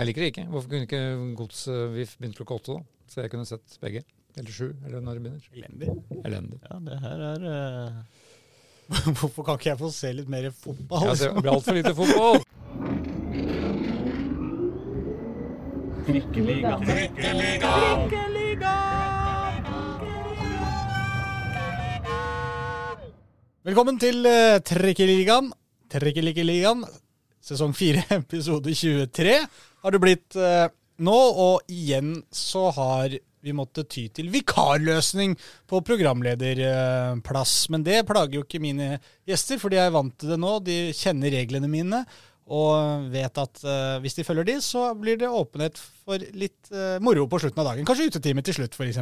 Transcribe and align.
Jeg 0.00 0.08
liker 0.08 0.22
det 0.22 0.28
ikke. 0.30 0.42
Hvorfor 0.48 0.70
kunne 0.72 0.86
ikke 0.86 1.00
Gods-VIF 1.36 2.12
begynt 2.16 2.36
klokka 2.38 2.56
åtte, 2.56 2.72
da? 2.72 2.80
Så 3.12 3.20
jeg 3.20 3.30
kunne 3.34 3.44
sett 3.44 3.74
begge. 3.82 4.00
Eller 4.40 4.54
sju, 4.54 4.70
eller 4.86 5.02
når 5.04 5.18
det 5.18 5.22
begynner. 5.26 5.42
Elendig. 5.52 5.88
Elendig. 6.24 6.60
Ja, 6.64 6.78
det 6.86 6.96
her 7.02 7.24
er 7.26 7.44
uh... 7.44 7.98
Hvorfor 9.18 9.44
kan 9.44 9.58
ikke 9.60 9.68
jeg 9.68 9.78
få 9.82 9.90
se 9.92 10.12
litt 10.16 10.30
mer 10.32 10.48
fotball? 10.56 11.04
Ja, 11.04 11.18
det 11.20 11.28
blir 11.36 11.52
altfor 11.52 11.76
lite 11.76 11.92
fotball. 11.98 12.40
Trikkeliga. 16.08 16.72
Trikkeliga! 16.88 18.74
Velkommen 23.68 24.00
til 24.00 24.24
uh, 24.24 24.56
Trikkeligaen. 24.64 25.52
Trikkeligaen, 25.92 26.86
sesong 27.44 27.76
4, 27.76 28.08
episode 28.22 28.72
23 28.72 29.42
har 29.82 29.94
det 29.94 30.02
blitt 30.02 30.38
eh, 30.38 30.68
nå. 31.00 31.18
Og 31.44 31.72
igjen 31.72 32.18
så 32.34 32.68
har 32.76 33.18
vi 33.40 33.54
måttet 33.56 33.88
ty 33.92 34.06
til 34.12 34.28
vikarløsning 34.32 35.36
på 35.70 35.80
programlederplass. 35.86 37.54
Men 37.72 37.84
det 37.86 38.02
plager 38.08 38.40
jo 38.40 38.44
ikke 38.44 38.62
mine 38.62 38.98
gjester, 39.28 39.60
for 39.60 39.72
de 39.72 39.80
er 39.80 39.94
vant 39.94 40.14
til 40.20 40.34
det 40.34 40.40
nå. 40.40 40.58
De 40.64 40.80
kjenner 40.96 41.32
reglene 41.38 41.70
mine. 41.72 42.04
Og 42.50 43.06
vet 43.12 43.36
at 43.38 43.60
uh, 43.62 44.00
hvis 44.02 44.16
de 44.18 44.24
følger 44.26 44.48
de, 44.48 44.56
så 44.64 44.88
blir 44.98 45.20
det 45.20 45.28
åpenhet 45.30 45.78
for 45.78 46.18
litt 46.34 46.72
uh, 46.74 46.98
moro 46.98 47.28
på 47.30 47.38
slutten 47.38 47.62
av 47.62 47.70
dagen. 47.70 47.86
Kanskje 47.86 48.08
utetime 48.10 48.42
til 48.42 48.56
slutt, 48.58 48.74
f.eks. 48.74 48.98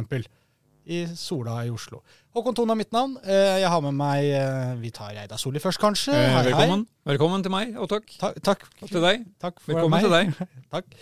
I 0.89 1.03
Sola 1.13 1.59
i 1.67 1.69
Oslo. 1.69 1.99
Håkon 2.33 2.55
Thon 2.57 2.71
er 2.73 2.77
mitt 2.79 2.91
navn. 2.95 3.15
Eh, 3.21 3.59
Jeg 3.61 3.69
har 3.69 3.81
med 3.85 3.93
meg 3.97 4.25
eh, 4.33 4.71
Vi 4.81 4.89
tar 4.95 5.11
Reidar 5.13 5.37
Solli 5.41 5.61
først, 5.61 5.79
kanskje. 5.81 6.13
Hei, 6.15 6.43
velkommen. 6.49 6.85
hei. 6.87 7.11
velkommen. 7.13 7.43
Til 7.45 7.53
meg, 7.53 7.75
og 7.77 7.89
takk. 7.91 8.07
Ta 8.21 8.31
takk. 8.41 8.65
Og 8.81 8.89
til 8.89 9.03
deg. 9.05 9.25
Takk 9.41 9.59
for 9.61 9.73
Velkommen 9.75 9.99
meg. 9.99 10.07
til 10.07 10.15
deg. 10.15 10.49
Takk. 10.75 10.95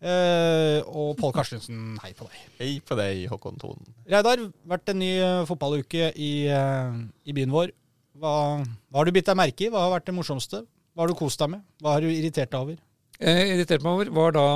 Uh, 0.00 0.80
og 0.96 1.10
Pål 1.20 1.34
Karstensen, 1.36 1.98
hei 2.02 2.14
på 2.16 2.24
deg. 2.24 2.42
Hei 2.58 2.70
på 2.88 2.96
deg, 2.98 3.26
Håkon 3.30 3.58
Thon. 3.60 3.82
Reidar, 4.08 4.40
vært 4.72 4.88
en 4.94 4.98
ny 5.02 5.10
eh, 5.20 5.42
fotballuke 5.48 6.08
i, 6.16 6.30
uh, 6.48 6.94
i 7.28 7.34
byen 7.36 7.52
vår. 7.52 7.74
Hva, 8.20 8.32
hva 8.64 9.02
har 9.02 9.08
du 9.10 9.12
bitt 9.14 9.28
deg 9.28 9.36
merke 9.38 9.66
i? 9.66 9.70
Hva 9.72 9.84
har 9.86 9.92
vært 9.98 10.08
det 10.08 10.16
morsomste? 10.16 10.62
Hva 10.96 11.04
har 11.04 11.12
du 11.12 11.18
kost 11.20 11.38
deg 11.44 11.52
med? 11.52 11.62
Hva 11.84 11.94
har 11.98 12.02
du 12.04 12.08
irritert 12.10 12.50
deg 12.50 12.64
over? 12.64 12.80
Jeg 13.20 13.52
irriterte 13.52 13.84
meg 13.84 13.92
over, 13.98 14.10
var 14.16 14.34
da 14.38 14.46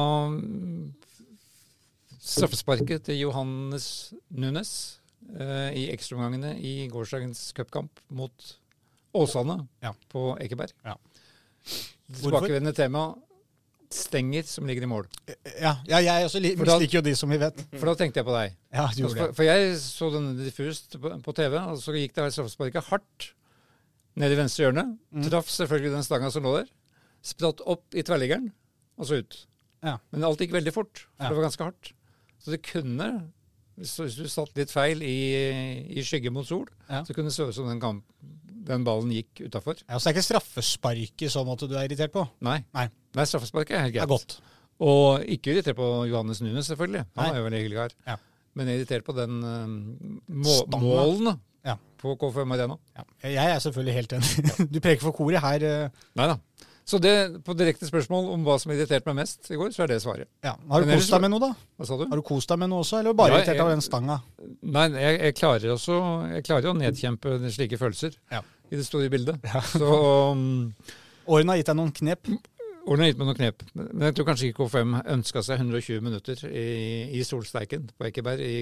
straffesparket 2.25 3.05
til 3.11 3.19
Johannes 3.20 3.86
Nunes 4.33 4.70
eh, 5.36 5.70
i 5.77 5.84
ekstraomgangene 5.92 6.55
i 6.58 6.86
gårsdagens 6.92 7.47
cupkamp 7.56 8.00
mot 8.17 8.55
Åsane 9.14 9.61
Ja. 9.84 9.92
på 10.11 10.33
Ekeberg. 10.42 10.72
Ja. 10.84 10.97
Tilbakevendende 12.20 12.75
tema 12.77 13.05
stenger 13.95 14.42
som 14.48 14.67
ligger 14.67 14.83
i 14.83 14.89
mål. 14.91 15.06
Ja, 15.61 15.77
ja 15.86 16.00
jeg 16.02 16.27
også 16.27 16.41
misliker 16.42 16.98
jo 16.98 17.05
de 17.06 17.14
som 17.17 17.30
vi 17.30 17.39
vet. 17.39 17.61
For 17.77 17.86
da 17.86 17.95
tenkte 18.00 18.20
jeg 18.20 18.27
på 18.27 18.34
deg. 18.34 18.56
Ja, 18.75 18.89
du 18.91 19.05
gjorde 19.05 19.14
For, 19.14 19.20
det. 19.28 19.36
for 19.39 19.47
jeg 19.47 19.77
så 19.84 20.08
denne 20.17 20.34
diffust 20.41 20.97
på, 21.00 21.12
på 21.22 21.34
TV, 21.36 21.56
og 21.61 21.78
så 21.83 21.95
gikk 21.95 22.17
det 22.17 22.25
her 22.27 22.34
straffesparket 22.34 22.89
hardt 22.91 23.28
ned 24.19 24.34
i 24.34 24.39
venstre 24.39 24.67
hjørne. 24.67 24.84
Mm. 25.14 25.28
Traff 25.28 25.50
selvfølgelig 25.52 25.95
den 25.95 26.06
stanga 26.06 26.30
som 26.34 26.47
lå 26.47 26.56
der. 26.58 26.72
Spratt 27.25 27.62
opp 27.70 27.95
i 27.97 28.02
tverrliggeren, 28.06 28.50
og 28.98 29.08
så 29.08 29.20
ut. 29.22 29.39
Ja. 29.84 29.97
Men 30.12 30.27
alt 30.27 30.42
gikk 30.42 30.56
veldig 30.56 30.75
fort, 30.75 31.06
for 31.14 31.25
Ja. 31.25 31.30
det 31.30 31.39
var 31.39 31.47
ganske 31.48 31.64
hardt. 31.70 31.92
Så 32.45 32.53
det 32.53 32.61
kunne, 32.67 33.06
hvis, 33.81 33.95
du 34.19 34.27
satt 34.28 34.53
litt 34.59 34.70
feil 34.73 35.00
i, 35.03 35.14
i 35.97 36.03
skygge 36.05 36.31
mot 36.34 36.45
sol, 36.47 36.67
Ja. 36.91 37.01
så 37.09 37.14
kunne 37.17 37.31
det 37.33 37.36
se 37.39 37.47
ut 37.48 37.55
som 37.56 37.67
den, 37.70 37.81
kamp, 37.81 38.05
den 38.69 38.84
ballen 38.84 39.11
gikk 39.14 39.47
utafor. 39.48 39.81
Ja, 39.89 39.97
så 39.98 40.11
det 40.11 40.12
er 40.12 40.19
ikke 40.19 40.27
straffesparket 40.28 41.25
i 41.27 41.31
så 41.33 41.45
måte 41.48 41.69
du 41.70 41.75
er 41.78 41.89
irritert 41.89 42.12
på? 42.12 42.27
Nei. 42.45 42.59
Nei. 42.77 42.86
Nei, 43.17 43.25
straffesparket 43.31 43.78
er 43.78 43.86
helt 43.86 43.95
Det 43.97 44.03
er 44.03 44.06
greit. 44.06 44.12
godt. 44.12 44.36
Og 44.84 45.25
ikke 45.31 45.55
irritert 45.55 45.77
på 45.78 45.89
Johannes 46.11 46.42
Nunes, 46.45 46.67
selvfølgelig. 46.69 47.05
Han 47.17 47.25
Nei. 47.25 47.33
er 47.33 47.41
jo 47.41 47.45
veldig 47.48 47.61
hyggelig 47.62 47.81
kar. 47.81 47.97
Ja. 48.12 48.17
Men 48.55 48.69
irritert 48.70 49.05
på 49.08 49.14
den 49.17 49.41
uh, 49.42 49.67
må 50.29 50.55
Stanga. 50.61 50.84
målene 50.84 51.36
Ja. 51.64 51.77
på 51.98 52.12
K5 52.20 52.53
Arena. 52.58 52.77
Ja. 52.97 53.05
Jeg 53.24 53.51
er 53.55 53.58
selvfølgelig 53.64 53.95
helt 53.95 54.13
enig. 54.13 54.45
Du 54.74 54.80
preker 54.85 55.01
for 55.08 55.17
koret 55.17 55.41
her. 55.41 55.64
eh, 55.64 56.05
Nei 56.20 56.27
da. 56.29 56.36
Så 56.84 56.98
det, 57.00 57.12
på 57.46 57.55
direkte 57.56 57.86
spørsmål 57.89 58.27
om 58.34 58.42
hva 58.45 58.58
som 58.61 58.72
irriterte 58.74 59.08
meg 59.08 59.22
mest 59.22 59.48
i 59.48 59.56
går, 59.56 59.70
så 59.72 59.86
er 59.86 59.95
det 59.95 60.02
svaret. 60.05 60.28
Ja. 60.45 60.52
Har 60.68 60.84
du 60.84 60.90
kost 60.92 61.14
deg 61.14 61.22
med 61.24 61.30
noe, 61.33 61.40
da? 61.40 61.48
Hva 61.80 61.86
sa 61.89 61.96
du? 61.96 62.02
Har 62.11 62.20
du 62.20 62.24
kost 62.28 62.50
deg 62.52 62.61
med 62.61 62.68
noe 62.72 62.83
også, 62.84 62.98
eller 63.00 63.17
bare 63.17 63.33
Ja, 63.33 63.39
irritert 63.40 63.62
av 63.64 63.70
den 63.72 63.84
stanga? 63.84 64.18
Nei, 64.61 64.83
jeg, 64.92 65.14
jeg 65.23 65.36
klarer 65.39 65.73
også 65.73 65.96
Jeg 66.34 66.44
klarer 66.44 66.68
å 66.70 66.74
nedkjempe 66.77 67.39
slike 67.55 67.78
følelser 67.80 68.18
Ja. 68.34 68.42
i 68.68 68.77
det 68.77 68.84
store 68.84 69.08
bildet. 69.12 69.40
Ja. 69.48 69.62
Så 69.73 69.89
um, 70.36 70.74
Årene 71.24 71.55
har 71.55 71.62
gitt 71.62 71.70
deg 71.73 71.78
noen 71.80 71.94
knep. 71.96 72.28
Årene 72.84 73.06
har 73.06 73.12
gitt 73.14 73.23
meg 73.23 73.30
noen 73.30 73.39
knep. 73.40 73.64
Men 73.80 74.05
jeg 74.11 74.18
tror 74.18 74.28
kanskje 74.28 74.50
ikke 74.50 74.67
K5 74.68 74.94
ønska 75.17 75.40
seg 75.46 75.62
120 75.64 76.05
minutter 76.05 76.44
i, 76.52 76.67
i 77.17 77.24
solsteiken 77.24 77.89
på 77.96 78.11
Ekeberg 78.11 78.44
i, 78.44 78.58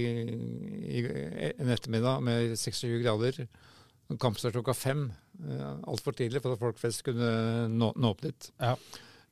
i 0.94 1.02
en 1.56 1.74
ettermiddag 1.74 2.22
med 2.22 2.54
26 2.54 3.02
grader. 3.02 3.42
Kampstart 4.20 4.56
klokka 4.56 4.74
fem. 4.76 5.06
Uh, 5.42 5.78
Altfor 5.90 6.16
tidlig 6.16 6.42
for 6.44 6.56
at 6.56 6.60
folk 6.60 6.78
flest 6.80 7.04
kunne 7.06 7.32
nå, 7.72 7.92
nå 7.96 8.12
opp 8.12 8.22
dit. 8.24 8.50
Ja. 8.60 8.76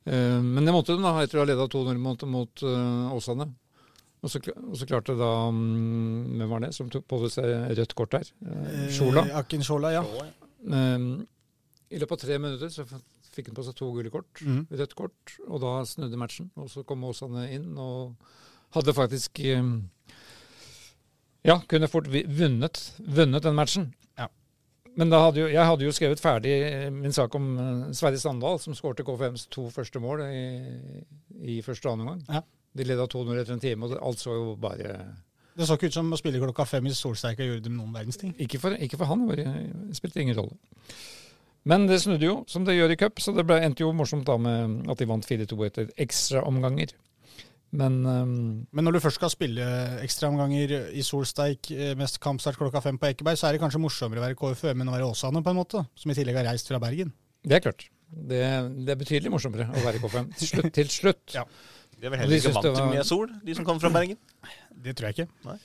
Eh, 0.05 0.41
men 0.41 0.65
det 0.65 0.73
måtte 0.73 0.95
de, 0.95 1.03
da. 1.03 1.13
Jeg 1.21 1.31
tror 1.31 1.43
ha 1.43 1.49
leda 1.49 1.67
2-0 1.69 1.99
mot, 2.01 2.23
mot 2.29 2.63
eh, 2.65 3.13
Åsane. 3.15 3.47
Og 4.21 4.29
så, 4.29 4.41
og 4.53 4.75
så 4.77 4.85
klarte 4.85 5.15
da 5.17 5.29
um, 5.49 6.35
Hvem 6.37 6.49
var 6.51 6.61
det 6.61 6.75
som 6.75 6.89
tok 6.93 7.07
på 7.09 7.23
seg 7.33 7.71
rødt 7.77 7.95
kort 7.97 8.13
her? 8.13 8.27
Uh, 8.45 8.85
Sjola. 8.93 9.25
Eh, 9.25 9.37
Akin 9.39 9.65
Sjola, 9.65 9.93
ja. 9.95 10.03
Eh, 10.61 11.07
I 11.89 12.01
løpet 12.01 12.17
av 12.17 12.21
tre 12.21 12.37
minutter 12.41 12.69
så 12.73 12.85
fikk 13.31 13.49
han 13.49 13.57
på 13.57 13.65
seg 13.65 13.77
to 13.79 13.87
gule 13.95 14.11
kort 14.13 14.43
mm. 14.43 14.65
rødt 14.75 14.93
kort, 14.99 15.33
og 15.47 15.63
da 15.63 15.79
snudde 15.87 16.19
matchen. 16.21 16.51
Og 16.59 16.69
så 16.69 16.85
kom 16.85 17.07
Åsane 17.07 17.47
inn 17.55 17.71
og 17.81 18.13
hadde 18.77 18.95
faktisk 18.97 19.41
eh, 19.45 19.63
Ja, 21.47 21.57
kunne 21.65 21.89
fort 21.89 22.09
vunnet, 22.11 22.83
vunnet 23.01 23.47
den 23.47 23.57
matchen. 23.57 23.89
Men 24.99 25.11
da 25.11 25.21
hadde 25.23 25.39
jo, 25.39 25.47
jeg 25.51 25.67
hadde 25.67 25.85
jo 25.85 25.93
skrevet 25.95 26.21
ferdig 26.21 26.51
eh, 26.67 26.87
min 26.91 27.13
sak 27.15 27.35
om 27.37 27.51
eh, 27.55 27.83
Sverre 27.95 28.19
Sandal, 28.19 28.59
som 28.59 28.75
skårte 28.75 29.05
KFMs 29.07 29.47
to 29.53 29.69
første 29.71 30.01
mål 30.03 30.25
i, 30.27 30.45
i 31.55 31.59
første 31.63 31.87
og 31.87 31.95
andre 31.95 32.07
omgang. 32.07 32.25
Ja. 32.27 32.41
De 32.77 32.87
leda 32.87 33.07
2-0 33.11 33.39
etter 33.39 33.55
en 33.55 33.63
time, 33.63 33.87
og 33.87 33.99
alt 33.99 34.19
så 34.19 34.35
jo 34.35 34.55
bare 34.59 34.97
Det 35.57 35.67
så 35.67 35.75
ikke 35.75 35.91
ut 35.91 35.95
som 35.95 36.11
å 36.11 36.19
spille 36.19 36.39
klokka 36.39 36.65
fem 36.67 36.87
i 36.87 36.93
solsteika 36.95 37.43
gjorde 37.47 37.65
dem 37.67 37.79
noen 37.79 37.95
verdens 37.95 38.19
ting. 38.19 38.35
Ikke 38.39 38.59
for, 38.59 38.75
ikke 38.79 38.99
for 38.99 39.11
han, 39.11 39.25
det 39.31 39.47
det 39.47 39.97
spilte 39.99 40.23
ingen 40.23 40.39
rolle. 40.39 40.55
Men 41.67 41.85
det 41.87 41.99
snudde 42.01 42.25
jo, 42.25 42.35
som 42.49 42.65
det 42.65 42.75
gjør 42.77 42.95
i 42.95 42.97
cup, 42.97 43.19
så 43.21 43.35
det 43.35 43.45
ble, 43.45 43.59
endte 43.61 43.83
jo 43.83 43.91
morsomt 43.93 44.25
da 44.27 44.37
med 44.41 44.89
at 44.89 44.99
de 44.99 45.07
vant 45.07 45.27
4-2 45.27 45.59
etter 45.67 45.91
ekstraomganger. 46.01 46.95
Men 47.71 48.01
um, 48.03 48.33
Men 48.75 48.83
når 48.83 48.97
du 48.97 48.99
først 49.03 49.19
skal 49.21 49.31
spille 49.31 49.63
ekstraomganger 50.03 50.73
i 50.91 51.03
solsteik 51.07 51.69
mest 51.99 52.19
kampstart 52.23 52.59
klokka 52.59 52.81
fem 52.83 52.99
på 52.99 53.07
Ekeberg, 53.11 53.39
så 53.39 53.47
er 53.47 53.55
det 53.55 53.61
kanskje 53.63 53.79
morsommere 53.79 54.19
å 54.19 54.25
være 54.25 54.39
KFUM 54.39 54.83
enn 54.83 54.91
å 54.91 54.95
være 54.97 55.07
Åsane, 55.07 55.43
på 55.45 55.53
en 55.53 55.59
måte. 55.61 55.85
Som 55.95 56.11
i 56.11 56.17
tillegg 56.17 56.41
har 56.41 56.49
reist 56.51 56.67
fra 56.67 56.81
Bergen. 56.83 57.13
det 57.47 57.57
er 57.57 57.63
klart. 57.69 57.87
Det, 58.11 58.41
det 58.83 58.91
er 58.91 58.99
betydelig 58.99 59.31
morsommere 59.31 59.69
å 59.71 59.83
være 59.85 60.01
K5. 60.03 60.33
Til 60.41 60.49
slutt. 60.49 60.73
Til 60.75 60.89
slutt. 60.91 61.35
Ja. 61.37 61.45
De 62.01 62.07
er 62.09 62.13
vel 62.15 62.23
heller 62.23 62.39
ikke 62.41 62.51
vant 62.55 62.65
til 62.65 62.73
var- 62.75 62.89
mye 62.91 63.03
sol, 63.07 63.29
de 63.45 63.55
som 63.55 63.67
kommer 63.67 63.83
fra 63.83 63.93
Bergen. 63.93 64.17
Det 64.73 64.95
tror 64.97 65.11
jeg 65.11 65.19
ikke. 65.19 65.33
Nei. 65.45 65.57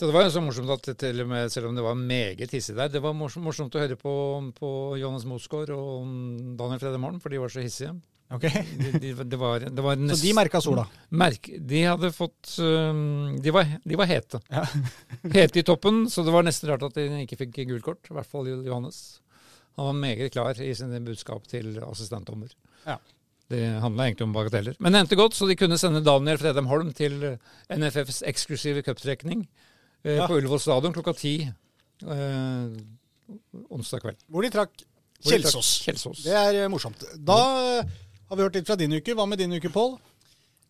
det 0.00 0.08
var 0.14 0.24
jo 0.24 0.30
så 0.32 0.42
morsomt 0.42 0.70
at 0.74 0.90
til 0.98 1.20
og 1.22 1.28
med, 1.28 1.52
selv 1.52 1.68
om 1.68 1.76
det 1.76 1.84
var 1.84 1.94
meget 1.98 2.50
hissig 2.56 2.74
der, 2.76 2.88
det 2.88 3.02
var 3.04 3.12
morsomt, 3.16 3.44
morsomt 3.44 3.76
å 3.76 3.82
høre 3.82 3.98
på, 4.00 4.12
på 4.56 4.70
Johannes 4.98 5.26
Mosgaard 5.28 5.70
og 5.76 6.08
Daniel 6.58 6.80
Fredde 6.80 7.20
for 7.20 7.28
de 7.28 7.42
var 7.42 7.52
så 7.52 7.60
hissige. 7.64 7.94
Ok, 8.30 8.42
De, 8.44 8.90
de, 9.00 9.12
det 9.24 9.36
var, 9.40 9.62
det 9.72 9.82
var 9.84 10.00
Så 10.12 10.18
de 10.26 10.32
merka 10.36 10.60
sola. 10.60 10.82
Merk, 11.16 11.48
de 11.70 11.78
hadde 11.88 12.10
fått 12.12 12.58
um, 12.60 13.38
de, 13.40 13.52
var, 13.54 13.70
de 13.88 13.96
var 13.96 14.08
hete. 14.10 14.40
Ja. 14.52 14.66
hete 15.38 15.62
i 15.62 15.64
toppen, 15.64 16.02
så 16.12 16.24
det 16.26 16.34
var 16.34 16.44
nesten 16.44 16.68
rart 16.68 16.84
at 16.90 16.98
de 16.98 17.06
ikke 17.22 17.38
fikk 17.40 17.62
gult 17.70 17.86
kort. 17.86 18.10
I 18.10 18.16
hvert 18.18 18.28
fall 18.28 18.50
Johannes. 18.52 18.98
Han 19.78 19.88
var 19.88 19.96
meget 20.02 20.34
klar 20.34 20.58
i 20.60 20.74
sine 20.76 21.00
budskap 21.06 21.46
til 21.48 21.78
assistentdommer. 21.86 22.52
Ja. 22.84 22.98
Det 23.48 23.62
handla 23.80 24.10
egentlig 24.10 24.26
om 24.26 24.34
bagateller. 24.36 24.76
Men 24.84 24.92
det 24.92 25.00
endte 25.06 25.16
godt, 25.16 25.36
så 25.38 25.46
de 25.48 25.56
kunne 25.56 25.78
sende 25.80 26.02
Daniel 26.04 26.36
Fredheim 26.42 26.68
Holm 26.68 26.90
til 26.92 27.14
NFFs 27.72 28.20
eksklusive 28.28 28.82
cuptrekning 28.84 29.46
eh, 30.04 30.18
Ja. 30.18 30.26
på 30.28 30.36
Ullevål 30.36 30.60
stadion 30.60 30.92
klokka 30.92 31.14
ti 31.16 31.32
eh, 31.48 32.76
onsdag 33.72 34.04
kveld. 34.04 34.20
Hvor 34.28 34.44
de 34.44 34.52
trakk 34.52 34.84
Kjelsås. 35.18 35.70
Kjelsås. 35.82 36.20
Det 36.28 36.34
er 36.36 36.60
eh, 36.60 36.68
morsomt. 36.70 37.00
Da 37.26 37.38
eh, 37.78 37.96
har 38.28 38.36
vi 38.36 38.44
hørt 38.46 38.56
litt 38.58 38.68
fra 38.68 38.76
din 38.78 38.92
uke. 38.92 39.14
Hva 39.16 39.26
med 39.28 39.40
din 39.40 39.54
uke, 39.56 39.70
Pål? 39.72 39.96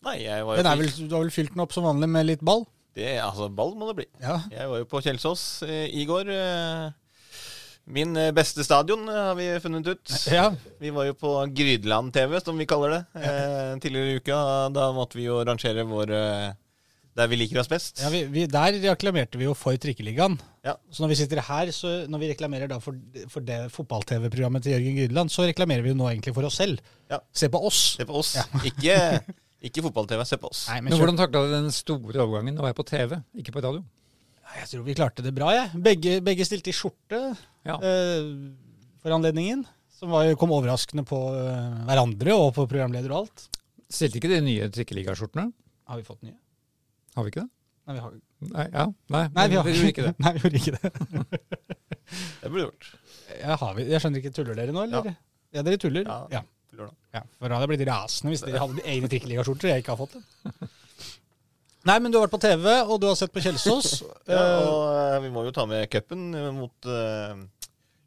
Nei, 0.06 0.16
jeg 0.22 0.44
var 0.46 0.54
jo 0.56 0.62
Den 0.62 0.70
er 0.70 0.78
vel, 0.78 0.90
du 0.94 1.14
har 1.16 1.24
vel 1.24 1.34
fylt 1.34 1.54
den 1.54 1.64
opp 1.64 1.74
som 1.74 1.86
vanlig 1.88 2.08
med 2.10 2.28
litt 2.28 2.44
ball? 2.46 2.64
det, 2.98 3.16
Altså, 3.22 3.48
ball 3.50 3.74
må 3.78 3.88
det 3.90 3.96
bli. 4.00 4.06
Ja. 4.22 4.38
Jeg 4.52 4.70
var 4.70 4.80
jo 4.82 4.86
på 4.90 5.00
Kjelsås 5.04 5.42
eh, 5.66 5.86
i 5.94 6.04
går. 6.08 6.30
Eh, 6.34 6.88
min 7.94 8.16
eh, 8.20 8.32
beste 8.36 8.64
stadion 8.66 9.06
eh, 9.08 9.20
har 9.30 9.36
vi 9.38 9.48
funnet 9.62 9.86
ut. 9.86 10.14
ja. 10.38 10.48
Vi 10.82 10.90
var 10.94 11.08
jo 11.08 11.14
på 11.18 11.34
Grydeland 11.54 12.12
TV, 12.14 12.38
som 12.42 12.58
vi 12.58 12.66
kaller 12.68 12.94
det, 12.96 13.02
eh, 13.22 13.74
tidligere 13.82 14.14
i 14.14 14.22
uka. 14.22 14.38
Da 14.74 14.90
måtte 14.96 15.18
vi 15.18 15.28
jo 15.28 15.38
rangere 15.46 15.86
vår 15.88 16.14
eh, 16.14 16.48
der 17.18 17.26
vi 17.30 17.36
liker 17.40 17.58
oss 17.60 17.68
best. 17.70 17.98
ja 18.02 18.08
vi, 18.14 18.20
vi, 18.30 18.44
der 18.50 18.76
reklamerte 18.84 19.38
vi 19.40 19.48
jo 19.48 19.54
for 19.58 19.74
Trikkeligaen. 19.80 20.36
Ja. 20.66 20.76
Så 20.94 21.02
når 21.02 21.10
vi 21.12 21.18
sitter 21.18 21.40
her, 21.42 21.72
så 21.74 21.90
når 22.10 22.22
vi 22.22 22.28
reklamerer 22.30 22.70
da 22.70 22.78
for, 22.82 22.94
for 23.32 23.42
det 23.44 23.56
fotball-TV-programmet 23.74 24.62
til 24.64 24.76
Jørgen 24.76 24.96
Grydeland, 25.00 25.32
så 25.34 25.46
reklamerer 25.48 25.82
vi 25.82 25.90
jo 25.92 25.98
nå 25.98 26.06
egentlig 26.12 26.34
for 26.36 26.46
oss 26.46 26.60
selv. 26.62 26.80
Ja. 27.10 27.18
Se 27.34 27.50
på 27.50 27.60
oss. 27.66 27.80
Se 27.98 28.06
på 28.08 28.16
oss. 28.22 28.34
Ja. 28.38 28.46
Ikke, 28.70 28.96
Ikke 29.68 29.82
fotball-TV, 29.82 30.22
se 30.30 30.38
på 30.38 30.46
oss. 30.52 30.66
Nei, 30.70 30.78
men 30.84 30.92
Men 30.94 31.00
hvordan 31.02 31.16
takla 31.18 31.40
du 31.42 31.54
den 31.56 31.72
store 31.74 32.20
overgangen? 32.22 32.54
Nå 32.54 32.62
var 32.62 32.70
jeg 32.70 32.78
på 32.78 32.86
TV, 32.92 33.16
ikke 33.42 33.54
på 33.56 33.64
radio. 33.64 33.82
Jeg 34.54 34.68
tror 34.70 34.84
vi 34.86 34.94
klarte 34.96 35.24
det 35.26 35.32
bra, 35.36 35.48
jeg. 35.52 35.80
Begge, 35.84 36.12
begge 36.24 36.46
stilte 36.46 36.70
i 36.70 36.76
skjorte 36.78 37.18
Ja. 37.66 37.74
eh, 37.82 38.30
for 39.02 39.12
anledningen. 39.18 39.66
Som 39.98 40.12
var, 40.14 40.30
kom 40.38 40.52
overraskende 40.54 41.02
på 41.08 41.18
eh, 41.34 41.80
hverandre 41.88 42.36
og 42.38 42.52
på 42.54 42.68
programleder 42.70 43.10
og 43.10 43.24
alt. 43.24 43.48
Stilte 43.90 44.20
ikke 44.20 44.30
de 44.30 44.38
nye 44.46 44.68
trikkeligaskjortene? 44.70 45.48
Har 45.90 45.98
vi 45.98 46.06
fått 46.06 46.22
nye? 46.22 46.38
Har 47.18 47.26
vi 47.26 47.32
ikke 47.32 47.42
det? 47.42 47.50
Nei, 47.88 47.94
vi 47.96 48.02
har, 48.04 48.12
Nei, 48.38 48.64
ja, 48.70 48.82
nei, 49.10 49.22
Nei, 49.34 49.44
vi 49.50 49.56
har 49.58 49.68
gjorde 49.72 49.88
ikke 49.90 50.04
det. 50.04 50.12
Nei, 50.22 50.30
vi 50.36 50.42
gjorde 50.44 50.58
ikke 50.60 50.74
det. 50.76 50.90
Det 52.38 52.48
burde 52.48 52.62
gjort. 52.62 52.86
Ja, 53.40 53.56
har 53.60 53.72
vi, 53.76 53.84
jeg 53.90 54.00
skjønner 54.00 54.22
ikke, 54.22 54.30
tuller 54.36 54.56
dere 54.56 54.72
nå, 54.72 54.84
eller? 54.86 55.08
Ja, 55.52 55.64
dere 55.66 55.80
tuller? 55.82 56.06
Ja. 56.06 56.38
Ja. 56.38 56.42
Tuller 56.70 56.86
da. 56.86 56.94
ja. 57.18 57.22
For 57.40 57.50
da 57.50 57.58
hadde 57.58 57.66
jeg 57.66 57.72
blitt 57.74 57.88
rasende 57.90 58.32
hvis 58.32 58.44
dere 58.46 58.62
hadde 58.62 58.84
egne 58.94 59.10
trikkeligaskjorter 59.12 59.72
jeg 59.72 59.82
ikke 59.82 59.96
har 59.96 60.00
fått 60.00 60.14
det. 60.16 60.68
Nei, 61.88 61.96
men 62.04 62.12
du 62.12 62.18
har 62.18 62.26
vært 62.26 62.36
på 62.36 62.40
TV, 62.42 62.66
og 62.84 62.96
du 63.02 63.06
har 63.08 63.16
sett 63.18 63.32
på 63.34 63.42
Kjelsås. 63.44 63.90
Ja, 64.28 64.38
Eh, 64.38 64.66
og 64.68 64.82
eh, 64.92 65.18
vi 65.24 65.30
må 65.34 65.44
jo 65.46 65.52
ta 65.56 65.64
med 65.68 65.88
cupen 65.92 66.26
eh, 66.36 66.48
mot 66.52 66.88
uh, 66.90 67.38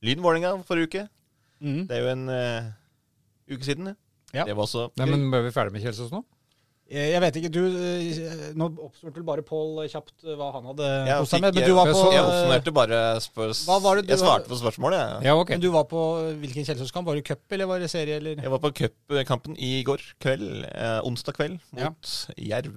Lyn 0.06 0.22
Vålerenga 0.24 0.54
forrige 0.68 0.90
uke. 0.90 1.04
mm. 1.66 1.80
Det 1.90 1.98
er 1.98 2.04
jo 2.06 2.12
en 2.16 2.26
uh, 2.30 2.70
uke 3.52 3.66
siden. 3.66 3.92
det. 3.92 3.96
Ja. 4.38 4.46
Det 4.48 4.56
var 4.56 4.68
også 4.70 4.88
Nei, 5.00 5.08
men 5.10 5.30
bør 5.34 5.44
vi 5.48 5.54
ferdig 5.56 5.74
med 5.76 5.84
Kjelsås 5.84 6.14
nå? 6.14 6.22
Eh, 6.92 7.08
Jeg 7.14 7.22
vet 7.24 7.38
ikke, 7.40 7.52
du 7.54 7.62
eh, 7.64 8.52
Nå 8.60 8.68
oppsummerte 8.84 9.22
vel 9.22 9.28
bare 9.28 9.46
Pål 9.48 9.82
kjapt 9.92 10.26
eh, 10.28 10.36
hva 10.36 10.50
han 10.58 10.68
hadde 10.74 10.90
Jeg 11.08 11.24
kost 11.24 11.36
seg 11.36 11.46
med. 11.46 11.56
Men 11.56 11.70
du 11.70 11.76
var 11.78 11.92
på, 11.92 12.04
Jeg 12.12 12.24
oppsummerte 12.28 12.76
bare 12.76 13.02
spørs, 13.24 13.64
det 14.02 14.12
Jeg 14.12 14.22
svarte 14.22 14.52
på 14.52 14.60
spørsmålet. 14.60 15.00
Jeg. 15.00 15.30
Ja, 15.32 15.36
ok. 15.40 15.56
men 15.56 15.64
du 15.64 15.70
var 15.74 15.88
på 15.92 16.06
hvilken 16.44 16.68
Kjelsås-kamp? 16.68 17.08
Var 17.08 17.22
det 17.22 17.28
cup, 17.32 17.44
eller 17.56 17.70
var 17.72 17.84
det 17.84 17.92
serie, 17.94 18.20
eller? 18.20 18.42
Jeg 18.44 18.52
var 18.52 18.64
på 18.64 18.74
cupkampen 18.82 19.56
i 19.58 19.74
går 19.88 20.04
kveld, 20.22 20.66
eh, 20.68 20.98
onsdag 21.08 21.40
kveld, 21.40 21.62
mot 21.78 22.16
Jerv. 22.38 22.76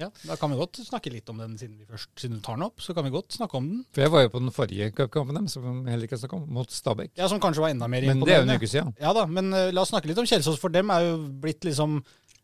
Ja, 0.00 0.08
Da 0.24 0.36
kan 0.40 0.48
vi 0.50 0.56
godt 0.56 0.78
snakke 0.80 1.10
litt 1.12 1.28
om 1.28 1.40
den 1.42 1.56
siden, 1.60 1.76
vi 1.76 1.84
først, 1.84 2.08
siden 2.16 2.38
du 2.38 2.44
tar 2.44 2.56
den 2.56 2.64
opp. 2.64 2.80
Så 2.80 2.94
kan 2.96 3.04
vi 3.04 3.12
godt 3.12 3.36
snakke 3.36 3.58
om 3.58 3.66
den. 3.68 3.82
For 3.92 4.00
jeg 4.04 4.12
var 4.14 4.22
jo 4.24 4.30
på 4.32 4.40
den 4.40 4.54
forrige 4.54 4.88
cupkampen 4.96 5.36
dem, 5.36 5.48
som 5.52 5.82
heller 5.84 6.08
ikke 6.08 6.18
snakket 6.20 6.38
om, 6.38 6.46
mot 6.56 6.72
Stabæk. 6.72 7.12
Ja, 7.20 7.28
Som 7.28 7.40
kanskje 7.42 7.60
var 7.66 7.74
enda 7.74 7.88
mer 7.90 8.06
Men 8.08 8.22
det 8.24 8.32
er 8.34 8.40
jo 8.40 8.48
en 8.48 8.56
uke 8.56 8.70
siden. 8.70 8.94
Ja 9.00 9.12
da, 9.16 9.26
men 9.28 9.52
uh, 9.52 9.68
la 9.74 9.84
oss 9.84 9.92
snakke 9.92 10.08
litt 10.08 10.20
om 10.22 10.28
Kjelsås, 10.28 10.56
for 10.62 10.72
dem 10.72 10.88
er 10.94 11.04
jo 11.04 11.18
blitt 11.42 11.68
liksom 11.68 12.00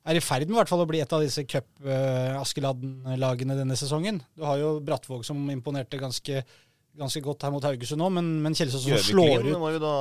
er 0.06 0.16
i 0.18 0.22
ferd 0.22 0.46
med 0.48 0.54
i 0.56 0.60
hvert 0.60 0.70
fall 0.70 0.82
å 0.84 0.88
bli 0.88 1.00
et 1.02 1.12
av 1.12 1.20
disse 1.24 1.42
cup-Askeladden-lagene 1.50 3.56
denne 3.58 3.76
sesongen. 3.78 4.20
Du 4.36 4.42
har 4.46 4.56
jo 4.60 4.76
Brattvåg 4.84 5.24
som 5.26 5.38
imponerte 5.52 5.98
ganske, 6.00 6.42
ganske 6.96 7.20
godt 7.24 7.42
her 7.46 7.52
mot 7.54 7.64
Haugesund 7.66 8.00
nå, 8.02 8.08
men, 8.14 8.26
men 8.44 8.54
Kjelsås 8.56 8.82
som 8.86 8.98
slår 9.02 9.44
ut 9.44 9.50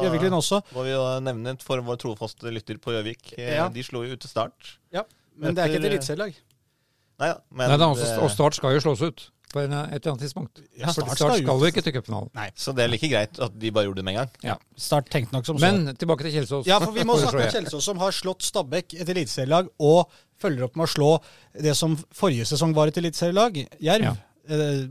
Gjøviklin 0.06 0.36
også. 0.38 0.62
må 0.76 0.82
vi 0.88 0.94
da 0.96 1.20
nevne 1.26 1.56
for 1.64 1.82
vår 1.86 1.98
trofaste 2.02 2.52
lytter 2.54 2.78
på 2.82 2.94
Gjøvik. 2.96 3.24
Eh, 3.38 3.56
Ja. 3.58 3.66
De 3.70 3.84
slo 3.86 4.04
jo 4.06 4.16
ut 4.16 4.22
til 4.26 4.32
start. 4.32 4.76
Men 5.36 5.56
det 5.56 5.62
er 5.66 5.68
ikke 5.68 5.76
et 5.76 5.82
Etter- 5.82 5.92
eliteserielag. 5.98 6.34
Nei 7.20 7.28
da, 7.32 7.38
men 7.52 7.70
Nei, 7.72 7.78
da, 7.80 7.86
også, 7.92 8.08
og 8.24 8.30
Start 8.32 8.56
skal 8.58 8.74
jo 8.76 8.80
slås 8.84 9.02
ut 9.04 9.20
på 9.56 9.64
en, 9.64 9.74
et 9.80 9.96
eller 9.98 10.12
annet 10.14 10.26
tidspunkt. 10.26 10.62
Ja, 10.76 10.90
For 10.90 11.06
Start 11.06 11.22
Start 11.22 11.40
skal 11.40 11.64
jo 11.64 11.72
ikke 11.72 11.84
til 11.86 11.96
cupfinalen. 11.96 12.52
Så 12.60 12.74
det 12.76 12.86
er 12.86 12.92
like 12.92 13.10
greit 13.12 13.40
at 13.48 13.56
de 13.62 13.72
bare 13.76 13.88
gjorde 13.88 14.02
det 14.02 14.08
med 14.08 14.18
en 14.18 14.22
gang. 14.26 14.66
Start 14.88 15.10
tenkte 15.14 15.36
nok 15.36 15.48
som 15.48 15.60
så. 15.60 15.66
Men 15.66 15.96
tilbake 15.96 16.28
til 16.28 16.36
Kjelsås. 16.40 16.68
Ja, 16.70 16.82
for 16.84 16.96
vi 16.96 17.08
må 17.08 17.18
snakke 17.22 17.46
om. 17.46 17.56
Kjelsås, 17.56 17.88
som 17.88 18.02
har 18.04 18.16
slått 18.16 18.46
Stabæk, 18.46 18.98
et 19.00 19.16
eliteserielag, 19.16 19.72
og 19.80 20.12
følger 20.42 20.68
opp 20.68 20.76
med 20.76 20.90
å 20.90 20.92
slå 20.92 21.10
det 21.64 21.74
som 21.80 21.96
forrige 22.14 22.48
sesong 22.52 22.76
var 22.76 22.92
et 22.92 23.00
eliteserielag, 23.02 23.64
Jerv. 23.80 24.12
Ja. 24.12 24.16
Eh, 24.52 24.86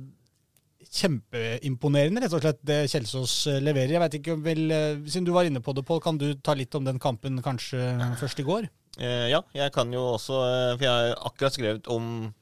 kjempeimponerende, 0.95 2.23
rett 2.23 2.35
og 2.37 2.43
slett, 2.45 2.61
det 2.67 2.79
Kjelsås 2.93 3.35
eh, 3.51 3.61
leverer. 3.65 3.97
Jeg 3.97 4.03
vet 4.05 4.17
ikke, 4.21 4.37
om 4.37 4.45
vel, 4.45 4.65
eh, 4.71 5.03
Siden 5.09 5.27
du 5.27 5.33
var 5.35 5.49
inne 5.49 5.63
på 5.65 5.75
det, 5.75 5.85
Pål, 5.87 6.01
kan 6.05 6.19
du 6.21 6.29
ta 6.39 6.55
litt 6.57 6.75
om 6.79 6.87
den 6.87 7.01
kampen 7.03 7.41
kanskje 7.45 7.83
først 8.21 8.41
i 8.43 8.47
går? 8.47 8.69
Eh, 8.99 9.27
ja, 9.33 9.43
jeg 9.57 9.73
kan 9.75 9.91
jo 9.91 10.05
også 10.13 10.37
eh, 10.47 10.73
For 10.77 10.85
jeg 10.87 10.93
har 10.95 11.17
akkurat 11.27 11.57
skrevet 11.57 11.89
om 11.91 12.11
eh, 12.29 12.35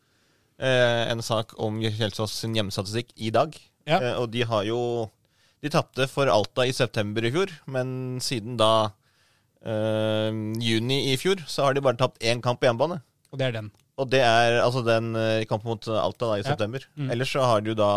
en 0.58 1.22
sak 1.22 1.54
om 1.58 1.80
Kjelsås 1.82 2.32
sin 2.42 2.54
hjemmestatistikk 2.54 3.12
i 3.16 3.30
dag. 3.34 3.54
Ja. 3.88 3.98
Eh, 4.00 4.16
og 4.20 4.30
de 4.30 4.42
har 4.46 4.64
jo 4.68 5.10
De 5.62 5.70
tapte 5.70 6.08
for 6.10 6.26
Alta 6.26 6.64
i 6.66 6.72
september 6.74 7.22
i 7.22 7.30
fjor, 7.30 7.50
men 7.70 8.18
siden 8.20 8.56
da 8.58 8.90
eh, 9.62 10.30
juni 10.62 11.12
i 11.12 11.16
fjor, 11.20 11.42
så 11.46 11.68
har 11.68 11.74
de 11.76 11.82
bare 11.84 11.98
tapt 12.00 12.18
én 12.22 12.42
kamp 12.42 12.58
på 12.60 12.66
hjemmebane. 12.66 13.00
Og 13.32 13.38
det 13.38 13.46
er 13.46 13.54
den. 13.60 13.70
Og 14.00 14.08
det 14.10 14.22
er 14.24 14.56
altså 14.62 14.82
den 14.82 15.12
eh, 15.14 15.44
kampen 15.46 15.70
mot 15.70 15.86
Alta 15.86 16.32
da 16.32 16.38
i 16.38 16.42
Ja. 16.42 16.48
september. 16.50 16.82
Mm. 16.96 17.10
Ellers 17.14 17.30
så 17.30 17.44
har 17.46 17.60
de 17.62 17.70
jo 17.70 17.78
da 17.78 17.90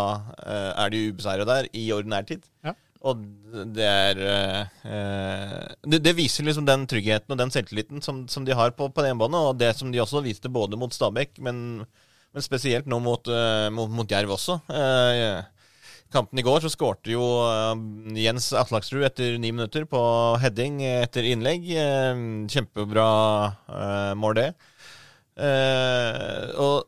eh, 0.46 0.72
er 0.84 0.90
de 0.94 1.00
ubeseira 1.10 1.44
der 1.48 1.66
i 1.74 1.88
ordinær 1.92 2.26
tid. 2.28 2.44
Ja. 2.64 2.74
Og 3.06 3.20
det 3.74 3.84
er 3.86 4.18
eh, 4.18 4.62
eh, 4.86 5.74
det, 5.86 6.02
det 6.04 6.14
viser 6.18 6.44
liksom 6.46 6.66
den 6.68 6.86
tryggheten 6.86 7.32
og 7.34 7.38
den 7.38 7.50
selvtilliten 7.54 8.02
som, 8.02 8.26
som 8.28 8.44
de 8.46 8.54
har 8.54 8.70
på, 8.78 8.88
på 8.92 9.04
hjemmebane, 9.04 9.36
og 9.50 9.58
det 9.58 9.74
som 9.76 9.90
de 9.92 9.98
også 10.02 10.22
viste 10.24 10.48
både 10.52 10.78
mot 10.78 10.92
Stabæk, 10.94 11.38
men, 11.42 11.84
men 12.36 12.44
spesielt 12.44 12.88
nå 12.88 12.98
mot, 13.00 13.28
eh, 13.32 13.68
mot, 13.72 13.88
mot 13.88 14.10
Jerv 14.10 14.34
også. 14.34 14.58
Eh, 14.68 15.38
kampen 16.12 16.38
i 16.38 16.44
går 16.44 16.60
så 16.60 16.68
skårte 16.68 17.08
jo 17.14 17.24
eh, 17.48 18.18
Jens 18.20 18.50
Atlaksrud 18.52 19.06
etter 19.08 19.38
ni 19.40 19.54
minutter 19.54 19.86
på 19.88 20.02
heading 20.42 20.82
etter 20.84 21.24
innlegg. 21.24 21.64
Eh, 21.72 22.20
kjempebra 22.52 23.08
mål, 24.20 24.36
det. 24.36 24.50
Og 26.60 26.84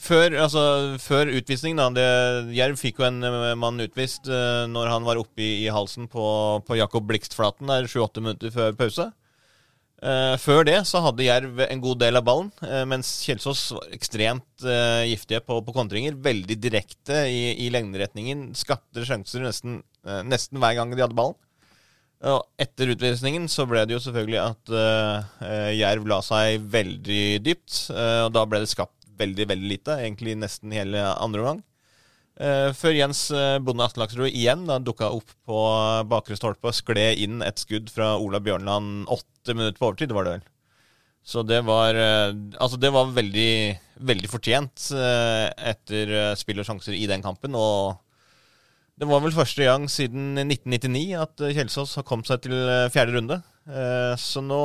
før, 0.00 0.38
altså, 0.46 0.64
før 1.00 1.32
utvisning, 1.36 1.76
da 1.76 1.90
det, 1.92 2.08
Jerv 2.56 2.80
fikk 2.80 3.00
jo 3.00 3.08
en 3.08 3.20
mann 3.60 3.84
utvist 3.84 4.28
når 4.28 4.90
han 4.96 5.04
var 5.04 5.20
oppe 5.20 5.44
i, 5.44 5.52
i 5.66 5.72
halsen 5.72 6.08
på, 6.12 6.24
på 6.64 6.80
Jakob 6.80 7.04
Blikstflaten 7.08 7.68
der 7.68 7.88
7-8 7.88 8.24
minutter 8.24 8.52
før 8.52 8.76
pause. 8.80 9.12
Eh, 10.02 10.34
før 10.42 10.64
det 10.66 10.80
så 10.90 10.98
hadde 11.04 11.28
Jerv 11.28 11.60
en 11.62 11.82
god 11.82 12.00
del 12.02 12.18
av 12.18 12.24
ballen, 12.26 12.48
uh, 12.66 12.82
mens 12.90 13.10
Kjelsås 13.22 13.60
var 13.76 13.92
ekstremt 13.94 14.64
uh, 14.66 15.04
giftige 15.06 15.38
på, 15.46 15.60
på 15.62 15.74
kontringer. 15.76 16.16
Veldig 16.24 16.56
direkte 16.58 17.20
i, 17.30 17.52
i 17.62 17.68
lengderetningen. 17.70 18.48
Skapte 18.58 19.06
sjanser 19.06 19.46
nesten, 19.46 19.78
nesten 20.26 20.58
hver 20.58 20.74
gang 20.80 20.94
de 20.94 21.04
hadde 21.04 21.18
ballen. 21.18 21.38
Og 22.26 22.42
etter 22.62 22.90
utvisningen 22.94 23.46
så 23.50 23.66
ble 23.66 23.82
det 23.86 23.96
jo 23.96 24.02
selvfølgelig 24.02 24.38
at 24.38 24.70
Jerv 25.74 26.04
la 26.06 26.20
seg 26.22 26.68
veldig 26.70 27.24
dypt. 27.42 27.88
og 27.90 28.28
da 28.30 28.44
ble 28.46 28.60
det 28.62 28.70
skapt 28.70 29.08
veldig, 29.18 29.48
veldig 29.50 29.70
lite. 29.72 29.96
Egentlig 30.04 30.36
nesten 30.38 30.74
hele 30.76 31.02
andre 31.16 31.42
omgang. 31.42 31.64
Eh, 32.40 32.70
før 32.72 32.94
Jens 32.96 33.26
uh, 33.34 33.58
Bonde 33.60 33.84
Atlaksrud 33.84 34.30
igjen 34.32 34.64
da 34.68 34.78
dukka 34.80 35.10
opp 35.12 35.34
på 35.46 35.58
bakre 36.08 36.38
stolpe 36.38 36.70
og 36.70 36.76
skled 36.76 37.20
inn 37.20 37.42
et 37.44 37.60
skudd 37.60 37.90
fra 37.92 38.14
Ola 38.16 38.40
Bjørnland 38.40 39.04
åtte 39.12 39.52
minutter 39.54 39.76
på 39.78 39.90
overtid, 39.90 40.14
var 40.16 40.24
det 40.26 40.36
vel. 40.38 40.46
Så 41.22 41.44
det 41.46 41.60
var 41.62 41.94
eh, 41.94 42.32
Altså, 42.58 42.78
det 42.82 42.90
var 42.90 43.12
veldig, 43.14 43.52
veldig 44.02 44.30
fortjent 44.32 44.88
eh, 44.96 45.50
etter 45.70 46.10
eh, 46.18 46.32
spill 46.38 46.58
og 46.62 46.66
sjanser 46.66 46.96
i 46.98 47.04
den 47.06 47.22
kampen. 47.22 47.54
Og 47.54 47.94
det 48.98 49.06
var 49.06 49.22
vel 49.22 49.34
første 49.34 49.62
gang 49.68 49.86
siden 49.90 50.34
1999 50.42 51.04
at 51.22 51.44
eh, 51.46 51.54
Kjelsås 51.54 51.94
har 52.00 52.06
kommet 52.08 52.26
seg 52.30 52.42
til 52.48 52.56
eh, 52.58 52.88
fjerde 52.90 53.14
runde. 53.18 53.38
Eh, 53.70 54.16
Så 54.18 54.42
nå 54.42 54.62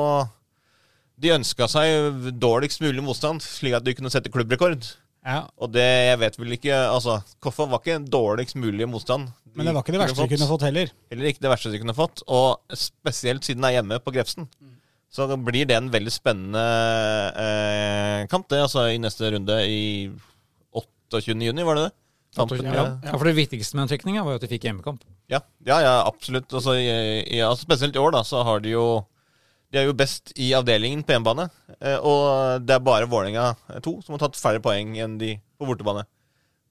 De 1.18 1.30
ønska 1.36 1.66
seg 1.70 2.26
dårligst 2.42 2.82
mulig 2.82 3.02
motstand, 3.06 3.42
slik 3.42 3.78
at 3.78 3.86
de 3.86 3.94
kunne 3.94 4.10
sette 4.10 4.30
klubbrekord. 4.34 4.86
Ja, 5.28 5.42
Og 5.60 5.68
det 5.74 5.82
jeg 5.84 6.18
vet 6.22 6.36
vel 6.40 6.54
ikke 6.56 6.72
Altså, 6.88 7.18
Koffa 7.44 7.66
var 7.68 7.82
ikke 7.82 7.98
dårligst 8.08 8.56
mulig 8.56 8.86
motstand. 8.88 9.26
De 9.44 9.58
Men 9.58 9.66
det 9.68 9.74
var 9.76 9.82
ikke 9.84 9.92
det 9.92 10.00
verste 10.00 10.24
de 10.24 10.36
kunne 10.36 10.48
fått 10.48 10.64
heller. 10.64 10.92
Heller 11.12 11.28
ikke 11.28 11.42
det 11.44 11.50
verste 11.52 11.72
de 11.74 11.80
kunne 11.82 11.94
fått. 11.98 12.22
Og 12.32 12.78
spesielt 12.78 13.44
siden 13.44 13.60
det 13.60 13.68
er 13.72 13.76
hjemme 13.82 13.98
på 14.00 14.14
Grefsen. 14.14 14.48
Så 15.12 15.26
blir 15.40 15.66
det 15.68 15.76
en 15.76 15.90
veldig 15.92 16.12
spennende 16.12 16.62
eh, 17.36 18.26
kamp, 18.32 18.48
det. 18.52 18.60
Altså 18.64 18.86
i 18.92 18.98
neste 19.02 19.30
runde 19.34 19.56
i 19.68 20.10
28. 20.72 21.36
juni, 21.48 21.64
var 21.64 21.78
det 21.78 21.84
det? 21.88 21.94
Kampen, 22.36 22.64
Ja, 22.68 22.82
ja, 23.02 23.12
for 23.16 23.24
det 23.24 23.34
viktigste 23.38 23.74
med 23.74 23.86
den 23.88 23.92
trekninga 23.96 24.22
var 24.22 24.34
jo 24.36 24.38
at 24.38 24.44
de 24.44 24.50
fikk 24.52 24.66
hjemmekamp. 24.68 25.00
ja, 25.32 25.40
ja, 25.66 25.78
ja 25.80 25.94
absolutt. 26.06 26.52
Altså, 26.52 26.74
i- 26.76 27.24
i- 27.36 27.40
altså, 27.40 27.64
spesielt 27.64 27.96
i 27.96 27.98
år, 27.98 28.12
da, 28.12 28.20
så 28.22 28.44
har 28.44 28.60
de 28.60 28.70
jo 28.76 29.04
De 29.72 29.78
er 29.82 29.84
jo 29.88 29.92
best 29.96 30.32
i 30.40 30.52
avdelingen 30.56 31.02
på 31.04 31.12
hjemmebane. 31.12 31.48
eh, 31.80 31.98
Og 32.00 32.62
det 32.64 32.74
er 32.78 32.84
bare 32.84 33.08
Vålerenga 33.10 33.50
2 33.84 33.98
som 34.04 34.14
har 34.16 34.22
tatt 34.26 34.38
færre 34.40 34.62
poeng 34.64 34.94
enn 34.96 35.18
de 35.20 35.34
på 35.58 35.66
bortebane. 35.68 36.06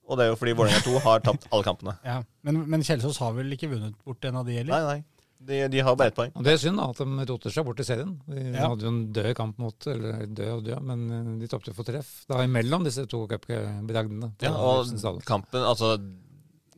Og 0.08 0.18
det 0.18 0.26
er 0.26 0.32
jo 0.32 0.40
fordi 0.40 0.56
Vålerenga 0.58 0.82
2 0.88 1.00
har 1.06 1.20
tapt 1.22 1.46
alle 1.52 1.64
kampene. 1.68 1.94
Ja. 2.08 2.22
Men, 2.48 2.64
men 2.70 2.82
Kjelsås 2.88 3.20
har 3.22 3.34
vel 3.38 3.52
ikke 3.54 3.70
vunnet 3.70 3.94
bort 4.08 4.24
en 4.26 4.38
av 4.42 4.46
de, 4.48 4.58
eller? 4.64 4.74
Nei, 4.74 4.98
nei. 4.98 5.04
De, 5.48 5.58
de 5.70 5.80
har 5.86 5.94
bare 5.96 6.10
ett 6.10 6.16
poeng. 6.18 6.32
Og 6.34 6.42
det 6.48 6.56
er 6.56 6.62
synd 6.64 6.80
da, 6.82 6.88
at 6.90 6.98
de 6.98 7.26
roter 7.30 7.54
seg 7.54 7.66
bort 7.68 7.80
i 7.80 7.86
serien. 7.86 8.16
De 8.26 8.40
Ja. 8.56 8.72
hadde 8.72 8.88
jo 8.88 8.90
en 8.90 9.04
død 9.14 9.28
kamp 9.38 9.60
mot 9.62 9.86
Eller 9.92 10.24
død 10.26 10.50
og 10.56 10.64
død, 10.66 10.80
men 10.90 11.04
eh, 11.14 11.28
de 11.44 11.50
tapte 11.52 11.76
for 11.78 11.86
treff. 11.86 12.24
Da 12.28 12.42
imellom 12.48 12.88
disse 12.88 13.06
to 13.06 13.28
cupbragdene. 13.30 14.32
Ja, 14.42 14.56
og 14.58 14.90
kampen 15.30 15.62
Altså, 15.62 15.92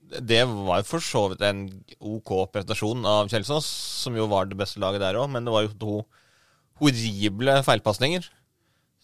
det 0.10 0.42
var 0.50 0.82
jo 0.82 0.88
for 0.90 1.06
så 1.06 1.26
vidt 1.32 1.44
en 1.46 1.68
OK 2.00 2.32
prestasjon 2.54 3.06
av 3.08 3.30
Kjelsås, 3.32 3.68
som 4.04 4.16
jo 4.18 4.26
var 4.32 4.50
det 4.50 4.58
beste 4.60 4.82
laget 4.82 5.04
der 5.04 5.20
òg, 5.22 5.30
men 5.34 5.46
det 5.46 5.54
var 5.54 5.68
jo 5.68 5.76
to 5.82 5.98
horrible 6.80 7.60
feilpasninger 7.68 8.26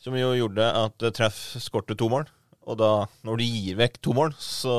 som 0.01 0.15
jo 0.17 0.31
gjorde 0.37 0.65
at 0.69 1.05
Treff 1.17 1.37
skårte 1.61 1.97
to 1.97 2.09
mål. 2.11 2.27
Og 2.65 2.77
da, 2.79 2.89
når 3.25 3.39
du 3.41 3.45
gir 3.45 3.77
vekk 3.77 3.99
to 4.01 4.13
mål, 4.17 4.33
så 4.41 4.75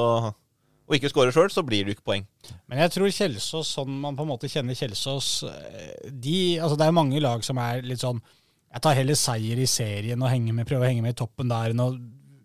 og 0.86 0.94
ikke 0.94 1.10
skårer 1.10 1.34
sjøl, 1.34 1.48
så 1.50 1.64
blir 1.66 1.82
det 1.82 1.96
ikke 1.96 2.06
poeng. 2.06 2.26
Men 2.70 2.84
jeg 2.84 2.92
tror 2.94 3.10
Kjelsås, 3.10 3.72
sånn 3.74 3.90
man 4.04 4.14
på 4.14 4.22
en 4.22 4.30
måte 4.30 4.50
kjenner 4.50 4.76
Kjelsås 4.78 5.30
eh, 5.48 6.10
de, 6.14 6.36
altså 6.62 6.76
Det 6.78 6.86
er 6.86 6.94
mange 6.94 7.22
lag 7.22 7.42
som 7.42 7.58
er 7.58 7.82
litt 7.82 8.04
sånn 8.04 8.20
Jeg 8.22 8.84
tar 8.84 8.94
heller 8.94 9.18
seier 9.18 9.58
i 9.58 9.66
serien 9.66 10.22
og 10.22 10.30
med, 10.46 10.66
prøver 10.68 10.86
å 10.86 10.90
henge 10.92 11.02
med 11.02 11.16
i 11.16 11.18
toppen 11.18 11.50
der 11.50 11.74
enn 11.74 11.82
å, 11.82 11.88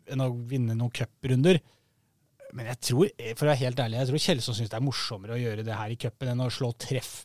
enn 0.10 0.26
å 0.26 0.32
vinne 0.50 0.74
noen 0.74 0.94
cuprunder. 0.96 1.62
Men 2.58 2.68
jeg 2.72 2.80
tror, 2.90 3.10
for 3.38 3.46
å 3.48 3.52
være 3.52 3.62
helt 3.64 3.80
ærlig, 3.84 3.98
jeg 4.02 4.10
tror 4.12 4.24
Kjelsås 4.26 4.58
syns 4.60 4.72
det 4.74 4.78
er 4.80 4.84
morsommere 4.86 5.36
å 5.38 5.42
gjøre 5.42 5.64
det 5.68 5.76
her 5.78 5.94
i 5.94 5.98
cupen 6.00 6.32
enn 6.34 6.44
å 6.46 6.50
slå 6.52 6.72
treff 6.82 7.22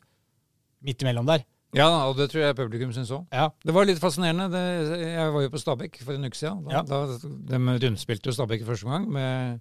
midt 0.86 1.02
imellom 1.02 1.26
der. 1.28 1.44
Ja, 1.76 1.88
og 2.06 2.14
det 2.16 2.28
tror 2.30 2.44
jeg 2.44 2.56
publikum 2.56 2.92
syns 2.94 3.10
òg. 3.12 3.26
Ja. 3.34 3.48
Det 3.66 3.74
var 3.74 3.84
litt 3.88 3.98
fascinerende. 4.00 4.46
Det, 4.52 4.62
jeg 5.10 5.32
var 5.34 5.42
jo 5.44 5.50
på 5.52 5.60
Stabekk 5.60 5.98
for 6.04 6.14
en 6.16 6.24
uke 6.28 6.38
siden. 6.38 6.62
Da, 6.64 6.78
Ja. 6.78 6.82
da, 6.86 7.00
de 7.50 7.58
rundspilte 7.82 8.30
jo 8.30 8.36
Stabekk 8.36 8.62
i 8.62 8.68
første 8.68 8.86
omgang, 8.86 9.08
med, 9.12 9.60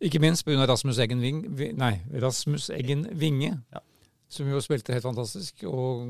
ikke 0.00 0.22
minst 0.24 0.46
pga. 0.48 0.64
Rasmus 0.66 0.98
Eggen 1.04 1.20
Ving, 1.22 1.44
nei, 1.78 1.92
Rasmus 2.22 2.70
Eggen 2.74 3.04
Vinge. 3.20 3.52
Ja. 3.74 3.84
Som 4.28 4.48
jo 4.52 4.58
spilte 4.60 4.92
helt 4.92 5.06
fantastisk, 5.06 5.62
og 5.64 6.02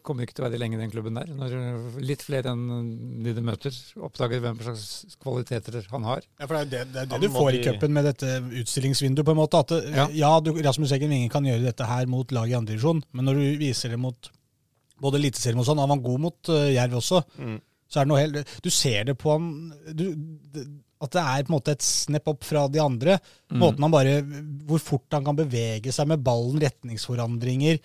kommer 0.00 0.24
ikke 0.24 0.38
til 0.38 0.44
å 0.44 0.48
være 0.48 0.56
lenge 0.62 0.78
i 0.78 0.80
den 0.80 0.88
klubben 0.92 1.18
der. 1.18 1.28
Når 1.36 1.98
litt 2.00 2.22
flere 2.24 2.54
enn 2.54 2.62
de 3.26 3.34
de 3.36 3.42
møter, 3.44 3.74
oppdager 4.00 4.40
hvem 4.40 4.56
slags 4.64 5.16
kvaliteter 5.20 5.76
han 5.90 6.06
har. 6.08 6.24
Ja, 6.40 6.46
for 6.48 6.54
det 6.56 6.62
er 6.62 6.64
jo 6.64 6.70
det, 6.70 6.80
det, 6.94 7.02
er 7.02 7.10
det 7.12 7.20
du 7.28 7.34
må 7.34 7.42
får 7.42 7.58
i 7.58 7.60
cupen 7.66 7.92
med 7.92 8.08
dette 8.08 8.30
utstillingsvinduet, 8.62 9.26
på 9.28 9.34
en 9.36 9.40
måte. 9.42 9.60
At 9.60 9.74
det, 9.74 9.82
ja, 9.92 10.06
Ja. 10.16 10.32
du, 10.40 10.54
Rasmus 10.64 10.94
Eggen 10.96 11.12
Winge 11.12 11.28
kan 11.34 11.44
gjøre 11.44 11.66
dette 11.68 11.84
her 11.90 12.08
mot 12.08 12.32
lag 12.32 12.48
i 12.48 12.56
andredivisjon, 12.56 13.04
men 13.12 13.28
når 13.28 13.42
du 13.42 13.46
viser 13.60 13.92
det 13.92 14.00
mot 14.00 14.30
både 15.04 15.20
Eliteserien 15.20 15.60
og 15.60 15.68
sånn, 15.68 15.78
han 15.84 15.92
var 15.92 16.00
god 16.08 16.20
mot 16.24 16.48
uh, 16.50 16.72
Jerv 16.72 16.96
også, 17.02 17.20
Mm. 17.36 17.60
så 17.88 18.00
er 18.00 18.04
det 18.04 18.10
noe 18.14 18.22
helt 18.24 18.56
Du 18.64 18.70
ser 18.72 19.04
det 19.12 19.14
på 19.20 19.30
han 19.36 19.52
du, 19.92 20.08
det, 20.56 20.64
At 20.98 21.14
det 21.14 21.22
er 21.22 21.44
på 21.46 21.52
en 21.52 21.56
måte 21.58 21.76
et 21.76 21.84
snepp 21.84 22.26
opp 22.32 22.42
fra 22.46 22.64
de 22.72 22.80
andre. 22.82 23.18
Mm. 23.52 23.60
Måten 23.62 23.86
han 23.86 23.94
bare 23.94 24.16
Hvor 24.66 24.82
fort 24.82 25.14
han 25.14 25.26
kan 25.26 25.38
bevege 25.38 25.94
seg 25.94 26.10
med 26.10 26.24
ballen, 26.26 26.58
retningsforandringer. 26.62 27.78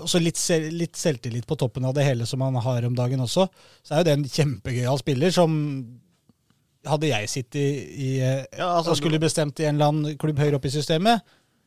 Og 0.00 0.08
så 0.08 0.20
litt, 0.22 0.40
litt 0.72 0.96
selvtillit 0.96 1.46
på 1.46 1.58
toppen 1.58 1.84
av 1.84 1.94
det 1.96 2.06
hele 2.06 2.26
som 2.26 2.42
han 2.46 2.56
har 2.62 2.86
om 2.88 2.96
dagen 2.96 3.22
også. 3.24 3.48
Så 3.82 3.94
er 3.94 4.02
jo 4.02 4.08
det 4.08 4.16
en 4.16 4.28
kjempegøyal 4.38 5.02
spiller 5.02 5.34
som 5.34 5.56
Hadde 6.86 7.08
jeg 7.08 7.26
sittet 7.26 7.56
i, 7.58 7.70
i 7.98 8.08
Ja, 8.20 8.68
altså, 8.76 8.92
og 8.92 8.98
skulle 9.00 9.18
bestemt 9.18 9.58
i 9.58 9.64
en 9.66 9.74
eller 9.74 9.90
annen 9.90 10.18
klubb 10.22 10.38
høyere 10.38 10.60
oppe 10.60 10.70
i 10.70 10.74
systemet, 10.76 11.24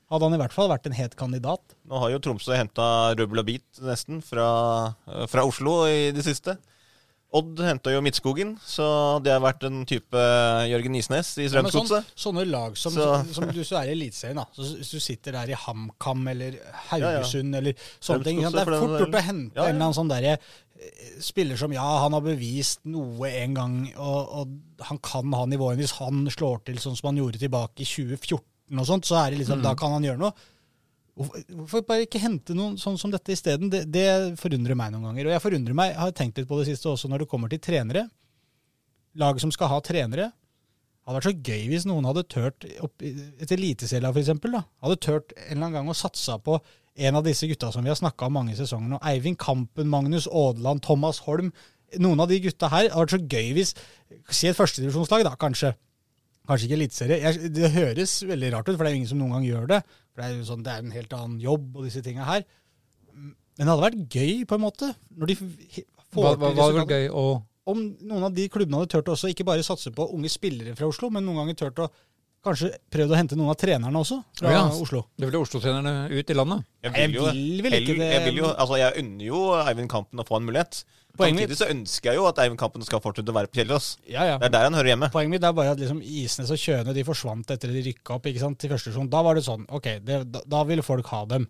hadde 0.09 0.25
han 0.25 0.35
i 0.37 0.39
hvert 0.39 0.55
fall 0.55 0.69
vært 0.71 0.87
en 0.87 0.95
het 0.95 1.17
kandidat. 1.19 1.75
Nå 1.89 1.99
har 2.01 2.13
jo 2.13 2.21
Tromsø 2.23 2.55
henta 2.55 2.85
rubbel 3.19 3.43
og 3.43 3.49
bit 3.49 3.81
nesten 3.83 4.23
fra, 4.25 4.47
eh, 5.11 5.25
fra 5.29 5.43
Oslo 5.43 5.81
i 5.91 6.13
det 6.15 6.23
siste. 6.25 6.55
Odd 7.29 7.59
henta 7.61 7.91
jo 7.93 7.99
Midtskogen, 8.01 8.55
så 8.65 8.85
det 9.21 9.29
har 9.29 9.41
vært 9.43 9.61
en 9.67 9.83
type 9.85 10.21
Jørgen 10.65 10.95
Isnes 10.97 11.35
i 11.37 11.45
Ja, 11.45 11.61
sånn, 11.69 11.91
sånne 12.17 12.45
lag 12.49 12.77
som, 12.79 12.95
som 13.29 13.51
du 13.53 13.59
så 13.61 13.77
er 13.83 13.91
i 13.91 13.93
Eliteserien, 13.93 14.41
hvis 14.57 14.89
du 14.89 14.97
sitter 15.03 15.37
der 15.37 15.51
i 15.53 15.59
HamKam 15.67 16.25
eller 16.33 16.57
Haugesund 16.89 17.59
eller 17.59 17.77
sånne 18.01 18.25
ting. 18.25 18.41
Det 18.41 18.63
er 18.63 18.73
fort 18.73 18.97
gjort 19.03 19.19
å 19.21 19.23
hente 19.27 19.53
Ja, 19.61 19.67
ja. 19.67 19.69
en 19.69 19.75
eller 19.75 19.85
annen 19.91 19.99
sånn 19.99 20.09
derre 20.09 20.33
eh, 20.39 21.13
spiller 21.21 21.59
som 21.61 21.75
ja, 21.75 21.85
han 22.01 22.17
har 22.17 22.25
bevist 22.25 22.81
noe 22.89 23.29
en 23.43 23.57
gang, 23.61 23.79
og, 23.93 24.33
og 24.41 24.87
han 24.89 25.01
kan 25.05 25.37
ha 25.37 25.45
nivået. 25.53 25.77
Hvis 25.83 25.99
han 26.01 26.25
slår 26.33 26.63
til 26.65 26.81
sånn 26.81 26.97
som 26.97 27.11
han 27.11 27.21
gjorde 27.21 27.43
tilbake 27.45 27.85
i 27.85 27.91
2014 27.93 28.41
og 28.79 28.89
sånt, 28.89 29.05
så 29.05 29.21
er 29.21 29.35
det 29.35 29.43
liksom, 29.43 29.61
da 29.61 29.77
kan 29.77 29.93
han 29.99 30.09
gjøre 30.09 30.21
noe. 30.25 30.33
Hvorfor, 31.19 31.83
bare 31.83 32.05
ikke 32.05 32.21
hente 32.23 32.55
noen 32.55 32.77
sånn 32.79 32.97
som 32.99 33.11
dette 33.11 33.33
isteden? 33.35 33.71
Det, 33.71 33.83
det 33.91 34.07
forundrer 34.39 34.77
meg 34.79 34.93
noen 34.93 35.09
ganger. 35.09 35.27
Og 35.27 35.35
jeg 35.35 35.43
forundrer 35.43 35.75
meg, 35.75 35.95
har 35.99 36.13
tenkt 36.15 36.39
litt 36.39 36.47
på 36.47 36.59
det 36.61 36.69
siste 36.69 36.87
også 36.91 37.11
når 37.11 37.25
det 37.25 37.31
kommer 37.31 37.51
til 37.51 37.61
trenere. 37.63 38.05
Lag 39.19 39.41
som 39.43 39.51
skal 39.51 39.71
ha 39.73 39.79
trenere. 39.83 40.29
Det 40.29 41.09
hadde 41.09 41.17
vært 41.17 41.27
så 41.27 41.51
gøy 41.51 41.63
hvis 41.71 41.87
noen 41.89 42.05
hadde 42.05 42.23
tørt, 42.29 42.67
opp, 42.85 43.01
et 43.01 43.51
eliteserielag 43.55 44.15
f.eks., 44.15 44.61
hadde 44.85 44.99
tørt 45.01 45.33
en 45.33 45.43
eller 45.47 45.57
annen 45.57 45.77
gang 45.79 45.91
å 45.91 45.97
satse 45.97 46.35
på 46.45 46.59
en 46.99 47.17
av 47.17 47.25
disse 47.25 47.47
gutta 47.49 47.71
som 47.73 47.83
vi 47.85 47.91
har 47.91 47.97
snakka 47.97 48.27
om 48.27 48.35
mange 48.37 48.55
sesonger 48.57 48.93
nå. 48.93 48.99
Eivind 49.09 49.39
Kampen, 49.41 49.89
Magnus 49.91 50.27
Aadland, 50.27 50.83
Thomas 50.85 51.21
Holm. 51.25 51.51
Noen 51.99 52.21
av 52.21 52.29
de 52.29 52.39
gutta 52.43 52.69
her. 52.71 52.91
Hadde 52.93 53.05
vært 53.05 53.15
så 53.15 53.21
gøy 53.25 53.53
hvis 53.57 53.75
Si 54.33 54.49
et 54.49 54.57
førstedivisjonslag, 54.57 55.23
da, 55.25 55.35
kanskje. 55.39 55.73
Kanskje 56.49 56.65
ikke 56.65 56.77
eliteserie. 56.79 57.33
Det 57.53 57.69
høres 57.75 58.15
veldig 58.25 58.53
rart 58.55 58.69
ut, 58.69 58.75
for 58.75 58.83
det 58.83 58.89
er 58.89 58.95
jo 58.95 59.01
ingen 59.03 59.11
som 59.11 59.19
noen 59.21 59.35
gang 59.37 59.45
gjør 59.45 59.67
det. 59.69 59.79
For 60.19 60.25
det 60.27 60.33
er 60.35 60.39
jo 60.41 60.47
sånn, 60.49 60.63
det 60.67 60.71
er 60.73 60.81
en 60.83 60.91
helt 60.91 61.13
annen 61.15 61.35
jobb 61.39 61.77
og 61.79 61.85
disse 61.87 62.01
tinga 62.03 62.25
her. 62.27 62.41
Men 63.15 63.61
det 63.61 63.69
hadde 63.69 63.83
vært 63.85 64.17
gøy, 64.17 64.41
på 64.49 64.57
en 64.57 64.63
måte. 64.65 64.89
Når 65.15 65.29
de 65.31 65.35
får 65.39 65.53
Hva, 66.11 66.33
hva, 66.33 66.49
hva 66.57 66.65
vært 66.75 66.91
gøy 66.91 67.05
å 67.15 67.23
Om 67.69 67.83
noen 68.09 68.25
av 68.27 68.33
de 68.35 68.49
klubbene 68.51 68.81
hadde 68.81 68.91
turt 68.91 69.07
å 69.07 69.15
også 69.15 69.29
ikke 69.31 69.45
bare 69.47 69.63
satse 69.63 69.93
på 69.95 70.09
unge 70.11 70.31
spillere 70.33 70.73
fra 70.75 70.89
Oslo, 70.89 71.07
men 71.13 71.23
noen 71.23 71.39
ganger 71.43 71.57
turt 71.61 71.79
å 71.85 71.87
kanskje 72.49 72.69
prøvd 72.91 73.13
å 73.13 73.17
hente 73.19 73.37
noen 73.39 73.53
av 73.53 73.57
trenerne 73.61 74.01
også 74.01 74.19
fra 74.41 74.51
Ja. 74.53 74.63
Oslo. 74.73 75.05
Det 75.17 75.29
ville 75.29 75.41
Oslo-trenerne 75.41 76.09
ut 76.11 76.29
i 76.29 76.37
landet. 76.37 76.65
Jeg 76.83 77.11
vil 77.13 77.61
vel 77.63 77.77
ikke 77.79 77.97
det. 77.99 78.07
Jeg, 78.13 78.23
vil 78.29 78.41
jo, 78.43 78.49
altså, 78.51 78.79
jeg 78.81 79.03
unner 79.03 79.29
jo 79.29 79.43
Eivind 79.63 79.91
Kampen 79.91 80.19
å 80.21 80.25
få 80.27 80.39
en 80.41 80.49
mulighet. 80.49 80.81
Poenget 81.19 81.49
Samtidig 81.49 81.57
så 81.59 81.67
ønsker 81.73 82.11
jeg 82.11 82.19
jo 82.19 82.25
at 82.29 82.37
Eivind 82.43 82.59
Kampen 82.61 82.85
skal 82.85 83.01
fortsette 83.03 83.31
å 83.33 83.35
være 83.35 83.49
på 83.51 83.59
Kjellås. 83.59 83.87
Ja, 84.07 84.23
ja. 84.29 84.35
Det 84.39 84.47
er 84.47 84.53
der 84.53 84.67
han 84.69 84.77
hører 84.77 84.91
hjemme. 84.93 85.09
Poenget 85.11 85.33
mitt 85.33 85.47
er 85.47 85.55
bare 85.57 85.73
at 85.73 85.81
liksom 85.81 85.99
Isnes 86.05 86.51
og 86.53 86.59
Kjøne 86.61 86.93
de 86.95 87.03
forsvant 87.07 87.49
etter 87.55 87.73
de 87.73 87.81
rykka 87.89 88.15
opp 88.19 88.29
ikke 88.29 88.43
sant, 88.43 88.59
til 88.61 88.71
første 88.71 88.91
divisjon. 88.91 89.09
Da 89.11 89.23
var 89.25 89.35
det 89.39 89.43
sånn, 89.47 89.65
ok, 89.67 89.89
det, 90.05 90.19
da, 90.31 90.43
da 90.47 90.61
ville 90.69 90.85
folk 90.85 91.09
ha 91.11 91.23
dem. 91.33 91.47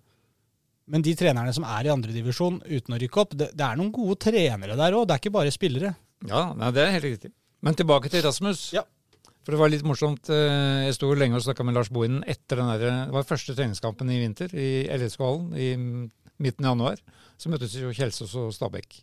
Men 0.89 1.03
de 1.05 1.13
trenerne 1.13 1.53
som 1.53 1.67
er 1.69 1.85
i 1.85 1.91
andredivisjon 1.93 2.63
uten 2.65 2.95
å 2.95 3.01
rykke 3.03 3.21
opp, 3.21 3.35
det, 3.37 3.51
det 3.53 3.65
er 3.67 3.77
noen 3.77 3.91
gode 3.93 4.17
trenere 4.25 4.79
der 4.79 4.95
òg. 4.97 5.05
Det 5.05 5.17
er 5.17 5.21
ikke 5.21 5.35
bare 5.35 5.53
spillere. 5.53 5.91
Ja, 6.25 6.47
nei, 6.57 6.71
det 6.73 6.81
er 6.87 6.95
helt 6.95 7.05
riktig. 7.05 7.31
Men 7.61 7.75
tilbake 7.77 8.09
til 8.09 8.23
Rasmus. 8.25 8.71
Ja. 8.73 8.87
For 9.49 9.55
det 9.55 9.61
var 9.63 9.71
litt 9.73 9.81
morsomt. 9.87 10.29
eh, 10.29 10.85
Jeg 10.85 10.93
sto 10.93 11.07
lenge 11.17 11.33
og 11.33 11.41
snakka 11.41 11.65
med 11.65 11.73
Lars 11.73 11.89
Bohinen 11.89 12.21
etter 12.29 12.59
den 12.59 12.67
der, 12.69 12.83
det 13.07 13.13
var 13.15 13.23
første 13.25 13.55
treningskampen 13.57 14.05
i 14.13 14.19
vinter 14.21 14.51
i 14.53 14.85
LSK-hallen 14.93 15.55
i 15.57 15.69
midten 16.37 16.67
av 16.69 16.75
januar. 16.77 17.01
Så 17.35 17.49
møttes 17.49 17.73
jo 17.73 17.89
Kjelsås 17.89 18.35
og 18.37 18.53
Stabæk. 18.53 18.99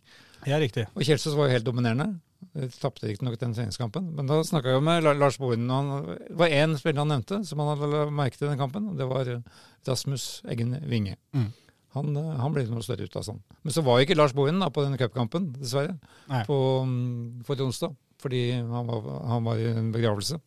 Ja, 0.47 0.55
riktig. 0.55 0.85
Og 0.95 1.03
Kjelsås 1.03 1.35
var 1.35 1.49
jo 1.49 1.57
helt 1.57 1.67
dominerende. 1.67 2.21
De 2.55 2.69
Tapte 2.79 3.09
riktignok 3.09 3.35
den 3.41 3.57
treningskampen. 3.57 4.07
Men 4.15 4.31
da 4.31 4.39
snakka 4.39 4.77
jeg 4.77 4.85
med 4.87 5.03
Lars 5.19 5.35
Bohinen, 5.37 5.67
og 5.67 5.83
han, 5.83 6.17
det 6.29 6.39
var 6.39 6.55
én 6.63 6.79
spiller 6.79 7.03
han 7.03 7.11
nevnte 7.11 7.43
som 7.43 7.59
han 7.59 7.73
hadde 7.75 8.07
merket 8.15 8.45
i 8.45 8.47
den 8.47 8.57
kampen. 8.63 8.87
og 8.93 8.97
Det 9.03 9.11
var 9.11 9.27
eh, 9.35 9.43
Rasmus 9.85 10.29
Eggen 10.47 10.77
Winge. 10.87 11.17
Mm. 11.35 11.51
Han, 11.99 12.15
eh, 12.15 12.33
han 12.39 12.55
ble 12.55 12.63
noe 12.71 12.87
større 12.87 13.03
ut 13.03 13.19
av 13.19 13.27
sånn. 13.27 13.43
Men 13.67 13.75
så 13.75 13.83
var 13.83 13.99
jo 13.99 14.07
ikke 14.07 14.15
Lars 14.15 14.31
Bohinen 14.37 14.63
på 14.71 14.87
den 14.87 14.95
cupkampen, 14.95 15.51
dessverre 15.59 15.99
Nei. 16.31 16.45
på 16.47 16.55
mm, 16.87 17.43
forrige 17.43 17.67
onsdag, 17.67 17.99
fordi 18.21 18.41
han 18.57 18.89
var, 18.89 19.07
han 19.27 19.47
var 19.47 19.61
i 19.61 19.69
en 19.71 19.91
begravelse. 19.93 20.39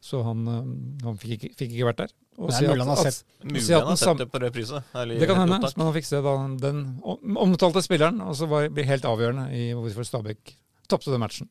Så 0.00 0.22
han, 0.22 0.46
eh, 0.46 1.04
han 1.04 1.18
fikk, 1.18 1.34
ikke, 1.38 1.50
fikk 1.58 1.74
ikke 1.74 1.88
vært 1.90 2.02
der. 2.04 2.12
Og 2.38 2.52
Det 2.52 2.60
er 2.62 2.68
mulig 2.70 2.84
han 2.84 2.92
har 2.92 3.02
sett- 3.02 3.24
Mulig 3.42 3.64
at 3.74 3.82
han 3.82 3.88
har 3.90 3.96
sett 3.98 4.18
det 4.18 4.28
på 4.30 4.40
reprise. 4.40 4.82
Det 4.94 5.26
kan 5.26 5.40
hende, 5.40 5.58
opptak. 5.58 5.76
men 5.76 5.86
han 5.88 5.94
fikk 5.96 6.06
se 6.06 6.20
da 6.22 6.34
den 6.62 6.84
omtalte 7.34 7.82
spilleren, 7.82 8.20
og 8.22 8.36
så 8.38 8.46
var, 8.46 8.68
det 8.68 8.86
helt 8.86 9.02
avgjørende 9.02 9.50
i 9.52 9.72
hvorfor 9.74 10.06
Stabæk 10.06 10.54
tapte 10.88 11.10
den 11.10 11.20
matchen. 11.20 11.48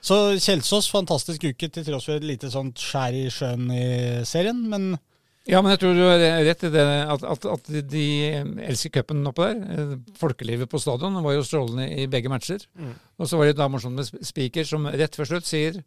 Så 0.00 0.38
Kjelsås, 0.38 0.86
fantastisk 0.92 1.42
uke 1.42 1.68
til 1.72 1.84
tross 1.84 2.06
for 2.06 2.14
et 2.14 2.22
lite 2.22 2.46
sånt 2.52 2.78
skjær 2.78 3.16
i 3.18 3.26
sjøen 3.32 3.66
i 3.74 4.24
serien. 4.24 4.68
Men 4.70 4.98
Ja, 5.46 5.60
men 5.62 5.70
jeg 5.70 5.78
tror 5.82 5.92
du 5.94 6.02
har 6.02 6.18
rett 6.46 6.64
i 6.66 6.70
det 6.74 6.82
at, 7.06 7.22
at, 7.22 7.44
at 7.52 7.68
de- 7.90 8.40
elsker 8.66 8.90
cupen 8.96 9.22
oppå 9.30 9.44
der. 9.46 9.60
Eh, 9.76 9.92
Folkelivet 10.18 10.70
på 10.72 10.80
stadion 10.82 11.14
var 11.22 11.36
jo 11.36 11.44
strålende 11.46 11.86
i 12.02 12.08
begge 12.10 12.30
matcher. 12.32 12.64
Mm. 12.74 12.94
Og 13.20 13.30
så 13.30 13.38
var 13.38 13.46
det 13.50 13.56
da 13.60 13.68
morsomt 13.70 13.94
med 13.94 14.08
Spiker 14.08 14.26
speaker 14.26 14.66
som 14.66 14.88
rett 14.90 15.14
før 15.18 15.30
slutt 15.30 15.46
sier 15.46 15.78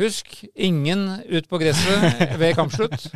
Husk, 0.00 0.44
ingen 0.54 1.02
ut 1.28 1.48
på 1.50 1.58
gresset 1.60 2.20
ved 2.40 2.54
kampslutt. 2.56 3.08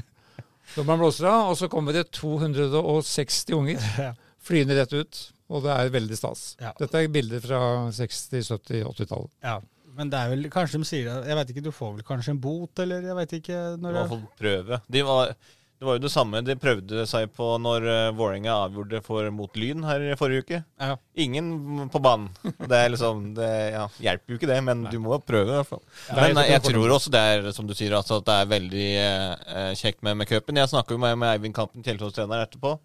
Dommeren 0.74 1.00
blåser 1.04 1.28
av, 1.30 1.52
og 1.52 1.56
så 1.56 1.68
kommer 1.70 1.94
det 1.96 2.08
260 2.12 3.54
unger 3.56 3.86
flyende 4.46 4.76
rett 4.80 4.92
ut. 4.98 5.20
Og 5.54 5.62
det 5.64 5.72
er 5.76 5.92
veldig 5.94 6.16
stas. 6.18 6.42
Ja. 6.60 6.72
Dette 6.80 6.98
er 7.04 7.12
bilder 7.14 7.40
fra 7.44 7.60
60-, 7.94 8.42
70-, 8.50 8.82
80-tallet. 8.90 9.30
ja. 9.46 9.60
Men 9.94 10.08
det 10.10 10.18
er 10.18 10.30
vel 10.32 10.48
kanskje 10.50 10.80
de 10.82 10.86
sier 10.88 11.04
det 11.06 11.28
Jeg 11.30 11.36
vet 11.38 11.50
ikke, 11.52 11.62
du 11.62 11.70
får 11.70 11.92
vel 11.94 12.06
kanskje 12.08 12.32
en 12.34 12.38
bot, 12.42 12.80
eller 12.82 13.04
jeg 13.06 13.14
vet 13.14 13.34
ikke 13.36 13.54
I 13.54 13.76
når 13.78 13.92
hvert 13.94 14.00
det 14.00 14.10
fall 14.10 14.24
prøve. 14.40 14.78
De 14.90 15.02
var, 15.06 15.30
det 15.78 15.86
var 15.88 15.96
jo 15.98 16.02
det 16.04 16.10
samme 16.12 16.40
de 16.46 16.54
prøvde 16.56 17.02
seg 17.10 17.32
på 17.34 17.46
når 17.60 17.84
uh, 17.88 18.12
Vålerenga 18.16 18.54
avgjorde 18.68 19.00
for 19.04 19.26
mot 19.34 19.58
Lyn 19.58 19.82
her 19.84 20.04
i 20.06 20.14
forrige 20.16 20.44
uke. 20.46 20.60
Ja. 20.80 20.94
Ingen 21.20 21.88
på 21.92 22.00
banen. 22.00 22.30
Det 22.42 22.78
er 22.78 22.92
liksom 22.94 23.24
Det 23.36 23.50
ja, 23.74 23.82
hjelper 24.06 24.32
jo 24.32 24.38
ikke 24.38 24.50
det, 24.52 24.60
men 24.64 24.86
du 24.88 24.96
må 25.02 25.18
prøve 25.20 25.50
i 25.50 25.58
hvert 25.58 25.70
fall. 25.72 25.82
Ja, 26.08 26.16
men 26.22 26.40
jeg 26.44 26.54
jeg, 26.54 26.64
tror- 26.70 26.94
også 26.96 27.12
det 27.12 27.24
er 27.34 27.50
som 27.56 27.68
du 27.68 27.74
sier, 27.76 27.96
altså, 27.98 28.22
at 28.22 28.30
det 28.30 28.38
er 28.38 28.50
veldig 28.54 28.88
eh, 29.02 29.70
kjekt 29.76 30.00
med, 30.06 30.16
med 30.22 30.30
cupen. 30.30 30.62
Jeg 30.62 30.70
snakka 30.72 30.94
jo 30.94 31.02
med, 31.02 31.18
med 31.20 31.34
Eivind 31.34 31.56
Kampen, 31.58 31.84
Kjelsås-trener, 31.84 32.46
etterpå. 32.46 32.76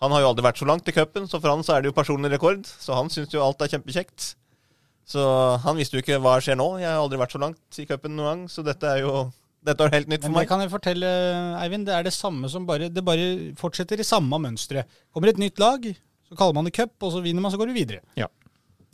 Han 0.00 0.14
har 0.16 0.22
jo 0.24 0.30
aldri 0.32 0.46
vært 0.48 0.60
så 0.62 0.68
langt 0.68 0.88
i 0.88 0.96
cupen, 0.96 1.28
så 1.28 1.38
for 1.42 1.52
han 1.52 1.62
så 1.66 1.76
er 1.76 1.84
det 1.84 1.90
jo 1.92 1.96
personlig 2.00 2.32
rekord. 2.32 2.64
Så 2.64 2.96
han 2.96 3.12
syns 3.12 3.34
jo 3.36 3.44
alt 3.44 3.60
er 3.60 3.68
kjempekjekt. 3.74 4.32
Så 5.10 5.22
han 5.64 5.76
visste 5.76 5.98
jo 5.98 6.02
ikke 6.04 6.20
hva 6.22 6.38
skjer 6.40 6.56
nå. 6.56 6.70
Jeg 6.80 6.88
har 6.88 7.02
aldri 7.02 7.18
vært 7.20 7.34
så 7.34 7.40
langt 7.42 7.80
i 7.82 7.86
cupen 7.88 8.16
noen 8.16 8.28
gang, 8.30 8.42
så 8.48 8.64
dette 8.64 8.88
er 8.88 9.02
jo 9.04 9.26
dette 9.66 9.84
er 9.86 9.92
helt 9.92 10.08
nytt 10.08 10.24
for 10.24 10.32
meg. 10.32 10.36
Men 10.38 10.46
det 10.46 10.50
kan 10.50 10.62
jeg 10.64 10.72
fortelle, 10.72 11.08
Eivind. 11.60 11.86
Det 11.88 11.94
er 11.96 12.06
det 12.06 12.14
samme 12.16 12.48
som 12.48 12.64
bare 12.68 12.88
Det 12.88 13.02
bare 13.04 13.52
fortsetter 13.60 14.00
i 14.00 14.06
samme 14.06 14.38
mønsteret. 14.40 14.88
Kommer 15.12 15.32
et 15.32 15.40
nytt 15.40 15.60
lag, 15.60 15.84
så 16.28 16.38
kaller 16.38 16.56
man 16.56 16.68
det 16.68 16.74
cup, 16.78 16.94
og 17.02 17.12
så 17.12 17.20
vinner 17.24 17.44
man, 17.44 17.52
så 17.52 17.60
går 17.60 17.68
du 17.72 17.76
videre. 17.76 18.00
Ja. 18.16 18.30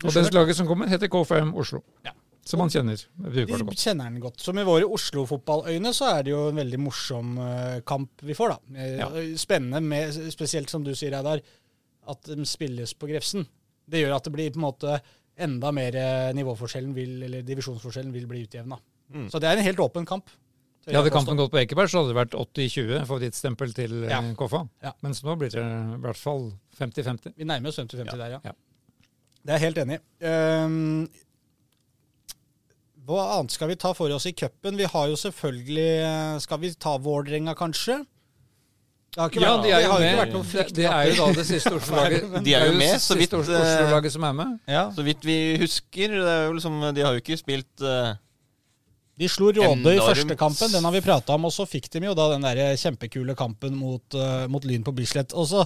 Og 0.04 0.12
det 0.12 0.28
laget 0.34 0.58
som 0.58 0.66
kommer, 0.68 0.90
heter 0.90 1.08
K5 1.08 1.54
Oslo. 1.56 1.82
Ja. 2.04 2.12
Som 2.46 2.60
man 2.62 2.70
kjenner. 2.70 3.00
Vi 3.16 3.44
De 3.48 3.74
kjenner 3.74 4.06
den 4.06 4.20
godt. 4.22 4.38
Så 4.42 4.52
med 4.54 4.66
våre 4.68 4.86
Oslo-fotballøyne 4.86 5.90
så 5.96 6.12
er 6.12 6.26
det 6.26 6.30
jo 6.30 6.44
en 6.52 6.60
veldig 6.60 6.78
morsom 6.78 7.32
eh, 7.42 7.78
kamp 7.86 8.22
vi 8.22 8.36
får, 8.38 8.54
da. 8.54 8.76
Eh, 8.78 8.96
Ja. 9.00 9.08
Spennende, 9.38 9.80
med, 9.82 10.14
spesielt 10.34 10.70
som 10.70 10.84
du 10.86 10.92
sier, 10.94 11.10
Reidar, 11.16 11.42
at 12.06 12.22
de 12.30 12.46
spilles 12.46 12.94
på 12.94 13.08
Grefsen. 13.10 13.46
Det 13.86 14.02
gjør 14.02 14.14
at 14.18 14.28
det 14.28 14.34
blir 14.34 14.52
på 14.54 14.60
en 14.60 14.66
måte 14.68 14.98
enda 15.36 15.72
mer 15.74 15.98
eh, 15.98 16.32
nivåforskjellen 16.38 16.94
vil, 16.94 17.16
eller 17.26 17.42
divisjonsforskjellen 17.46 18.14
vil 18.14 18.28
bli 18.30 18.44
utjevna. 18.46 18.78
Mm. 19.10 19.26
Så 19.30 19.42
det 19.42 19.50
er 19.50 19.58
en 19.58 19.66
helt 19.66 19.82
åpen 19.82 20.06
kamp. 20.06 20.30
Ja, 20.86 21.00
hadde 21.00 21.10
kampen 21.10 21.38
gått 21.40 21.50
på 21.50 21.58
Ekeberg, 21.58 21.90
så 21.90 21.98
hadde 22.02 22.12
det 22.12 22.18
vært 22.20 22.34
80-20 22.38 23.06
favorittstempel 23.08 23.72
til 23.74 23.94
eh, 24.04 24.10
Ja. 24.12 24.20
Koffa. 24.38 24.60
Ja. 24.84 24.92
Mens 25.02 25.22
nå 25.26 25.34
blir 25.40 25.50
det 25.50 25.62
i 25.62 26.00
hvert 26.04 26.20
fall 26.20 26.52
50-50. 26.78 27.34
Vi 27.36 27.48
nærmer 27.48 27.72
oss 27.72 27.80
50-50 27.82 28.20
der, 28.20 28.36
ja. 28.36 28.40
Ja. 28.46 28.52
Det 29.46 29.54
er 29.54 29.58
jeg 29.58 29.64
helt 29.68 29.80
enig 29.82 29.96
i. 29.98 30.02
Um, 30.26 31.08
hva 33.06 33.24
annet 33.36 33.54
skal 33.54 33.70
vi 33.70 33.76
ta 33.78 33.92
for 33.94 34.10
oss 34.14 34.26
i 34.26 34.34
cupen? 34.34 34.78
Vi 34.78 34.86
har 34.90 35.08
jo 35.10 35.16
selvfølgelig 35.20 35.90
eh, 36.02 36.38
Skal 36.42 36.58
vi 36.64 36.72
ta 36.74 36.96
Vålerenga, 36.98 37.54
kanskje? 37.58 38.00
Det 39.14 39.22
har 39.22 39.30
ikke 39.30 39.42
Ja, 39.44 39.52
de 39.62 39.70
er 39.72 39.84
jo 39.86 39.98
med. 40.02 40.16
vært 40.18 40.34
noe 40.34 40.44
Det, 40.50 40.64
de, 40.76 40.86
er 40.90 41.06
jo 41.08 41.14
da 41.20 41.28
det 41.38 41.46
siste 41.48 41.72
Oslo-laget. 41.78 42.34
De 42.44 42.54
er 42.58 42.66
jo 42.66 42.74
med, 42.76 42.98
så 43.00 43.16
vidt, 43.16 43.32
Oslo-laget 43.38 44.12
som 44.12 44.26
er 44.28 44.34
med. 44.42 44.58
ja. 44.68 44.82
Så 44.92 45.06
vidt 45.06 45.22
vi 45.24 45.36
husker, 45.62 46.16
det 46.18 46.32
er 46.34 46.42
jo 46.50 46.56
liksom, 46.58 46.80
de 46.98 47.06
har 47.06 47.14
jo 47.16 47.22
ikke 47.22 47.38
spilt 47.40 47.86
eh, 47.86 48.10
De 49.16 49.28
slo 49.32 49.48
Råde 49.54 49.94
i 49.96 50.00
første 50.00 50.36
kampen, 50.36 50.72
den 50.72 50.84
har 50.84 50.92
vi 50.92 51.04
prata 51.04 51.36
om. 51.36 51.46
Og 51.48 51.54
så 51.54 51.64
fikk 51.68 51.88
de 51.94 52.04
jo 52.04 52.16
da 52.16 52.28
den 52.34 52.44
der 52.44 52.76
kjempekule 52.80 53.36
kampen 53.38 53.76
mot, 53.78 54.04
uh, 54.16 54.44
mot 54.52 54.64
Lyn 54.68 54.84
på 54.84 54.92
Bislett. 54.96 55.32
Og 55.32 55.48
så 55.48 55.64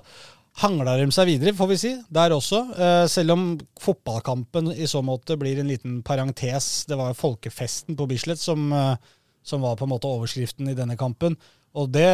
hangla 0.62 0.96
de 0.98 1.08
seg 1.14 1.26
videre, 1.32 1.54
får 1.58 1.70
vi 1.72 1.78
si, 1.82 1.92
der 2.14 2.34
også. 2.36 2.60
Uh, 2.78 3.06
selv 3.10 3.34
om 3.34 3.48
fotballkampen 3.82 4.70
i 4.76 4.86
så 4.90 5.02
måte 5.02 5.38
blir 5.40 5.58
en 5.58 5.70
liten 5.70 5.98
parentes. 6.06 6.86
Det 6.90 6.98
var 7.00 7.18
folkefesten 7.18 7.98
på 7.98 8.06
Bislett 8.10 8.42
som, 8.42 8.70
uh, 8.70 8.94
som 9.42 9.66
var 9.66 9.74
på 9.80 9.88
en 9.88 9.94
måte 9.96 10.10
overskriften 10.10 10.70
i 10.70 10.76
denne 10.78 10.98
kampen. 11.00 11.34
Og 11.74 11.90
det, 11.94 12.06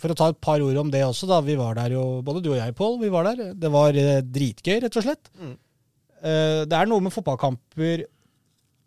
For 0.00 0.12
å 0.12 0.16
ta 0.16 0.32
et 0.32 0.40
par 0.40 0.60
ord 0.64 0.80
om 0.80 0.88
det 0.92 1.04
også, 1.04 1.28
da. 1.28 1.42
Vi 1.44 1.56
var 1.60 1.76
der 1.76 1.98
jo, 1.98 2.06
både 2.24 2.44
du 2.44 2.50
og 2.54 2.58
jeg, 2.60 2.76
Pål. 2.80 2.98
Vi 3.04 3.12
var 3.12 3.28
der. 3.28 3.52
Det 3.60 3.72
var 3.72 3.96
dritgøy, 3.96 4.78
rett 4.84 4.98
og 5.00 5.04
slett. 5.04 5.32
Mm. 5.36 5.54
Det 6.68 6.76
er 6.76 6.86
noe 6.86 7.02
med 7.02 7.10
fotballkamper 7.10 8.04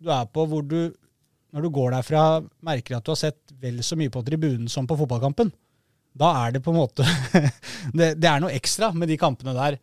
du 0.06 0.12
er 0.13 0.27
på 0.30 0.46
hvor 0.50 0.62
du 0.62 0.94
når 1.55 1.63
du 1.63 1.69
går 1.71 1.95
derfra, 1.95 2.21
merker 2.67 2.97
at 2.97 3.05
du 3.07 3.13
har 3.13 3.21
sett 3.21 3.55
vel 3.63 3.79
så 3.85 3.95
mye 3.95 4.12
på 4.12 4.24
tribunen 4.27 4.67
som 4.71 4.88
på 4.88 4.97
fotballkampen. 5.00 5.53
Da 6.15 6.31
er 6.45 6.55
det 6.55 6.62
på 6.63 6.71
en 6.71 6.79
måte 6.81 7.03
det, 7.97 8.13
det 8.19 8.27
er 8.29 8.43
noe 8.43 8.55
ekstra 8.55 8.91
med 8.95 9.07
de 9.12 9.17
kampene 9.19 9.55
der. 9.55 9.79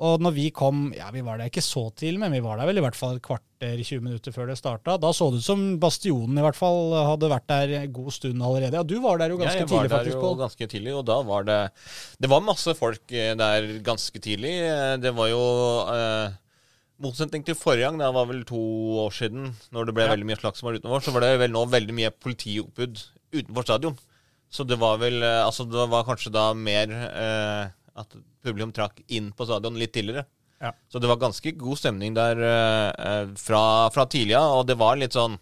Og 0.00 0.22
når 0.24 0.32
vi 0.32 0.46
kom 0.56 0.86
ja 0.96 1.10
Vi 1.12 1.20
var 1.20 1.36
der 1.36 1.50
ikke 1.50 1.60
så 1.60 1.82
tidlig, 1.92 2.22
men 2.22 2.32
vi 2.32 2.40
var 2.40 2.56
der 2.56 2.68
vel 2.70 2.80
i 2.80 2.84
hvert 2.84 2.96
fall 2.96 3.18
et 3.18 3.24
kvarter, 3.24 3.76
20 3.84 4.00
minutter 4.00 4.32
før 4.32 4.48
det 4.48 4.56
starta. 4.56 4.94
Da 4.96 5.10
så 5.12 5.28
det 5.32 5.42
ut 5.42 5.44
som 5.44 5.64
Bastionen 5.82 6.40
i 6.40 6.44
hvert 6.44 6.56
fall 6.56 6.94
hadde 6.96 7.28
vært 7.28 7.48
der 7.52 7.74
en 7.82 7.92
god 7.92 8.14
stund 8.16 8.40
allerede. 8.40 8.80
Ja, 8.80 8.84
du 8.84 8.96
var 9.04 9.20
der 9.20 9.34
jo 9.34 9.40
ganske 9.42 9.66
tidlig, 9.66 9.68
ja, 9.68 9.68
jeg 9.68 9.68
var 9.68 9.76
tidlig, 9.76 9.90
der 9.90 9.96
faktisk, 9.98 10.24
jo 10.24 10.40
ganske 10.40 10.70
tidlig, 10.72 10.94
og 10.96 11.04
da 11.10 11.18
var 11.28 11.44
det 11.50 11.58
Det 12.24 12.32
var 12.32 12.46
masse 12.48 12.76
folk 12.80 13.12
eh, 13.12 13.34
der 13.36 13.68
ganske 13.84 14.24
tidlig. 14.24 14.54
Eh, 14.70 14.94
Det 15.04 15.12
var 15.20 15.28
jo 15.34 15.42
eh, 15.92 16.38
motsetning 17.00 17.44
til 17.46 17.56
forrige 17.58 17.86
gang, 17.88 17.98
det 18.00 18.10
var 18.14 18.26
vel 18.28 18.42
to 18.48 18.60
år 19.06 19.10
siden, 19.16 19.50
når 19.72 19.86
det 19.88 19.94
ble 19.96 20.04
Ja. 20.06 20.12
veldig 20.14 20.26
mye 20.28 20.40
slagsmål 20.40 20.78
utenfor, 20.80 21.00
så 21.06 21.12
var 21.14 21.20
det 21.24 21.38
vel 21.40 21.50
nå 21.54 21.64
veldig 21.72 21.94
mye 21.96 22.10
politioppbud 22.12 23.02
utenfor 23.32 23.62
stadion. 23.66 23.98
Så 24.50 24.66
det 24.66 24.78
var 24.80 24.98
vel 24.98 25.22
eh, 25.22 25.44
Altså, 25.46 25.64
det 25.70 25.88
var 25.88 26.04
kanskje 26.04 26.32
da 26.34 26.52
mer 26.54 26.90
eh, 26.90 27.70
at 28.00 28.16
publikum 28.42 28.72
trakk 28.72 29.00
inn 29.08 29.30
på 29.32 29.46
stadion 29.46 29.76
litt 29.78 29.92
tidligere. 29.94 30.26
Ja. 30.60 30.72
Så 30.92 31.00
det 31.00 31.08
var 31.08 31.16
ganske 31.16 31.52
god 31.56 31.78
stemning 31.78 32.12
der 32.14 32.36
eh, 32.36 32.90
eh, 32.98 33.26
fra, 33.40 33.88
fra 33.94 34.04
tidlig 34.10 34.34
av, 34.36 34.58
og 34.60 34.66
det 34.68 34.76
var 34.76 34.96
litt 35.00 35.14
sånn 35.16 35.38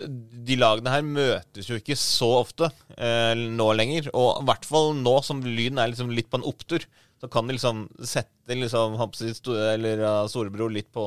de 0.00 0.56
lagene 0.56 0.88
her 0.94 1.02
møtes 1.04 1.66
jo 1.68 1.76
ikke 1.76 1.92
så 1.98 2.30
ofte 2.40 2.70
eh, 2.96 3.34
nå 3.36 3.66
lenger. 3.76 4.08
Og 4.16 4.40
i 4.40 4.46
hvert 4.48 4.64
fall 4.64 4.94
nå 4.96 5.18
som 5.26 5.42
Lyn 5.44 5.76
er 5.76 5.90
liksom 5.92 6.08
litt 6.16 6.30
på 6.32 6.40
en 6.40 6.46
opptur, 6.48 6.86
så 7.20 7.28
kan 7.28 7.44
de 7.50 7.52
liksom 7.58 7.82
sette 8.00 8.39
liksom, 8.58 8.96
jeg, 8.98 9.36
sto- 9.38 9.54
eller, 9.54 10.02
uh, 10.02 10.26
storebror 10.30 10.72
litt 10.74 10.90
på, 10.92 11.06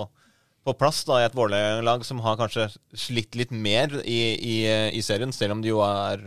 på 0.64 0.76
plass 0.80 1.04
da, 1.10 1.20
i 1.20 1.28
et 1.28 1.36
Vålerenga-lag 1.36 2.06
som 2.08 2.22
har 2.24 2.40
kanskje 2.40 2.70
slitt 2.96 3.36
litt 3.36 3.52
mer 3.52 4.00
i, 4.06 4.22
i, 4.40 4.56
i 4.96 5.04
serien, 5.04 5.34
selv 5.36 5.58
om 5.58 5.62
de 5.64 5.74
jo 5.74 5.84
er 5.86 6.24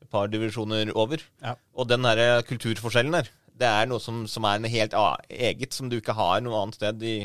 et 0.00 0.08
par 0.12 0.32
divisjoner 0.32 0.90
over. 0.96 1.22
Ja. 1.44 1.54
Og 1.76 1.90
den 1.90 2.06
her 2.08 2.40
kulturforskjellen 2.48 3.18
der, 3.18 3.28
det 3.54 3.68
er 3.68 3.86
noe 3.86 4.02
som, 4.02 4.24
som 4.30 4.46
er 4.48 4.58
en 4.58 4.66
helt 4.66 4.96
eget, 5.28 5.76
som 5.76 5.90
du 5.92 6.00
ikke 6.00 6.16
har 6.16 6.40
noe 6.42 6.64
annet 6.64 6.80
sted 6.80 7.04
i, 7.06 7.18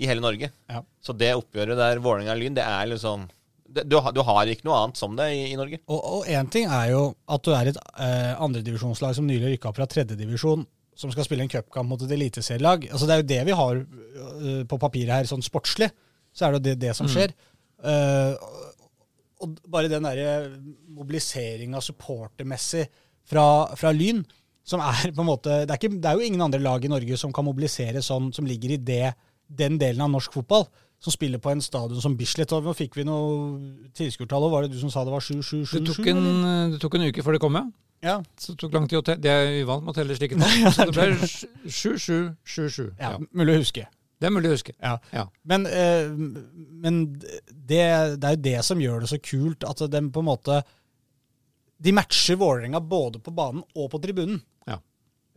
i 0.00 0.08
hele 0.08 0.22
Norge. 0.24 0.48
Ja. 0.70 0.80
Så 1.04 1.12
det 1.12 1.34
oppgjøret 1.36 1.76
der 1.76 2.00
Vålerenga-Lyn, 2.00 2.56
det 2.56 2.64
er 2.64 2.88
liksom 2.94 3.26
det, 3.70 3.84
du, 3.86 3.98
du 4.14 4.22
har 4.26 4.48
ikke 4.50 4.66
noe 4.66 4.78
annet 4.82 4.98
som 4.98 5.12
det 5.18 5.28
i, 5.36 5.44
i 5.52 5.58
Norge. 5.58 5.78
Og 5.92 6.26
én 6.26 6.48
ting 6.50 6.66
er 6.66 6.88
jo 6.90 7.02
at 7.30 7.44
du 7.46 7.52
er 7.54 7.70
et 7.70 7.76
eh, 8.02 8.32
andredivisjonslag 8.42 9.14
som 9.14 9.28
nylig 9.28 9.52
rykka 9.54 9.70
opp 9.70 9.78
fra 9.78 9.86
tredjedivisjon, 9.90 10.64
som 11.00 11.12
skal 11.12 11.24
spille 11.26 11.46
en 11.46 11.52
cupkamp 11.52 11.88
mot 11.88 12.02
et 12.04 12.12
eliteserielag. 12.12 12.88
Altså, 12.90 13.08
det 13.08 13.14
er 13.14 13.22
jo 13.22 13.28
det 13.30 13.40
vi 13.48 13.56
har 13.56 13.78
eh, 13.80 14.64
på 14.68 14.80
papiret 14.80 15.14
her, 15.14 15.28
sånn 15.30 15.44
sportslig. 15.44 15.88
Så 16.36 16.46
er 16.46 16.52
det 16.52 16.60
jo 16.60 16.66
det, 16.68 16.74
det 16.84 16.96
som 16.98 17.08
skjer. 17.10 17.32
Eh, 17.80 18.34
og 19.40 19.56
bare 19.72 19.88
den 19.88 20.04
derre 20.04 20.34
mobiliseringa 20.92 21.80
supportermessig 21.80 22.84
fra, 23.30 23.46
fra 23.80 23.92
Lyn, 23.96 24.20
som 24.66 24.82
er 24.84 25.14
på 25.16 25.24
en 25.24 25.30
måte 25.30 25.62
det 25.64 25.72
er, 25.72 25.78
ikke, 25.80 25.96
det 25.96 26.10
er 26.10 26.18
jo 26.18 26.28
ingen 26.28 26.44
andre 26.44 26.60
lag 26.62 26.84
i 26.84 26.92
Norge 26.92 27.16
som 27.18 27.32
kan 27.34 27.46
mobilisere 27.48 28.02
sånn, 28.04 28.28
som 28.36 28.46
ligger 28.46 28.76
i 28.76 28.80
det, 28.92 29.14
den 29.48 29.80
delen 29.80 30.04
av 30.04 30.12
norsk 30.12 30.36
fotball. 30.36 30.68
Som 31.00 31.14
spiller 31.14 31.40
på 31.40 31.48
en 31.48 31.62
stadion 31.64 32.02
som 32.04 32.12
Bislett. 32.12 32.52
Og 32.52 32.66
nå 32.68 32.74
fikk 32.76 32.98
vi 32.98 33.06
noe 33.08 33.86
tilskuertall. 33.96 34.44
og 34.44 34.50
Var 34.52 34.66
det 34.66 34.74
du 34.74 34.82
som 34.82 34.90
sa 34.92 35.00
det 35.00 35.14
var 35.14 35.24
7-7-7? 35.24 35.70
Det 35.80 35.86
det 36.74 36.80
tok 36.82 36.98
en 36.98 37.06
uke 37.08 37.24
før 37.24 37.38
det 37.38 37.40
kom, 37.40 37.56
ja. 37.56 37.62
Ja. 38.02 38.18
Så 38.40 38.52
det 38.54 38.60
tok 38.62 38.72
lang 38.74 38.86
tid 38.88 38.98
å 38.98 39.04
telle. 39.04 39.20
Det 39.20 39.30
er 39.30 39.56
uvant 39.62 39.84
med 39.84 39.92
å 39.92 39.96
telle 39.98 40.14
slike 40.16 40.38
tall. 40.40 40.70
Så 40.76 40.86
det 40.88 40.94
ble 40.96 41.08
7-7-7-7. 41.68 42.94
Ja, 42.98 43.10
Ja. 43.10 43.18
mulig 43.32 43.54
å 43.56 43.60
huske. 43.62 43.86
Det 44.20 44.28
er 44.28 44.32
mulig 44.34 44.50
å 44.50 44.54
huske. 44.56 44.72
Ja. 44.80 44.98
Ja. 45.16 45.26
Men, 45.48 45.66
eh, 45.66 46.08
men 46.12 47.00
det, 47.20 47.80
det 48.20 48.24
er 48.28 48.34
jo 48.36 48.42
det 48.44 48.58
som 48.64 48.80
gjør 48.82 49.00
det 49.04 49.08
så 49.12 49.18
kult, 49.24 49.64
at 49.64 49.80
de 49.90 50.02
på 50.12 50.20
en 50.20 50.28
måte 50.28 50.62
De 51.80 51.92
matcher 51.96 52.36
Vålerenga 52.36 52.80
både 52.84 53.18
på 53.24 53.32
banen 53.32 53.62
og 53.74 53.86
på 53.94 54.00
tribunen. 54.04 54.42
Ja. 54.68 54.76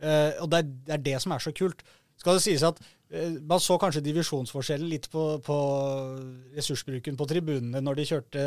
Eh, 0.04 0.34
og 0.44 0.50
det 0.52 0.58
er, 0.58 0.66
det 0.84 0.92
er 0.98 1.04
det 1.06 1.20
som 1.24 1.32
er 1.32 1.40
så 1.40 1.52
kult. 1.56 1.80
Skal 2.20 2.36
det 2.36 2.42
sies 2.44 2.62
at 2.62 2.76
man 3.46 3.60
så 3.62 3.76
kanskje 3.78 4.02
divisjonsforskjellen 4.02 4.88
litt 4.90 5.06
på, 5.12 5.22
på 5.44 5.56
ressursbruken 6.56 7.18
på 7.20 7.26
tribunene 7.30 7.82
når 7.84 7.98
de 8.00 8.06
kjørte, 8.08 8.44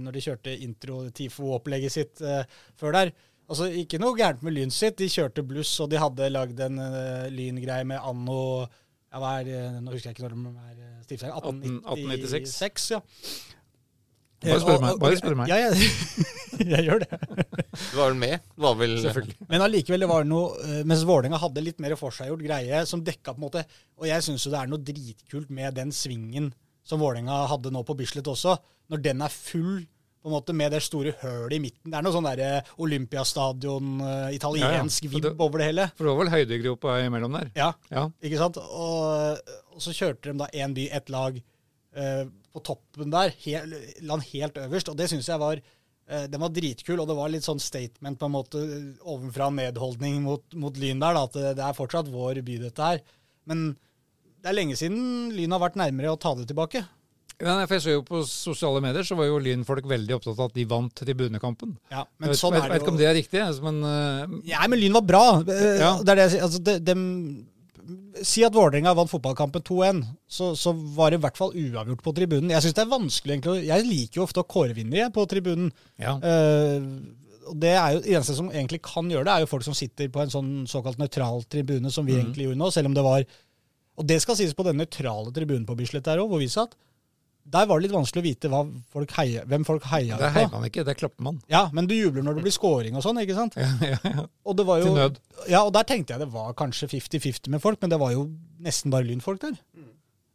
når 0.00 0.16
de 0.16 0.22
kjørte 0.24 0.54
intro-TIFO-opplegget 0.66 1.94
sitt 1.94 2.22
eh, 2.24 2.42
før 2.80 2.96
der. 2.96 3.12
Altså, 3.48 3.68
Ikke 3.80 4.00
noe 4.00 4.16
gærent 4.18 4.42
med 4.44 4.56
Lyn 4.56 4.72
sitt. 4.74 4.98
De 5.00 5.08
kjørte 5.08 5.44
bluss, 5.46 5.72
og 5.84 5.92
de 5.92 6.00
hadde 6.00 6.32
lagd 6.32 6.58
en 6.64 6.80
uh, 6.80 7.28
Lyn-greie 7.32 7.86
med 7.88 8.02
anno 8.04 8.40
ja, 9.08 9.20
er, 9.38 9.78
Nå 9.80 9.94
husker 9.94 10.10
jeg 10.10 10.18
ikke 10.18 10.26
når 10.26 10.34
de 10.34 10.50
er 10.52 10.82
eh, 10.84 10.98
stiftet. 11.06 11.30
1896. 11.32 11.78
1896, 11.94 12.90
ja. 12.92 13.00
Bare 14.44 14.60
spør 14.62 14.76
Eh, 14.76 14.82
meg, 14.84 14.98
bare 15.02 15.16
spør 15.18 15.34
meg. 15.40 15.50
Ja, 15.50 15.56
ja, 15.58 15.70
jeg 16.76 16.84
gjør 16.86 17.00
det. 17.02 17.08
Du 17.18 17.96
var 17.98 18.04
vel 18.12 18.18
med? 18.20 18.44
Du 18.54 18.62
var 18.62 18.76
vel 18.78 18.94
Selvfølgelig. 19.02 19.36
Men 19.50 19.64
allikevel, 19.66 20.04
det 20.04 20.08
var 20.10 20.24
noe 20.26 20.54
eh, 20.62 20.80
Mens 20.86 21.02
Vålerenga 21.08 21.40
hadde 21.42 21.62
litt 21.66 21.82
mer 21.82 21.94
forseggjort 21.98 22.42
greie 22.46 22.80
som 22.86 23.02
dekka 23.06 23.34
på 23.34 23.38
en 23.40 23.46
måte 23.48 23.64
Og 23.98 24.06
jeg 24.10 24.24
syns 24.26 24.46
jo 24.46 24.52
det 24.54 24.60
er 24.62 24.70
noe 24.70 24.82
dritkult 24.82 25.50
med 25.54 25.74
den 25.78 25.90
svingen 25.94 26.52
som 26.88 27.02
Vålerenga 27.02 27.42
hadde 27.50 27.68
nå 27.74 27.82
på 27.84 27.94
Bislett 27.98 28.30
også. 28.30 28.54
Når 28.88 29.02
den 29.04 29.20
er 29.26 29.34
full, 29.34 29.82
på 30.22 30.30
en 30.30 30.32
måte 30.38 30.54
med 30.56 30.72
det 30.72 30.80
store 30.86 31.12
hølet 31.20 31.58
i 31.58 31.60
midten. 31.60 31.90
Det 31.92 31.98
er 31.98 32.06
noe 32.06 32.14
sånn 32.14 32.24
derre 32.30 32.62
Olympiastadion, 33.12 34.00
eh, 34.00 34.34
italiensk 34.38 35.04
Ja, 35.04 35.10
ja. 35.10 35.18
Vibb 35.28 35.40
over 35.44 35.58
det 35.60 35.66
hele. 35.72 35.86
For 35.98 36.06
det 36.08 36.14
var 36.14 36.22
vel 36.24 36.32
høydegropa 36.32 36.96
imellom 37.04 37.36
der. 37.38 37.50
Ja, 37.58 37.72
Ja. 37.92 38.06
ikke 38.24 38.38
sant? 38.40 38.56
Og, 38.58 39.38
og 39.74 39.82
så 39.84 39.92
kjørte 39.94 40.30
de 40.32 40.38
da 40.40 40.48
én 40.54 40.74
by, 40.76 40.88
ett 40.96 41.08
lag 41.12 41.36
eh, 41.38 42.24
på 42.54 42.62
toppen 42.64 43.10
der. 43.12 43.34
Hel, 43.44 43.74
land 44.08 44.24
helt 44.32 44.58
øverst. 44.62 44.88
Og 44.92 44.96
det 44.98 45.08
syns 45.10 45.28
jeg 45.28 45.40
var 45.42 45.60
eh, 45.60 46.26
Den 46.30 46.40
var 46.42 46.52
dritkul, 46.54 46.98
og 47.00 47.08
det 47.10 47.16
var 47.18 47.32
litt 47.32 47.46
sånn 47.46 47.60
statement 47.62 48.18
på 48.20 48.28
en 48.28 48.36
måte 48.36 48.62
ovenfra 49.04 49.50
nedholdning 49.54 50.22
mot, 50.24 50.44
mot 50.54 50.76
Lyn 50.80 51.02
der. 51.02 51.16
Da, 51.18 51.24
at 51.28 51.36
det, 51.36 51.56
det 51.60 51.66
er 51.68 51.76
fortsatt 51.78 52.10
vår 52.12 52.42
by, 52.46 52.60
dette 52.68 52.92
her. 52.92 53.02
Men 53.48 53.70
det 54.38 54.52
er 54.52 54.56
lenge 54.60 54.76
siden 54.78 55.32
Lyn 55.34 55.54
har 55.56 55.62
vært 55.64 55.78
nærmere 55.80 56.14
å 56.14 56.20
ta 56.20 56.34
det 56.38 56.46
tilbake. 56.50 56.84
Ja, 57.38 57.52
for 57.68 57.76
jeg 57.76 57.82
så 57.84 57.92
jo 57.92 58.00
På 58.02 58.20
sosiale 58.26 58.80
medier 58.82 59.06
så 59.06 59.14
var 59.14 59.28
jo 59.28 59.36
Lyn-folk 59.38 59.84
veldig 59.86 60.16
opptatt 60.16 60.40
av 60.40 60.48
at 60.48 60.56
de 60.56 60.64
vant 60.66 60.90
tribunekampen. 60.98 61.76
Ja, 61.86 62.00
Jeg 62.02 62.24
men 62.24 62.32
vet, 62.32 62.40
sånn 62.40 62.56
vet, 62.56 62.64
er 62.64 62.72
vet 62.72 62.82
ikke 62.82 62.90
om 62.90 62.98
det 62.98 63.06
er 63.06 63.14
riktig, 63.14 63.42
altså, 63.44 63.62
men 63.68 63.78
uh... 63.86 64.40
Ja, 64.48 64.64
men 64.66 64.80
Lyn 64.82 64.96
var 64.98 65.04
bra. 65.06 65.22
Eh, 65.46 65.76
Ja. 65.78 65.92
Det 66.02 66.10
er 66.14 66.18
det 66.18 66.24
jeg 66.24 66.32
sier. 66.34 66.46
Altså, 66.48 66.78
de, 66.88 66.96
si 68.26 68.42
at 68.44 68.54
Vålerenga 68.54 68.94
vant 68.96 69.10
fotballkampen 69.10 69.62
2-1, 69.64 70.02
så, 70.28 70.50
så 70.58 70.72
var 70.72 71.10
det 71.10 71.20
i 71.20 71.22
hvert 71.24 71.38
fall 71.38 71.54
uavgjort 71.56 72.02
på 72.04 72.14
tribunen. 72.16 72.52
Jeg 72.52 72.64
synes 72.64 72.76
det 72.76 72.84
er 72.84 72.92
vanskelig 72.92 73.34
egentlig. 73.34 73.62
Jeg 73.68 73.86
liker 73.86 74.20
jo 74.20 74.26
ofte 74.26 74.44
å 74.44 74.48
kåre 74.48 74.76
vinnere 74.76 75.12
på 75.14 75.24
tribunen. 75.30 75.72
ja. 76.00 76.18
Uh, 76.22 77.16
og 77.48 77.56
det 77.62 77.70
er 77.72 77.94
jo 77.94 78.00
eneste 78.04 78.34
som 78.36 78.50
egentlig 78.52 78.82
kan 78.84 79.06
gjøre 79.08 79.24
det, 79.24 79.34
er 79.34 79.44
jo 79.44 79.50
folk 79.50 79.64
som 79.64 79.76
sitter 79.76 80.10
på 80.12 80.20
en 80.22 80.32
sånn 80.32 80.50
såkalt 80.68 80.98
nøytral 81.00 81.46
tribune, 81.50 81.88
som 81.92 82.04
vi 82.04 82.12
mm. 82.12 82.18
egentlig 82.20 82.48
gjorde 82.48 82.60
nå, 82.60 82.68
selv 82.74 82.90
om 82.90 82.96
det 82.98 83.04
var 83.06 83.24
Og 83.98 84.06
det 84.06 84.18
skal 84.22 84.36
sies 84.38 84.52
på 84.54 84.66
den 84.66 84.76
nøytrale 84.78 85.32
tribunen 85.34 85.64
på 85.66 85.76
Bislett 85.78 86.04
der 86.06 86.20
òg, 86.22 86.28
hvor 86.30 86.42
vi 86.42 86.50
satt. 86.52 86.76
Der 87.48 87.68
var 87.68 87.78
det 87.78 87.86
litt 87.86 87.94
vanskelig 87.94 88.20
å 88.20 88.26
vite 88.26 88.48
folk 88.92 89.12
heier, 89.16 89.46
hvem 89.48 89.64
folk 89.64 89.86
heia 89.88 90.16
på. 90.16 90.20
Det 90.20 90.32
heier 90.34 90.50
man 90.52 90.66
ikke, 90.68 90.84
det 90.84 90.94
klapper 91.00 91.24
man. 91.24 91.38
Ja, 91.50 91.62
men 91.72 91.88
du 91.88 91.94
jubler 91.96 92.26
når 92.26 92.38
det 92.38 92.44
blir 92.44 92.54
scoring 92.54 92.98
og 92.98 93.04
sånn, 93.06 93.20
ikke 93.22 93.36
sant? 93.38 93.56
Ja, 93.56 93.70
ja, 93.94 94.00
ja. 94.04 94.26
Og 94.44 94.58
det 94.58 94.66
var 94.68 94.82
jo, 94.82 94.90
Til 94.90 94.98
nød. 94.98 95.20
Ja, 95.48 95.62
og 95.62 95.72
der 95.76 95.86
tenkte 95.88 96.14
jeg 96.14 96.24
det 96.26 96.32
var 96.34 96.52
kanskje 96.58 96.90
50-50 96.92 97.48
med 97.54 97.64
folk, 97.64 97.80
men 97.80 97.94
det 97.94 98.00
var 98.02 98.12
jo 98.12 98.26
nesten 98.64 98.92
bare 98.92 99.08
lynfolk 99.08 99.40
der. 99.46 99.56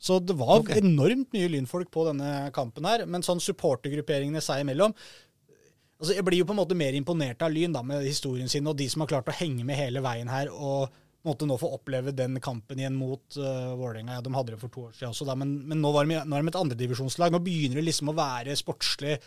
Så 0.03 0.17
det 0.19 0.35
var 0.35 0.57
okay. 0.59 0.81
enormt 0.83 1.29
mye 1.35 1.51
lynfolk 1.53 1.91
på 1.93 2.07
denne 2.09 2.49
kampen 2.55 2.87
her. 2.89 3.05
Men 3.07 3.23
sånn 3.23 3.39
supportergrupperingene 3.43 4.41
seg 4.43 4.65
imellom 4.65 4.95
altså 6.03 6.17
Jeg 6.17 6.25
blir 6.27 6.41
jo 6.41 6.47
på 6.49 6.51
en 6.51 6.59
måte 6.59 6.75
mer 6.75 6.95
imponert 6.97 7.45
av 7.45 7.53
Lyn 7.53 7.71
da, 7.71 7.79
med 7.87 8.03
historien 8.03 8.49
sin, 8.51 8.65
og 8.67 8.75
de 8.75 8.89
som 8.91 9.05
har 9.05 9.11
klart 9.13 9.29
å 9.31 9.35
henge 9.37 9.63
med 9.63 9.77
hele 9.79 10.01
veien 10.03 10.27
her. 10.27 10.49
og 10.51 10.91
måte 11.27 11.47
nå 11.47 11.57
få 11.59 11.71
oppleve 11.77 12.13
den 12.15 12.39
kampen 12.43 12.81
igjen 12.81 12.97
mot 12.99 13.37
uh, 13.39 13.73
Vålerenga. 13.79 14.17
Ja, 14.17 14.25
de 14.25 14.33
hadde 14.35 14.55
det 14.55 14.59
for 14.61 14.73
to 14.73 14.87
år 14.89 14.97
siden 14.97 15.13
også, 15.13 15.27
da, 15.29 15.37
men, 15.39 15.55
men 15.69 15.81
nå, 15.83 15.93
var 15.95 16.09
de, 16.09 16.19
nå 16.19 16.37
er 16.37 16.43
de 16.43 16.53
et 16.53 16.59
andredivisjonslag. 16.59 17.33
Nå 17.33 17.41
begynner 17.45 17.79
det 17.79 17.87
liksom 17.87 18.11
å 18.11 18.17
være 18.17 18.57
sportslig 18.59 19.17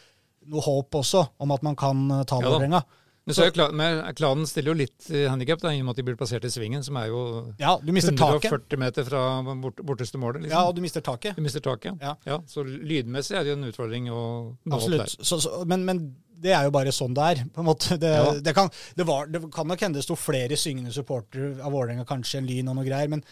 noe 0.52 0.62
håp 0.62 0.94
også 1.00 1.24
om 1.42 1.52
at 1.56 1.66
man 1.66 1.78
kan 1.78 2.06
uh, 2.12 2.22
ta 2.28 2.40
Ja. 2.42 2.52
Vålerenga. 2.52 2.84
Er 3.26 4.12
klanen 4.14 4.46
stiller 4.46 4.70
jo 4.70 4.76
litt 4.78 5.08
handikap, 5.10 5.64
i 5.66 5.80
og 5.80 5.88
med 5.88 5.96
at 5.96 5.98
de 5.98 6.04
blir 6.06 6.18
plassert 6.18 6.44
i 6.46 6.50
svingen, 6.52 6.84
som 6.86 6.94
er 7.00 7.08
jo 7.10 7.22
Ja, 7.58 7.72
du 7.82 7.90
mister 7.90 8.14
taket. 8.14 8.52
140 8.52 8.78
meter 8.78 9.08
fra 9.08 9.22
bort, 9.64 9.82
borteste 9.82 10.20
målet. 10.22 10.44
Liksom. 10.44 10.54
Ja, 10.54 10.68
og 10.68 10.76
du 10.76 10.84
mister 10.84 11.02
taket. 11.02 11.34
Du 11.34 11.42
mister 11.42 11.64
taket. 11.64 11.98
Ja. 11.98 12.12
Ja. 12.22 12.38
Så 12.46 12.62
lydmessig 12.62 13.34
er 13.34 13.42
det 13.42 13.50
jo 13.50 13.58
en 13.58 13.66
utfordring 13.72 14.06
å 14.14 14.22
nå 14.62 14.78
opp 14.78 14.86
der. 14.94 15.10
Så, 15.10 15.40
så, 15.42 15.64
men, 15.66 15.82
men 15.88 16.04
det 16.42 16.52
er 16.52 16.64
jo 16.66 16.72
bare 16.74 16.92
sånn 16.92 17.14
det 17.16 17.24
er. 17.32 17.38
på 17.54 17.60
en 17.62 17.66
måte. 17.70 17.96
Det, 18.02 18.10
Ja. 18.12 18.32
det, 18.44 18.52
kan, 18.54 18.68
det, 18.98 19.04
var, 19.08 19.26
det 19.32 19.40
kan 19.54 19.66
nok 19.70 19.80
hende 19.86 19.98
det 19.98 20.04
sto 20.04 20.14
flere 20.20 20.56
syngende 20.60 20.92
supportere 20.92 21.56
av 21.64 21.72
Vålerenga 21.72 22.04
kanskje 22.08 22.38
enn 22.42 22.46
Lyn 22.50 22.68
og 22.68 22.76
noe 22.76 22.84
greier, 22.86 23.08
men 23.12 23.22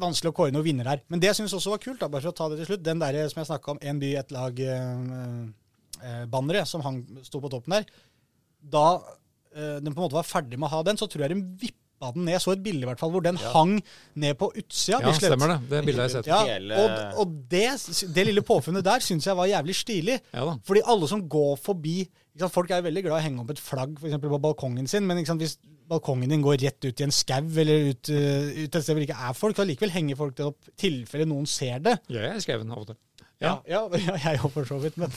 vanskelig 0.00 0.30
å 0.30 0.36
kåre 0.38 0.52
noen 0.54 0.64
vinner 0.64 0.86
her. 0.88 1.00
Men 1.10 1.20
det 1.20 1.28
jeg 1.32 1.38
syns 1.42 1.54
også 1.58 1.70
var 1.74 1.82
kult, 1.82 1.98
da, 2.00 2.08
bare 2.12 2.22
for 2.24 2.30
å 2.32 2.38
ta 2.38 2.46
det 2.52 2.58
til 2.62 2.68
slutt, 2.70 2.84
den 2.86 3.02
der 3.02 3.18
som 3.28 3.40
jeg 3.42 3.50
snakka 3.50 3.74
om, 3.74 3.80
én 3.82 3.98
by, 4.02 4.10
ett 4.22 4.30
lag-banneret 6.00 6.68
som 6.70 6.80
hang, 6.86 7.02
sto 7.26 7.40
på 7.42 7.50
toppen 7.52 7.72
der, 7.78 7.84
da 8.76 8.86
eh, 9.54 9.76
den 9.82 9.92
på 9.94 9.98
en 10.00 10.04
måte 10.06 10.18
var 10.18 10.26
ferdig 10.26 10.58
med 10.58 10.68
å 10.70 10.74
ha 10.78 10.80
den, 10.86 10.96
så 11.00 11.06
tror 11.10 11.22
jeg 11.26 11.34
den 11.34 11.44
vippa 11.60 12.10
den 12.12 12.24
ned. 12.26 12.34
Jeg 12.36 12.42
Så 12.44 12.52
et 12.52 12.64
bilde 12.64 12.84
i 12.84 12.88
hvert 12.90 13.00
fall 13.00 13.12
hvor 13.14 13.22
den 13.24 13.38
hang 13.54 13.78
ned 14.20 14.34
på 14.40 14.46
utsida. 14.52 14.98
Ja, 15.00 15.06
Bislett. 15.12 15.30
stemmer 15.32 15.48
det. 15.54 15.58
Det 15.70 15.78
bildet 15.86 16.02
har 16.02 16.08
jeg 16.10 16.16
sett. 16.18 16.28
Ja, 16.28 16.40
og, 16.82 16.90
og 17.22 17.26
det, 17.52 17.68
det 18.16 18.24
lille 18.28 18.42
påfunnet 18.44 18.84
der 18.84 19.00
syns 19.04 19.24
jeg 19.28 19.36
var 19.38 19.46
jævlig 19.48 19.74
stilig. 19.78 20.16
Ja 20.36 20.42
da. 20.50 20.54
Fordi 20.66 20.80
alle 20.92 21.06
som 21.08 21.20
går 21.32 21.54
forbi 21.62 21.98
sant, 22.40 22.52
Folk 22.54 22.70
er 22.70 22.84
veldig 22.84 23.02
glad 23.06 23.16
i 23.16 23.20
å 23.20 23.24
henge 23.24 23.42
opp 23.42 23.50
et 23.54 23.62
flagg 23.62 23.96
for 24.02 24.28
på 24.28 24.42
balkongen 24.44 24.88
sin, 24.90 25.06
men 25.08 25.24
sant, 25.28 25.42
hvis 25.42 25.56
balkongen 25.90 26.32
din 26.32 26.44
går 26.44 26.58
rett 26.64 26.88
ut 26.88 27.02
i 27.02 27.06
en 27.06 27.14
skau 27.14 27.50
eller 27.62 27.90
ut, 27.92 28.10
uh, 28.10 28.48
ut 28.64 28.66
et 28.66 28.80
sted 28.80 28.92
hvor 28.92 29.02
det 29.02 29.08
ikke 29.08 29.28
er 29.28 29.36
folk, 29.38 29.58
så 29.58 29.66
likevel 29.68 29.94
henger 29.94 30.18
folk 30.18 30.36
det 30.38 30.48
opp 30.48 30.70
i 30.70 30.74
tilfelle 30.86 31.28
noen 31.30 31.46
ser 31.50 31.78
det. 31.84 31.98
Ja, 32.12 32.32
jeg 32.32 32.46
skrev 32.46 32.64
den 32.64 32.74
av 32.74 32.82
og 32.82 32.90
til. 32.90 32.98
Ja, 33.44 33.58
ja, 33.68 33.84
ja 34.08 34.16
jeg 34.30 34.40
òg, 34.40 34.50
for 34.54 34.68
så 34.68 34.80
vidt. 34.82 34.98
Men, 35.00 35.12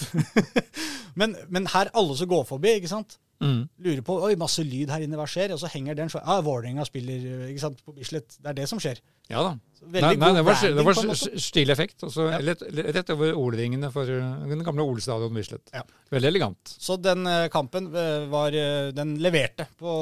men, 1.19 1.35
men 1.49 1.71
her 1.73 1.91
alle 1.97 2.17
som 2.19 2.29
går 2.29 2.45
forbi, 2.49 2.77
ikke 2.81 2.91
sant, 2.97 3.19
Mm. 3.39 3.69
lurer 3.79 4.01
på 4.03 4.17
Oi, 4.27 4.33
masse 4.35 4.59
lyd 4.67 4.89
her 4.91 5.05
inne, 5.05 5.15
hva 5.15 5.23
skjer? 5.29 5.53
Og 5.55 5.61
så 5.61 5.69
henger 5.71 5.95
den 5.95 6.09
sånn. 6.11 6.25
Ja, 6.27 6.41
Vålerenga 6.43 6.83
spiller 6.83 7.47
ikke 7.47 7.61
sant, 7.63 7.79
på 7.85 7.93
Bislett. 7.95 8.35
Det 8.35 8.51
er 8.51 8.57
det 8.57 8.65
som 8.67 8.81
skjer. 8.83 8.99
Ja 9.29 9.43
da. 9.45 9.57
Nei, 9.89 10.01
nei, 10.19 10.31
det 10.35 10.41
var, 10.43 10.57
det 10.59 10.83
var 10.85 10.97
stilig 11.39 11.71
effekt. 11.73 12.03
Også, 12.05 12.25
Ja. 12.29 12.39
rett, 12.43 12.61
rett 12.93 13.11
over 13.13 13.37
Olringene 13.39 13.89
for 13.93 14.09
uh, 14.11 14.43
den 14.49 14.61
gamle 14.65 14.83
Olstadion 14.83 15.33
Bislett. 15.33 15.71
Ja. 15.73 15.85
Veldig 16.11 16.29
elegant. 16.29 16.73
Så 16.77 16.97
den 17.01 17.25
eh, 17.29 17.47
kampen 17.53 17.87
eh, 17.95 18.25
var 18.29 18.53
eh, 18.53 18.89
Den 18.93 19.15
leverte 19.23 19.65
på, 19.79 19.95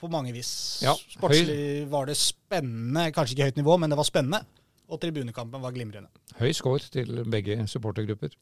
på 0.00 0.10
mange 0.10 0.32
vis. 0.34 0.80
Ja, 0.82 0.94
Sportslig 1.12 1.86
var 1.92 2.08
det 2.08 2.16
spennende. 2.18 3.10
Kanskje 3.14 3.36
ikke 3.36 3.50
høyt 3.50 3.60
nivå, 3.60 3.76
men 3.82 3.92
det 3.92 4.00
var 4.00 4.08
spennende. 4.08 4.42
Og 4.88 5.00
tribunekampen 5.02 5.62
var 5.62 5.74
glimrende. 5.74 6.08
Høy 6.40 6.50
score 6.54 6.90
til 6.90 7.20
begge 7.30 7.58
supportergrupper. 7.70 8.34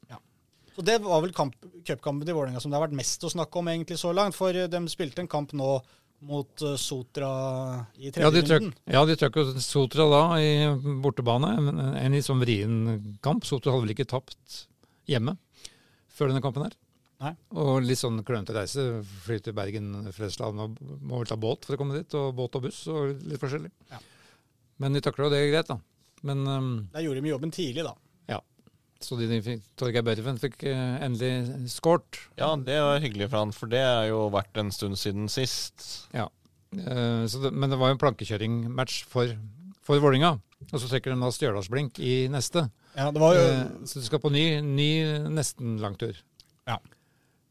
Så 0.74 0.82
det 0.82 0.96
var 1.04 1.20
vel 1.22 1.32
kamp, 1.34 1.54
cupkampen 1.86 2.26
til 2.26 2.34
Vålerenga 2.34 2.60
som 2.62 2.72
det 2.72 2.78
har 2.78 2.88
vært 2.88 2.96
mest 2.98 3.22
å 3.26 3.30
snakke 3.30 3.60
om 3.60 3.68
egentlig 3.70 3.98
så 4.00 4.10
langt. 4.16 4.36
For 4.38 4.54
eh, 4.54 4.70
de 4.70 4.80
spilte 4.90 5.22
en 5.24 5.30
kamp 5.30 5.52
nå 5.56 5.76
mot 6.24 6.62
eh, 6.64 6.76
Sotra 6.80 7.28
i 8.00 8.10
tredje 8.14 8.24
Ja, 8.24 8.58
runden. 8.58 8.72
ja, 8.96 9.02
de 9.08 9.16
trøkk 9.20 9.36
jo 9.40 9.44
Sotra 9.62 10.06
da 10.10 10.22
i 10.42 10.50
bortebane. 11.04 11.52
En, 11.60 11.82
en 12.00 12.16
litt 12.16 12.26
sånn 12.26 12.40
vrien 12.42 13.16
kamp. 13.24 13.44
Sotra 13.48 13.74
hadde 13.74 13.86
vel 13.86 13.94
ikke 13.96 14.08
tapt 14.10 14.64
hjemme 15.10 15.36
før 16.14 16.30
denne 16.32 16.42
kampen 16.44 16.66
her. 16.68 16.76
Nei. 17.24 17.32
Og 17.56 17.78
litt 17.86 18.00
sånn 18.00 18.18
klønete 18.26 18.54
reise. 18.56 18.82
Fly 19.24 19.38
til 19.44 19.54
Bergen, 19.56 19.92
Flesland 20.12 20.60
og 20.60 20.80
må 21.00 21.20
vel 21.22 21.30
ta 21.30 21.38
båt 21.40 21.64
for 21.68 21.76
å 21.76 21.80
komme 21.80 21.96
dit. 22.00 22.16
Og 22.18 22.34
båt 22.36 22.58
og 22.58 22.66
buss 22.66 22.82
og 22.92 23.14
litt 23.24 23.40
forskjellig. 23.42 23.70
Ja. 23.92 24.00
Men 24.82 24.96
de 24.96 25.02
takla 25.06 25.30
det 25.32 25.44
greit, 25.52 25.70
da. 25.70 25.78
Men 26.24 26.42
um, 26.48 26.70
Der 26.92 27.04
gjorde 27.06 27.22
de 27.22 27.30
jobben 27.30 27.52
tidlig, 27.54 27.84
da. 27.86 27.94
Så 29.02 29.18
de, 29.18 29.26
de 29.28 29.40
fikk, 29.44 29.64
Torgeir 29.80 30.04
Børven 30.06 30.38
fikk 30.40 30.62
eh, 30.70 30.94
endelig 31.04 31.68
skåret. 31.72 32.20
Ja, 32.40 32.54
det 32.56 32.78
var 32.80 33.02
hyggelig 33.02 33.28
for 33.30 33.42
han, 33.42 33.52
for 33.56 33.70
det 33.72 33.82
har 33.82 34.06
jo 34.08 34.28
vært 34.32 34.60
en 34.60 34.72
stund 34.74 34.98
siden 35.00 35.28
sist. 35.32 36.06
Ja. 36.14 36.28
Eh, 36.72 37.24
så 37.28 37.42
det, 37.42 37.52
men 37.52 37.72
det 37.72 37.78
var 37.80 37.90
jo 37.90 37.98
en 37.98 38.02
plankekjøring-match 38.04 39.02
for, 39.10 39.34
for 39.84 40.00
Vålinga. 40.02 40.36
Og 40.70 40.78
så 40.80 40.88
trekker 40.88 41.12
de 41.12 41.20
da 41.20 41.32
Stjørdalsblink 41.34 42.00
i 42.00 42.14
neste. 42.32 42.68
Ja, 42.94 43.10
det 43.12 43.20
var 43.20 43.36
jo 43.36 43.42
Eh, 43.44 43.64
så 43.84 44.00
de 44.00 44.06
skal 44.06 44.22
på 44.22 44.32
ny, 44.32 44.46
ny 44.64 44.90
nesten 45.34 45.76
langtur. 45.82 46.16
Ja. 46.68 46.78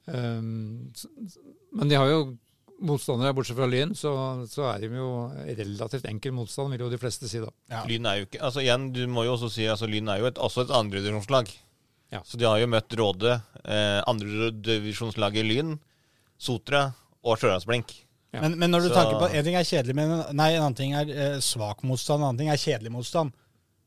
Um, 0.05 0.91
men 1.71 1.91
de 1.91 1.95
har 1.95 2.09
jo 2.09 2.23
motstandere, 2.85 3.33
bortsett 3.35 3.57
fra 3.57 3.67
Lyn, 3.69 3.93
så, 3.97 4.11
så 4.51 4.65
er 4.73 4.83
de 4.83 4.89
jo 4.99 5.09
relativt 5.47 6.05
enkel 6.09 6.33
motstand, 6.35 6.71
vil 6.75 6.83
jo 6.85 6.89
de 6.91 6.99
fleste 7.01 7.29
si 7.31 7.39
da. 7.43 7.49
ja. 7.71 7.83
Lyn 7.89 8.05
er 8.09 8.19
jo 8.21 8.27
ikke 8.27 8.41
Altså 8.43 8.63
igjen, 8.63 8.89
du 8.95 9.01
må 9.11 9.23
jo 9.27 9.33
også 9.37 9.49
si 9.53 9.65
altså 9.71 9.87
Lyn 9.89 10.09
er 10.13 10.19
jo 10.21 10.29
et, 10.29 10.37
også 10.37 10.65
et 10.65 10.73
andredivisjonslag. 10.75 11.51
Ja. 12.13 12.21
Så 12.27 12.37
de 12.37 12.45
har 12.45 12.59
jo 12.61 12.67
møtt 12.69 12.93
Råde, 12.99 13.37
eh, 13.65 13.99
andredivisjonslaget 14.07 15.45
Lyn, 15.47 15.77
Sotra 16.37 16.85
og 17.23 17.37
Stjørdalsblink. 17.39 17.93
Ja. 18.33 18.41
Men, 18.41 18.57
men 18.59 18.71
når 18.73 18.87
du 18.87 18.89
Så- 18.89 18.95
tenker 18.97 19.19
på 19.21 19.29
En 19.33 19.43
ting 19.45 19.55
er 19.55 19.63
kjedelig, 19.63 19.95
men 19.95 20.35
nei, 20.35 20.51
en 20.53 20.61
annen 20.63 20.75
ting 20.77 20.93
er 20.97 21.09
eh, 21.09 21.39
svak 21.39 21.83
motstand, 21.83 22.21
en 22.21 22.29
annen 22.31 22.37
ting 22.41 22.49
er 22.49 22.57
kjedelig 22.57 22.91
motstand. 22.91 23.31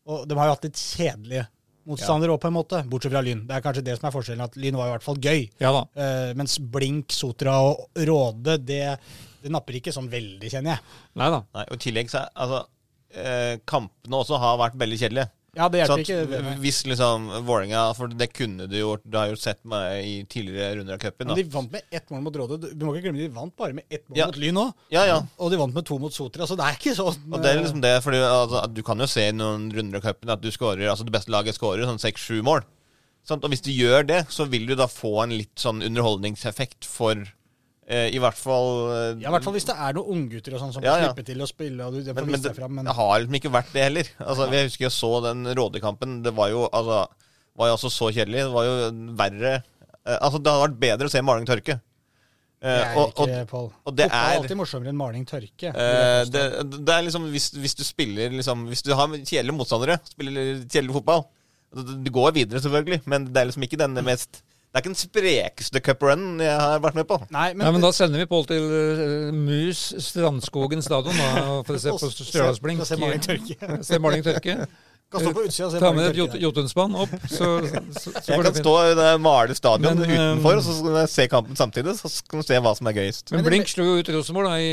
Og 0.06 0.26
de 0.28 0.34
har 0.38 0.46
jo 0.46 0.54
hatt 0.54 0.64
litt 0.68 0.78
kjedelige 0.78 1.46
motstandere 1.86 2.34
òg, 2.34 2.40
på 2.42 2.50
en 2.50 2.56
måte, 2.56 2.82
bortsett 2.90 3.14
fra 3.14 3.22
Lyn. 3.24 3.44
Det 3.46 3.56
er 3.56 3.64
kanskje 3.64 3.84
det 3.86 3.96
som 3.98 4.08
er 4.08 4.14
forskjellen, 4.14 4.44
at 4.46 4.58
Lyn 4.60 4.78
var 4.78 4.90
i 4.90 4.94
hvert 4.96 5.06
fall 5.06 5.20
gøy. 5.22 5.46
Ja 5.62 5.72
da. 5.74 5.82
Uh, 5.96 6.30
mens 6.38 6.58
Blink, 6.60 7.14
Sotra 7.14 7.56
og 7.64 7.86
Råde, 8.08 8.58
det, 8.66 8.82
det 9.42 9.52
napper 9.54 9.78
ikke 9.78 9.94
sånn 9.94 10.10
veldig, 10.12 10.50
kjenner 10.52 10.74
jeg. 10.74 10.96
Nei 11.20 11.30
da. 11.34 11.42
Og 11.66 11.76
I 11.78 11.82
tillegg 11.86 12.10
så 12.12 12.24
er 12.24 12.32
altså 12.46 12.64
eh, 13.16 13.54
Kampene 13.68 14.20
også 14.20 14.40
har 14.42 14.58
vært 14.60 14.78
veldig 14.80 14.98
kjedelige. 15.00 15.30
Ja, 15.56 15.66
det 15.72 15.80
hjelper 15.80 16.02
ikke. 16.02 16.16
Det, 16.28 16.40
hvis 16.60 16.82
liksom 16.84 17.30
Vålerenga 17.46 17.82
For 17.96 18.12
det 18.12 18.26
kunne 18.36 18.66
du 18.68 18.74
gjort. 18.76 19.00
Du 19.08 19.16
har 19.16 19.30
jo 19.30 19.38
sett 19.40 19.62
meg 19.64 20.04
i 20.04 20.16
tidligere 20.28 20.76
runder 20.82 20.98
av 20.98 21.00
cupen. 21.00 21.30
men 21.30 21.38
de 21.40 21.44
vant 21.54 21.72
med 21.72 21.82
ett 21.90 22.10
mål 22.12 22.22
mot 22.26 22.36
Råde. 22.36 22.58
Du 22.76 22.84
må 22.84 22.92
ikke 22.94 23.06
glemme 23.08 23.22
de 23.24 23.28
vant 23.32 23.54
bare 23.56 23.72
med 23.78 23.84
ett 23.88 24.04
mål 24.08 24.18
Ja. 24.20 24.26
mot 24.28 24.36
Lyn 24.36 24.60
òg. 24.60 24.72
Ja, 24.92 25.06
ja. 25.08 25.16
Og 25.40 25.50
de 25.50 25.56
vant 25.56 25.72
med 25.74 25.86
to 25.88 25.98
mot 25.98 26.12
Sotra, 26.12 26.44
så 26.46 26.56
det 26.60 26.64
er 26.68 26.76
ikke 26.76 26.94
sånn 26.94 27.32
Og 27.32 27.40
det 27.42 27.50
er 27.54 27.62
liksom 27.62 27.80
det, 27.80 27.94
fordi 28.04 28.20
altså, 28.20 28.66
Du 28.74 28.82
kan 28.82 28.98
jo 29.00 29.06
se 29.06 29.28
i 29.28 29.32
noen 29.32 29.70
runder 29.72 29.96
av 29.98 30.02
cupen 30.12 30.30
at 30.36 30.40
du 30.44 30.50
skårer, 30.52 30.84
altså 30.92 31.04
det 31.08 31.12
beste 31.16 31.32
laget 31.32 31.56
skårer 31.56 31.88
sånn 31.88 31.98
seks-sju 32.04 32.42
mål. 32.44 32.60
Sant? 33.24 33.42
Og 33.42 33.50
hvis 33.50 33.64
du 33.64 33.72
gjør 33.72 34.06
det, 34.06 34.26
så 34.28 34.44
vil 34.48 34.66
du 34.66 34.74
da 34.76 34.86
få 34.86 35.22
en 35.24 35.30
litt 35.34 35.56
sånn 35.56 35.80
underholdningseffekt 35.82 36.84
for 36.84 37.12
eh, 37.16 37.32
I 37.86 38.18
hvert 38.18 38.34
fall 38.38 38.70
eh, 38.90 39.20
Ja, 39.22 39.28
I 39.30 39.32
hvert 39.36 39.44
fall 39.46 39.54
hvis 39.54 39.66
det 39.68 39.76
er 39.78 39.92
noen 39.94 40.08
unggutter 40.16 40.56
sånn 40.58 40.72
som 40.74 40.82
Ja, 40.82 40.96
ja. 40.98 41.10
slipper 41.12 41.26
til 41.28 41.42
å 41.44 41.46
spille. 41.46 41.84
og 41.86 41.94
du, 41.94 42.00
Men, 42.12 42.26
men 42.32 42.42
det, 42.42 42.54
frem, 42.56 42.72
men 42.74 42.88
det 42.88 42.94
har 42.98 43.20
liksom 43.22 43.36
ikke 43.38 43.52
vært 43.54 43.70
det 43.76 43.84
heller. 43.84 44.10
Altså, 44.26 44.48
Jeg 44.50 44.70
husker 44.70 44.88
jeg 44.88 44.94
så 44.96 45.10
den 45.28 45.46
Rådekampen. 45.54 46.16
Det 46.26 46.32
var 46.34 46.50
jo 46.50 46.64
altså, 46.72 47.04
var 47.56 47.70
jo 47.70 47.76
altså 47.78 47.92
så 47.94 48.10
kjedelig. 48.10 48.42
Det 48.48 48.54
var 48.56 48.66
jo 48.66 48.74
verre 49.22 49.52
eh, 49.60 50.16
Altså, 50.18 50.40
det 50.42 50.50
hadde 50.56 50.64
vært 50.66 50.80
bedre 50.82 51.06
å 51.06 51.14
se 51.14 51.22
Maling 51.22 51.46
tørke. 51.46 51.78
Eh, 52.56 52.72
det 52.72 52.82
er 52.88 52.98
og, 52.98 53.12
og, 53.20 53.28
ikke, 53.28 53.46
Pål. 53.52 53.70
Fotball 53.86 54.04
er- 54.10 54.40
alltid 54.40 54.56
morsommere 54.58 54.90
enn 54.90 54.98
maling 54.98 55.26
tørke. 55.28 55.70
Eh, 55.70 56.22
det, 56.32 56.44
det 56.82 56.94
er 56.94 57.06
liksom 57.06 57.30
hvis, 57.30 57.50
hvis 57.54 57.76
du 57.78 57.84
spiller 57.86 58.32
liksom 58.32 58.66
Hvis 58.72 58.82
du 58.82 58.94
har 58.96 59.12
kjedelige 59.12 59.54
motstandere, 59.54 59.98
spiller 60.08 60.64
kjedelig 60.66 60.96
fotball 60.98 61.26
det 61.76 62.12
går 62.14 62.30
videre, 62.32 62.60
selvfølgelig, 62.62 63.02
men 63.10 63.24
det 63.34 63.40
er 63.40 63.48
liksom 63.50 63.64
ikke 63.66 63.76
den 63.76 63.98
mest 64.06 64.38
Det 64.76 64.82
er 64.82 64.84
ikke 64.84 64.92
den 64.92 64.98
sprekeste 65.00 65.80
cuprunnen 65.80 66.40
jeg 66.44 66.52
har 66.52 66.82
vært 66.84 66.98
med 66.98 67.06
på. 67.08 67.16
Nei, 67.32 67.46
men, 67.54 67.62
Nei, 67.64 67.70
men 67.78 67.80
da 67.80 67.88
sender 67.96 68.20
vi 68.20 68.26
Pål 68.28 68.42
til 68.50 68.66
uh, 68.68 69.30
Mus 69.32 69.86
Strandskogen 70.04 70.84
stadion 70.84 71.16
da, 71.16 71.30
for 71.64 71.78
å 71.78 71.80
se 71.80 71.94
på 71.96 72.10
Stjørdalsblink. 72.12 72.82
se 72.84 72.98
Maling 73.00 73.22
tørke. 73.24 73.56
Se 73.88 73.96
Maling 74.04 74.26
tørke. 74.26 74.58
Kan 75.12 75.22
stå 75.22 75.32
på 75.36 75.42
utsida 75.46 75.66
og 75.68 75.72
se 75.72 75.80
Ta 75.82 75.90
med 75.94 76.08
et. 76.10 76.36
Jotunspann 76.42 76.96
opp, 76.98 77.12
så, 77.30 77.48
så, 77.94 78.10
så 78.10 78.32
Jeg 78.32 78.42
kan 78.42 78.56
stå 78.58 78.72
og 78.80 79.00
Male 79.22 79.54
stadion 79.56 80.00
Men, 80.00 80.10
eh, 80.10 80.14
utenfor, 80.16 80.58
og 80.58 80.64
så 80.66 80.74
skal 80.80 80.96
jeg 80.98 81.10
se 81.12 81.26
kampen 81.30 81.58
samtidig. 81.58 81.94
Så 82.00 82.10
kan 82.26 82.42
vi 82.42 82.46
se 82.48 82.58
hva 82.64 82.72
som 82.78 82.90
er 82.90 82.96
gøyest. 82.98 83.30
Men 83.36 83.46
Blink 83.46 83.70
slo 83.70 83.86
jo 83.86 84.00
ut 84.00 84.10
Rosenborg 84.16 84.50
da, 84.50 84.56
i, 84.58 84.72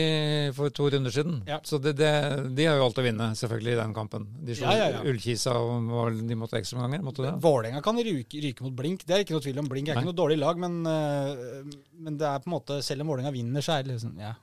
for 0.58 0.74
to 0.74 0.90
runder 0.94 1.14
siden. 1.14 1.42
Ja. 1.50 1.60
Så 1.68 1.78
det, 1.84 1.96
det, 2.00 2.12
de 2.58 2.68
har 2.70 2.80
jo 2.80 2.88
alt 2.88 3.02
å 3.02 3.06
vinne, 3.06 3.30
selvfølgelig, 3.38 3.76
i 3.76 3.82
den 3.84 3.94
kampen. 3.98 4.26
De 4.48 4.58
slo 4.58 4.72
Ja, 4.72 4.78
ja, 4.80 4.88
ja. 4.98 5.04
Ullkisa 5.12 5.54
og 5.60 6.18
de 6.18 6.40
måtte 6.40 6.58
ekstraomganger. 6.62 7.06
Måtte 7.06 7.28
det? 7.28 7.36
Vålerenga 7.44 7.84
kan 7.86 8.02
ryke, 8.02 8.42
ryke 8.48 8.66
mot 8.66 8.74
Blink, 8.78 9.06
det 9.06 9.20
er 9.20 9.28
ikke 9.28 9.38
noe 9.38 9.46
tvil 9.46 9.62
om. 9.62 9.70
Blink 9.70 9.92
er 9.92 10.00
Nei. 10.00 10.02
ikke 10.02 10.12
noe 10.14 10.22
dårlig 10.24 10.40
lag, 10.42 10.58
men, 10.66 10.82
øh, 10.90 11.78
men 12.02 12.18
det 12.18 12.30
er 12.30 12.42
på 12.42 12.50
en 12.50 12.58
måte 12.58 12.82
selv 12.86 13.06
om 13.06 13.14
Vålerenga 13.14 13.36
vinner, 13.36 13.66
så 13.66 13.78
er 13.78 13.86
det 13.86 13.96
liksom 14.00 14.18
ja. 14.22 14.34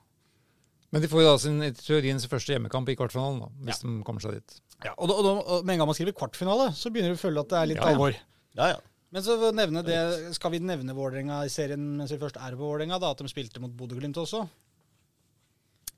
Men 0.91 1.03
de 1.03 1.07
får 1.07 1.23
jo 1.23 1.29
da 1.29 1.37
sin, 1.39 1.61
teoriens 1.79 2.27
første 2.27 2.51
hjemmekamp 2.51 2.89
i 2.91 2.97
kvartfinalen, 2.99 3.45
da, 3.45 3.51
hvis 3.67 3.79
de 3.83 3.93
kommer 4.07 4.23
seg 4.23 4.39
dit. 4.39 4.57
Ja 4.85 4.93
og, 4.97 5.09
da, 5.11 5.17
og, 5.17 5.25
da, 5.27 5.59
med 5.65 5.75
en 5.75 5.83
gang 5.83 5.89
man 5.91 5.97
skriver 5.97 6.15
kvartfinale, 6.17 6.71
så 6.77 6.89
begynner 6.93 7.13
du 7.13 7.19
å 7.19 7.21
føle 7.21 7.43
at 7.43 7.51
det 7.51 7.59
er 7.59 7.69
litt 7.73 7.81
Ja, 7.81 7.89
ja. 7.89 7.93
alvor. 7.95 8.17
Ja, 8.57 8.71
ja. 8.75 8.79
Men 9.11 9.23
så 9.25 9.35
det, 9.83 9.99
skal 10.37 10.53
vi 10.53 10.61
nevne 10.63 10.93
Vålerenga 10.95 11.41
i 11.43 11.51
serien 11.51 11.83
mens 11.99 12.13
vi 12.13 12.19
først 12.21 12.37
er 12.39 12.55
på 12.55 12.63
Vålerenga, 12.63 12.95
at 12.95 13.19
de 13.19 13.27
spilte 13.31 13.59
mot 13.59 13.73
Bodø-Glimt 13.75 14.17
også? 14.21 14.45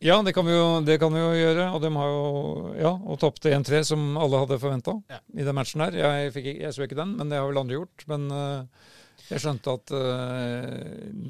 Ja, 0.03 0.17
det 0.25 0.33
kan 0.35 0.43
vi 0.43 0.51
jo, 0.51 0.81
det 0.83 0.97
kan 0.99 1.13
vi 1.13 1.21
jo 1.21 1.29
gjøre. 1.31 1.67
Og 1.77 1.79
de 1.83 1.91
har 1.95 2.09
jo 2.11 2.23
ja, 2.75 2.91
og 2.91 3.19
tapte 3.21 3.53
1-3, 3.55 3.83
som 3.87 4.17
alle 4.19 4.41
hadde 4.41 4.57
forventa 4.59 4.97
Ja. 5.13 5.21
i 5.31 5.45
den 5.47 5.55
matchen 5.55 5.83
her. 5.85 5.95
Jeg, 5.95 6.33
fikk, 6.35 6.49
jeg 6.59 6.73
så 6.75 6.83
ikke 6.83 6.97
den, 6.99 7.13
men 7.19 7.31
det 7.31 7.39
har 7.39 7.47
vel 7.47 7.61
andre 7.61 7.77
gjort. 7.77 8.03
Men 8.11 8.25
eh, 8.33 8.89
jeg 9.29 9.39
skjønte 9.39 9.71
at 9.73 9.93
uh, 9.95 10.73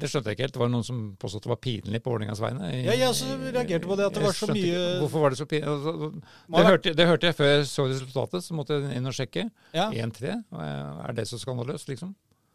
Det 0.00 0.08
skjønte 0.10 0.30
jeg 0.30 0.36
ikke 0.36 0.44
helt. 0.46 0.54
Det 0.56 0.62
var 0.64 0.70
noen 0.72 0.84
som 0.86 0.98
påstod 1.20 1.40
at 1.42 1.46
det 1.46 1.52
var 1.54 1.60
pinlig 1.62 2.00
på 2.02 2.10
Vålerengas 2.12 2.40
vegne. 2.42 2.70
Ja, 2.82 2.96
jeg 2.98 3.08
også 3.08 3.28
reagerte 3.54 3.86
på 3.90 3.96
det, 4.00 4.08
at 4.10 4.18
det 4.18 4.24
var 4.24 4.32
så 4.36 4.48
mye- 4.50 4.64
ikke- 4.64 4.98
Hvorfor 5.04 5.20
var 5.24 5.30
det 5.34 5.38
så 5.38 5.46
pinlig? 5.46 5.68
Altså, 5.68 5.94
Det, 6.50 6.64
hørte, 6.66 6.94
det 6.98 7.06
hørte 7.06 7.26
jeg 7.30 7.36
før 7.38 7.50
jeg 7.52 7.66
så 7.70 7.86
resultatet, 7.88 8.44
så 8.44 8.54
måtte 8.58 8.80
jeg 8.80 8.96
inn 8.98 9.06
og 9.06 9.14
sjekke. 9.16 9.46
Ja, 9.74 9.90
1-3. 9.90 10.34
Er 11.08 11.12
det 11.14 11.28
så 11.28 11.38
skandaløst, 11.38 11.88
liksom? 11.88 12.14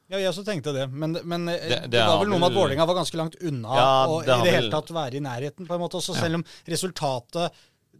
ja, 0.09 0.17
jeg 0.17 0.29
også 0.31 0.41
tenkte 0.43 0.73
det. 0.73 0.87
Men, 0.91 1.17
men 1.23 1.47
eh, 1.49 1.59
det, 1.69 1.69
Det- 1.83 1.91
det 1.91 1.99
var 2.01 2.17
vel 2.23 2.29
noe 2.33 2.39
med 2.41 2.49
at 2.51 2.57
Vålerenga 2.57 2.85
var 2.89 2.95
ganske 2.97 3.17
langt 3.17 3.35
unna 3.45 3.75
Ja, 3.77 4.05
og 4.09 4.23
det 4.25 4.33
i 4.39 4.43
det 4.43 4.53
hele 4.55 4.71
tatt 4.73 4.89
være 4.89 5.15
i 5.15 5.19
nærheten, 5.21 5.67
på 5.67 5.73
en 5.75 5.79
måte. 5.83 5.97
Også 6.01 6.15
Ja. 6.15 6.21
selv 6.25 6.35
om 6.39 6.43
resultatet 6.67 7.51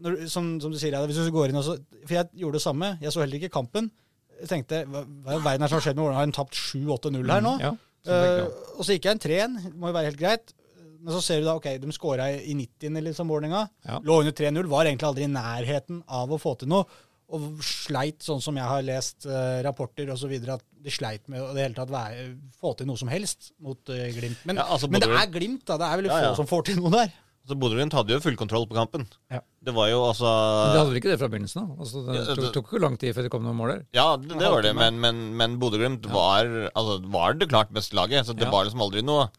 når, 0.02 0.28
som, 0.32 0.60
som 0.62 0.72
du 0.72 0.78
sier, 0.80 0.92
ja, 0.96 1.06
hvis 1.06 1.18
du 1.20 1.30
går 1.32 1.50
inn 1.52 1.60
og 1.60 1.64
så 1.68 1.78
For 2.08 2.16
jeg 2.16 2.30
gjorde 2.40 2.54
det 2.58 2.62
samme. 2.64 2.98
Jeg 3.02 3.12
så 3.12 3.20
heller 3.22 3.36
ikke 3.38 3.52
kampen. 3.54 3.92
Jeg 4.40 4.50
tenkte 4.52 4.82
hva, 4.88 5.04
i 5.06 5.42
verden 5.44 5.52
er 5.52 5.66
det 5.66 5.70
som 5.72 5.80
har 5.80 5.86
skjedd 5.88 5.98
med 6.00 6.06
Vålerenga? 6.06 6.20
Har 6.22 6.32
de 6.32 6.38
tapt 6.40 6.56
7-8-0 6.60 7.34
her 7.34 7.44
nå? 7.46 7.54
Ja, 7.64 7.74
tenkte 7.76 8.16
Eh, 8.16 8.38
jeg. 8.40 8.48
og 8.80 8.86
så 8.88 8.96
gikk 8.96 9.06
jeg 9.10 9.16
en 9.18 9.20
3-1. 9.26 9.58
Det 9.68 9.76
må 9.76 9.90
jo 9.92 9.96
være 9.98 10.10
helt 10.12 10.20
greit. 10.22 10.54
Men 11.00 11.14
så 11.16 11.20
ser 11.24 11.40
du 11.42 11.46
da, 11.48 11.54
ok, 11.60 11.68
de 11.80 11.92
skåra 11.96 12.26
i 12.36 12.54
90. 12.56 13.02
liksom, 13.10 13.28
Vålerenga. 13.32 13.66
Ja. 13.88 14.00
Lå 14.04 14.20
under 14.24 14.32
3-0. 14.36 14.68
Var 14.72 14.86
egentlig 14.90 15.08
aldri 15.10 15.24
i 15.28 15.32
nærheten 15.32 16.02
av 16.08 16.32
å 16.32 16.40
få 16.40 16.56
til 16.60 16.72
noe. 16.72 16.88
Og 17.30 17.60
sleit, 17.62 18.24
sånn 18.26 18.42
som 18.42 18.56
jeg 18.58 18.66
har 18.66 18.82
lest 18.82 19.28
uh, 19.30 19.60
rapporter 19.62 20.10
osv., 20.10 20.32
at 20.50 20.64
de 20.82 20.90
sleit 20.92 21.28
med 21.30 21.44
å 21.44 21.52
det 21.54 21.62
hele 21.68 21.78
tatt 21.78 21.92
være, 21.94 22.24
få 22.58 22.72
til 22.80 22.88
noe 22.90 22.98
som 22.98 23.12
helst 23.12 23.52
mot 23.62 23.78
uh, 23.94 24.08
Glimt. 24.16 24.42
Men, 24.50 24.58
Ja, 24.64 24.66
altså, 24.74 24.90
men 24.90 25.04
det 25.04 25.12
du... 25.12 25.16
er 25.20 25.30
Glimt, 25.36 25.62
da. 25.70 25.78
Det 25.78 25.86
er 25.92 26.00
vel 26.02 26.10
Ja, 26.10 26.18
ja. 26.24 26.32
få 26.34 26.40
som 26.42 26.50
får 26.50 26.64
til 26.72 26.80
noe 26.82 26.90
der. 26.96 27.12
Så 27.48 27.56
Bodø-Glimt 27.58 27.94
hadde 27.98 28.14
jo 28.14 28.20
full 28.22 28.36
kontroll 28.38 28.66
på 28.70 28.76
kampen. 28.78 29.08
Ja. 29.32 29.40
Det 29.64 29.74
var 29.74 29.88
jo 29.90 30.02
altså 30.06 30.28
Men 30.30 30.74
det 30.74 30.80
hadde 30.80 30.90
vel 30.92 31.00
ikke 31.02 31.10
det 31.12 31.20
fra 31.20 31.30
begynnelsen 31.34 31.62
av? 31.64 31.70
Altså, 31.82 32.04
det 32.06 32.16
Ja, 32.20 32.26
tok, 32.28 32.44
det- 32.44 32.54
tok 32.54 32.72
jo 32.76 32.80
lang 32.84 32.98
tid 33.02 33.16
før 33.16 33.24
det 33.26 33.32
kom 33.34 33.44
noen 33.44 33.58
mål 33.58 33.72
der. 33.74 33.86
Ja, 33.98 34.16
det, 34.18 34.30
det 34.38 34.52
var 34.54 34.62
det, 34.62 34.74
men, 34.76 35.00
men, 35.02 35.22
men 35.36 35.58
Bodø-Glimt 35.60 36.06
var, 36.14 36.46
altså, 36.76 37.00
var 37.10 37.34
det 37.34 37.50
klart 37.50 37.72
beste 37.74 37.96
laget. 37.98 38.26
Så 38.28 38.34
det 38.38 38.46
Ja. 38.46 38.52
var 38.52 38.66
liksom 38.68 38.82
aldri 38.86 39.02
noe 39.02 39.30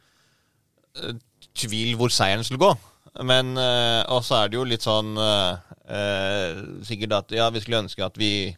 eh, 0.96 1.12
tvil 1.54 1.94
hvor 2.00 2.10
seieren 2.10 2.42
skulle 2.44 2.60
gå. 2.64 2.72
Men 3.26 3.56
eh, 3.58 4.02
Og 4.10 4.22
så 4.22 4.42
er 4.44 4.48
det 4.50 4.56
jo 4.58 4.64
litt 4.64 4.82
sånn 4.86 5.16
eh, 5.18 6.60
Sikkert 6.86 7.12
at 7.16 7.32
ja, 7.34 7.48
vi 7.50 7.60
skulle 7.62 7.80
ønske 7.84 8.04
at 8.06 8.16
vi 8.18 8.56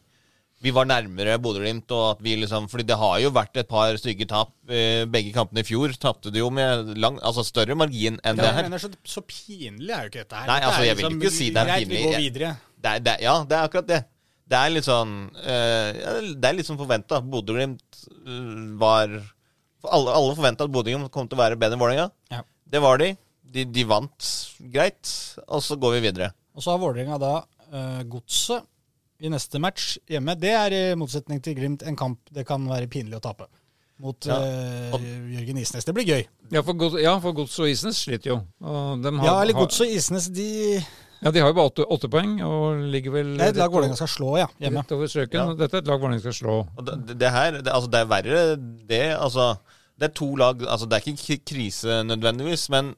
vi 0.62 0.70
var 0.70 0.86
nærmere 0.86 1.38
Bodø-Glimt, 1.42 1.90
liksom 2.22 2.68
Fordi 2.70 2.84
det 2.86 2.96
har 3.00 3.18
jo 3.18 3.32
vært 3.34 3.56
et 3.58 3.68
par 3.68 3.96
stygge 3.98 4.28
tap. 4.30 4.52
eh, 4.70 5.04
Begge 5.10 5.32
kampene 5.34 5.64
i 5.64 5.66
fjor 5.66 5.92
tapte 5.98 6.30
du 6.30 6.38
jo 6.38 6.50
med 6.54 6.92
lang, 7.02 7.18
altså 7.22 7.42
større 7.44 7.74
margin 7.74 8.20
enn 8.22 8.38
Ja, 8.38 8.42
det 8.46 8.54
her. 8.54 8.68
mener, 8.68 8.78
så, 8.78 8.90
så 9.04 9.24
pinlig 9.26 9.90
er 9.90 10.06
jo 10.06 10.12
ikke 10.12 10.22
dette 10.22 10.38
her. 10.38 10.46
Nei, 10.46 10.60
altså, 10.62 10.82
jeg 10.86 10.96
vil 10.96 11.04
liksom 11.08 11.20
ikke 11.20 11.34
si 11.34 11.50
det 11.50 11.64
er 11.64 11.72
pinlig. 11.82 11.98
Vi 11.98 12.04
går 12.06 12.18
videre. 12.26 12.52
Det 12.82 12.94
det, 13.06 13.16
ja, 13.24 13.34
det 13.48 13.58
er 13.58 13.66
akkurat 13.68 13.88
det. 13.90 14.00
Det 14.52 14.58
er 14.58 14.72
litt 14.74 14.84
sånn 14.84 15.12
uh, 15.32 15.90
Det 16.36 16.48
er 16.48 16.56
litt 16.58 16.66
sånn 16.68 16.78
forventa. 16.80 17.20
Bodø-Glimt 17.24 18.02
eh, 18.26 18.56
var 18.80 19.08
Alle, 19.82 20.14
alle 20.14 20.34
forventa 20.38 20.66
at 20.66 20.72
Bodø-Glimt 20.74 21.10
kom 21.14 21.26
til 21.30 21.38
å 21.38 21.42
være 21.42 21.58
bedre 21.58 21.74
enn 21.78 21.82
Vålerenga. 21.82 22.08
Ja. 22.30 22.42
Det 22.72 22.82
var 22.82 23.02
de. 23.02 23.12
de. 23.54 23.64
De 23.66 23.84
vant 23.88 24.28
greit, 24.74 25.10
og 25.48 25.62
så 25.64 25.78
går 25.80 25.96
vi 25.98 26.04
videre. 26.08 26.30
Og 26.54 26.62
så 26.62 26.74
har 26.74 26.82
Vålerenga 26.82 27.18
da 27.22 27.32
uh, 27.42 28.02
Godset 28.12 28.68
i 29.22 29.30
neste 29.30 29.60
match 29.62 29.96
hjemme. 30.10 30.34
Det 30.40 30.50
er 30.50 30.74
i 30.74 30.82
motsetning 30.98 31.42
til 31.44 31.54
Glimt 31.58 31.84
en 31.86 31.98
kamp 31.98 32.18
det 32.34 32.44
kan 32.48 32.64
være 32.68 32.88
pinlig 32.90 33.20
å 33.20 33.22
tape. 33.22 33.46
Mot 34.02 34.26
Ja. 34.26 34.34
uh, 34.34 35.04
Jørgen 35.30 35.60
Isnes. 35.62 35.86
Det 35.86 35.94
blir 35.94 36.08
gøy. 36.08 36.24
Ja, 36.50 36.62
for, 36.66 36.74
God, 36.74 36.98
ja, 37.00 37.12
for 37.22 37.36
Gods 37.36 37.54
og 37.62 37.70
Isnes 37.70 38.00
sliter 38.02 38.32
jo. 38.32 38.40
Og 38.64 39.04
har, 39.04 39.26
Ja, 39.28 39.36
eller 39.44 39.54
Gods 39.54 39.78
og 39.84 39.86
Isnes, 39.86 40.26
de 40.34 40.82
Ja, 41.22 41.30
de 41.30 41.38
har 41.38 41.52
jo 41.52 41.54
bare 41.54 41.70
åtte, 41.70 41.84
åtte 41.86 42.08
poeng 42.10 42.40
og 42.42 42.80
ligger 42.90 43.12
vel 43.14 43.36
Det 43.38 43.44
er 43.46 43.52
et 43.52 43.60
lag 43.60 43.70
Vålerenga 43.70 43.94
skal 43.94 44.10
slå, 44.10 44.32
ja. 44.40 44.48
Hjemme. 44.58 44.82
Rett 44.82 44.96
over 44.96 45.06
strøken. 45.06 45.38
Ja. 45.38 45.54
Dette 45.60 45.78
er 45.78 45.84
et 45.84 45.86
lag 45.92 46.02
Vålerenga 46.02 46.24
skal 46.24 46.34
slå. 46.34 46.56
Og 46.66 46.88
det, 46.88 47.18
det 47.20 47.30
her 47.30 47.60
det, 47.60 47.70
altså, 47.70 47.92
det 47.92 48.00
er 48.00 48.10
verre, 48.10 48.42
det. 48.90 49.04
Altså, 49.14 49.46
det 50.00 50.08
er 50.10 50.14
to 50.18 50.34
lag 50.34 50.66
altså, 50.66 50.88
Det 50.90 50.98
er 50.98 51.12
ikke 51.14 51.38
krise 51.54 52.02
nødvendigvis, 52.10 52.66
men 52.74 52.96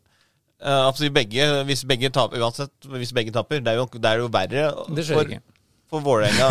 uh, 0.64 0.86
altså, 0.88 1.10
begge, 1.12 1.50
hvis 1.68 1.84
begge 1.84 2.08
taper 2.08 2.40
Uansett, 2.40 2.72
hvis 2.96 3.12
begge 3.12 3.34
taper, 3.34 3.60
det 3.60 3.74
er 3.74 3.82
jo, 3.82 3.90
det 3.92 4.08
er 4.08 4.24
jo 4.24 4.30
verre 4.32 4.70
Det 4.88 5.04
skjer 5.04 5.20
for, 5.20 5.28
ikke. 5.28 5.53
For 5.94 6.04
Vålerenga 6.04 6.50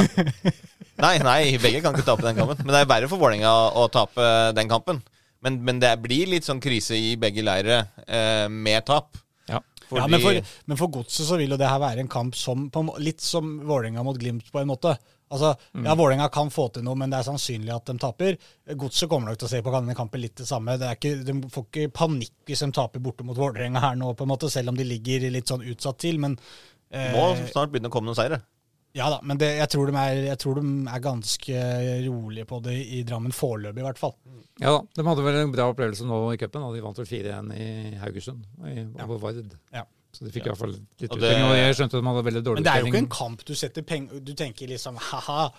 Nei, 1.03 1.15
nei, 1.25 1.39
begge 1.59 1.81
kan 1.83 1.95
ikke 1.97 2.05
tape 2.05 2.23
den 2.23 2.37
kampen. 2.37 2.59
Men 2.63 2.75
det 2.75 2.81
er 2.83 2.89
verre 2.91 3.07
for 3.11 3.19
Vålerenga 3.21 3.51
å 3.81 3.87
tape 3.91 4.27
den 4.55 4.69
kampen. 4.71 5.01
Men, 5.43 5.57
men 5.65 5.79
det 5.81 5.89
blir 6.03 6.29
litt 6.31 6.45
sånn 6.47 6.61
krise 6.63 6.95
i 6.95 7.15
begge 7.19 7.43
leire 7.43 7.79
eh, 8.05 8.45
med 8.47 8.85
tap. 8.87 9.17
Ja. 9.49 9.59
Ja, 9.89 10.05
men 10.07 10.21
for, 10.23 10.37
men 10.69 10.79
for 10.79 10.91
Godset 10.93 11.27
så 11.27 11.35
vil 11.41 11.51
jo 11.51 11.57
det 11.59 11.67
her 11.67 11.81
være 11.81 12.05
en 12.05 12.11
kamp 12.13 12.37
som 12.39 12.69
på, 12.71 12.85
litt 13.03 13.19
som 13.25 13.57
Vålerenga 13.67 14.05
mot 14.05 14.17
Glimt, 14.21 14.47
på 14.53 14.61
en 14.61 14.69
måte. 14.69 14.93
Altså, 15.33 15.55
Mm. 15.73 15.87
ja, 15.89 15.95
Vålerenga 15.97 16.29
kan 16.31 16.51
få 16.53 16.67
til 16.75 16.85
noe, 16.85 16.93
men 17.01 17.09
det 17.11 17.17
er 17.19 17.25
sannsynlig 17.25 17.73
at 17.73 17.89
de 17.89 17.97
taper. 17.99 18.37
Godset 18.77 19.09
kommer 19.09 19.31
nok 19.33 19.41
til 19.41 19.49
å 19.49 19.51
se 19.55 19.61
på 19.65 19.73
denne 19.73 19.97
kampen 19.97 20.21
litt 20.21 20.37
det 20.39 20.45
samme. 20.47 20.77
Det 20.79 20.87
er 20.91 20.99
ikke, 20.99 21.13
de 21.25 21.35
får 21.57 21.65
ikke 21.71 21.91
panikk 21.97 22.35
hvis 22.47 22.61
de 22.63 22.69
taper 22.77 23.01
borte 23.03 23.25
mot 23.25 23.37
Vålerenga 23.41 23.81
her 23.81 23.97
nå, 23.99 24.13
på 24.13 24.27
en 24.27 24.31
måte, 24.35 24.51
selv 24.53 24.69
om 24.71 24.77
de 24.79 24.85
ligger 24.87 25.25
litt 25.33 25.49
sånn 25.49 25.65
utsatt 25.73 25.97
til. 26.05 26.21
Men 26.21 26.37
eh, 26.93 27.09
må 27.17 27.31
snart 27.49 27.73
begynne 27.73 27.89
å 27.89 27.95
komme 27.97 28.11
noen 28.13 28.21
seire. 28.21 28.43
Ja 28.93 29.07
da, 29.09 29.19
men 29.25 29.39
det, 29.41 29.47
jeg, 29.57 29.69
tror 29.73 29.89
de 29.89 29.95
er, 29.97 30.19
jeg 30.27 30.37
tror 30.43 30.59
de 30.59 30.65
er 30.93 30.99
ganske 31.01 31.63
rolige 32.07 32.45
på 32.49 32.59
det 32.63 32.75
i 32.97 33.01
Drammen 33.09 33.33
foreløpig, 33.33 33.81
i 33.81 33.87
hvert 33.87 33.97
fall. 34.01 34.13
Ja 34.61 34.75
da, 34.77 34.83
de 34.95 35.05
hadde 35.07 35.25
vel 35.25 35.39
en 35.41 35.51
bra 35.55 35.65
opplevelse 35.71 36.05
nå 36.05 36.19
i 36.33 36.37
cupen. 36.37 36.61
da. 36.61 36.69
De 36.75 36.83
vant 36.85 37.01
vel 37.01 37.09
4-1 37.09 37.51
i 37.57 37.67
Haugesund, 38.03 38.45
i, 38.69 38.75
Ja. 38.99 39.07
på 39.09 39.17
Vard. 39.19 39.55
Ja. 39.73 39.83
Så 40.13 40.25
de 40.27 40.29
fikk 40.31 40.45
Ja. 40.45 40.51
i 40.51 40.53
hvert 40.53 40.61
fall 40.61 40.75
litt 40.77 41.09
Og 41.11 41.17
uttelling. 41.17 41.43
Og 41.49 41.55
jeg 41.57 41.75
skjønte 41.79 41.97
de 41.97 42.05
hadde 42.05 42.25
veldig 42.29 42.43
dårlig 42.45 42.61
Men 42.61 42.63
det 42.67 42.73
er 42.75 42.79
jo 42.83 42.91
ikke 42.91 43.01
en 43.01 43.07
kamp 43.09 43.45
du 43.49 43.55
setter 43.57 43.81
penger 43.81 44.19
Du 44.21 44.33
tenker 44.37 44.67
liksom 44.69 44.95
ha-ha, 45.09 45.49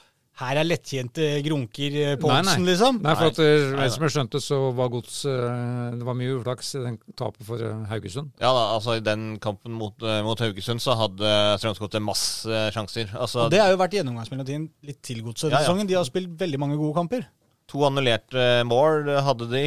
her 0.40 0.58
er 0.58 0.66
lettjente 0.66 1.26
grunker 1.46 1.94
eh, 2.00 2.14
på 2.18 2.26
Nei, 2.26 2.40
oddsen, 2.42 2.64
nei. 2.64 2.70
liksom. 2.72 2.96
Nei, 3.04 3.12
for 3.20 3.30
at 3.30 3.36
Nei, 3.38 3.50
eh, 3.52 3.74
nei, 3.78 3.84
som 3.94 4.02
jeg 4.06 4.14
skjønte, 4.16 4.40
så 4.42 4.56
var 4.74 4.88
gods 4.90 5.20
eh, 5.30 5.92
Det 5.94 6.08
var 6.08 6.16
mye 6.18 6.32
uflaks 6.40 6.72
i 6.74 6.82
den 6.82 6.96
tapet 7.14 7.46
for 7.46 7.62
Haugesund. 7.92 8.32
Ja 8.42 8.50
da, 8.56 8.64
altså 8.74 8.96
I 8.98 9.04
den 9.06 9.36
kampen 9.44 9.76
mot, 9.78 10.02
mot 10.26 10.42
Haugesund 10.42 10.82
så 10.82 10.96
hadde 10.98 11.30
Strømsgodset 11.62 12.02
masse 12.02 12.64
sjanser. 12.74 13.14
Altså, 13.14 13.46
det 13.52 13.62
har 13.62 13.70
jo 13.70 13.78
vært 13.84 13.94
gjennomgangsmelodien 14.00 14.66
litt 14.88 15.00
til 15.06 15.22
godset 15.22 15.52
Ja, 15.52 15.60
ja. 15.60 15.62
sesongen. 15.68 15.86
De 15.90 15.98
har 16.00 16.08
spilt 16.08 16.34
veldig 16.42 16.60
mange 16.64 16.80
gode 16.82 16.96
kamper. 16.98 17.28
To 17.70 17.86
annullerte 17.86 18.48
mål 18.66 19.06
hadde 19.28 19.48
de. 19.54 19.64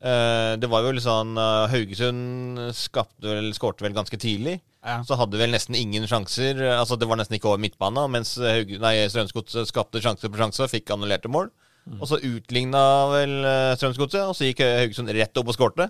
Eh, 0.00 0.54
det 0.56 0.72
var 0.72 0.86
jo 0.88 0.96
litt 0.96 1.04
sånn 1.04 1.36
Haugesund 1.36 2.70
skapte 2.72 3.28
vel, 3.28 3.52
skårte 3.52 3.84
vel 3.84 3.92
ganske 4.00 4.16
tidlig. 4.16 4.62
Ja. 4.80 4.98
Så 5.04 5.16
hadde 5.20 5.36
vel 5.40 5.52
nesten 5.52 5.76
ingen 5.76 6.06
sjanser. 6.08 6.56
Altså 6.78 6.96
Det 6.96 7.08
var 7.08 7.18
nesten 7.20 7.36
ikke 7.36 7.50
over 7.50 7.60
midtbanen. 7.60 8.10
Mens 8.14 8.34
Strømsgodset 8.38 9.68
skapte 9.68 10.00
sjanse 10.00 10.30
på 10.30 10.40
sjanse 10.40 10.64
og 10.64 10.72
fikk 10.72 10.92
annullerte 10.94 11.28
mål. 11.32 11.50
Og 11.98 12.06
så 12.08 12.18
utligna 12.22 12.80
vel 13.10 13.32
eh, 13.44 13.72
Strømsgodset, 13.80 14.22
og 14.28 14.36
så 14.36 14.46
gikk 14.50 14.60
Haugesund 14.64 15.10
rett 15.16 15.40
opp 15.40 15.50
og 15.50 15.56
skårte. 15.56 15.88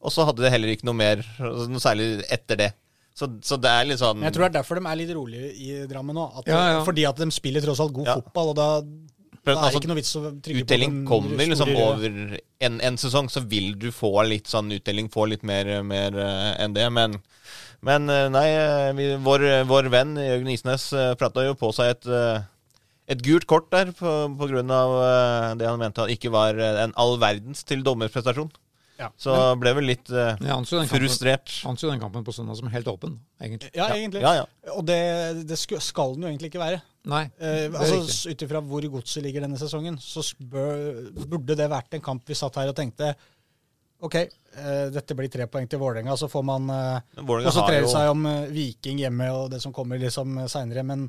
Og 0.00 0.12
så 0.14 0.24
hadde 0.28 0.44
det 0.44 0.52
heller 0.54 0.70
ikke 0.70 0.86
noe 0.86 0.96
mer, 0.98 1.22
altså, 1.42 1.66
noe 1.70 1.82
særlig 1.82 2.08
etter 2.32 2.60
det. 2.60 2.70
Så, 3.14 3.28
så 3.46 3.58
det 3.62 3.70
er 3.70 3.86
litt 3.86 4.00
sånn 4.00 4.22
jeg 4.26 4.34
tror 4.34 4.42
det 4.42 4.48
er 4.48 4.54
derfor 4.56 4.78
de 4.80 4.86
er 4.90 4.96
litt 4.98 5.10
rolige 5.14 5.50
i 5.62 5.74
Drammen 5.90 6.16
nå. 6.18 6.24
At, 6.40 6.48
Ja, 6.50 6.62
ja. 6.72 6.78
Fordi 6.86 7.04
at 7.06 7.20
de 7.22 7.28
spiller 7.34 7.62
tross 7.62 7.82
alt 7.82 7.94
god 7.94 8.08
Ja. 8.10 8.16
fotball, 8.18 8.48
og 8.50 8.56
da, 8.58 8.66
da 8.82 9.38
er 9.38 9.52
det 9.52 9.54
altså, 9.54 9.82
ikke 9.82 9.90
noe 9.92 9.98
vits 10.00 10.14
å 10.18 10.22
trygge 10.42 10.64
på 10.66 10.78
den 10.82 10.96
kommer 11.06 11.44
liksom 11.52 11.70
over 11.78 12.18
en, 12.66 12.80
en 12.90 12.98
sesong, 12.98 13.30
så 13.30 13.44
vil 13.46 13.74
du 13.78 13.90
få 13.94 14.10
litt 14.26 14.50
sånn 14.50 14.72
utdeling, 14.74 15.10
få 15.14 15.28
litt 15.30 15.46
mer, 15.46 15.70
mer 15.86 16.18
eh, 16.24 16.50
enn 16.64 16.74
det. 16.74 16.88
Men, 16.94 17.18
men 17.86 18.10
eh, 18.12 18.26
nei, 18.32 18.48
eh, 18.56 18.90
vi, 18.98 19.06
vår, 19.24 19.46
vår 19.68 19.90
venn 19.92 20.16
Jørgen 20.18 20.50
Isnes 20.54 20.88
prata 21.20 21.44
jo 21.46 21.54
på 21.58 21.70
seg 21.76 21.94
et, 21.94 22.08
eh, 22.08 22.42
et 23.14 23.24
gult 23.24 23.46
kort 23.50 23.70
der 23.72 23.92
på, 23.96 24.10
eh, 24.48 25.48
det 25.60 25.68
han 25.68 25.80
mente 25.80 26.08
ikke 26.12 26.32
var 26.34 26.56
eh, 26.56 26.82
en 26.84 26.94
all 27.00 27.18
verdens 27.22 27.64
til 27.68 27.84
dommerprestasjon. 27.84 28.52
Ja. 28.94 29.08
Så 29.18 29.34
ble 29.58 29.72
vel 29.74 29.88
litt 29.90 30.10
uh, 30.14 30.36
frustrert. 30.86 31.50
anså 31.66 31.88
den 31.90 31.98
kampen 31.98 32.22
på 32.22 32.30
søndag 32.32 32.60
som 32.60 32.70
helt 32.70 32.86
åpen, 32.86 33.16
egentlig. 33.42 33.72
Ja, 33.74 33.88
egentlig. 33.90 34.22
Ja, 34.22 34.36
ja. 34.38 34.74
Og 34.76 34.84
det, 34.86 34.98
det 35.50 35.58
skal 35.58 36.14
den 36.14 36.22
jo 36.22 36.30
egentlig 36.30 36.52
ikke 36.52 36.62
være. 36.62 36.82
Nei, 37.10 37.24
Eh, 37.36 37.66
altså. 37.74 38.30
Ut 38.30 38.44
ifra 38.46 38.62
hvor 38.64 38.86
godset 38.94 39.24
ligger 39.26 39.44
denne 39.44 39.58
sesongen, 39.60 39.98
så 40.00 40.22
bør, 40.38 41.10
burde 41.26 41.56
det 41.58 41.66
vært 41.68 41.98
en 41.98 42.04
kamp 42.04 42.22
vi 42.30 42.38
satt 42.38 42.56
her 42.56 42.70
og 42.70 42.78
tenkte 42.78 43.10
OK, 44.04 44.14
eh, 44.20 44.30
dette 44.94 45.16
blir 45.18 45.30
tre 45.32 45.46
poeng 45.50 45.68
til 45.70 45.80
Vålerenga, 45.82 46.16
så 46.16 46.28
får 46.30 46.44
man 46.46 46.68
eh, 46.72 47.14
konsentrere 47.20 47.84
jo 47.84 47.92
seg 47.92 48.10
om 48.12 48.26
eh, 48.30 48.50
Viking 48.54 49.00
hjemme 49.02 49.30
og 49.34 49.48
det 49.54 49.60
som 49.64 49.74
kommer 49.74 50.00
liksom 50.00 50.38
seinere. 50.50 50.84
Men, 50.86 51.08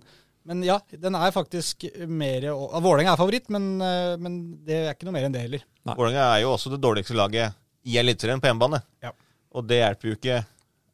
men 0.49 0.63
ja, 0.65 0.79
den 0.89 1.17
er 1.19 1.35
faktisk 1.35 1.87
mer 2.07 2.49
Vålerenga 2.51 3.13
er 3.13 3.21
favoritt, 3.21 3.51
men, 3.53 3.75
eh, 3.83 4.15
men 4.21 4.39
det 4.65 4.81
er 4.81 4.91
ikke 4.95 5.09
noe 5.09 5.17
mer 5.17 5.27
enn 5.27 5.35
det 5.35 5.45
heller. 5.45 5.67
Vålerenga 5.91 6.25
er 6.31 6.43
jo 6.45 6.55
også 6.55 6.73
det 6.73 6.81
dårligste 6.83 7.17
laget 7.17 7.55
i 7.85 7.99
Eliteserien 8.01 8.41
på 8.41 8.49
hjemmebane. 8.49 8.81
Ja. 9.05 9.13
Og 9.55 9.67
det 9.69 9.81
hjelper 9.83 10.11
jo 10.11 10.19
ikke 10.19 10.43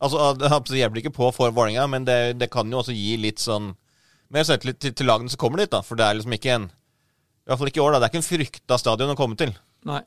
Altså, 0.02 0.34
Det 0.34 0.80
hjelper 0.80 0.98
ikke 0.98 1.14
på 1.14 1.28
for 1.30 1.54
Vålerenga, 1.54 1.84
men 1.86 2.06
det, 2.08 2.40
det 2.42 2.50
kan 2.50 2.66
jo 2.72 2.80
også 2.80 2.94
gi 2.96 3.20
litt 3.22 3.38
sånn 3.38 3.76
mer 4.34 4.48
selvtillit 4.48 4.80
til, 4.82 4.96
til 4.98 5.06
lagene 5.06 5.30
som 5.30 5.38
kommer 5.42 5.62
dit. 5.62 5.70
da 5.70 5.84
For 5.86 6.00
det 6.00 6.08
er 6.08 6.18
liksom 6.18 6.34
ikke 6.34 6.56
en 6.56 6.66
I 6.72 7.52
hvert 7.52 7.62
fall 7.62 7.70
ikke 7.70 7.82
i 7.82 7.84
år, 7.84 7.94
da. 7.94 8.00
Det 8.00 8.08
er 8.08 8.14
ikke 8.14 8.22
en 8.22 8.30
frykta 8.30 8.80
stadion 8.82 9.14
å 9.14 9.18
komme 9.20 9.38
til. 9.38 9.54
Nei. 9.86 10.02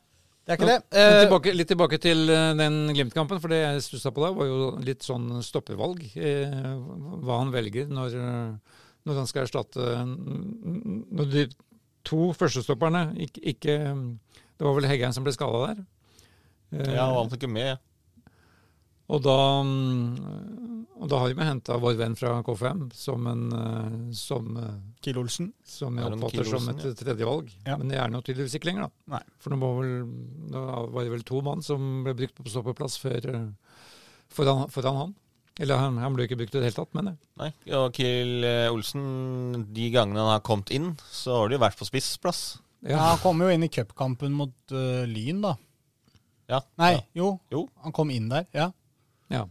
Det 0.45 0.53
er 0.53 0.59
ikke 0.59 0.67
det. 0.69 0.77
Men 0.93 1.11
Eh, 1.15 1.19
tilbake, 1.25 1.53
litt 1.57 1.69
tilbake 1.71 1.97
til 2.01 2.29
eh, 2.29 2.51
den 2.59 2.75
Glimt-kampen, 2.93 3.39
for 3.41 3.49
det 3.49 3.61
jeg 3.63 3.81
stussa 3.87 4.11
på 4.13 4.21
da, 4.21 4.29
var 4.37 4.45
jo 4.45 4.67
litt 4.85 5.01
sånn 5.05 5.41
stoppevalg. 5.41 6.03
Eh, 6.15 6.53
hva 7.25 7.39
han 7.41 7.49
velger 7.53 7.89
når, 7.89 8.13
når 9.09 9.19
han 9.23 9.27
skal 9.29 9.47
erstatte 9.47 9.87
Når 10.05 11.31
de 11.33 11.47
to 12.05 12.29
førstestopperne 12.37 13.07
ikke, 13.25 13.41
ikke 13.55 13.75
Det 13.81 14.67
var 14.67 14.75
vel 14.77 14.85
Heggheim 14.85 15.13
som 15.17 15.25
ble 15.25 15.33
skada 15.33 15.63
der. 15.71 15.83
Eh, 16.77 16.93
Ja, 16.93 17.07
han 17.09 17.15
var 17.31 17.37
ikke 17.39 17.49
med. 17.49 17.81
Og, 19.05 19.19
da, 19.21 19.37
mm, 19.61 20.85
og 20.97 21.09
da 21.11 21.19
har 21.21 21.33
vi 21.37 21.45
henta 21.45 21.77
vår 21.81 21.97
venn 21.99 22.15
fra 22.17 22.39
KFM 22.45 22.87
som 22.97 23.27
en 23.29 23.43
eh, 23.53 23.97
som, 24.17 24.47
eh, 24.57 24.77
Kiel 25.05 25.19
Olsen. 25.21 25.51
som 25.65 25.99
jeg 25.99 26.09
oppfatter 26.09 26.49
som 26.49 26.71
et 26.73 26.85
tredjevalg. 26.97 27.51
Ja. 27.67 27.77
Men 27.77 27.93
det 27.93 27.99
er 28.01 28.09
nå 28.09 28.23
tydeligvis 28.25 28.57
ikke 28.57 28.71
lenger, 28.71 28.87
da. 28.87 29.17
Nei. 29.17 29.21
For 29.43 29.53
nå 29.53 29.59
må 29.61 29.69
vel, 29.77 29.93
da 30.55 30.65
var 30.89 31.05
det 31.05 31.13
vel 31.13 31.27
to 31.27 31.43
mann 31.45 31.61
som 31.65 32.01
ble 32.07 32.15
brukt 32.17 32.39
på 32.39 32.49
stoppeplass 32.49 32.97
før, 33.01 33.29
eh, 33.29 33.85
foran, 34.33 34.65
foran 34.73 35.01
han. 35.03 35.15
Eller 35.61 35.79
han, 35.79 36.01
han 36.01 36.17
ble 36.17 36.25
ikke 36.25 36.39
brukt 36.41 36.55
i 36.57 36.59
det 36.59 36.71
hele 36.71 36.79
tatt, 36.81 36.95
mener 36.97 37.13
jeg. 37.13 37.21
Nei, 37.39 37.51
og 37.77 37.93
Kiel 37.95 38.47
Olsen, 38.73 39.05
de 39.71 39.85
gangene 39.93 40.19
han 40.19 40.33
har 40.33 40.43
kommet 40.43 40.73
inn, 40.75 40.89
så 41.07 41.37
har 41.37 41.47
det 41.47 41.55
jo 41.55 41.63
vært 41.63 41.79
på 41.79 41.87
spissplass. 41.87 42.41
Ja, 42.85 42.99
han 43.13 43.21
kom 43.21 43.39
jo 43.41 43.47
inn 43.49 43.63
i 43.65 43.71
cupkampen 43.71 44.33
mot 44.35 44.73
uh, 44.75 45.05
Lyn, 45.09 45.39
da. 45.45 45.55
Ja. 46.51 46.59
Nei, 46.77 46.91
ja. 46.93 47.05
jo. 47.17 47.29
Jo. 47.53 47.63
Han 47.85 47.95
kom 47.95 48.11
inn 48.13 48.27
der, 48.29 48.45
ja. 48.53 48.67
Ja. 49.33 49.45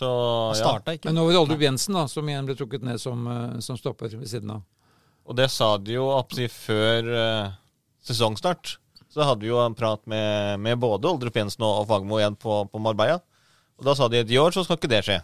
Så 0.00 0.06
Han 0.46 0.48
ja. 0.48 0.64
starta 0.64 0.94
ikke. 0.94 1.10
Men 1.10 1.18
nå 1.18 1.26
var 1.26 1.34
det 1.34 1.40
Oldrup 1.42 1.62
Jensen 1.64 1.96
da, 1.98 2.06
som 2.08 2.28
igjen 2.28 2.46
ble 2.48 2.54
trukket 2.56 2.84
ned 2.86 3.00
som, 3.02 3.26
eh, 3.28 3.58
som 3.60 3.78
stopper 3.78 4.14
ved 4.14 4.28
siden 4.30 4.54
av. 4.54 4.62
Og 5.28 5.36
det 5.36 5.50
sa 5.52 5.74
de 5.78 5.98
jo 5.98 6.06
oppsi 6.10 6.46
før 6.50 7.08
uh, 7.12 7.50
sesongstart. 8.02 8.78
Så 9.12 9.26
hadde 9.26 9.44
vi 9.44 9.50
jo 9.50 9.58
en 9.62 9.76
prat 9.76 10.00
med, 10.10 10.56
med 10.64 10.78
både 10.80 11.10
Oldrup 11.10 11.36
Jensen 11.36 11.66
og, 11.66 11.82
og 11.82 11.90
Fagmo 11.90 12.18
igjen 12.18 12.38
på, 12.40 12.62
på 12.70 12.80
Marbella. 12.82 13.20
Og 13.78 13.86
da 13.86 13.94
sa 13.98 14.08
de 14.10 14.22
at 14.24 14.32
i 14.32 14.38
år 14.40 14.56
så 14.56 14.64
skal 14.64 14.78
ikke 14.80 14.90
det 14.90 15.02
skje. 15.06 15.18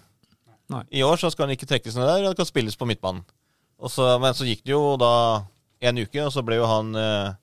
Nei. 0.75 0.83
I 1.01 1.03
år 1.07 1.19
så 1.23 1.31
skal 1.33 1.47
han 1.47 1.57
ikke 1.57 1.69
trekkes 1.71 1.97
ned 1.97 2.07
der, 2.07 2.27
og 2.27 2.35
det 2.35 2.41
kan 2.43 2.49
spilles 2.49 2.79
på 2.79 2.87
midtbanen. 2.91 3.25
Og 3.83 3.91
så, 3.93 4.13
men 4.23 4.37
så 4.37 4.47
gikk 4.47 4.63
det 4.67 4.75
jo 4.75 4.95
da 5.01 5.13
en 5.89 6.05
uke, 6.05 6.21
og 6.23 6.33
så 6.35 6.45
ble 6.47 6.61
jo 6.61 6.69
han 6.71 6.93
uh, 6.99 7.35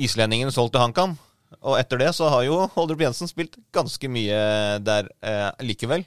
islendingen 0.00 0.54
solgt 0.54 0.74
til 0.74 0.82
HamKam. 0.82 1.16
Og 1.66 1.78
etter 1.80 1.98
det 1.98 2.12
så 2.14 2.28
har 2.30 2.44
jo 2.46 2.60
Oldrup 2.78 3.02
Jensen 3.02 3.30
spilt 3.30 3.56
ganske 3.74 4.10
mye 4.12 4.38
der 4.86 5.08
eh, 5.24 5.50
likevel. 5.66 6.04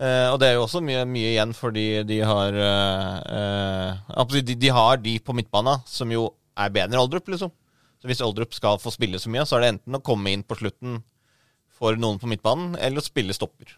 Eh, 0.00 0.26
og 0.32 0.38
det 0.40 0.48
er 0.48 0.56
jo 0.56 0.64
også 0.64 0.80
mye, 0.84 1.02
mye 1.04 1.34
igjen 1.34 1.52
fordi 1.56 1.86
de 2.08 2.22
har 2.24 2.56
eh, 2.56 3.90
eh, 4.16 4.36
de, 4.40 4.56
de 4.56 4.72
har 4.72 5.00
de 5.02 5.18
på 5.20 5.36
midtbanen 5.36 5.82
som 5.88 6.12
jo 6.14 6.30
er 6.56 6.72
bedre 6.72 6.94
enn 6.96 7.02
Oldrup, 7.02 7.28
liksom. 7.28 7.52
Så 8.00 8.08
hvis 8.08 8.22
Oldrup 8.24 8.56
skal 8.56 8.80
få 8.80 8.92
spille 8.94 9.20
så 9.20 9.28
mye, 9.32 9.44
så 9.44 9.58
er 9.58 9.64
det 9.66 9.72
enten 9.74 9.98
å 9.98 10.04
komme 10.04 10.32
inn 10.32 10.44
på 10.46 10.56
slutten 10.56 11.02
for 11.76 11.96
noen 12.00 12.20
på 12.20 12.28
midtbanen, 12.28 12.74
eller 12.80 13.00
å 13.00 13.04
spille 13.04 13.36
stopper. 13.36 13.76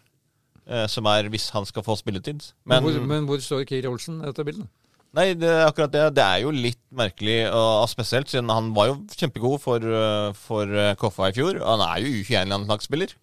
Eh, 0.63 0.85
som 0.87 1.07
er 1.11 1.27
hvis 1.31 1.49
han 1.51 1.67
skal 1.67 1.83
få 1.83 1.97
spilletid. 1.99 2.39
Men, 2.63 2.79
Men, 2.79 2.85
hvor, 2.85 3.07
men 3.11 3.27
hvor 3.27 3.43
står 3.43 3.65
Kiri 3.67 3.89
Olsen 3.91 4.21
i 4.21 4.29
dette 4.29 4.47
bildet? 4.47 4.71
Nei, 5.17 5.27
det 5.37 5.49
er 5.49 5.67
akkurat 5.67 5.91
det. 5.93 6.03
Det 6.17 6.23
er 6.25 6.41
jo 6.43 6.53
litt 6.55 6.81
merkelig, 6.95 7.37
og 7.53 7.85
spesielt 7.91 8.31
siden 8.31 8.49
han 8.53 8.71
var 8.75 8.89
jo 8.91 8.95
kjempegod 9.13 9.61
for, 9.63 9.83
eh, 9.83 10.31
for 10.37 10.69
eh, 10.73 10.95
Koffa 10.99 11.29
i 11.31 11.35
fjor. 11.37 11.59
Og 11.61 11.69
han 11.75 11.85
er 11.87 12.01
jo 12.03 12.15
U21-landslagsspiller. 12.23 13.13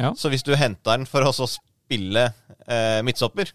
Ja. 0.00 0.12
Så 0.16 0.30
hvis 0.32 0.44
du 0.46 0.54
henter 0.56 0.94
han 0.94 1.08
for 1.10 1.26
å 1.26 1.32
spille 1.34 2.28
eh, 2.66 3.00
midtstopper, 3.06 3.50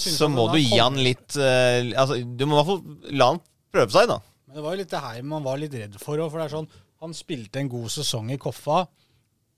så 0.00 0.30
må 0.32 0.46
du 0.52 0.56
gi 0.62 0.78
han 0.80 0.94
litt 0.96 1.34
eh, 1.36 1.90
Altså, 1.92 2.16
du 2.24 2.46
må 2.48 2.54
i 2.54 2.60
hvert 2.62 2.68
fall 2.70 3.16
la 3.20 3.26
han 3.34 3.40
prøve 3.74 3.92
seg, 3.92 4.08
da. 4.08 4.20
Men 4.46 4.56
det 4.56 4.62
var 4.64 4.72
jo 4.76 4.80
litt 4.80 4.92
det 4.94 5.02
her 5.04 5.26
man 5.28 5.44
var 5.44 5.58
litt 5.60 5.74
redd 5.76 5.98
for 6.00 6.16
òg. 6.22 6.30
For 6.32 6.40
det 6.40 6.46
er 6.46 6.54
sånn, 6.54 6.70
han 7.04 7.16
spilte 7.16 7.60
en 7.60 7.68
god 7.72 7.90
sesong 7.92 8.30
i 8.32 8.38
Koffa. 8.40 8.84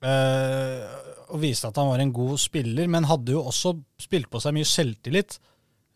eh, 0.06 0.86
og 1.30 1.40
viste 1.42 1.68
at 1.70 1.78
han 1.78 1.88
var 1.90 2.02
en 2.02 2.14
god 2.14 2.38
spiller, 2.38 2.86
men 2.90 3.06
hadde 3.10 3.34
jo 3.34 3.44
også 3.50 3.74
spilt 4.02 4.28
på 4.30 4.40
seg 4.42 4.54
mye 4.56 4.66
selvtillit. 4.68 5.38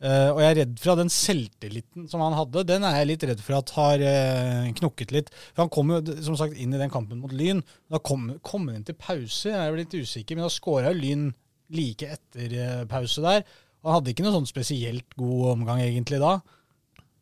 Eh, 0.00 0.30
og 0.32 0.38
jeg 0.40 0.48
er 0.48 0.58
redd 0.62 0.78
for 0.80 0.94
at 0.94 1.00
den 1.02 1.12
selvtilliten 1.12 2.06
som 2.08 2.22
han 2.24 2.36
hadde, 2.38 2.62
den 2.70 2.86
er 2.88 2.94
jeg 2.96 3.08
litt 3.10 3.24
redd 3.28 3.42
for 3.44 3.58
at 3.58 3.72
har 3.76 4.04
uh, 4.04 4.68
knukket 4.78 5.12
litt. 5.12 5.28
For 5.52 5.66
Han 5.66 5.72
kom 5.74 5.92
jo 5.92 5.98
som 6.24 6.38
sagt 6.40 6.56
inn 6.56 6.72
i 6.72 6.80
den 6.80 6.92
kampen 6.92 7.20
mot 7.20 7.34
Lyn. 7.36 7.60
Da 7.92 8.00
kom, 8.00 8.30
kom 8.46 8.70
han 8.70 8.80
inn 8.80 8.86
til 8.88 8.96
pause, 8.96 9.52
jeg 9.52 9.60
er 9.60 9.76
litt 9.76 9.96
usikker, 9.96 10.38
men 10.38 10.46
da 10.46 10.52
skåra 10.54 10.94
Lyn 10.96 11.28
like 11.76 12.08
etter 12.16 12.56
uh, 12.56 12.86
pause 12.88 13.20
der. 13.24 13.44
Og 13.80 13.90
han 13.90 13.98
hadde 13.98 14.14
ikke 14.14 14.24
noe 14.24 14.38
sånn 14.38 14.48
spesielt 14.48 15.18
god 15.20 15.52
omgang 15.54 15.82
egentlig 15.84 16.22
da. 16.22 16.38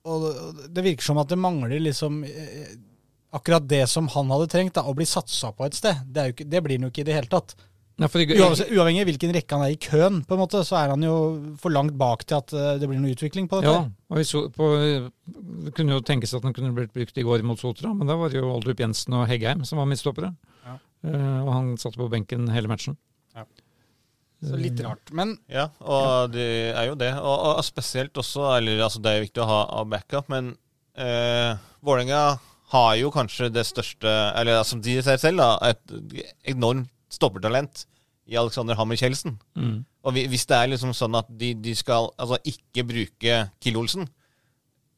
Og 0.08 0.28
det- 0.70 0.84
virker 0.86 1.04
som 1.04 1.18
at 1.18 1.30
det 1.30 1.38
mangler 1.38 1.82
liksom 1.82 2.22
akkurat 3.34 3.66
det 3.68 3.82
som 3.90 4.06
han 4.08 4.30
hadde 4.32 4.48
trengt, 4.48 4.76
da, 4.78 4.86
å 4.86 4.94
bli 4.96 5.04
satsa 5.06 5.50
på 5.52 5.66
et 5.66 5.76
sted. 5.76 5.98
Det, 6.06 6.30
ikke, 6.32 6.46
det 6.48 6.62
blir 6.64 6.78
han 6.78 6.86
jo 6.86 6.92
ikke 6.92 7.02
i 7.04 7.08
det 7.10 7.18
hele 7.18 7.30
tatt. 7.32 7.54
Nei, 7.98 8.06
for 8.06 8.22
i- 8.22 8.26
Uavhengig, 8.30 8.68
uavhengig 8.78 9.00
av 9.02 9.08
hvilken 9.08 9.32
rekke 9.34 9.56
han 9.56 9.64
er 9.66 9.72
i 9.74 9.78
køen, 9.82 10.20
på 10.24 10.36
en 10.36 10.40
måte, 10.44 10.60
så 10.66 10.76
er 10.78 10.92
han 10.92 11.02
jo 11.02 11.14
for 11.58 11.74
langt 11.74 11.96
bak 11.98 12.22
til 12.30 12.36
at 12.38 12.52
eh, 12.54 12.76
det 12.78 12.86
blir 12.90 13.00
noe 13.02 13.10
utvikling 13.16 13.48
på 13.50 13.58
dette. 13.58 13.72
Ja, 13.74 13.88
og 14.10 14.20
vi 14.20 14.24
så 14.28 14.44
på, 14.54 14.68
det 15.66 15.72
kunne 15.74 15.96
jo 15.96 16.04
tenkes 16.06 16.34
at 16.38 16.44
den 16.46 16.54
kunne 16.54 16.70
blitt 16.76 16.92
brukt 16.94 17.18
i 17.18 17.24
går 17.26 17.42
mot 17.42 17.58
Sotra, 17.58 17.90
men 17.94 18.06
da 18.06 18.14
var 18.20 18.30
det 18.30 18.38
jo 18.38 18.52
Aldrup 18.54 18.78
Jensen 18.84 19.16
og 19.18 19.26
Heggheim 19.26 19.64
som 19.66 19.80
var 19.82 19.88
midtstoppere. 19.90 20.30
Ja. 20.68 20.76
Uh, 21.02 21.40
og 21.46 21.50
han 21.56 21.72
satt 21.78 21.98
på 21.98 22.06
benken 22.10 22.46
hele 22.54 22.70
matchen. 22.70 22.94
Så 24.38 24.54
litt 24.54 24.78
rart. 24.86 25.10
Men 25.10 25.32
Ja, 25.50 25.64
og 25.82 26.30
det 26.30 26.44
er 26.70 26.84
jo 26.86 26.94
det. 26.94 27.10
Og, 27.18 27.56
og 27.58 27.64
spesielt 27.66 28.14
også, 28.14 28.44
eller 28.60 28.84
altså 28.84 29.00
det 29.02 29.10
er 29.16 29.24
viktig 29.24 29.42
å 29.42 29.48
ha 29.50 29.56
av 29.80 29.88
backup, 29.90 30.28
men 30.30 30.52
uh, 30.94 31.56
Vålerenga 31.82 32.20
har 32.70 32.92
jo 33.00 33.10
kanskje 33.10 33.48
det 33.50 33.64
største 33.66 34.06
Eller 34.38 34.62
som 34.68 34.78
de 34.84 34.94
sier 35.02 35.18
selv, 35.18 35.42
da, 35.42 35.72
et 35.72 36.54
enormt 36.54 36.86
stoppertalent 37.12 37.86
i 38.28 38.36
Alexander 38.36 38.76
Hammer 38.76 38.98
Kjeldsen. 39.00 39.38
Mm. 39.56 39.82
Og 40.04 40.16
hvis 40.30 40.46
det 40.48 40.56
er 40.56 40.70
liksom 40.72 40.92
sånn 40.96 41.16
at 41.18 41.28
de, 41.40 41.54
de 41.56 41.74
skal 41.76 42.10
altså 42.20 42.38
ikke 42.48 42.84
bruke 42.88 43.38
Kill 43.64 43.78
Olsen, 43.80 44.08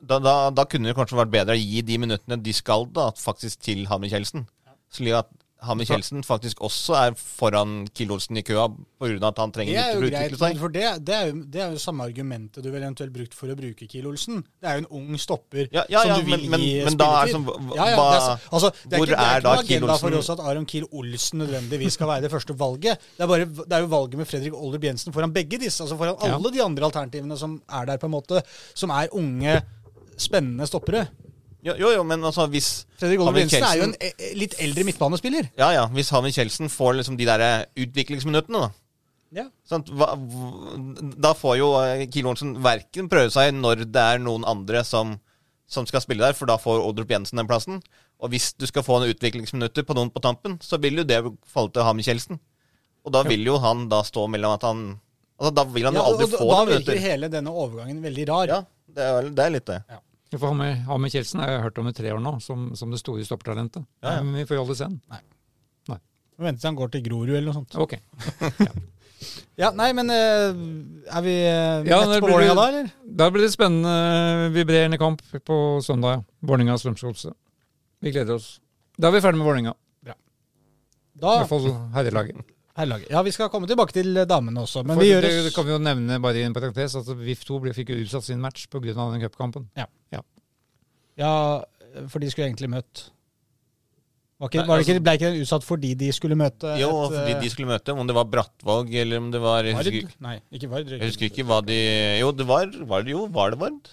da, 0.01 0.17
da, 0.23 0.35
da 0.55 0.65
kunne 0.65 0.89
det 0.89 0.97
kanskje 0.97 1.19
vært 1.19 1.33
bedre 1.35 1.57
å 1.57 1.61
gi 1.61 1.83
de 1.85 1.99
minuttene 2.01 2.41
de 2.41 2.55
skal, 2.57 2.87
da, 2.95 3.11
faktisk 3.17 3.61
til 3.67 3.85
Hammer 3.91 4.11
Kjeldsen. 4.13 4.47
Slik 4.91 5.19
at 5.19 5.31
Hammer 5.63 5.85
Kjeldsen 5.85 6.23
faktisk 6.25 6.61
også 6.65 6.95
er 6.97 7.15
foran 7.21 7.83
Kiel 7.93 8.11
Olsen 8.15 8.39
i 8.41 8.43
køa 8.43 8.65
pga. 9.01 9.29
at 9.29 9.37
han 9.43 9.53
trenger 9.53 9.77
er 9.77 9.91
litt 9.91 9.95
jo 9.95 10.01
å 10.01 10.09
utvikle 10.09 10.39
seg. 10.41 10.59
for 10.63 10.69
det, 10.73 10.85
det, 11.05 11.15
er 11.15 11.27
jo, 11.29 11.43
det 11.53 11.61
er 11.61 11.73
jo 11.75 11.79
samme 11.83 12.07
argumentet 12.09 12.63
du 12.65 12.71
ville 12.71 12.87
eventuelt 12.87 13.13
brukt 13.13 13.35
for 13.37 13.53
å 13.53 13.57
bruke 13.59 13.89
Kiel 13.89 14.07
Olsen. 14.09 14.41
Det 14.61 14.69
er 14.71 14.79
jo 14.79 14.85
en 14.87 14.91
ung 15.01 15.19
stopper 15.21 15.69
Ja, 15.73 15.85
ja, 15.93 16.05
ja, 16.07 16.15
som 16.17 16.25
du 16.25 16.31
vil 16.31 16.41
men- 16.41 16.51
men- 16.57 16.61
gi 16.65 16.85
men 16.85 16.97
da 16.97 17.09
er 17.23 17.33
sånn, 17.35 17.45
hva- 17.45 17.77
ja, 17.77 17.85
det 17.85 17.93
er, 17.93 18.21
så- 18.21 18.39
altså, 18.57 18.71
det 18.73 18.93
er 18.93 18.97
hvor 18.99 19.07
ikke, 19.07 19.17
det 19.17 19.27
er 19.27 19.37
ikke 19.37 19.43
da 19.43 19.55
noe 19.55 19.63
Kiel 19.65 19.77
agenda 19.77 19.99
for 19.99 20.09
Olsen? 20.11 20.19
oss 20.19 20.31
at 20.31 20.41
Aron 20.47 20.67
Kiel 20.67 20.87
Olsen 20.93 21.39
nødvendigvis 21.45 21.93
skal 21.93 22.09
være 22.09 22.23
det 22.23 22.31
første 22.33 22.57
valget. 22.57 22.99
Det 23.19 23.21
er, 23.21 23.27
bare, 23.27 23.45
det 23.45 23.73
er 23.73 23.81
jo 23.81 23.87
valget 23.87 24.17
med 24.17 24.27
Fredrik 24.29 24.55
Older 24.55 24.79
Jensen 24.81 25.13
foran 25.13 25.33
begge 25.33 25.59
disse. 25.61 25.81
altså 25.85 25.97
Foran 25.99 26.17
Ja. 26.25 26.35
alle 26.37 26.51
de 26.53 26.63
andre 26.65 26.85
alternativene 26.89 27.37
som 27.37 27.61
er 27.69 27.85
der, 27.87 27.99
på 27.99 28.05
en 28.07 28.13
måte. 28.17 28.43
Som 28.75 28.91
er 28.91 29.09
unge, 29.13 29.61
spennende 30.17 30.67
stoppere. 30.67 31.09
Jo, 31.63 31.75
jo, 31.77 31.91
jo, 31.93 32.03
men 32.09 32.23
altså 32.25 32.47
hvis 32.49 32.87
Fredrik 33.01 33.21
Hammer 33.21 33.43
Jensen 33.43 33.65
er 33.69 33.77
jo 33.77 33.87
en 33.91 33.95
eh, 34.01 34.31
litt 34.39 34.55
eldre 34.65 34.85
midtbanespiller. 34.89 35.51
Ja, 35.61 35.71
ja, 35.77 35.83
hvis 35.93 36.09
Havin 36.15 36.33
Kjeldsen 36.33 36.71
får 36.73 36.95
liksom 37.01 37.19
de 37.21 37.27
der 37.29 37.45
utviklingsminuttene, 37.77 38.63
da. 38.65 38.71
Ja. 39.31 39.45
Sant? 39.69 39.91
Hva, 39.95 40.09
hv- 40.19 41.13
da 41.23 41.35
får 41.39 41.59
jo 41.61 41.69
eh, 41.83 42.07
Kiel 42.11 42.27
Olsen 42.33 42.55
verken 42.65 43.11
prøve 43.13 43.31
seg 43.35 43.53
når 43.55 43.85
det 43.93 44.01
er 44.15 44.23
noen 44.25 44.47
andre 44.49 44.83
som, 44.89 45.19
som 45.71 45.87
skal 45.87 46.03
spille 46.03 46.25
der, 46.25 46.35
for 46.39 46.49
da 46.51 46.57
får 46.59 46.81
Oldrup 46.83 47.13
Jensen 47.13 47.39
den 47.39 47.47
plassen. 47.51 47.83
Og 48.21 48.33
hvis 48.33 48.51
du 48.59 48.67
skal 48.69 48.83
få 48.85 48.99
noen 49.01 49.13
utviklingsminutter 49.15 49.85
på 49.89 49.95
noen 49.97 50.11
på 50.13 50.21
tampen, 50.25 50.57
så 50.65 50.81
vil 50.83 50.99
jo 51.01 51.07
det 51.09 51.21
falle 51.49 51.71
til 51.77 51.87
Hammer 51.87 52.05
Kjeldsen. 52.09 52.41
Og 53.07 53.15
da 53.15 53.23
vil 53.25 53.45
jo 53.49 53.55
han 53.63 53.87
da 53.89 54.03
stå 54.05 54.27
mellom 54.29 54.57
at 54.59 54.67
han 54.69 54.83
Altså, 55.41 55.55
da 55.57 55.63
vil 55.73 55.87
han 55.89 55.95
jo 55.97 56.01
Ja, 56.03 56.05
og 56.05 56.19
aldri 56.19 56.27
da- 56.27 56.37
få 56.37 56.47
da 56.51 56.57
noen 56.59 56.69
virker 56.69 56.81
minutter. 56.93 56.99
hele 57.01 57.29
denne 57.33 57.53
overgangen 57.63 58.03
veldig 58.05 58.25
rar. 58.29 58.51
Ja, 58.51 58.59
det 58.93 59.05
er, 59.07 59.15
vel- 59.23 59.31
det 59.39 59.45
er 59.47 59.53
litt 59.55 59.69
det. 59.71 59.79
Ja, 59.89 60.01
For 60.39 60.47
Hammer, 60.53 60.77
Hammer 60.87 61.11
Kjeldsen 61.11 61.41
har 61.43 61.51
jeg 61.51 61.63
hørt 61.65 61.79
om 61.83 61.89
i 61.91 61.93
tre 61.97 62.13
år 62.15 62.21
nå, 62.23 62.37
som, 62.45 62.69
som 62.79 62.93
det 62.95 63.01
store 63.03 63.25
stoppertalentet. 63.27 63.83
Ja, 64.05 64.13
ja. 64.19 64.23
Men 64.23 64.37
vi 64.39 64.45
får 64.47 64.57
jo 64.61 64.63
aldri 64.63 64.77
se 64.79 64.87
den. 64.87 65.01
Vi 66.41 66.47
venter 66.47 66.61
til 66.63 66.69
han 66.71 66.77
går 66.79 66.93
til 66.95 67.03
Grorud 67.05 67.33
eller 67.35 67.51
noe 67.51 67.59
sånt. 67.59 67.75
Ok. 67.83 67.99
Ja, 69.61 69.69
nei, 69.77 69.91
men 69.93 70.09
eh, 70.09 70.55
er 71.13 71.21
vi 71.27 71.33
rett 71.45 71.91
Ja, 71.91 71.99
på 72.23 72.25
Vålerenga 72.25 72.55
da, 72.57 72.63
eller? 72.71 72.87
Da 73.21 73.27
blir 73.29 73.43
det 73.45 73.51
spennende, 73.53 74.47
vibrerende 74.55 74.97
kamp 74.97 75.21
på 75.45 75.57
søndag. 75.85 76.15
ja. 76.15 76.23
Vålerenga 76.49 76.73
og 76.79 76.81
Strømsgodset. 76.81 77.35
Vi 78.01 78.15
gleder 78.15 78.39
oss. 78.39 78.47
Da 78.97 79.11
er 79.11 79.19
vi 79.19 79.21
ferdig 79.21 79.43
med 79.43 79.51
Vålerenga. 79.51 79.75
I 80.09 80.15
Da, 81.21 81.35
hvert 81.43 81.51
fall 81.53 81.69
herrelaget. 81.99 82.41
Herrelaget. 82.81 83.13
Ja, 83.13 83.23
vi 83.27 83.35
skal 83.35 83.51
komme 83.53 83.69
tilbake 83.71 83.95
til 83.97 84.17
eh, 84.17 84.27
damene 84.29 84.65
også, 84.65 84.83
men 84.85 84.97
For 84.99 85.05
vi 85.05 85.13
gjør 85.13 85.27
det, 85.27 85.33
det 85.47 85.55
kan 85.55 85.69
vi 85.69 85.75
jo 85.75 85.79
nevne 85.83 86.19
bare 86.23 86.43
i 86.43 86.45
en 86.49 86.57
parentes 86.57 86.97
at 86.99 87.13
VIF2 87.21 87.61
ble, 87.67 87.77
fikk 87.77 87.95
jo 87.95 88.01
utsatt 88.05 88.27
sin 88.27 88.43
match 88.43 88.67
pga. 88.73 88.95
den 88.97 89.25
cupkampen. 89.25 89.71
Ja, 89.79 89.89
Ja, 91.21 91.33
for 92.09 92.23
de 92.23 92.31
skulle 92.31 92.47
egentlig 92.49 92.71
møtt 92.71 93.11
var 94.41 94.49
ikke, 94.49 94.63
var 94.65 94.79
det 94.79 94.87
ikke, 94.87 94.95
altså- 94.95 95.03
Ble 95.05 95.13
ikke 95.19 95.29
den 95.29 95.43
utsatt 95.43 95.65
fordi 95.67 95.95
de 96.01 96.13
skulle 96.17 96.37
møte 96.39 96.69
Jo, 96.81 96.89
et, 97.05 97.13
fordi 97.13 97.33
eh, 97.35 97.41
de 97.43 97.51
skulle 97.53 97.69
møte, 97.69 97.93
om 97.93 98.07
det 98.09 98.15
var 98.17 98.25
Brattvåg 98.25 98.95
eller 99.03 99.19
om 99.21 99.31
det 99.31 99.41
var 99.41 99.65
Vard? 99.69 99.85
husker, 99.85 100.15
Nei, 100.19 100.41
ikke 100.51 100.71
Vard. 100.71 100.89
jeg 100.89 101.03
husker 101.03 101.27
ikke 101.29 101.45
hva 101.45 101.61
de 101.67 101.77
Jo, 102.23 102.31
det 102.33 102.47
var, 102.49 102.71
var 102.89 103.03
det 103.05 103.13
jo, 103.13 103.27
var 103.27 103.51
det 103.51 103.61
Vard? 103.61 103.91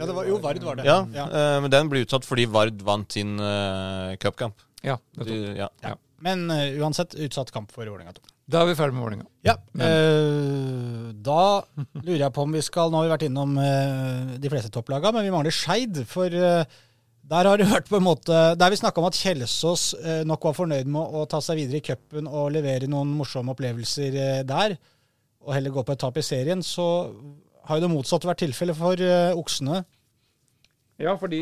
Ja, 0.00 0.06
det 0.06 0.14
var, 0.14 0.24
jo, 0.24 0.38
Vard 0.40 0.62
var 0.64 0.78
det. 0.78 0.84
Ja, 0.86 1.02
eh, 1.04 1.60
men 1.60 1.70
den 1.70 1.90
ble 1.90 2.04
utsatt 2.06 2.24
fordi 2.24 2.46
Vard 2.48 2.80
vant 2.86 3.12
sin 3.12 3.34
uh, 3.36 4.14
cupkamp. 4.22 4.54
Ja, 4.86 4.94
nettopp. 5.18 5.28
De, 5.28 5.56
ja. 5.58 5.66
Ja. 5.82 5.94
Men 6.24 6.44
uh, 6.52 6.82
uansett, 6.82 7.16
utsatt 7.16 7.50
kamp 7.54 7.72
for 7.72 7.86
Vålerenga 7.88 8.12
2. 8.16 8.22
Da 8.50 8.62
er 8.62 8.70
vi 8.70 8.76
ferdig 8.78 8.96
med 8.96 9.06
Vålerenga. 9.06 9.28
Ja, 9.46 9.56
Uh, 9.80 11.10
da 11.20 11.62
lurer 12.02 12.22
jeg 12.24 12.32
på 12.34 12.42
om 12.44 12.52
vi 12.54 12.60
skal 12.64 12.90
Nå 12.90 13.00
har 13.00 13.06
vi 13.06 13.12
vært 13.12 13.24
innom 13.26 13.54
uh, 13.58 14.36
de 14.40 14.50
fleste 14.52 14.70
topplaga, 14.72 15.12
men 15.14 15.24
vi 15.26 15.32
mangler 15.32 15.54
Skeid. 15.54 16.02
For 16.10 16.30
der 16.30 17.48
har 17.48 17.60
det 17.60 17.68
vært 17.70 17.88
på 17.90 17.98
en 18.00 18.06
måte 18.06 18.38
Der 18.58 18.72
vi 18.72 18.78
snakka 18.80 19.00
om 19.00 19.06
at 19.08 19.18
Kjelsås 19.18 19.84
nok 20.26 20.48
var 20.48 20.56
fornøyd 20.56 20.90
med 20.90 21.14
å 21.20 21.24
ta 21.30 21.40
seg 21.44 21.60
videre 21.62 21.80
i 21.80 21.84
cupen 21.86 22.28
og 22.28 22.50
levere 22.56 22.90
noen 22.90 23.12
morsomme 23.14 23.54
opplevelser 23.54 24.42
der, 24.48 24.74
og 25.46 25.54
heller 25.54 25.74
gå 25.74 25.84
på 25.86 25.94
et 25.94 26.02
tap 26.02 26.18
i 26.18 26.26
serien, 26.26 26.64
så 26.66 26.86
har 27.68 27.78
jo 27.78 27.86
det 27.86 27.92
motsatte 27.92 28.28
vært 28.28 28.42
tilfellet 28.42 28.78
for 28.78 29.04
Oksene. 29.38 29.84
Ja, 31.00 31.14
for 31.16 31.32
de, 31.32 31.38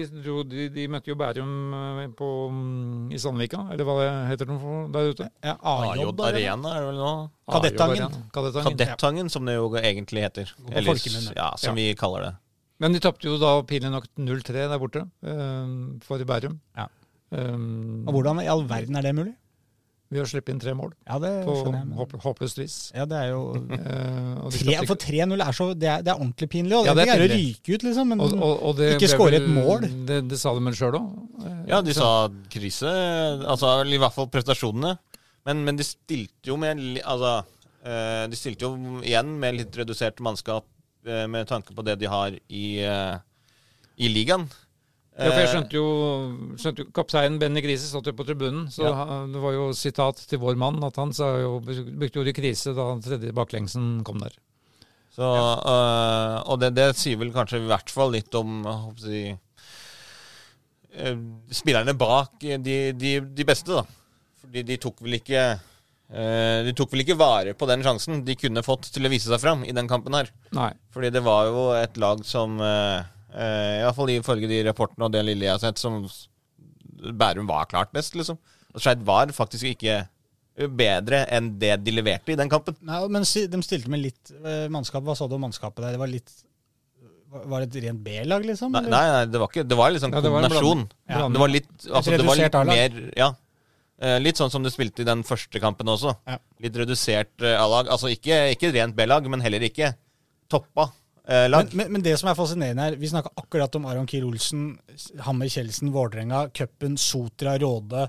de, 0.46 0.66
de 0.70 0.84
møtte 0.90 1.10
jo 1.10 1.16
Bærum 1.18 1.54
eh, 1.74 2.02
på, 2.14 2.26
mm, 2.54 3.08
i 3.10 3.18
Sandvika, 3.18 3.64
eller 3.74 3.88
hva 3.88 3.96
det 3.98 4.10
heter 4.30 4.50
det 4.52 4.58
der 4.94 5.08
ute. 5.10 5.30
Ja, 5.42 5.56
AJ. 5.58 6.04
Arena 6.28 6.74
er 6.76 6.84
det 6.84 6.90
vel 6.92 7.00
nå? 7.02 7.14
Kadettangen. 7.50 8.20
Kadettangen. 8.34 9.32
Som 9.32 9.48
det 9.48 9.56
jo 9.56 9.72
egentlig 9.80 10.22
heter. 10.28 10.52
Eller 10.70 11.02
ja, 11.34 11.50
som 11.58 11.74
vi 11.78 11.90
kaller 11.98 12.28
det. 12.28 12.32
Men 12.78 12.94
de 12.94 13.02
tapte 13.02 13.26
jo 13.26 13.34
da 13.42 13.56
pinlig 13.66 13.90
nok 13.90 14.06
0-3 14.14 14.54
der 14.70 14.78
borte 14.78 15.02
eh, 15.26 15.74
for 16.06 16.22
Bærum. 16.30 16.60
Ja. 16.78 16.86
Um, 17.28 18.06
Og 18.08 18.14
hvordan 18.14 18.40
i 18.40 18.48
all 18.48 18.62
verden 18.70 18.96
er 18.96 19.04
det 19.04 19.14
mulig? 19.18 19.34
Ved 20.08 20.22
å 20.22 20.28
slippe 20.28 20.52
inn 20.54 20.60
tre 20.60 20.72
mål 20.72 20.94
Ja, 21.04 21.18
det 21.20 21.30
på 21.44 21.54
skjønner 21.58 21.82
jeg. 21.82 21.88
Men. 21.90 22.20
håpløst 22.24 22.60
vis. 22.62 22.76
Ja, 22.96 23.04
det 23.08 23.18
er 23.18 23.32
jo 23.34 23.40
Eh, 23.76 24.46
Tre, 24.54 24.76
For 24.88 25.00
3-0 25.02 25.42
er 25.44 25.56
så 25.56 25.66
det 25.76 25.90
er, 25.92 26.04
det 26.06 26.12
er 26.14 26.22
ordentlig 26.22 26.48
pinlig. 26.54 26.76
Og 26.78 26.88
Ja, 26.88 26.94
det 26.96 27.04
er 27.12 27.24
å 27.26 27.28
ryke 27.28 27.74
ut, 27.74 27.84
liksom. 27.84 28.08
Men 28.14 28.22
Og, 28.24 28.32
og, 28.38 28.54
og 28.70 28.78
det 28.78 28.94
Ikke 28.94 29.10
skåre 29.12 29.42
et 29.42 29.50
mål. 29.52 29.84
Det, 30.08 30.22
det 30.30 30.38
sa 30.40 30.54
de 30.56 30.64
vel 30.64 30.78
sjøl 30.78 30.96
òg. 30.96 31.10
Ja, 31.68 31.82
de 31.84 31.96
sa 31.96 32.08
krise, 32.52 32.88
altså 33.44 33.74
i 33.84 34.00
hvert 34.00 34.16
fall 34.16 34.30
prestasjonene. 34.32 34.96
Men, 35.48 35.60
men 35.66 35.76
de 35.80 35.84
stilte 35.86 36.50
jo 36.50 36.56
med 36.60 36.80
Altså, 37.04 37.34
eh, 37.84 38.24
de 38.32 38.38
stilte 38.40 38.64
jo 38.64 39.02
igjen 39.04 39.34
med 39.40 39.60
litt 39.60 39.76
redusert 39.76 40.24
mannskap 40.24 40.64
eh, 41.08 41.26
med 41.28 41.48
tanke 41.52 41.76
på 41.76 41.84
det 41.84 41.98
de 42.00 42.08
har 42.08 42.32
i, 42.48 42.64
i 42.80 44.10
ligaen. 44.12 44.48
Ja, 45.18 45.32
for 45.32 45.40
jeg 45.40 45.48
Eh, 45.48 45.52
skjønte 45.52 45.74
jo, 45.74 45.86
skjønte 46.62 46.84
jo 46.84 46.90
Kapteinen 46.94 47.38
Benny 47.42 47.60
Grise 47.64 47.88
satt 47.90 48.06
jo 48.06 48.12
på 48.14 48.24
tribunen, 48.28 48.68
så 48.70 48.84
Ja. 48.86 49.26
det 49.26 49.40
var 49.42 49.52
jo 49.56 49.72
sitat 49.74 50.20
til 50.30 50.38
vår 50.38 50.54
mann 50.56 50.78
at 50.86 50.94
han 50.96 51.12
sa 51.12 51.32
jo, 51.40 51.56
brukte 51.60 52.20
ordet 52.22 52.36
krise 52.36 52.70
da 52.76 52.86
tredje 53.02 53.32
baklengsen 53.34 54.04
kom 54.06 54.20
der. 54.22 54.36
Så, 55.18 55.26
øh, 55.26 56.36
og 56.46 56.60
det, 56.62 56.74
det 56.78 56.94
sier 56.94 57.18
vel 57.18 57.32
kanskje 57.34 57.58
i 57.58 57.66
hvert 57.66 57.90
fall 57.90 58.12
litt 58.14 58.32
om 58.38 58.62
å 58.70 58.76
si, 59.02 59.24
øh, 60.94 61.18
spillerne 61.50 61.96
bak 61.98 62.38
de, 62.40 62.92
de, 62.94 63.12
de 63.20 63.44
beste, 63.48 63.74
da. 63.74 63.82
Fordi 64.44 64.62
de 64.68 64.76
tok 64.80 65.02
vel 65.02 65.18
ikke 65.18 65.42
øh, 66.14 66.64
De 66.64 66.72
tok 66.78 66.92
vel 66.94 67.02
ikke 67.02 67.18
vare 67.18 67.52
på 67.58 67.66
den 67.68 67.82
sjansen 67.84 68.22
de 68.24 68.36
kunne 68.38 68.62
fått 68.64 68.86
til 68.94 69.04
å 69.04 69.10
vise 69.12 69.28
seg 69.28 69.42
fram 69.42 69.64
i 69.66 69.74
den 69.76 69.88
kampen 69.90 70.14
her. 70.16 70.30
Nei. 70.56 70.70
Fordi 70.94 71.10
det 71.12 71.24
var 71.26 71.50
jo 71.50 71.66
et 71.76 71.98
lag 72.00 72.22
som 72.24 72.56
øh, 73.32 73.38
øh, 73.38 73.78
i 73.78 73.82
hvert 73.86 73.96
fall 73.96 74.12
ifølge 74.14 74.50
de 74.50 74.60
rapportene 74.68 75.08
og 75.08 75.12
det 75.14 75.24
lille 75.26 75.48
jeg 75.48 75.56
har 75.56 75.62
sett, 75.62 75.78
som 75.78 76.02
Bærum 76.98 77.46
var 77.46 77.68
klart 77.70 77.92
best, 77.94 78.16
liksom. 78.18 78.38
Og 78.74 78.82
Skeid 78.82 79.04
var 79.06 79.30
faktisk 79.32 79.64
ikke 79.70 80.00
bedre 80.74 81.22
enn 81.30 81.52
det 81.60 81.76
de 81.86 81.92
leverte 81.94 82.32
i 82.34 82.36
den 82.38 82.50
kampen. 82.50 82.74
Nei, 82.82 83.00
men 83.12 83.22
de 83.22 83.62
stilte 83.62 83.90
med 83.92 84.02
litt 84.02 84.32
eh, 84.42 84.66
mannskap. 84.72 85.04
Hva 85.06 85.14
sa 85.14 85.28
du 85.30 85.36
om 85.36 85.44
mannskapet 85.46 85.84
der? 85.84 85.94
Det 85.94 86.00
var 86.02 86.10
litt 86.10 86.32
Var 87.28 87.62
det 87.62 87.68
et 87.68 87.84
rent 87.84 88.02
B-lag, 88.02 88.46
liksom? 88.48 88.72
Nei, 88.72 88.80
eller? 88.82 88.90
nei, 88.96 89.12
nei, 89.14 89.26
det 89.30 89.38
var 89.42 89.52
ikke 89.52 89.66
Det 89.68 89.78
var 89.78 89.92
litt 89.94 90.02
Ja, 90.02 90.08
det 90.24 90.32
var 90.32 90.42
en 90.42 90.50
kombinasjon. 90.50 90.82
Ja. 91.06 91.28
Det 91.28 91.42
var 91.44 91.52
litt, 91.52 91.70
altså, 91.86 92.16
det 92.16 92.26
var 92.26 92.40
litt 92.40 92.58
mer 92.72 92.98
Ja. 93.18 93.28
Eh, 93.98 94.18
Litt 94.22 94.38
sånn 94.38 94.50
som 94.50 94.62
du 94.62 94.70
spilte 94.70 95.02
i 95.02 95.06
den 95.08 95.24
første 95.26 95.58
kampen 95.62 95.88
også. 95.90 96.12
Ja. 96.26 96.38
Litt 96.62 96.76
redusert 96.78 97.42
eh, 97.42 97.56
A-lag. 97.58 97.90
Altså 97.90 98.10
ikke, 98.14 98.44
ikke 98.54 98.70
rent 98.74 98.94
B-lag, 98.98 99.26
men 99.30 99.42
heller 99.42 99.64
ikke 99.66 99.92
toppa 100.50 100.88
eh, 100.88 100.94
Men, 101.28 101.50
lag. 101.52 101.74
men, 101.76 101.90
men 101.92 102.04
det 102.04 102.14
som 102.16 102.30
er 102.30 102.36
fascinerende 102.38 102.86
her, 102.86 102.94
vi 102.96 103.10
snakka 103.10 103.34
akkurat 103.36 103.74
om 103.76 103.84
Aron 103.90 104.06
Kiel 104.08 104.24
Olsen, 104.24 104.70
Hammer 105.26 105.50
Kjeldsen, 105.52 105.90
Vålerenga, 105.92 106.46
cupen, 106.56 106.96
Sotra, 106.96 107.58
Råde. 107.60 108.06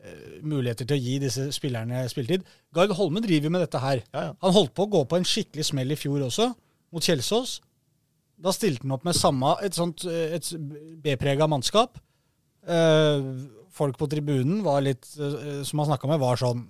eh, 0.00 0.38
Muligheter 0.40 0.88
til 0.88 0.96
å 0.96 1.02
gi 1.02 1.18
disse 1.20 1.50
spillerne 1.52 2.06
spilletid. 2.08 2.46
Gard 2.72 2.94
Holme 2.96 3.20
driver 3.24 3.52
med 3.52 3.66
dette 3.66 3.82
her. 3.82 4.00
Ja, 4.14 4.22
ja. 4.30 4.32
Han 4.40 4.56
holdt 4.56 4.72
på 4.76 4.86
å 4.86 4.92
gå 4.94 5.02
på 5.10 5.18
en 5.20 5.28
skikkelig 5.28 5.66
smell 5.68 5.92
i 5.92 5.98
fjor 6.00 6.24
også, 6.30 6.48
mot 6.92 7.04
Kjelsås. 7.04 7.58
Da 8.40 8.52
stilte 8.52 8.84
han 8.84 8.96
opp 8.96 9.04
med 9.04 9.16
samme, 9.16 9.52
et 9.64 9.76
sånt 9.76 10.04
eh, 10.08 10.36
et 10.36 10.48
B-prega 11.04 11.48
mannskap. 11.48 12.00
Eh, 12.66 13.28
folk 13.76 14.00
på 14.00 14.08
tribunen 14.12 14.62
var 14.64 14.80
litt, 14.84 15.04
eh, 15.20 15.60
som 15.64 15.84
han 15.84 15.90
snakka 15.92 16.08
med, 16.08 16.20
var 16.24 16.40
sånn 16.40 16.66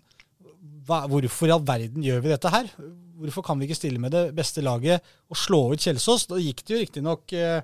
hva, 0.86 1.02
Hvorfor 1.10 1.48
i 1.50 1.54
all 1.56 1.64
verden 1.66 2.02
gjør 2.06 2.20
vi 2.24 2.32
dette 2.34 2.52
her? 2.52 2.68
Hvorfor 3.16 3.42
kan 3.46 3.58
vi 3.58 3.66
ikke 3.68 3.78
stille 3.78 3.98
med 4.02 4.12
det 4.12 4.26
beste 4.36 4.62
laget 4.62 5.00
og 5.30 5.36
slå 5.40 5.72
ut 5.72 5.80
Kjelsås? 5.80 6.26
Da 6.30 6.36
gikk 6.42 6.62
det 6.66 6.74
jo 6.76 6.82
riktignok 6.84 7.32
eh, 7.32 7.62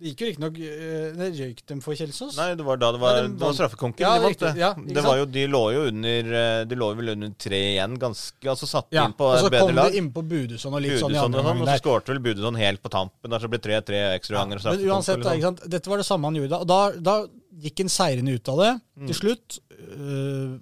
Det 0.00 0.10
gikk 0.10 0.22
jo 0.24 0.28
riktignok 0.30 0.56
eh, 0.64 1.12
Det 1.18 1.28
røyk 1.38 1.60
dem 1.70 1.80
for 1.84 1.94
Kjelsås. 1.94 2.34
Nei, 2.40 2.48
det 2.58 2.64
var 2.66 2.80
da 2.80 2.88
det 2.96 3.00
var, 3.02 3.18
Ja, 3.20 3.22
de 3.22 3.34
det 3.36 3.44
var 3.44 3.52
vant. 3.84 4.00
Ja, 4.00 4.12
de 4.18 4.24
vant. 4.24 4.40
det. 4.42 4.52
Ja, 4.58 4.70
det 4.74 5.04
var 5.04 5.18
jo, 5.20 5.26
de 5.36 5.44
lå 5.52 5.60
jo 5.76 5.82
under 5.92 6.32
eh, 6.40 6.64
De 6.70 6.78
lå 6.80 6.88
vel 6.98 7.12
under 7.14 7.34
tre 7.38 7.60
igjen, 7.76 7.94
ganske 8.00 8.50
Altså 8.54 8.66
satt 8.70 8.90
Ja, 8.96 9.04
inn 9.06 9.14
på 9.18 9.28
bedre 9.28 9.50
lag. 9.50 9.52
og 9.52 9.60
så 9.60 9.66
kom 9.68 9.92
de 9.92 10.00
innpå 10.02 10.24
Budusson 10.34 10.74
og 10.74 10.82
litt 10.86 10.98
sånn 11.02 11.14
i 11.14 11.20
andre 11.20 11.44
sånn, 11.44 11.50
omgang 11.52 11.62
og 11.62 11.68
så 11.68 11.76
skåret 11.82 11.84
skårte 11.84 12.14
vel 12.16 12.24
Budusson 12.26 12.58
helt 12.60 12.82
på 12.82 12.90
tampen. 12.96 13.30
Der 13.30 13.38
så 13.44 13.52
ble 13.52 13.60
det 13.62 13.84
3-3 13.86 14.02
ekstra 14.16 14.40
ganger. 14.42 14.56
og 14.64 14.72
Men 14.80 14.88
uansett, 14.90 15.20
da, 15.22 15.28
sånn. 15.30 15.36
ikke 15.38 15.48
sant? 15.52 15.62
dette 15.76 15.92
var 15.94 16.02
det 16.02 16.08
samme 16.10 16.26
han 16.32 16.40
gjorde 16.40 16.56
da. 16.56 16.58
Og 16.64 16.66
da, 16.74 16.80
da 17.00 17.16
gikk 17.60 17.84
han 17.84 17.92
seirende 17.92 18.34
ut 18.34 18.48
av 18.56 18.64
det 18.64 18.72
Mm. 19.00 19.06
til 19.08 19.16
slutt. 19.16 19.60
øh, 19.80 20.58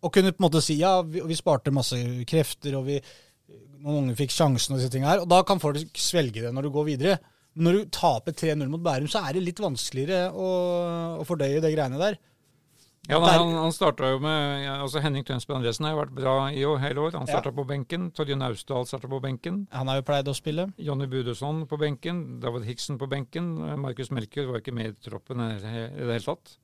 og 0.00 0.12
kunne 0.14 0.32
på 0.32 0.40
en 0.40 0.46
måte 0.46 0.62
si 0.64 0.78
ja, 0.80 0.94
vi, 1.02 1.22
vi 1.28 1.36
sparte 1.38 1.72
masse 1.74 1.98
krefter, 2.28 2.78
og 2.78 2.86
vi, 2.88 2.96
noen 3.80 4.06
unge 4.06 4.16
fikk 4.18 4.32
sjansen 4.34 4.74
og 4.74 4.80
disse 4.80 4.92
tingene 4.92 5.12
her. 5.14 5.24
Og 5.24 5.28
da 5.30 5.42
kan 5.46 5.60
folk 5.62 6.00
svelge 6.00 6.44
det 6.44 6.54
når 6.56 6.68
du 6.68 6.72
går 6.74 6.88
videre. 6.92 7.20
Men 7.54 7.66
når 7.66 7.78
du 7.78 7.92
taper 7.92 8.34
3-0 8.36 8.68
mot 8.70 8.82
Bærum, 8.84 9.08
så 9.10 9.24
er 9.26 9.36
det 9.36 9.44
litt 9.44 9.60
vanskeligere 9.62 10.30
å, 10.30 10.50
å 11.20 11.26
fordøye 11.28 11.62
det 11.62 11.72
greiene 11.74 12.00
der. 12.00 12.20
Ja, 13.08 13.16
nei, 13.18 13.32
han, 13.32 13.54
han 13.56 13.72
starta 13.74 14.10
jo 14.12 14.18
med 14.22 14.66
altså 14.70 15.00
Henning 15.02 15.24
Tønsberg 15.26 15.58
Andresen 15.58 15.86
har 15.88 15.94
jo 15.94 16.00
vært 16.02 16.12
bra 16.14 16.34
i 16.52 16.60
år, 16.68 16.76
hele 16.82 17.06
år. 17.06 17.16
Han 17.16 17.26
Ja. 17.26 17.40
på 17.42 17.64
benken. 17.66 18.10
Torje 18.14 18.36
Naustdal 18.36 18.86
starta 18.86 19.08
på 19.08 19.20
benken. 19.24 19.64
Han 19.72 19.88
har 19.88 19.98
jo 19.98 20.04
pleid 20.06 20.28
å 20.28 20.34
spille. 20.36 20.68
Jonny 20.78 21.08
Budøsson 21.10 21.64
på 21.66 21.78
benken. 21.80 22.40
David 22.40 22.68
Hiksen 22.68 22.98
på 23.00 23.08
benken. 23.10 23.56
Markus 23.80 24.12
Melker 24.12 24.46
var 24.46 24.60
ikke 24.60 24.74
med 24.76 24.92
i 24.92 25.08
troppen 25.08 25.40
i 25.40 25.58
det 25.58 25.72
hele 25.96 26.20
tatt. 26.20 26.58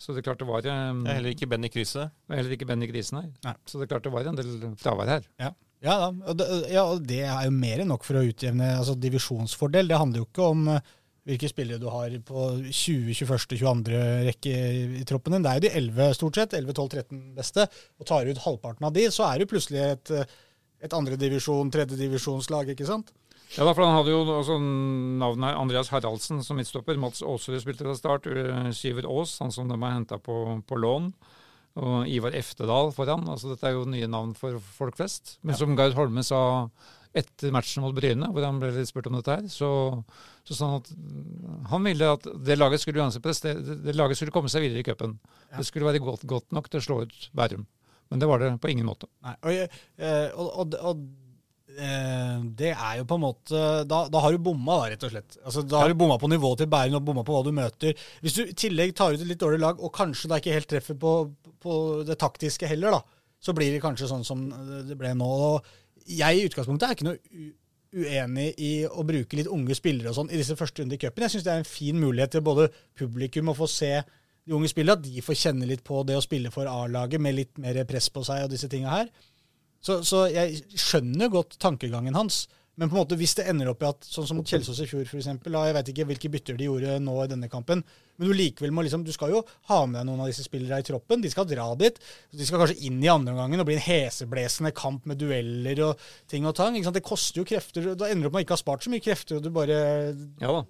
Så 0.00 0.14
det 0.16 0.22
klart 0.24 0.40
det 0.40 0.48
var 0.48 0.64
Um, 0.64 1.02
Det 1.04 1.12
er 1.12 1.18
heller 1.18 1.34
ikke 1.34 1.48
Benny 1.50 1.68
Krise. 1.72 2.06
og 2.08 2.36
heller 2.36 2.54
ikke 2.56 2.68
Benny 2.68 2.88
Grisen 2.88 3.20
her. 3.20 3.26
Nei. 3.44 3.56
Så 3.68 3.80
det 3.80 3.90
klart 3.90 4.06
det 4.06 4.12
var 4.14 4.28
en 4.30 4.38
del 4.38 4.70
fravær 4.80 5.10
her. 5.12 5.26
Ja, 5.38 5.50
ja, 5.84 5.96
da. 5.96 6.08
Og 6.28 6.38
det, 6.40 6.46
ja, 6.72 6.84
og 6.84 7.04
det 7.08 7.20
er 7.24 7.44
jo 7.46 7.52
mer 7.56 7.82
enn 7.82 7.88
nok 7.92 8.04
for 8.04 8.20
å 8.20 8.24
utjevne 8.24 8.78
altså 8.78 8.96
divisjonsfordel. 9.00 9.88
Det 9.88 10.00
handler 10.00 10.22
jo 10.22 10.28
ikke 10.28 10.48
om 10.54 10.66
eh, 10.72 10.90
hvilke 11.28 11.50
spillere 11.52 11.80
du 11.80 11.88
har 11.92 12.12
på 12.26 12.46
20., 12.68 13.12
21., 13.16 13.56
22. 13.60 14.00
rekke 14.28 14.54
i, 15.00 15.04
troppen 15.08 15.36
din. 15.36 15.44
Det 15.44 15.52
er 15.52 15.60
jo 15.60 15.64
de 15.66 15.72
11 15.82 16.16
stort 16.16 16.40
sett, 16.40 16.56
11, 16.56 16.76
12, 16.80 16.88
13 16.96 17.22
beste. 17.36 17.68
Og 18.00 18.08
tar 18.08 18.24
du 18.24 18.32
ut 18.32 18.44
halvparten 18.44 18.88
av 18.88 18.96
de, 18.96 19.06
så 19.12 19.28
er 19.28 19.44
jo 19.44 19.50
plutselig 19.52 19.84
et, 19.84 20.12
eh, 20.16 20.36
et 20.84 20.96
andredivisjon, 20.96 21.72
tredjedivisjonslag, 21.76 22.72
ikke 22.72 22.88
sant? 22.88 23.12
Ja, 23.56 23.64
da, 23.66 23.72
for 23.74 23.82
Han 23.82 23.96
hadde 23.96 24.12
jo 24.12 24.20
også 24.36 24.56
navnet 24.60 25.58
Andreas 25.58 25.90
Haraldsen 25.90 26.44
som 26.46 26.58
midtstopper. 26.60 26.98
Mats 27.02 27.24
Aasrud 27.26 27.58
spilte 27.62 27.86
fra 27.86 27.96
start. 27.98 28.28
uh, 28.30 28.70
Syver 28.76 29.08
Aas, 29.10 29.38
han 29.42 29.50
som 29.54 29.70
de 29.70 29.78
har 29.80 29.96
henta 29.96 30.20
på, 30.22 30.36
på 30.66 30.78
lån. 30.78 31.10
Og 31.80 32.08
Ivar 32.10 32.34
Eftedal 32.38 32.92
foran. 32.94 33.26
altså 33.30 33.52
Dette 33.52 33.68
er 33.68 33.76
jo 33.76 33.88
nye 33.88 34.08
navn 34.10 34.34
for 34.38 34.58
folk 34.78 34.98
flest. 34.98 35.38
Men 35.42 35.58
som 35.58 35.74
Gard 35.78 35.98
Holme 35.98 36.22
sa 36.26 36.40
etter 37.16 37.50
matchen 37.50 37.82
mot 37.82 37.94
Bryne, 37.94 38.28
hvor 38.30 38.44
han 38.46 38.60
ble 38.62 38.70
litt 38.74 38.90
spurt 38.90 39.08
om 39.10 39.16
dette 39.18 39.34
her, 39.34 39.46
så, 39.50 39.70
så 40.46 40.54
sa 40.54 40.68
han 40.70 40.84
at 40.84 41.70
han 41.72 41.88
ville 41.88 42.10
at 42.14 42.28
det 42.46 42.54
laget 42.58 42.84
skulle 42.84 43.08
det, 43.10 43.54
det 43.82 43.96
laget 43.96 44.18
skulle 44.20 44.34
komme 44.34 44.50
seg 44.52 44.62
videre 44.62 44.84
i 44.84 44.86
cupen. 44.86 45.16
Det 45.56 45.66
skulle 45.66 45.88
være 45.88 46.02
godt, 46.04 46.26
godt 46.30 46.54
nok 46.54 46.70
til 46.70 46.78
å 46.78 46.86
slå 46.86 47.00
ut 47.02 47.30
Bærum. 47.34 47.66
Men 48.10 48.22
det 48.22 48.26
var 48.30 48.42
det 48.42 48.52
på 48.62 48.70
ingen 48.70 48.86
måte. 48.86 49.06
Nei, 49.26 49.34
og, 49.42 49.74
eh, 50.02 50.28
og, 50.34 50.46
og, 50.62 50.78
og 50.78 51.02
eh, 51.02 51.02
det 52.60 52.70
er 52.72 52.96
jo 52.98 53.04
på 53.08 53.16
en 53.16 53.22
måte 53.22 53.60
Da, 53.88 54.00
da 54.12 54.22
har 54.24 54.34
du 54.34 54.42
bomma, 54.42 54.80
da, 54.82 54.88
rett 54.92 55.04
og 55.06 55.12
slett. 55.12 55.38
Altså, 55.44 55.62
da 55.64 55.82
har 55.82 55.92
du 55.92 55.98
bomma 56.00 56.18
på 56.20 56.28
nivået 56.32 56.62
til 56.62 56.70
Bærum 56.72 56.98
og 56.98 57.06
bomma 57.06 57.24
på 57.26 57.36
hva 57.36 57.44
du 57.46 57.52
møter. 57.56 57.94
Hvis 58.24 58.36
du 58.36 58.42
i 58.44 58.56
tillegg 58.56 58.92
tar 58.98 59.14
ut 59.14 59.22
et 59.22 59.30
litt 59.30 59.40
dårlig 59.40 59.62
lag, 59.62 59.80
og 59.80 59.94
kanskje 59.94 60.30
da 60.30 60.40
ikke 60.40 60.56
helt 60.56 60.70
treffer 60.70 60.98
på, 61.00 61.14
på 61.62 61.78
det 62.08 62.18
taktiske 62.20 62.68
heller, 62.70 62.98
da, 62.98 63.24
så 63.40 63.54
blir 63.56 63.72
det 63.72 63.82
kanskje 63.84 64.10
sånn 64.10 64.26
som 64.26 64.44
det 64.88 64.98
ble 64.98 65.14
nå. 65.16 65.30
Og 65.50 66.10
jeg 66.10 66.38
i 66.38 66.46
utgangspunktet 66.48 66.88
er 66.88 66.98
ikke 66.98 67.08
noe 67.08 67.50
uenig 67.90 68.52
i 68.62 68.72
å 68.86 69.02
bruke 69.06 69.38
litt 69.38 69.50
unge 69.50 69.74
spillere 69.74 70.12
og 70.12 70.16
sånn 70.20 70.30
i 70.30 70.38
disse 70.38 70.56
første 70.58 70.82
rundene 70.82 70.98
i 70.98 71.02
cupen. 71.02 71.24
Jeg 71.26 71.34
syns 71.34 71.46
det 71.46 71.54
er 71.54 71.62
en 71.64 71.68
fin 71.68 71.98
mulighet 71.98 72.36
til 72.36 72.44
både 72.46 72.68
publikum 72.98 73.50
å 73.50 73.56
få 73.58 73.66
se 73.70 73.94
de 74.46 74.54
unge 74.56 74.70
spillerne, 74.70 74.98
at 74.98 75.04
de 75.04 75.24
får 75.24 75.38
kjenne 75.42 75.68
litt 75.68 75.82
på 75.86 76.02
det 76.06 76.16
å 76.16 76.24
spille 76.24 76.52
for 76.54 76.70
A-laget 76.70 77.22
med 77.22 77.36
litt 77.36 77.58
mer 77.60 77.82
press 77.88 78.08
på 78.12 78.22
seg 78.26 78.46
og 78.46 78.54
disse 78.54 78.70
tinga 78.72 78.92
her. 78.94 79.10
Så, 79.80 80.00
så 80.04 80.26
jeg 80.28 80.62
skjønner 80.76 81.32
godt 81.32 81.58
tankegangen 81.60 82.18
hans, 82.18 82.46
Men 82.80 82.88
på 82.88 82.94
en 82.96 83.02
måte 83.02 83.16
hvis 83.18 83.34
det 83.36 83.44
ender 83.50 83.68
opp 83.68 83.82
i 83.82 83.88
at, 83.90 84.06
sånn 84.08 84.24
som 84.28 84.38
mot 84.40 84.48
Kjelsås 84.48 84.78
i 84.80 84.86
fjor 84.88 85.02
f.eks., 85.04 85.26
jeg 85.28 85.74
vet 85.76 85.88
ikke 85.92 86.06
hvilke 86.08 86.30
bytter 86.32 86.56
de 86.56 86.68
gjorde 86.68 86.94
nå 87.02 87.16
i 87.24 87.28
denne 87.28 87.50
kampen, 87.52 87.82
men 88.20 88.28
du 88.28 88.36
likevel 88.36 88.72
må 88.72 88.84
liksom, 88.84 89.02
du 89.04 89.12
skal 89.12 89.32
jo 89.32 89.40
ha 89.70 89.78
med 89.88 89.98
deg 89.98 90.06
noen 90.08 90.22
av 90.24 90.28
disse 90.28 90.44
spillere 90.44 90.82
i 90.82 90.84
troppen. 90.84 91.22
De 91.24 91.30
skal 91.32 91.46
dra 91.48 91.66
dit. 91.80 91.96
De 92.36 92.44
skal 92.44 92.60
kanskje 92.60 92.88
inn 92.88 92.98
i 93.00 93.08
andre 93.08 93.32
omgangen 93.32 93.62
og 93.62 93.68
bli 93.68 93.78
en 93.78 93.84
heseblesende 93.84 94.74
kamp 94.76 95.06
med 95.08 95.20
dueller 95.22 95.80
og 95.86 96.02
ting 96.28 96.44
og 96.48 96.52
tang. 96.58 96.76
Det 96.76 97.04
koster 97.04 97.40
jo 97.40 97.46
krefter. 97.48 97.94
Da 97.96 98.10
ender 98.10 98.28
du 98.28 98.30
opp 98.30 98.36
med 98.36 98.42
å 98.42 98.46
ikke 98.46 98.58
ha 98.58 98.60
spart 98.60 98.84
så 98.84 98.92
mye 98.92 99.04
krefter, 99.04 99.40
og 99.40 99.46
du 99.46 99.48
bare 99.54 99.78
Ja 100.42 100.52
da. 100.52 100.62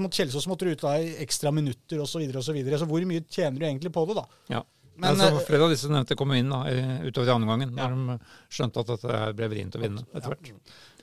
mot 0.00 0.16
Kjelsås 0.16 0.48
måtte 0.48 0.64
du 0.64 0.72
ut 0.72 0.84
da 0.84 0.94
i 0.96 1.12
ekstra 1.26 1.52
minutter 1.52 2.00
osv. 2.00 2.16
Så, 2.16 2.24
videre, 2.24 2.40
og 2.40 2.48
så, 2.48 2.56
videre. 2.56 2.80
så 2.80 2.88
hvor 2.88 3.04
mye 3.08 3.24
tjener 3.28 3.60
du 3.60 3.68
egentlig 3.68 3.92
på 3.92 4.04
det, 4.08 4.16
da? 4.16 4.26
Ja. 4.56 4.64
Men, 4.98 5.14
altså, 5.14 5.30
eh, 5.30 5.46
flere 5.46 5.66
av 5.68 5.72
disse 5.72 5.90
nevnte 5.92 6.18
kom 6.18 6.32
inn 6.34 6.50
da, 6.50 6.64
utover 7.06 7.30
i 7.30 7.34
andre 7.36 7.50
gangen, 7.52 7.74
når 7.78 7.96
de 7.96 8.18
skjønte 8.54 8.82
at 8.82 8.94
dette 8.94 9.24
ble 9.38 9.50
vrient 9.54 9.78
å 9.78 9.82
vinne 9.82 10.04
etter 10.12 10.32
hvert. 10.34 10.52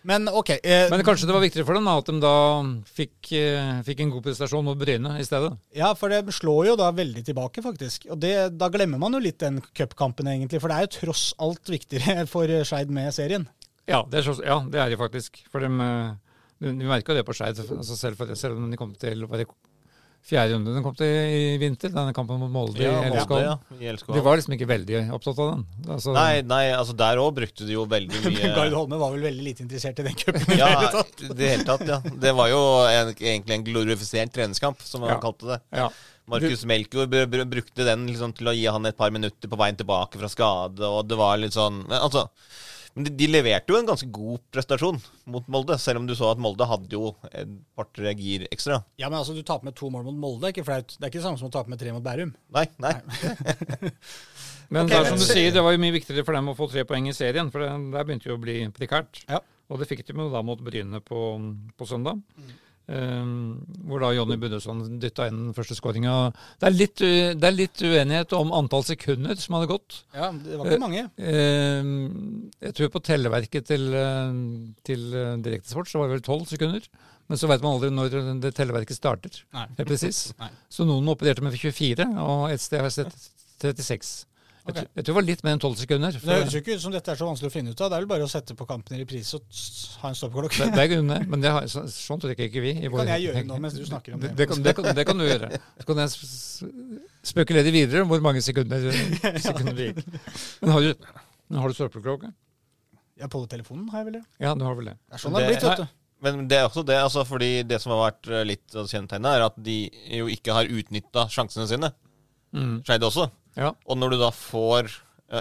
Men 0.05 0.27
okay, 0.29 0.59
Eh, 0.63 0.89
Men 0.89 1.01
kanskje 1.03 1.25
det 1.25 1.33
var 1.33 1.41
viktigere 1.41 1.65
for 1.65 1.77
dem 1.77 1.87
da, 1.89 1.95
at 1.97 2.09
de 2.11 2.19
da 2.21 2.33
fikk, 2.85 3.31
eh, 3.33 3.81
fikk 3.87 4.03
en 4.03 4.11
god 4.13 4.25
prestasjon 4.27 4.65
mot 4.67 4.77
Bryne 4.77 5.15
i 5.17 5.25
stedet. 5.25 5.55
Ja, 5.73 5.93
for 5.97 6.13
det 6.13 6.21
slår 6.35 6.67
jo 6.69 6.75
da 6.77 6.91
veldig 6.93 7.23
tilbake, 7.25 7.63
faktisk. 7.65 8.05
Og 8.13 8.19
det, 8.21 8.35
da 8.57 8.69
glemmer 8.69 9.01
man 9.01 9.17
jo 9.17 9.23
litt 9.23 9.39
den 9.41 9.61
cupkampen, 9.73 10.29
egentlig. 10.29 10.61
For 10.61 10.69
det 10.69 10.77
er 10.77 10.85
jo 10.85 10.93
tross 10.99 11.25
alt 11.41 11.73
viktigere 11.73 12.27
for 12.33 12.45
Skeid 12.69 12.93
med 12.93 13.13
serien. 13.17 13.47
Ja, 13.89 14.03
det 14.09 14.21
er, 14.21 14.45
ja, 14.45 14.59
det 14.69 14.81
er 14.81 14.93
de 14.93 15.01
faktisk. 15.01 15.41
For 15.49 15.65
de, 15.65 15.73
eh, 15.73 16.13
de, 16.61 16.75
de 16.83 16.89
merka 16.89 17.17
det 17.17 17.25
på 17.25 17.33
Skeid, 17.33 17.57
altså 17.65 17.97
selv, 17.97 18.21
selv 18.37 18.61
om 18.61 18.69
de 18.69 18.77
kom 18.77 18.93
til 18.93 19.25
å 19.25 19.33
det 19.33 19.49
fjerde 20.25 20.55
runde 20.55 20.73
den 20.73 20.83
kom 20.85 20.95
til 20.97 21.05
i 21.07 21.57
vinter, 21.61 21.91
denne 21.93 22.13
kampen 22.17 22.39
mot 22.41 22.49
Molde 22.49 22.81
Ja, 22.81 22.95
i 23.05 23.11
Elskov. 23.11 23.41
Ja. 23.43 23.53
De 24.15 24.23
var 24.25 24.39
liksom 24.39 24.55
ikke 24.57 24.67
veldig 24.71 25.03
opptatt 25.13 25.37
av 25.43 25.51
den. 25.53 25.65
Altså, 25.87 26.15
Nei, 26.15 26.41
nei, 26.41 26.63
altså 26.73 26.95
der 26.97 27.21
òg 27.21 27.35
brukte 27.37 27.67
de 27.67 27.75
jo 27.77 27.85
veldig 27.91 28.21
mye 28.25 28.49
Gard 28.55 28.73
Holme 28.73 28.97
var 29.01 29.13
vel 29.13 29.27
veldig 29.27 29.45
lite 29.51 29.63
interessert 29.67 30.01
i 30.01 30.07
den 30.07 30.17
cupen. 30.17 30.41
i 30.55 30.57
Ja, 30.59 30.71
det 30.71 30.81
hele 30.81 30.91
tatt. 30.97 31.23
det 31.37 31.51
hele 31.53 31.67
tatt, 31.69 31.85
ja. 31.93 31.99
Det 32.25 32.33
var 32.41 32.49
jo 32.49 32.61
en, 32.89 33.13
egentlig 33.13 33.59
en 33.59 33.67
glorifisert 33.69 34.33
treningskamp, 34.33 34.81
som 34.81 35.05
han 35.05 35.15
Ja. 35.15 35.21
kalte 35.23 35.51
det. 35.53 35.59
Ja. 35.77 35.89
Markus 36.25 36.63
Melkjord 36.65 37.11
br 37.13 37.27
br 37.29 37.43
brukte 37.45 37.85
den 37.85 38.07
liksom 38.09 38.31
til 38.33 38.49
å 38.49 38.53
gi 38.57 38.65
han 38.65 38.85
et 38.89 38.97
par 38.97 39.11
minutter 39.13 39.45
på 39.51 39.59
veien 39.61 39.77
tilbake 39.77 40.17
fra 40.17 40.25
skade, 40.33 40.81
og 40.81 41.05
det 41.05 41.19
var 41.21 41.37
litt 41.37 41.53
sånn 41.53 41.83
Men 41.85 41.99
altså 42.01 42.23
men 42.95 43.07
de, 43.07 43.11
de 43.19 43.27
leverte 43.27 43.73
jo 43.73 43.77
en 43.79 43.87
ganske 43.89 44.07
god 44.15 44.39
prestasjon 44.55 44.99
mot 45.31 45.47
Molde, 45.51 45.75
selv 45.81 45.99
om 45.99 46.05
du 46.07 46.13
så 46.15 46.29
at 46.31 46.39
Molde 46.41 46.67
hadde 46.69 46.95
jo 46.95 47.11
et 47.27 47.51
par-tre 47.75 48.13
gir 48.15 48.45
ekstra. 48.47 48.79
Ja, 49.01 49.09
men 49.09 49.19
altså, 49.19 49.35
du 49.35 49.43
taper 49.43 49.67
med 49.67 49.75
to 49.75 49.89
mål 49.91 50.07
mot 50.07 50.15
Molde. 50.15 50.45
Det 50.45 50.47
er 50.47 50.55
ikke 50.55 50.67
flaut. 50.69 50.95
Det 50.95 51.03
er 51.03 51.11
ikke 51.11 51.19
det 51.19 51.25
samme 51.27 51.41
som 51.41 51.51
å 51.51 51.55
tape 51.57 51.73
med 51.73 51.81
tre 51.81 51.91
mot 51.91 52.05
Bærum. 52.05 52.31
Nei, 52.55 52.65
nei. 52.83 52.95
Men 54.73 54.87
okay, 54.87 54.95
det 54.95 54.97
er 54.97 55.11
som 55.11 55.19
du 55.21 55.25
sier, 55.27 55.51
det 55.53 55.61
var 55.61 55.75
jo 55.75 55.81
mye 55.83 55.93
viktigere 55.93 56.25
for 56.25 56.33
dem 56.33 56.47
å 56.49 56.55
få 56.57 56.65
tre 56.71 56.81
poeng 56.89 57.05
i 57.05 57.13
serien, 57.13 57.51
for 57.53 57.61
det, 57.61 57.67
der 57.93 58.07
begynte 58.07 58.31
jo 58.31 58.37
å 58.39 58.41
bli 58.41 58.55
prekært. 58.73 59.19
Ja. 59.29 59.37
Og 59.69 59.81
det 59.81 59.85
fikk 59.89 60.01
de 60.07 60.15
jo 60.17 60.25
da 60.33 60.41
mot 60.45 60.61
Bryne 60.61 61.01
på, 61.05 61.19
på 61.77 61.87
søndag. 61.89 62.17
Um, 62.85 63.63
hvor 63.89 64.03
da 64.03 64.11
Jonny 64.13 64.35
Budesson 64.37 64.83
dytta 65.01 65.25
inn 65.29 65.39
den 65.47 65.55
første 65.57 65.73
skåringa. 65.77 66.13
Det, 66.61 66.69
litt 66.75 67.01
det 67.01 67.47
er 67.49 67.55
litt 67.55 67.81
uenighet 67.81 68.35
om 68.37 68.53
antall 68.53 68.85
sekunder 68.85 69.39
som 69.41 69.57
hadde 69.57 69.71
gått. 69.71 70.03
Ja, 70.13 70.29
det 70.29 70.59
var 70.59 70.69
ikke 70.69 70.83
mange. 70.83 71.07
Um, 71.17 71.89
jeg 72.61 72.77
tror 72.77 72.93
på 72.93 73.01
telleverket 73.09 73.71
til, 73.71 73.89
uh, 73.89 74.37
til 74.85 75.09
Direktesport 75.45 75.89
så 75.89 76.01
var 76.01 76.11
det 76.11 76.19
vel 76.19 76.27
tolv 76.29 76.45
sekunder. 76.51 76.85
Men 77.25 77.41
så 77.41 77.49
vet 77.49 77.63
man 77.63 77.79
aldri 77.79 77.89
når 77.89 78.37
det 78.43 78.53
telleverket 78.53 78.99
starter. 78.99 79.39
Nei. 79.55 79.65
Helt 79.79 79.89
presis. 79.89 80.27
Så 80.75 80.85
noen 80.85 81.09
opererte 81.09 81.41
med 81.41 81.57
24, 81.57 82.05
og 82.21 82.51
et 82.53 82.61
sted 82.61 82.83
har 82.83 82.91
jeg 82.91 82.99
sett 82.99 83.29
36. 83.63 84.11
Jeg, 84.65 84.73
tror- 84.73 84.87
jeg 84.95 85.03
tror 85.05 85.13
det 85.13 85.15
var 85.15 85.25
litt 85.27 85.43
mer 85.45 85.53
enn 85.55 85.59
12 85.61 85.75
sekunder. 85.77 86.15
Det 86.17 86.25
høres 86.25 86.53
jo 86.55 86.59
ikke 86.63 86.75
ut 86.75 86.81
som 86.81 86.93
dette 86.95 87.11
er 87.13 87.19
så 87.19 87.25
vanskelig 87.27 87.49
å 87.51 87.53
finne 87.53 87.69
ut 87.75 87.81
av. 87.85 87.89
Det 87.91 87.97
er 87.97 88.01
vel 88.01 88.07
bare 88.09 88.25
å 88.25 88.29
sette 88.31 88.55
på 88.57 88.65
kampen 88.65 88.95
i 88.97 89.01
reprise 89.03 89.37
og 89.37 89.59
ha 90.01 90.09
en 90.09 90.17
stoppeklokke. 90.17 90.57
Det, 90.57 90.71
det 90.73 90.81
er 90.85 90.89
grunnen, 90.95 91.27
men 91.29 91.43
det 91.43 91.51
har, 91.53 91.67
så, 91.69 91.83
sånn 91.93 92.23
trekker 92.23 92.47
ikke 92.49 92.63
vi. 92.63 92.71
i 92.79 92.87
Det 92.87 92.91
kan 92.95 93.11
jeg 93.13 93.27
gjøre 93.27 93.43
nå 93.45 93.59
mens 93.61 93.77
du 93.77 93.83
snakker 93.85 94.15
om 94.17 94.23
det. 94.23 94.31
Det 94.39 94.47
kan, 94.49 94.63
det, 94.65 94.73
kan, 94.79 94.89
det 94.97 95.05
kan 95.05 95.21
du 95.21 95.25
gjøre. 95.27 95.51
Så 95.83 95.85
kan 95.91 96.01
jeg 96.01 96.15
spekulere 97.35 97.73
videre 97.75 98.01
om 98.05 98.09
hvor 98.09 98.23
mange 98.25 98.41
sekunder, 98.45 98.89
sekunder 99.47 99.77
det 99.77 99.91
gikk. 99.91 100.01
Men 100.63 100.73
har 100.73 100.87
du, 100.87 101.05
har 101.61 101.69
du 101.69 101.77
stoppeklokke? 101.77 102.33
Ja, 103.21 103.29
på 103.31 103.45
telefonen 103.47 103.85
har 103.93 104.01
jeg 104.01 104.09
vel 104.09 104.17
det. 104.17 104.25
Ja, 104.43 104.55
du 104.57 104.65
har 104.67 104.75
vel 104.81 104.89
det. 104.91 104.97
Det 105.05 105.15
er 105.19 105.23
sånn 105.23 105.37
det 105.37 105.45
har 105.45 105.53
blitt, 105.53 105.63
vet 105.69 105.85
du. 105.85 105.93
Men 106.25 106.45
det 106.49 106.57
er 106.57 106.65
også 106.67 106.81
det, 106.87 106.97
altså, 107.05 107.21
fordi 107.27 107.51
det 107.69 107.77
som 107.83 107.91
har 107.93 108.01
vært 108.07 108.27
eh, 108.33 108.43
litt 108.47 108.75
av 108.75 108.87
kjennetegnet, 108.89 109.29
er 109.37 109.45
at 109.45 109.57
de 109.61 109.77
jo 110.17 110.27
ikke 110.31 110.55
har 110.57 110.67
utnytta 110.73 111.27
sjansene 111.29 111.67
sine. 111.69 111.91
Mm. 112.55 112.79
Skeid 112.87 113.03
også. 113.05 113.27
Ja. 113.55 113.71
Og 113.87 113.97
når 113.99 114.15
du 114.15 114.17
da 114.19 114.31
får 114.35 114.91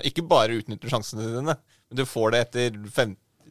Ikke 0.08 0.22
bare 0.26 0.56
utnytter 0.60 0.88
sjansene 0.90 1.26
dine, 1.28 1.54
men 1.58 1.98
du 1.98 2.04
får 2.08 2.32
det 2.32 2.38
etter 2.46 2.78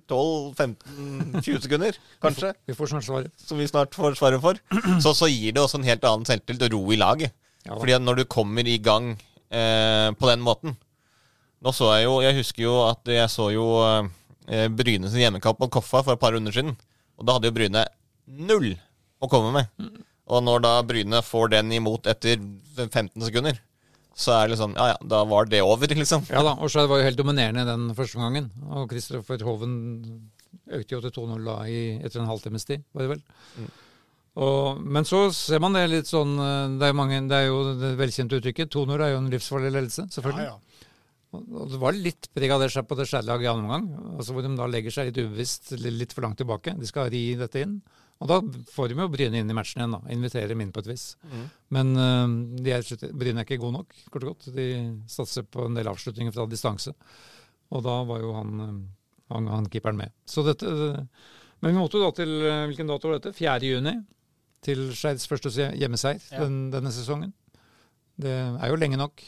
12-15-20 0.09 1.61
sekunder, 1.63 1.97
kanskje, 2.23 2.53
Vi 2.67 2.75
får 2.75 2.89
snart 2.91 3.05
svaret. 3.07 3.31
som 3.39 3.59
vi 3.61 3.67
snart 3.69 3.95
får 3.95 4.17
svaret 4.19 4.41
for, 4.43 4.59
så, 5.03 5.13
så 5.15 5.29
gir 5.31 5.53
det 5.55 5.61
også 5.61 5.79
en 5.79 5.87
helt 5.87 6.03
annen 6.09 6.27
selvtillit 6.27 6.65
og 6.67 6.73
ro 6.75 6.81
i 6.95 6.99
laget. 6.99 7.33
Ja. 7.63 7.77
Fordi 7.77 7.95
at 7.95 8.03
når 8.03 8.21
du 8.21 8.25
kommer 8.27 8.67
i 8.67 8.77
gang 8.83 9.13
eh, 9.47 10.09
på 10.19 10.27
den 10.27 10.41
måten 10.43 10.73
Nå 11.63 11.71
så 11.71 11.93
jeg 11.95 12.03
jo 12.09 12.17
Jeg 12.19 12.35
husker 12.35 12.63
jo 12.65 12.73
at 12.89 13.07
jeg 13.07 13.29
så 13.31 13.45
jo 13.53 13.67
eh, 14.51 14.65
Bryne 14.67 15.07
sin 15.07 15.21
hjemmekamp 15.23 15.61
mot 15.63 15.71
Koffa 15.71 16.01
for 16.03 16.17
et 16.17 16.19
par 16.19 16.33
runder 16.35 16.51
siden. 16.51 16.73
Og 17.15 17.23
da 17.23 17.37
hadde 17.37 17.47
jo 17.47 17.55
Bryne 17.55 17.85
null 18.27 18.73
å 19.23 19.29
komme 19.31 19.53
med. 19.55 19.69
Og 20.27 20.43
når 20.43 20.65
da 20.65 20.73
Bryne 20.83 21.21
får 21.23 21.53
den 21.53 21.71
imot 21.77 22.09
etter 22.11 22.35
15 22.75 23.15
sekunder, 23.29 23.61
så 24.13 24.35
er 24.35 24.45
det 24.45 24.53
liksom 24.53 24.75
Ja 24.77 24.91
ja, 24.93 24.97
da 25.09 25.23
var 25.25 25.47
det 25.49 25.63
over, 25.65 25.95
liksom. 26.01 26.25
Ja 26.29 26.43
da, 26.45 26.55
og 26.57 26.71
så 26.71 26.85
var 26.89 27.01
jo 27.01 27.07
helt 27.07 27.19
dominerende 27.19 27.65
den 27.67 27.89
første 27.97 28.21
gangen. 28.21 28.51
Og 28.69 28.89
Kristoffer 28.91 29.41
Hoven 29.47 29.73
økte 30.73 30.95
jo 30.95 31.01
til 31.03 31.15
2-0 31.15 31.47
da 31.47 31.57
i, 31.69 31.79
etter 32.03 32.21
en 32.21 32.29
halvtimes 32.29 32.65
tid, 32.69 32.85
var 32.93 33.05
det 33.05 33.15
vel. 33.15 33.23
Mm. 33.57 33.71
Og, 34.43 34.79
men 34.81 35.05
så 35.05 35.27
ser 35.35 35.61
man 35.61 35.75
det 35.77 35.83
litt 35.91 36.07
sånn 36.09 36.31
eh, 36.41 36.71
Det 36.81 36.87
er 36.87 36.95
mange, 36.97 37.19
det 37.29 37.37
er 37.37 37.51
jo 37.51 37.75
det 37.77 37.91
velkjente 37.99 38.39
uttrykket 38.39 38.71
2-0 38.73 38.95
er 38.97 39.11
jo 39.11 39.19
en 39.21 39.29
livsfarlig 39.29 39.69
ledelse, 39.75 40.07
selvfølgelig. 40.15 40.47
Ja, 40.47 40.55
ja. 40.55 40.89
Og 41.33 41.43
og 41.57 41.71
det 41.71 41.79
var 41.81 41.97
litt 41.97 42.27
preg 42.33 42.51
av 42.53 42.61
det 42.61 42.69
seg 42.73 42.85
på 42.85 42.97
det 42.97 43.07
skjærlaget 43.09 43.47
i 43.47 43.49
annen 43.49 43.65
omgang, 43.65 44.17
altså 44.19 44.35
hvor 44.35 44.45
de 44.45 44.51
da 44.57 44.67
legger 44.69 44.93
seg 44.93 45.09
litt 45.09 45.21
ubevisst 45.23 45.71
litt 45.81 46.13
for 46.13 46.25
langt 46.25 46.37
tilbake. 46.41 46.75
De 46.77 46.89
skal 46.89 47.09
ri 47.13 47.23
dette 47.39 47.63
inn. 47.63 47.79
Og 48.21 48.29
da 48.29 48.37
får 48.71 48.91
de 48.91 48.97
jo 49.01 49.09
Bryne 49.11 49.41
inn 49.41 49.49
i 49.51 49.55
matchen 49.57 49.81
igjen, 49.81 49.95
da. 49.97 50.01
Inviterer 50.13 50.53
dem 50.53 50.61
inn 50.63 50.71
på 50.75 50.83
et 50.83 50.89
vis. 50.93 51.05
Mm. 51.27 51.45
Men 51.75 51.93
uh, 51.97 52.35
de 52.63 52.75
er, 52.75 52.85
Bryne 53.11 53.41
er 53.41 53.47
ikke 53.47 53.59
gode 53.59 53.79
nok, 53.79 53.95
kort 54.13 54.23
og 54.23 54.33
godt. 54.35 54.51
De 54.55 54.67
satser 55.11 55.43
på 55.43 55.65
en 55.67 55.75
del 55.75 55.89
avslutninger 55.91 56.35
fra 56.35 56.47
distanse. 56.47 56.93
Og 57.73 57.83
da 57.83 57.97
var 58.07 58.21
jo 58.21 58.33
han, 58.37 58.59
øh, 58.61 58.73
han, 59.33 59.47
han 59.49 59.67
keeperen 59.73 59.97
med. 59.97 60.13
Så 60.29 60.43
dette, 60.45 60.69
øh, 60.69 60.99
men 61.63 61.71
vi 61.73 61.79
måtte 61.79 61.97
jo 61.97 62.03
da 62.05 62.11
til 62.19 62.33
Hvilken 62.69 62.91
dato 62.91 63.09
var 63.09 63.17
dette? 63.17 63.33
4. 63.33 63.55
juni. 63.71 63.95
Til 64.63 64.91
Skeids 64.95 65.27
første 65.27 65.49
hjemmeseier 65.51 66.21
Ja. 66.31 66.43
den, 66.43 66.69
denne 66.71 66.91
sesongen. 66.93 67.33
Det 68.19 68.31
er 68.31 68.69
jo 68.69 68.77
lenge 68.77 68.99
nok. 68.99 69.23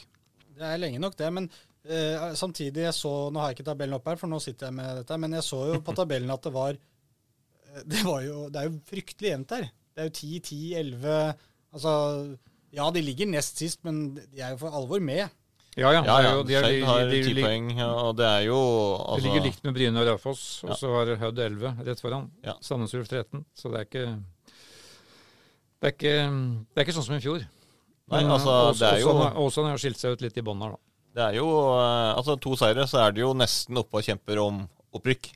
Det 0.56 0.64
er 0.64 0.78
lenge 0.80 1.00
nok, 1.02 1.16
det. 1.18 1.32
Men 1.32 1.48
uh, 1.50 2.32
samtidig, 2.38 2.86
jeg 2.86 2.94
så 2.96 3.30
Nå 3.32 3.40
har 3.40 3.50
jeg 3.50 3.58
ikke 3.58 3.70
tabellen 3.70 3.98
opp 3.98 4.06
her, 4.08 4.16
for 4.20 4.30
nå 4.30 4.38
sitter 4.40 4.70
jeg 4.70 4.78
med 4.78 5.02
dette. 5.02 5.18
Men 5.20 5.36
jeg 5.36 5.44
så 5.44 5.62
jo 5.72 5.80
på 5.84 5.96
tabellen 6.00 6.32
at 6.32 6.46
det 6.46 6.54
var 6.54 6.76
eh, 6.76 6.84
Det, 7.92 8.02
var 8.04 8.20
jo, 8.24 8.48
det 8.48 8.60
er 8.62 8.68
jo 8.70 8.78
fryktelig 8.88 9.30
jevnt 9.32 9.48
der. 9.52 9.66
Det 9.96 10.02
er 10.02 10.08
jo 10.10 10.14
10, 10.18 10.38
10, 10.40 10.74
11 10.74 11.34
Altså 11.76 11.92
Ja, 12.76 12.90
de 12.90 13.00
ligger 13.02 13.26
nest 13.30 13.58
sist, 13.58 13.82
men 13.84 14.14
de 14.16 14.40
er 14.40 14.50
jo 14.54 14.58
for 14.60 14.70
alvor 14.76 15.00
med. 15.00 15.28
Ja, 15.76 15.90
ja. 15.92 16.00
Ja, 16.00 16.02
det 16.02 16.12
er 16.16 16.22
ja. 16.24 16.34
jo- 16.36 16.42
de 16.48 16.54
er- 16.56 16.62
Skeid 16.64 16.84
har 16.88 17.00
de- 17.04 17.10
de- 17.22 17.34
ti 17.34 17.42
poeng, 17.42 17.66
ja, 17.76 17.88
og 17.92 18.16
det 18.16 18.24
er 18.26 18.40
jo 18.46 18.56
Det 18.56 19.06
altså, 19.12 19.24
ligger 19.26 19.42
likt 19.44 19.64
med 19.64 19.74
Bryne 19.76 20.00
og 20.00 20.06
Raufoss, 20.08 20.44
og 20.64 20.70
Ja. 20.70 20.74
så 20.80 20.92
har 20.94 21.16
Hødd 21.20 21.38
11 21.38 21.74
rett 21.84 22.00
foran. 22.00 22.30
Ja. 22.44 22.54
Sandnes 22.62 22.94
Ulf 22.94 23.08
13. 23.08 23.44
Så 23.54 23.68
det 23.70 23.80
er 23.80 23.84
ikke 23.84 24.06
det 25.82 25.88
er 25.90 25.92
ikke, 25.92 26.16
det 26.72 26.80
er 26.80 26.84
ikke 26.86 26.96
sånn 26.96 27.04
som 27.10 27.16
i 27.18 27.20
fjor. 27.20 27.44
Nei, 28.08 28.22
Men, 28.22 28.30
altså, 28.30 28.52
også, 28.72 28.78
det 28.80 28.88
er 28.94 29.00
jo 29.02 29.08
Åsane- 29.12 29.36
Åsane 29.42 29.68
har 29.72 29.78
skilt 29.82 29.98
seg 30.00 30.12
ut 30.16 30.22
litt 30.22 30.36
i 30.38 30.44
bånn 30.46 30.62
her, 30.62 30.70
da. 30.70 30.76
Det 31.16 31.22
er 31.26 31.38
jo 31.40 31.48
eh, 31.50 32.14
Altså, 32.16 32.36
to 32.40 32.56
seire, 32.56 32.86
så 32.86 33.06
er 33.06 33.12
det 33.12 33.20
jo 33.24 33.32
nesten 33.34 33.76
oppe 33.80 33.98
og 33.98 34.04
kjemper 34.04 34.38
om 34.42 34.68
opprykk. 34.94 35.32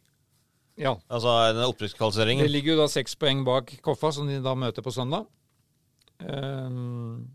Ja. 0.80 0.94
Altså 1.12 1.34
den 1.52 1.66
opprykkskvalifiseringen. 1.68 2.46
Det 2.46 2.52
ligger 2.52 2.74
jo 2.74 2.80
da 2.82 2.88
seks 2.90 3.16
poeng 3.20 3.44
bak 3.46 3.74
Koffa, 3.84 4.12
som 4.16 4.30
de 4.30 4.40
da 4.42 4.54
møter 4.56 4.84
på 4.84 4.92
søndag. 4.94 5.26
Um, 6.20 7.28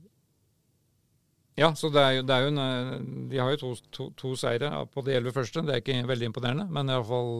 ja, 1.57 1.69
så 1.77 1.89
det 1.93 2.01
er 2.01 2.17
jo, 2.17 2.25
det 2.27 2.35
er 2.35 2.43
jo 2.43 2.49
en, 2.51 2.59
eh, 2.61 2.89
De 3.31 3.39
har 3.39 3.53
jo 3.53 3.59
to, 3.61 3.69
to, 3.95 4.09
to 4.19 4.33
seire 4.37 4.69
på 4.91 5.05
de 5.05 5.15
elleve 5.15 5.33
første. 5.37 5.63
Det 5.65 5.75
er 5.75 5.83
ikke 5.83 6.01
veldig 6.09 6.31
imponerende, 6.31 6.67
men 6.67 6.89
i 6.89 6.97
alle 6.97 7.07
fall, 7.07 7.31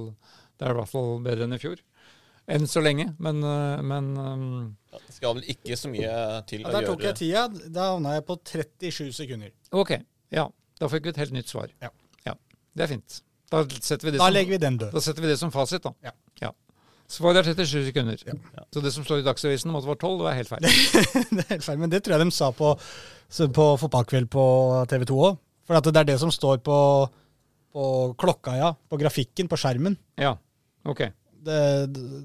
det 0.55 0.69
er 0.69 0.77
i 0.77 0.79
hvert 0.79 0.93
fall 0.93 1.11
bedre 1.25 1.49
enn 1.49 1.57
i 1.57 1.61
fjor. 1.61 1.83
Enn 2.55 2.69
så 2.69 2.81
lenge, 2.85 3.09
men, 3.25 3.41
men 3.89 4.09
um, 4.21 4.47
ja, 4.93 5.01
Det 5.01 5.15
skal 5.17 5.39
vel 5.39 5.47
ikke 5.55 5.77
så 5.81 5.89
mye 5.89 6.15
til 6.45 6.61
Ja, 6.61 6.69
å 6.69 6.75
der 6.77 6.87
tok 6.91 7.05
jeg 7.07 7.17
tida. 7.23 7.47
Da 7.73 7.89
havna 7.95 8.13
jeg 8.19 8.27
på 8.29 8.37
37 8.37 9.09
sekunder. 9.17 9.53
Ok, 9.73 9.97
ja. 10.33 10.45
Da 10.77 10.89
fikk 10.91 11.09
vi 11.09 11.15
et 11.15 11.23
helt 11.25 11.33
nytt 11.33 11.49
svar. 11.49 11.73
Ja. 11.81 11.89
Det 12.75 12.83
er 12.83 12.91
fint. 12.91 13.21
Da 13.51 13.63
setter 13.69 14.07
vi 14.07 14.11
det, 14.15 14.19
Da 14.19 14.27
som, 14.27 14.33
legger 14.33 14.55
vi 14.55 14.61
den 14.61 14.77
død. 14.81 14.93
da 14.95 15.01
setter 15.03 15.25
vi 15.25 15.29
det 15.31 15.39
som 15.39 15.51
fasit, 15.53 15.83
da. 15.85 15.93
Ja. 16.03 16.15
Svaret 17.05 17.45
er 17.45 17.53
37 17.53 17.85
sekunder. 17.91 18.21
Ja. 18.25 18.63
Så 18.73 18.81
det 18.81 18.91
som 18.95 19.05
står 19.05 19.19
i 19.21 19.25
Dagsavisen 19.27 19.69
om 19.69 19.75
at 19.77 19.85
det 19.85 19.91
var 19.91 19.99
12, 20.01 20.23
det 20.23 20.29
er 20.31 20.37
helt 20.39 20.49
feil. 20.49 20.63
det 21.37 21.43
er 21.43 21.51
helt 21.51 21.65
feil, 21.67 21.77
men 21.83 21.91
det 21.91 21.99
tror 22.01 22.15
jeg 22.15 22.25
de 22.25 22.33
sa 22.33 22.49
på, 22.55 22.71
på 23.59 23.65
fotballkveld 23.83 24.29
på 24.33 24.45
TV 24.89 25.05
2 25.11 25.19
òg. 25.27 25.37
For 25.69 25.77
at 25.77 25.85
det 25.85 26.01
er 26.01 26.09
det 26.09 26.17
som 26.21 26.33
står 26.33 26.63
på, 26.65 26.77
på 27.73 27.85
klokka, 28.21 28.55
ja. 28.57 28.71
På 28.89 28.97
grafikken 28.97 29.49
på 29.51 29.59
skjermen. 29.61 29.97
Ja, 30.17 30.33
ok. 30.85 31.05
det, 31.45 31.61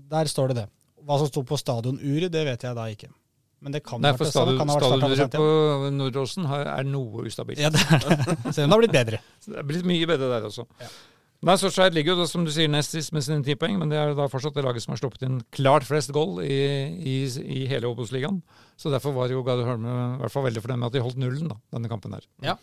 der 0.08 0.32
står 0.32 0.52
det 0.52 0.62
det. 0.62 0.66
Hva 1.04 1.20
som 1.20 1.28
sto 1.28 1.44
på 1.44 1.60
stadionuret, 1.60 2.32
det 2.32 2.46
vet 2.48 2.64
jeg 2.64 2.76
da 2.76 2.88
ikke. 2.88 3.12
Men 3.60 3.72
det 3.76 3.82
kan 3.84 4.00
Nei, 4.00 4.12
for 4.16 4.24
vært 4.24 4.30
det 4.30 4.32
samme. 4.32 4.54
stadion- 4.54 4.58
Kan 4.58 4.68
ha 4.68 4.76
vært 4.80 5.16
startet 5.20 5.36
på 5.36 5.90
Nordåsen 5.92 6.46
er 6.48 6.84
noe 6.88 7.24
ustabilt. 7.28 7.60
ja. 7.60 7.68
det 7.70 7.80
er 7.80 8.00
det. 8.00 8.36
Selv 8.56 8.64
om 8.64 8.70
det 8.70 8.74
har 8.76 8.82
blitt 8.86 8.96
bedre. 8.96 9.18
Det 9.46 9.56
er 9.60 9.66
blitt 9.68 9.84
mye 9.90 10.06
bedre 10.08 10.28
der 10.32 10.46
også. 10.48 10.64
Ja. 10.80 10.88
Nei, 11.42 11.54
så 11.56 11.70
Skeid 11.72 11.94
ligger 11.96 12.18
jo 12.20 12.26
som 12.28 12.42
du 12.44 12.50
sier, 12.52 12.68
nest 12.68 12.92
sist 12.92 13.14
med 13.16 13.22
sine 13.24 13.40
ti 13.44 13.54
poeng, 13.56 13.78
men 13.80 13.88
det 13.88 13.96
er 13.96 14.10
da 14.16 14.26
fortsatt 14.28 14.52
det 14.52 14.64
laget 14.64 14.82
som 14.84 14.92
har 14.92 14.98
sluppet 15.00 15.22
inn 15.24 15.38
klart 15.56 15.86
flest 15.88 16.12
goal 16.12 16.42
i, 16.44 16.58
i, 17.00 17.14
i 17.40 17.62
hele 17.70 17.88
Obos-ligaen. 17.88 18.42
Så 18.76 18.92
derfor 18.92 19.14
var 19.16 19.28
jo 19.32 19.40
Gard 19.42 19.62
Holme 19.64 19.88
i 19.88 20.18
hvert 20.20 20.32
fall 20.34 20.44
veldig 20.44 20.60
fornøyd 20.64 20.80
med 20.82 20.88
at 20.90 20.96
de 20.98 21.00
holdt 21.06 21.16
nullen, 21.20 21.48
da, 21.48 21.56
denne 21.72 21.88
kampen 21.88 22.12
her. 22.12 22.26
Ja. 22.44 22.58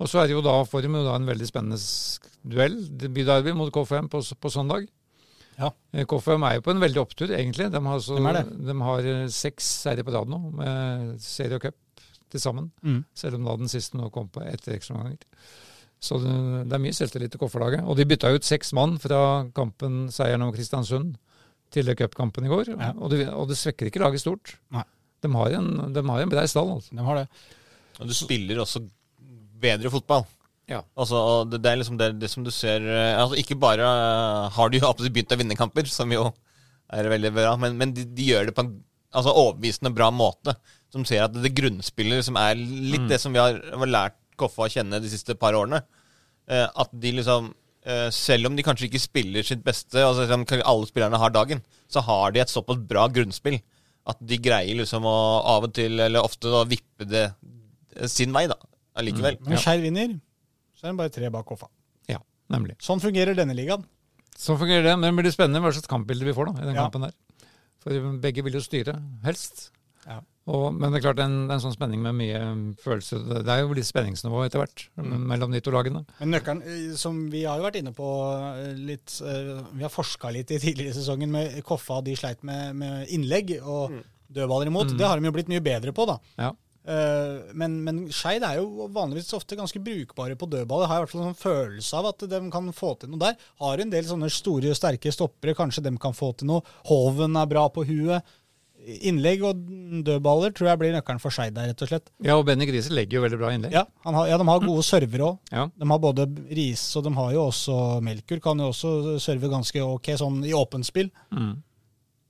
Og 0.00 0.08
så 0.12 0.20
er 0.20 0.28
det 0.28 0.36
jo 0.36 0.42
da, 0.44 0.58
får 0.68 0.82
de 0.84 0.92
jo 0.92 1.04
da 1.08 1.14
en 1.16 1.28
veldig 1.28 1.48
spennende 1.48 1.78
duell. 2.44 2.76
duell, 2.84 3.12
byderby 3.16 3.52
mot 3.56 3.72
KFM 3.72 4.08
på, 4.12 4.20
s- 4.24 4.34
på 4.36 4.52
søndag. 4.52 4.88
Ja. 5.58 5.70
Eh, 5.92 6.06
KFM 6.08 6.46
er 6.48 6.58
jo 6.58 6.64
på 6.66 6.72
en 6.74 6.82
veldig 6.82 7.02
opptur, 7.02 7.32
egentlig. 7.34 7.68
De 7.72 7.82
har, 7.86 8.04
så, 8.04 8.16
Hvem 8.18 8.30
er 8.30 8.46
de 8.70 8.76
har 8.86 9.08
eh, 9.14 9.26
seks 9.32 9.68
seire 9.84 10.04
på 10.06 10.14
rad 10.14 10.30
nå, 10.30 10.40
med 10.58 11.18
serie 11.22 11.58
og 11.58 11.66
cup 11.66 12.06
til 12.32 12.40
sammen. 12.42 12.70
Mm. 12.80 13.02
Selv 13.18 13.38
om 13.38 13.48
da 13.48 13.58
den 13.60 13.72
siste 13.72 13.98
nå 14.00 14.08
kom 14.14 14.30
på 14.32 14.44
etter 14.46 14.76
ekstraomganger. 14.78 15.20
Så 16.02 16.18
det, 16.18 16.32
det 16.66 16.74
er 16.74 16.82
mye 16.82 16.96
selvtillit 16.96 17.30
til 17.34 17.42
Kofferlaget. 17.42 17.84
Og 17.86 17.98
de 17.98 18.08
bytta 18.08 18.32
ut 18.34 18.46
seks 18.46 18.72
mann 18.74 18.96
fra 19.02 19.20
kampen 19.54 20.08
seieren 20.10 20.42
over 20.42 20.56
Kristiansund 20.56 21.14
til 21.72 21.88
cupkampen 21.96 22.48
i 22.48 22.50
går. 22.50 22.72
Ja. 22.74 22.90
Og, 22.98 23.12
det, 23.12 23.28
og 23.30 23.46
det 23.48 23.58
svekker 23.60 23.88
ikke 23.88 24.02
laget 24.02 24.24
stort. 24.24 24.56
Nei. 24.74 24.84
De 25.22 25.30
har 25.30 25.54
en, 25.60 25.68
de 25.94 26.02
har 26.08 26.24
en 26.24 26.32
brei 26.32 26.44
stall, 26.50 26.72
altså. 26.74 26.96
De 26.96 27.06
har 27.06 27.20
det. 27.20 27.26
Og 28.00 28.08
du 28.10 28.14
spiller 28.16 28.58
også 28.64 28.82
bedre 29.62 29.92
fotball. 29.92 30.26
Ja. 30.70 30.80
Altså, 30.94 31.42
det, 31.50 31.60
det 31.64 31.72
er 31.72 31.80
liksom 31.80 31.98
det, 32.00 32.12
det 32.22 32.30
som 32.30 32.44
du 32.46 32.50
ser 32.54 32.84
eh, 32.86 33.18
altså 33.18 33.34
Ikke 33.40 33.56
bare 33.58 33.82
eh, 33.82 34.52
har 34.54 34.70
de 34.70 34.78
jo 34.78 34.92
begynt 35.10 35.34
å 35.34 35.38
vinne 35.40 35.58
kamper, 35.58 35.88
som 35.90 36.12
jo 36.14 36.28
er 36.92 37.08
veldig 37.08 37.32
bra, 37.34 37.54
men, 37.56 37.76
men 37.80 37.94
de, 37.96 38.04
de 38.04 38.28
gjør 38.28 38.50
det 38.50 38.54
på 38.56 38.66
en 38.66 38.74
altså, 39.12 39.32
overbevisende 39.32 39.94
bra 39.96 40.10
måte. 40.14 40.54
Som 40.92 41.06
ser 41.08 41.24
at 41.24 41.34
det 41.34 41.54
grunnspillet 41.56 42.26
som 42.26 42.36
er 42.36 42.58
litt 42.58 43.08
det 43.08 43.18
som 43.22 43.32
vi 43.32 43.40
har, 43.40 43.56
har 43.72 43.90
lært 43.90 44.18
Koffa 44.40 44.66
å 44.66 44.72
kjenne 44.72 45.00
de 45.00 45.10
siste 45.12 45.34
par 45.38 45.56
årene. 45.56 45.82
eh, 46.48 46.64
at 46.66 46.90
de 46.92 47.12
liksom 47.18 47.50
eh, 47.84 48.08
Selv 48.12 48.48
om 48.48 48.56
de 48.56 48.64
kanskje 48.64 48.88
ikke 48.88 49.00
spiller 49.00 49.46
sitt 49.46 49.62
beste, 49.64 50.00
altså 50.00 50.24
liksom, 50.26 50.46
alle 50.64 50.88
spillerne 50.88 51.20
har 51.20 51.34
dagen, 51.34 51.62
så 51.88 52.00
har 52.04 52.32
de 52.32 52.42
et 52.42 52.52
såpass 52.52 52.80
bra 52.80 53.06
grunnspill 53.12 53.60
at 54.08 54.18
de 54.18 54.38
greier 54.42 54.74
liksom 54.80 55.04
å 55.06 55.16
av 55.52 55.68
og 55.68 55.74
til, 55.76 56.00
eller 56.00 56.24
ofte, 56.24 56.50
da, 56.50 56.64
vippe 56.66 57.06
det 57.06 57.26
eh, 57.28 58.08
sin 58.10 58.32
vei, 58.34 58.48
da. 58.50 58.58
Allikevel. 58.98 59.38
Men 59.46 59.60
Skeid 59.62 59.84
vinner, 59.84 60.16
så 60.82 60.88
er 60.88 60.96
de 60.96 60.98
bare 60.98 61.12
tre 61.14 61.28
bak 61.30 61.46
Koffa. 61.46 61.68
Ja, 62.10 62.18
nemlig. 62.50 62.74
Sånn 62.82 62.98
fungerer 63.02 63.38
denne 63.38 63.54
ligaen. 63.54 63.84
Sånn 64.34 64.58
fungerer 64.58 64.82
det. 64.90 64.96
Men 64.98 65.12
det 65.14 65.22
blir 65.22 65.30
spennende 65.34 65.62
hva 65.62 65.70
slags 65.70 65.86
kampbilde 65.90 66.26
vi 66.26 66.34
får 66.34 66.50
da, 66.50 66.54
i 66.58 66.66
den 66.66 66.74
Ja. 66.74 66.88
kampen 66.88 67.06
der. 67.06 67.14
For 67.82 68.18
begge 68.22 68.42
vil 68.42 68.54
jo 68.58 68.62
styre, 68.64 68.96
helst. 69.22 69.68
Ja. 70.08 70.18
Og, 70.50 70.72
men 70.74 70.90
det 70.90 70.98
er 70.98 71.04
klart 71.04 71.18
det 71.20 71.22
er 71.22 71.30
en, 71.30 71.46
det 71.46 71.52
er 71.54 71.58
en 71.60 71.62
sånn 71.62 71.74
spenning 71.76 72.00
med 72.02 72.16
mye 72.18 72.38
følelse. 72.82 73.20
Det 73.46 73.52
er 73.52 73.60
jo 73.62 73.74
litt 73.78 73.86
spenningsnivå 73.86 74.40
etter 74.46 74.58
hvert 74.58 74.88
mellom 74.98 75.52
de 75.54 75.60
to 75.62 75.70
lagene. 75.70 76.02
Men 76.18 76.34
nøkkelen, 76.34 76.62
eh, 76.66 76.96
som 76.98 77.20
vi 77.30 77.44
har 77.46 77.60
jo 77.60 77.66
vært 77.68 77.78
inne 77.78 77.92
på 77.94 78.08
eh, 78.58 78.72
litt 78.74 79.20
eh, 79.22 79.52
Vi 79.78 79.84
har 79.86 79.92
forska 79.94 80.32
litt 80.34 80.50
i 80.50 80.58
tidligere 80.58 80.96
sesongen 80.98 81.30
med 81.30 81.60
Koffa, 81.62 82.00
de 82.02 82.16
sleit 82.18 82.42
med, 82.42 82.74
med 82.74 83.06
innlegg 83.14 83.54
og 83.62 83.94
dødballer 84.32 84.66
imot. 84.72 84.96
Det 84.98 85.06
har 85.06 85.20
de 85.20 85.28
jo 85.30 85.34
blitt 85.36 85.50
mye 85.52 85.62
bedre 85.62 85.94
på, 85.94 86.08
da. 86.10 86.18
Ja. 86.40 86.50
Eh, 86.82 87.54
Men, 87.54 87.76
men 87.86 87.98
Skeid 88.10 88.42
er 88.42 88.58
jo 88.58 88.88
vanligvis 88.90 89.32
ofte 89.38 89.56
ganske 89.58 89.78
brukbare 89.82 90.34
på 90.38 90.48
dødball. 90.50 90.82
Jeg 90.82 90.90
har 90.90 91.00
i 91.00 91.04
hvert 91.04 91.12
fall 91.14 91.22
en 91.24 91.32
sånn 91.32 91.42
følelse 91.42 91.98
av 92.00 92.10
at 92.10 92.26
de 92.32 92.40
kan 92.50 92.72
få 92.74 92.94
til 92.98 93.12
noe 93.12 93.22
der. 93.22 93.36
Har 93.62 93.78
en 93.84 93.90
del 93.92 94.04
sånne 94.08 94.30
store, 94.32 94.74
sterke 94.74 95.12
stoppere. 95.14 95.54
Kanskje 95.58 95.84
de 95.86 95.94
kan 96.02 96.16
få 96.16 96.32
til 96.36 96.50
noe. 96.50 96.64
Hoven 96.90 97.36
er 97.38 97.46
bra 97.50 97.68
på 97.70 97.84
huet. 97.86 98.22
Innlegg 99.06 99.44
og 99.46 99.60
dødballer 100.02 100.50
tror 100.58 100.72
jeg 100.72 100.78
blir 100.80 100.94
nøkkelen 100.96 101.20
for 101.22 101.30
Skeid 101.30 101.54
der, 101.54 101.68
rett 101.70 101.82
og 101.84 101.90
slett. 101.92 102.08
Ja, 102.26 102.34
og 102.34 102.48
Benny 102.48 102.66
Grise 102.66 102.90
legger 102.90 103.20
jo 103.20 103.22
veldig 103.28 103.38
bra 103.38 103.52
innlegg. 103.54 103.76
Ja, 103.76 103.84
han 104.02 104.16
har, 104.18 104.26
ja 104.32 104.38
de 104.42 104.46
har 104.48 104.64
gode 104.64 104.82
servere 104.82 105.28
òg. 105.28 105.36
Ja. 105.54 105.68
De 105.78 105.86
har 105.92 106.00
både 106.02 106.26
Riise 106.50 106.98
og 106.98 107.04
de 107.06 107.12
har 107.14 107.30
jo 107.36 107.44
også 107.52 107.76
Melkur. 108.02 108.40
Kan 108.42 108.58
jo 108.58 108.72
også 108.72 109.20
serve 109.22 109.52
ganske 109.52 109.84
ok 109.86 110.10
sånn 110.18 110.40
i 110.48 110.50
åpent 110.58 110.88
spill. 110.88 111.12
Mm. 111.30 111.52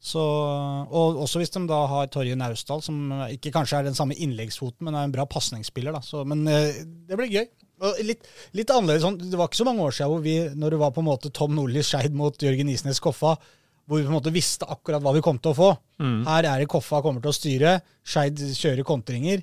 Så, 0.03 0.19
og 0.19 1.21
også 1.23 1.39
hvis 1.39 1.53
de 1.55 1.61
da 1.71 1.85
har 1.87 2.09
Torje 2.11 2.35
Naustdal, 2.35 2.81
som 2.83 3.13
ikke 3.31 3.53
kanskje 3.55 3.79
er 3.79 3.87
den 3.87 3.95
samme 3.95 4.17
innleggsfoten, 4.19 4.83
men 4.89 4.97
er 4.99 5.07
en 5.07 5.15
bra 5.15 5.29
pasningsspiller. 5.31 5.95
Men 6.27 6.43
eh, 6.51 6.83
det 7.07 7.19
blir 7.21 7.31
gøy. 7.31 7.47
Og 7.83 7.99
litt, 8.07 8.27
litt 8.55 8.71
annerledes 8.71 9.03
sånn, 9.03 9.17
Det 9.19 9.39
var 9.39 9.49
ikke 9.51 9.59
så 9.63 9.67
mange 9.67 9.83
år 9.87 9.95
siden 9.95 10.11
hvor 10.13 10.23
vi, 10.23 10.37
når 10.59 10.75
det 10.75 10.81
var 10.83 10.93
på 10.95 11.03
en 11.03 11.09
måte 11.09 11.33
Tom 11.35 11.55
Nordli 11.55 11.83
Skeid 11.87 12.15
mot 12.19 12.35
Jørgen 12.35 12.71
Isnes 12.71 13.03
Koffa, 13.03 13.37
hvor 13.87 13.99
vi 13.99 14.07
på 14.07 14.13
en 14.13 14.19
måte 14.19 14.35
visste 14.35 14.67
akkurat 14.71 15.03
hva 15.03 15.15
vi 15.17 15.23
kom 15.25 15.41
til 15.43 15.55
å 15.55 15.59
få. 15.59 15.71
Mm. 16.03 16.21
Her 16.29 16.51
er 16.51 16.63
det 16.63 16.71
Koffa 16.71 17.03
kommer 17.03 17.23
til 17.23 17.33
å 17.33 17.37
styre, 17.39 17.77
Skeid 18.07 18.43
kjører 18.59 18.87
kontringer. 18.87 19.43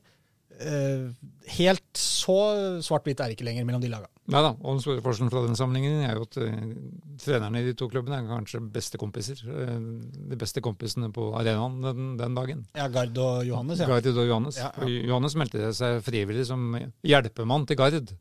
Eh, 0.60 1.06
helt 1.56 1.96
så 1.96 2.36
svart-hvitt 2.84 3.22
er 3.24 3.32
det 3.32 3.38
ikke 3.38 3.46
lenger 3.48 3.64
mellom 3.68 3.80
de 3.84 3.88
lagene. 3.92 4.10
Nei 4.30 4.42
da, 4.44 4.50
og 4.60 4.76
den 4.76 4.82
store 4.84 5.02
forskjellen 5.06 5.32
fra 5.32 5.44
den 5.46 5.56
sammenhengen 5.58 6.02
er 6.04 6.18
jo 6.20 6.26
at 6.28 6.38
eh, 6.44 6.74
trenerne 7.24 7.62
i 7.62 7.68
de 7.70 7.76
to 7.80 7.88
klubbene 7.90 8.18
er 8.20 8.28
kanskje 8.28 8.60
bestekompiser. 8.76 9.40
kompiser. 9.46 9.80
de 10.30 10.40
beste 10.40 10.62
kompisene 10.66 11.12
på 11.16 11.30
arenaen 11.40 11.80
den, 11.86 12.10
den 12.20 12.36
dagen. 12.36 12.66
Ja, 12.76 12.90
Gard 12.92 13.16
og 13.18 13.46
Johannes, 13.48 13.80
ja. 13.80 13.88
Gard 13.88 14.12
og 14.12 14.28
Johannes. 14.28 14.60
Ja, 14.60 14.74
ja. 14.76 14.92
Johannes 15.14 15.38
meldte 15.40 15.72
seg 15.80 16.04
frivillig 16.04 16.46
som 16.52 16.76
hjelpemann 17.08 17.66
til 17.70 17.80
Gard. 17.80 18.14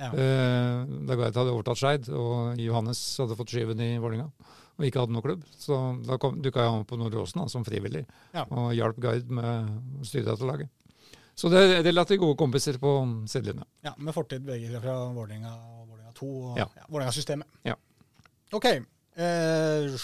Ja. 0.00 0.08
eh, 0.14 0.86
da 1.10 1.18
Gard 1.18 1.36
hadde 1.42 1.52
overtatt 1.52 1.82
Skeid, 1.82 2.08
og 2.14 2.56
Johannes 2.62 3.02
hadde 3.20 3.36
fått 3.36 3.52
skyven 3.52 3.82
i 3.84 3.92
Vålerenga 4.00 4.30
og 4.80 4.86
ikke 4.88 5.02
hadde 5.02 5.12
noen 5.12 5.24
klubb. 5.26 5.42
Så 5.60 5.76
da 6.06 6.16
dukka 6.16 6.64
han 6.64 6.80
opp 6.86 6.88
på 6.88 6.96
Nordåsen 6.96 7.42
da, 7.42 7.48
som 7.52 7.66
frivillig 7.66 8.06
Ja. 8.32 8.46
og 8.48 8.70
hjalp 8.72 8.96
Gard 9.02 9.28
med 9.28 9.44
å 10.00 10.06
styre 10.08 10.30
dette 10.30 10.46
laget. 10.48 10.70
Så 11.40 11.48
det 11.52 11.60
er 11.64 11.82
relativt 11.86 12.20
gode 12.20 12.36
kompiser 12.40 12.76
på 12.82 12.92
sidelinja. 13.30 13.64
Ja, 13.86 13.94
med 13.96 14.12
fortid 14.16 14.44
begge 14.44 14.80
fra 14.82 14.96
Vålerenga 15.16 15.54
og 15.56 15.86
Vålerenga 15.88 16.12
2 16.20 16.30
og 16.52 16.58
Ja. 16.60 16.66
ja. 16.76 16.84
Vålerenga-systemet. 16.90 17.48
Ja. 17.64 17.78
OK. 18.52 18.66
Eh, 19.20 19.94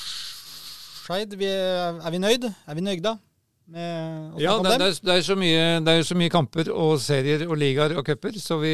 Skeid, 1.07 1.37
er, 1.43 2.01
er 2.03 2.11
vi 2.15 2.19
nøyd? 2.23 2.49
Er 2.67 2.75
vi 2.79 2.83
nøyd 2.89 3.03
da? 3.05 3.17
Med 3.67 4.37
Ja, 4.39 4.53
det, 4.63 4.77
det, 4.79 4.87
er, 4.87 4.99
det, 5.09 5.15
er 5.17 5.23
så 5.27 5.35
mye, 5.39 5.63
det 5.83 5.93
er 5.99 6.05
så 6.07 6.15
mye 6.19 6.31
kamper 6.31 6.69
og 6.71 7.01
serier 7.03 7.43
og 7.51 7.57
ligaer 7.59 7.97
og 7.99 8.05
cuper, 8.07 8.37
så 8.39 8.61
vi, 8.63 8.73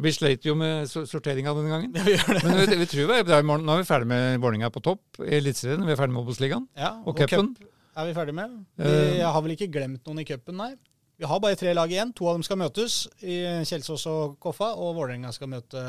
vi 0.00 0.12
sleit 0.16 0.46
jo 0.48 0.54
med 0.56 0.88
so- 0.88 1.04
sorteringa 1.08 1.52
denne 1.58 1.68
gangen. 1.74 1.92
Ja, 1.98 2.04
vi 2.06 2.14
det. 2.16 2.42
Men 2.46 2.56
vi, 2.62 2.78
vi 2.80 2.86
tror 2.88 3.10
vi 3.12 3.18
er 3.20 3.26
bra 3.28 3.40
i 3.42 3.46
morgen. 3.50 3.66
Nå 3.68 3.74
er 3.76 3.82
vi 3.82 3.88
ferdig 3.90 4.08
med 4.08 4.40
Vålerenga 4.40 4.70
på 4.72 4.80
topp 4.84 5.20
i 5.26 5.34
Eliteserien. 5.42 5.84
Vi 5.84 5.92
er 5.92 6.00
ferdig 6.00 6.16
med 6.16 6.24
Obos-ligaen 6.24 6.64
Ja, 6.80 6.94
og 7.04 7.20
cupen. 7.20 7.52
cup 7.58 8.00
er 8.00 8.08
vi 8.08 8.14
ferdig 8.16 8.34
med. 8.40 8.56
Eh. 8.80 8.96
Vi 9.18 9.20
har 9.28 9.40
vel 9.44 9.56
ikke 9.58 9.68
glemt 9.76 10.08
noen 10.08 10.24
i 10.24 10.26
cupen, 10.28 10.56
nei. 10.64 10.70
Vi 11.18 11.26
har 11.26 11.40
bare 11.42 11.56
tre 11.58 11.72
lag 11.74 11.90
igjen. 11.90 12.12
To 12.14 12.28
av 12.30 12.36
dem 12.38 12.44
skal 12.46 12.60
møtes 12.60 13.00
i 13.26 13.40
Kjelsås 13.66 14.04
og 14.10 14.36
Koffa, 14.42 14.68
og 14.78 14.94
Vålerenga 15.00 15.32
skal 15.34 15.50
møte 15.50 15.82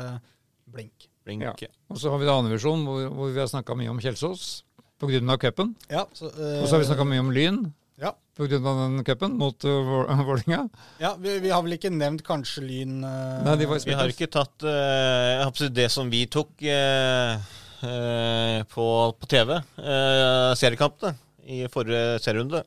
Blink. 0.70 1.06
Blink. 1.26 1.44
Ja. 1.44 1.68
Og 1.90 1.98
så 2.02 2.10
har 2.10 2.18
vi 2.18 2.26
da 2.26 2.34
andrevisjon, 2.40 2.82
hvor, 2.86 3.04
hvor 3.14 3.30
vi 3.34 3.38
har 3.42 3.50
snakka 3.50 3.76
mye 3.78 3.92
om 3.92 4.00
Kjelsås 4.02 4.64
pga. 5.00 5.36
cupen. 5.38 5.74
Ja, 5.90 6.02
så, 6.12 6.26
eh, 6.34 6.62
Og 6.62 6.66
så 6.68 6.74
har 6.76 6.82
vi 6.82 6.88
snakka 6.90 7.06
mye 7.08 7.20
om 7.22 7.30
Lyn 7.32 7.60
Ja. 8.00 8.12
pga. 8.36 8.48
den 8.58 9.04
cupen 9.04 9.36
mot 9.38 9.64
uh, 9.64 10.24
Vålerenga. 10.28 10.68
ja 11.00 11.14
vi, 11.16 11.38
vi 11.38 11.50
har 11.50 11.62
vel 11.62 11.76
ikke 11.78 11.90
nevnt 11.92 12.22
kanskje 12.26 12.62
Lyn 12.66 13.04
uh, 13.04 13.44
Nei, 13.44 13.56
de 13.56 13.66
var- 13.70 13.84
Vi 13.86 13.92
har 13.94 14.08
ikke 14.08 14.30
tatt 14.30 14.62
uh, 14.66 15.46
å 15.46 15.54
si 15.56 15.68
det 15.68 15.90
som 15.92 16.10
vi 16.10 16.24
tok 16.26 16.50
uh, 16.64 17.38
uh, 17.86 18.58
på, 18.66 18.86
på 19.20 19.26
TV, 19.30 19.54
uh, 19.78 20.54
seriekampene, 20.58 21.14
i 21.46 21.62
forrige 21.70 22.18
serierunde. 22.20 22.64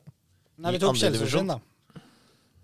Nei, 0.58 0.72
vi 0.72 0.78
tok 0.82 0.96
Kjelsås 0.96 1.30
sin, 1.30 1.46
da. 1.50 1.58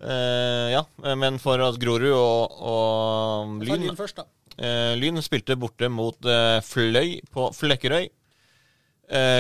Eh, 0.01 0.69
ja, 0.73 0.85
men 1.17 1.37
for 1.43 1.61
at 1.61 1.77
Grorud 1.81 2.15
og, 2.15 2.55
og 2.65 3.67
Lyn 3.67 3.85
Lyn 3.85 3.99
først. 3.99 4.23
Eh, 4.57 4.95
Lyn 4.97 5.21
spilte 5.25 5.59
borte 5.61 5.91
mot 5.93 6.17
uh, 6.25 6.61
Fløy 6.65 7.21
på 7.33 7.51
Flekkerøy. 7.57 8.11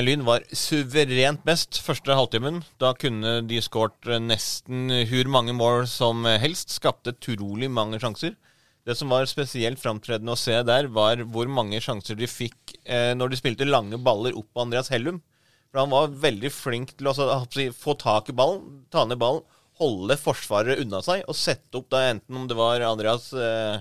Lyn 0.02 0.24
var 0.26 0.42
suverent 0.50 1.44
best 1.46 1.76
første 1.78 2.16
halvtimen. 2.18 2.56
Da 2.82 2.88
kunne 2.98 3.36
de 3.46 3.60
skåret 3.62 4.08
nesten 4.18 4.90
hur 5.06 5.30
mange 5.30 5.54
mål 5.54 5.84
som 5.86 6.26
helst. 6.26 6.72
Skapte 6.74 7.12
utrolig 7.14 7.68
mange 7.70 8.00
sjanser. 8.02 8.34
Det 8.82 8.96
som 8.98 9.14
var 9.14 9.30
spesielt 9.30 9.78
framtredende 9.78 10.34
å 10.34 10.40
se 10.40 10.56
der, 10.66 10.88
var 10.90 11.22
hvor 11.22 11.46
mange 11.46 11.78
sjanser 11.78 12.18
de 12.18 12.26
fikk 12.26 12.74
når 13.14 13.30
de 13.30 13.38
spilte 13.38 13.68
lange 13.68 14.00
baller 14.02 14.34
opp 14.34 14.50
på 14.50 14.64
Andreas 14.64 14.90
Hellum. 14.90 15.22
For 15.70 15.84
han 15.84 15.94
var 15.94 16.18
veldig 16.18 16.50
flink 16.50 16.96
til 16.96 17.06
å 17.06 17.14
altså, 17.14 17.70
få 17.78 17.94
tak 17.94 18.32
i 18.32 18.34
ballen, 18.34 18.82
ta 18.90 19.06
ned 19.06 19.22
ballen, 19.22 19.46
holde 19.80 20.16
forsvaret 20.20 20.82
unna 20.82 21.00
seg 21.04 21.24
og 21.28 21.36
sette 21.38 21.80
opp 21.80 21.88
da 21.92 22.04
enten 22.10 22.36
om 22.36 22.46
det 22.50 22.58
var 22.58 22.84
Andreas 22.86 23.30
eh, 23.32 23.80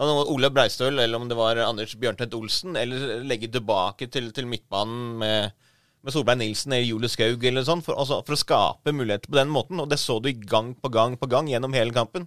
Ole 0.00 0.48
Breistøl, 0.54 0.96
eller 0.96 1.18
om 1.18 1.26
det 1.28 1.36
var 1.36 1.58
Anders 1.60 1.92
Bjørntvedt 2.00 2.36
Olsen, 2.38 2.76
eller 2.80 3.20
legge 3.26 3.50
tilbake 3.52 4.08
til, 4.08 4.30
til 4.32 4.46
midtbanen 4.48 5.18
med, 5.20 5.56
med 6.00 6.14
Solberg 6.14 6.40
Nilsen 6.40 6.72
eller 6.72 6.88
Julie 6.88 7.12
Skaug, 7.12 7.44
eller 7.44 7.66
sånn, 7.66 7.82
for, 7.84 7.98
altså, 8.00 8.22
for 8.24 8.36
å 8.36 8.40
skape 8.40 8.94
muligheter 8.96 9.28
på 9.28 9.36
den 9.36 9.52
måten. 9.52 9.82
Og 9.82 9.90
det 9.90 10.00
så 10.00 10.16
du 10.24 10.30
gang 10.32 10.72
på 10.72 10.88
gang 10.94 11.18
på 11.20 11.28
gang 11.28 11.50
gjennom 11.52 11.76
hele 11.76 11.92
kampen. 11.92 12.24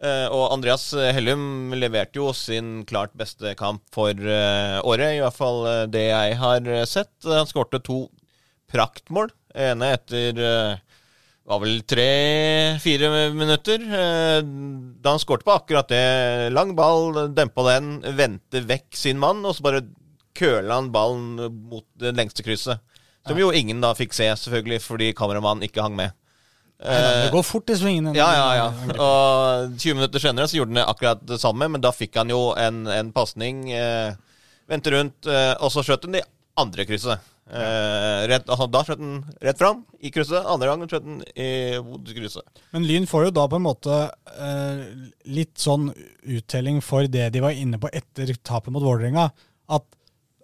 Eh, 0.00 0.24
og 0.32 0.54
Andreas 0.54 0.88
Hellum 0.96 1.74
leverte 1.76 2.20
jo 2.20 2.30
sin 2.36 2.80
klart 2.88 3.12
beste 3.16 3.52
kamp 3.60 3.84
for 3.92 4.16
eh, 4.16 4.80
året, 4.80 5.18
i 5.18 5.22
hvert 5.24 5.36
fall 5.36 5.62
eh, 5.68 5.84
det 5.92 6.06
jeg 6.08 6.40
har 6.40 6.72
sett. 6.88 7.12
Han 7.28 7.48
skårte 7.50 7.84
to 7.84 8.06
praktmål. 8.72 9.30
ene 9.56 9.92
etter 9.96 10.40
eh, 10.40 10.85
var 11.46 11.60
vel 11.62 11.78
tre-fire 11.86 13.10
minutter. 13.34 13.78
eh, 13.78 14.40
da 15.02 15.14
han 15.14 15.22
skårte 15.22 15.46
på 15.46 15.54
akkurat 15.54 15.88
det. 15.88 16.52
Lang 16.52 16.74
ball, 16.74 17.28
dempa 17.34 17.62
den, 17.70 18.00
vendte 18.18 18.64
vekk 18.66 18.96
sin 18.98 19.18
mann, 19.22 19.44
og 19.46 19.54
så 19.54 19.62
bare 19.62 19.84
køla 20.36 20.80
han 20.80 20.92
ballen 20.92 21.38
mot 21.70 21.86
det 21.96 22.16
lengste 22.16 22.42
krysset. 22.42 22.82
Som 23.26 23.38
jo 23.38 23.50
ingen 23.54 23.80
da 23.82 23.94
fikk 23.98 24.14
se, 24.14 24.28
selvfølgelig, 24.38 24.80
fordi 24.84 25.12
kameramannen 25.16 25.66
ikke 25.66 25.82
hang 25.82 25.96
med. 25.98 26.14
Det 26.78 27.30
går 27.32 27.42
fort 27.46 27.70
i 27.72 27.76
svingene. 27.78 28.12
Ja, 28.14 28.26
ja, 28.36 28.48
ja. 28.58 28.66
Og 29.00 29.78
20 29.80 29.96
minutter 29.96 30.22
senere 30.22 30.46
så 30.46 30.58
gjorde 30.58 30.76
han 30.76 30.84
akkurat 30.90 31.22
det 31.26 31.40
samme, 31.40 31.70
men 31.72 31.82
da 31.82 31.90
fikk 31.94 32.18
han 32.20 32.30
jo 32.30 32.50
en, 32.60 32.84
en 32.92 33.12
pasning. 33.16 33.64
Eh, 33.72 34.12
vendte 34.68 34.92
rundt, 34.92 35.26
eh, 35.30 35.54
og 35.62 35.72
så 35.72 35.82
skjøt 35.86 36.04
han 36.06 36.18
det 36.18 36.26
andre 36.60 36.86
krysset. 36.88 37.22
Eh, 37.46 38.22
rett, 38.26 38.46
da 38.48 38.80
skjøt 38.82 38.98
han 38.98 39.20
rett 39.44 39.58
fram 39.60 39.84
i 40.02 40.10
krysset. 40.10 40.42
Andre 40.50 40.66
gangen 40.72 40.88
skjøt 40.90 41.04
han 41.06 41.20
i 41.38 41.50
hovedkrysset. 41.78 42.62
Men 42.74 42.86
Lyn 42.88 43.06
får 43.06 43.28
jo 43.28 43.34
da 43.38 43.44
på 43.52 43.60
en 43.60 43.66
måte 43.68 43.98
eh, 44.34 44.80
litt 45.30 45.54
sånn 45.62 45.92
uttelling 46.26 46.80
for 46.82 47.06
det 47.06 47.28
de 47.36 47.44
var 47.44 47.54
inne 47.54 47.78
på 47.78 47.92
etter 47.94 48.34
tapet 48.42 48.74
mot 48.74 48.82
Vålerenga. 48.82 49.28
At 49.70 49.86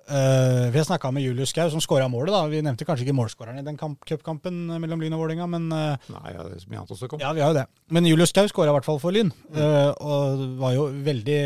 eh, 0.07 0.71
Vi 0.71 0.79
har 0.79 0.87
snakka 0.87 1.11
med 1.15 1.27
Julius 1.27 1.51
Skau, 1.51 1.67
som 1.75 1.83
skåra 1.83 2.07
målet. 2.13 2.31
da. 2.37 2.45
Vi 2.47 2.63
nevnte 2.63 2.87
kanskje 2.87 3.09
ikke 3.09 3.19
målskåreren 3.19 3.59
i 3.59 3.67
den 3.67 3.77
kamp- 3.81 4.07
cupkampen 4.07 4.63
mellom 4.79 5.03
Lyn 5.03 5.15
og 5.19 5.25
Vålerenga, 5.25 5.51
men 5.51 5.67
eh, 5.75 6.09
Nei, 6.15 6.37
ja, 6.37 6.47
det 6.47 6.55
er 6.61 6.63
så 6.63 6.71
mye 6.71 6.85
annet 6.85 6.95
også 6.95 7.11
kom. 7.11 7.23
ja, 7.23 7.33
vi 7.35 7.43
har 7.43 7.51
jo 7.51 7.59
det. 7.59 7.67
Men 7.91 8.07
Julius 8.07 8.31
Skau 8.31 8.47
skåra 8.47 8.71
i 8.71 8.79
hvert 8.79 8.87
fall 8.87 9.03
for 9.03 9.11
Lyn, 9.19 9.35
eh, 9.57 9.91
og 9.99 10.47
var 10.63 10.79
jo 10.79 10.87
veldig 11.07 11.41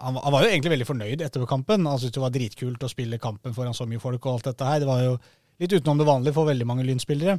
han, 0.00 0.16
han 0.16 0.32
var 0.34 0.44
jo 0.44 0.50
egentlig 0.50 0.72
veldig 0.74 0.88
fornøyd 0.88 1.22
etter 1.26 1.46
kampen. 1.50 1.86
Han 1.88 1.98
syntes 2.00 2.16
det 2.16 2.24
var 2.24 2.34
dritkult 2.34 2.82
å 2.86 2.90
spille 2.90 3.18
kampen 3.22 3.54
foran 3.56 3.76
så 3.76 3.86
mye 3.88 4.00
folk 4.02 4.24
og 4.26 4.38
alt 4.38 4.50
dette 4.50 4.68
her. 4.68 4.80
Det 4.82 4.88
var 4.90 5.02
jo 5.04 5.14
litt 5.60 5.74
utenom 5.76 6.00
det 6.00 6.08
vanlige 6.08 6.36
for 6.36 6.48
veldig 6.48 6.66
mange 6.68 6.86
Lyn-spillere. 6.88 7.38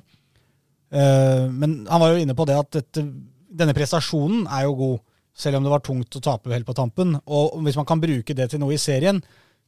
Eh, 0.92 1.46
men 1.50 1.86
han 1.90 2.02
var 2.04 2.14
jo 2.14 2.22
inne 2.24 2.36
på 2.38 2.46
det 2.50 2.58
at 2.60 2.72
dette, 2.78 3.04
denne 3.52 3.76
prestasjonen 3.78 4.46
er 4.52 4.66
jo 4.68 4.76
god, 4.80 5.00
selv 5.42 5.58
om 5.60 5.66
det 5.66 5.72
var 5.74 5.84
tungt 5.86 6.18
å 6.20 6.24
tape 6.24 6.52
helt 6.52 6.68
på 6.68 6.76
tampen. 6.78 7.16
Og 7.32 7.60
hvis 7.66 7.80
man 7.80 7.88
kan 7.90 8.02
bruke 8.04 8.36
det 8.38 8.50
til 8.52 8.62
noe 8.62 8.76
i 8.76 8.82
serien, 8.82 9.22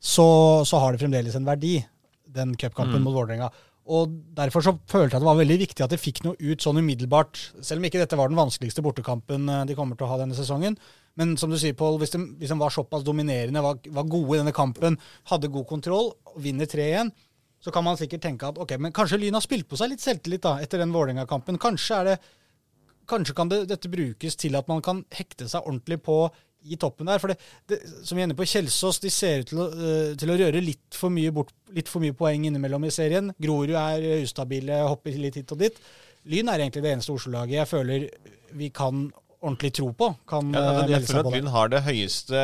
så, 0.04 0.26
så 0.68 0.82
har 0.84 0.94
det 0.94 1.02
fremdeles 1.04 1.36
en 1.39 1.48
verdi, 1.48 1.78
den 2.34 2.56
cupkampen 2.60 3.00
Mm. 3.00 3.06
mot 3.08 3.16
Vålerenga. 3.16 3.52
Og 3.94 4.12
Derfor 4.36 4.64
så 4.64 4.72
følte 4.88 5.12
jeg 5.12 5.20
at 5.20 5.24
det 5.24 5.28
var 5.28 5.39
veldig 5.39 5.58
viktig 5.60 5.84
at 5.84 5.91
de 5.91 6.00
fikk 6.00 6.24
noe 6.24 6.36
ut 6.39 6.64
sånn 6.64 6.80
umiddelbart. 6.80 7.39
Selv 7.62 7.82
om 7.82 7.88
ikke 7.88 8.00
dette 8.00 8.18
var 8.20 8.32
den 8.32 8.39
vanskeligste 8.39 8.84
bortekampen 8.84 9.48
eh, 9.50 9.66
de 9.70 9.76
kommer 9.76 9.96
til 10.00 10.08
å 10.08 10.12
ha 10.14 10.20
denne 10.22 10.36
sesongen. 10.38 10.78
Men 11.20 11.36
som 11.38 11.51
du 11.51 11.59
sier, 11.61 11.76
Pål, 11.78 11.99
hvis, 12.01 12.16
hvis 12.39 12.53
de 12.53 12.57
var 12.57 12.74
såpass 12.74 13.05
dominerende, 13.05 13.61
var, 13.61 13.78
var 13.93 14.09
gode 14.09 14.38
i 14.38 14.41
denne 14.41 14.55
kampen, 14.55 14.97
hadde 15.30 15.51
god 15.53 15.68
kontroll, 15.70 16.09
vinner 16.41 16.70
3-1, 16.70 17.11
så 17.64 17.72
kan 17.72 17.86
man 17.86 17.99
sikkert 17.99 18.26
tenke 18.26 18.49
at 18.49 18.57
ok, 18.59 18.76
men 18.82 18.95
kanskje 18.95 19.22
Lyn 19.22 19.38
har 19.38 19.43
spilt 19.45 19.70
på 19.70 19.78
seg 19.80 19.93
litt 19.93 20.03
selvtillit 20.03 20.43
da, 20.43 20.57
etter 20.64 20.82
den 20.82 20.91
Vålerenga-kampen. 20.91 21.59
Kanskje, 21.61 21.99
det, 22.09 22.18
kanskje 23.07 23.36
kan 23.38 23.51
det, 23.51 23.61
dette 23.70 23.91
brukes 23.91 24.36
til 24.41 24.57
at 24.59 24.68
man 24.72 24.84
kan 24.84 25.03
hekte 25.16 25.47
seg 25.51 25.64
ordentlig 25.70 26.01
på 26.03 26.18
i 26.64 26.80
toppen 26.80 27.07
der. 27.07 27.22
For 27.22 27.32
det, 27.32 27.38
det, 27.70 27.80
som 28.03 28.18
vi 28.18 28.24
er 28.24 28.28
inne 28.28 28.38
på, 28.39 28.47
Kjelsås 28.49 28.99
de 29.03 29.11
ser 29.14 29.43
ut 29.43 29.51
til 29.53 29.61
å, 29.64 29.70
eh, 29.72 30.11
til 30.20 30.34
å 30.34 30.38
røre 30.39 30.64
litt 30.64 30.97
for, 30.97 31.14
mye 31.14 31.32
bort, 31.36 31.53
litt 31.76 31.91
for 31.91 32.03
mye 32.03 32.16
poeng 32.18 32.49
innimellom 32.49 32.88
i 32.88 32.93
serien. 32.93 33.32
Grorud 33.43 33.76
er 33.78 34.07
eh, 34.09 34.24
ustabile, 34.26 34.84
hopper 34.89 35.16
litt 35.20 35.39
hit 35.39 35.55
og 35.55 35.64
dit. 35.64 35.80
Lyn 36.32 36.51
er 36.51 36.64
egentlig 36.64 36.84
det 36.86 36.95
eneste 36.95 37.16
Oslo-laget 37.16 37.61
jeg 37.61 37.72
føler 37.72 38.07
vi 38.55 38.70
kan 38.76 39.07
ordentlig 39.44 39.74
tro 39.78 39.91
på. 40.00 40.08
Kan 40.30 40.54
Ja, 40.56 40.60
eh, 40.60 40.68
altså, 40.68 40.80
jeg 40.80 40.89
melde 40.89 41.00
Jeg 41.00 41.08
tror 41.10 41.20
at 41.20 41.26
på 41.28 41.32
det. 41.34 41.41
Lyn 41.44 41.52
har 41.54 41.72
det 41.74 41.82
høyeste 41.86 42.44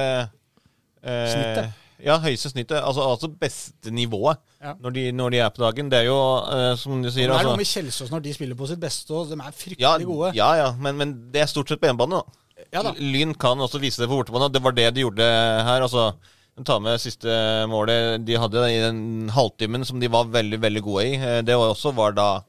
eh, 1.03 1.29
Snittet. 1.33 1.77
Ja, 1.99 2.15
høyeste 2.23 2.49
snittet. 2.53 2.77
Altså, 2.79 3.03
altså 3.11 3.27
beste 3.41 3.91
nivået 3.91 4.37
Ja. 4.63 4.73
når, 4.79 4.93
de, 4.95 5.11
når 5.11 5.29
de 5.33 5.39
er 5.43 5.49
på 5.55 5.63
dagen. 5.65 5.89
Det 5.91 5.99
er 5.99 6.07
jo, 6.07 6.19
eh, 6.55 6.75
som 6.79 7.01
du 7.03 7.09
sier 7.11 7.27
det 7.27 7.33
er 7.33 7.39
altså, 7.41 7.49
noe 7.53 7.59
med 7.59 7.67
Kjelsås 7.67 8.11
når 8.13 8.23
de 8.23 8.33
spiller 8.35 8.55
på 8.59 8.67
sitt 8.71 8.79
beste, 8.79 9.11
og 9.15 9.27
de 9.31 9.35
er 9.39 9.51
fryktelig 9.55 9.83
ja, 9.83 9.97
gode. 10.07 10.31
Ja, 10.37 10.49
ja, 10.59 10.69
men, 10.79 10.95
men 10.99 11.15
det 11.33 11.41
er 11.43 11.51
stort 11.51 11.67
sett 11.71 11.81
på 11.81 11.89
hjemmebane. 11.89 12.19
da. 12.21 12.65
Ja 12.75 12.83
da. 12.83 12.91
Lyn 12.99 13.33
kan 13.39 13.59
også 13.63 13.79
vise 13.81 14.01
det 14.01 14.07
på 14.11 14.15
bortebane. 14.19 14.51
Det 14.51 14.61
var 14.63 14.75
det 14.75 14.89
de 14.95 15.01
gjorde 15.07 15.23
her. 15.23 15.81
altså 15.87 16.13
Ta 16.59 16.75
med 16.83 16.99
siste 16.99 17.31
målet 17.71 18.25
de 18.27 18.35
hadde 18.35 18.65
i 18.67 18.79
den 18.83 19.29
halvtimen 19.31 19.85
som 19.87 19.99
de 20.01 20.09
var 20.11 20.25
veldig 20.27 20.57
veldig 20.59 20.81
gode 20.83 21.05
i. 21.07 21.13
Eh, 21.15 21.41
Det 21.47 21.55
også 21.55 21.93
var 21.95 22.11
da 22.17 22.25
eh, 22.35 22.43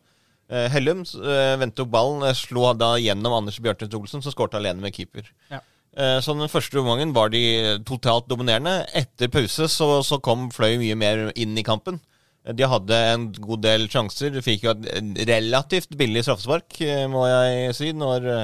Hellum 0.51 1.03
eh, 1.05 1.57
vendte 1.61 1.85
opp 1.85 1.93
ballen, 1.95 2.25
eh, 2.27 2.35
slo 2.35 2.73
da 2.75 2.97
gjennom 2.99 3.37
Anders 3.39 3.61
Bjørtnes 3.63 3.95
Olsen, 3.95 4.23
som 4.23 4.35
skårte 4.35 4.59
alene 4.59 4.83
med 4.83 4.95
keeper. 4.97 5.29
Ja. 5.51 5.61
Eh, 5.97 6.19
Så 6.21 6.35
den 6.39 6.51
første 6.51 6.79
omgangen 6.81 7.13
var 7.15 7.31
de 7.31 7.79
totalt 7.87 8.29
dominerende. 8.29 8.87
Etter 8.95 9.29
pause 9.29 9.69
så, 9.71 9.91
så 10.07 10.21
kom 10.23 10.49
Fløy 10.55 10.79
mye 10.83 10.97
mer 10.99 11.27
inn 11.37 11.57
i 11.59 11.67
kampen. 11.67 12.01
Eh, 12.47 12.53
De 12.53 12.67
hadde 12.67 13.03
en 13.15 13.29
god 13.33 13.63
del 13.63 13.89
sjanser. 13.89 14.31
De 14.35 14.43
fikk 14.43 14.65
jo 14.67 14.75
et 14.75 15.23
relativt 15.31 15.95
billig 15.99 16.25
straffespark, 16.27 16.81
eh, 16.83 17.07
må 17.11 17.27
jeg 17.31 17.77
si. 17.79 17.93
når... 17.93 18.21
det 18.27 18.41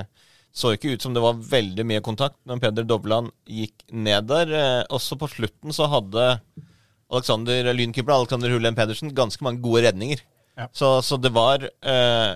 så 0.56 0.70
ikke 0.72 0.94
ut 0.96 1.02
som 1.04 1.12
det 1.12 1.20
var 1.20 1.36
veldig 1.36 1.84
mye 1.84 2.00
kontakt 2.00 2.38
når 2.48 2.60
Peder 2.62 2.86
Dobland 2.88 3.28
gikk 3.44 3.82
ned 3.92 4.24
der. 4.30 4.52
Eh, 4.56 4.84
også 4.88 5.18
på 5.20 5.28
slutten 5.28 5.74
så 5.76 5.84
hadde 5.92 6.24
Alexander 7.12 7.68
Lynkeeper 7.76 8.14
Alexander 8.14 8.54
Hullen 8.54 8.74
Pedersen 8.78 9.12
ganske 9.14 9.44
mange 9.44 9.60
gode 9.60 9.84
redninger. 9.84 10.22
Ja. 10.56 10.68
Så, 10.72 10.90
så 11.04 11.18
det 11.20 11.32
var 11.36 11.60
eh, 11.66 12.32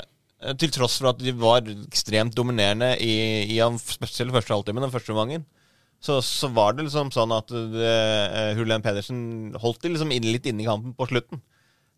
Til 0.60 0.72
tross 0.74 0.98
for 1.00 1.14
at 1.14 1.22
de 1.22 1.32
var 1.36 1.64
ekstremt 1.64 2.36
dominerende 2.36 2.90
i, 3.00 3.14
i 3.56 3.60
spesielt 3.80 4.34
første 4.34 4.52
halvtimen, 4.54 4.84
den 4.84 4.92
første 4.92 5.14
omgangen, 5.14 5.46
så, 6.00 6.18
så 6.24 6.48
var 6.52 6.76
det 6.76 6.86
liksom 6.86 7.10
sånn 7.12 7.32
at 7.36 7.52
eh, 7.52 8.52
Hulian 8.56 8.84
Pedersen 8.84 9.56
holdt 9.60 9.82
de 9.84 9.92
liksom 9.92 10.12
litt 10.12 10.48
inne 10.48 10.64
i 10.64 10.68
kampen 10.68 10.94
på 10.96 11.08
slutten. 11.10 11.42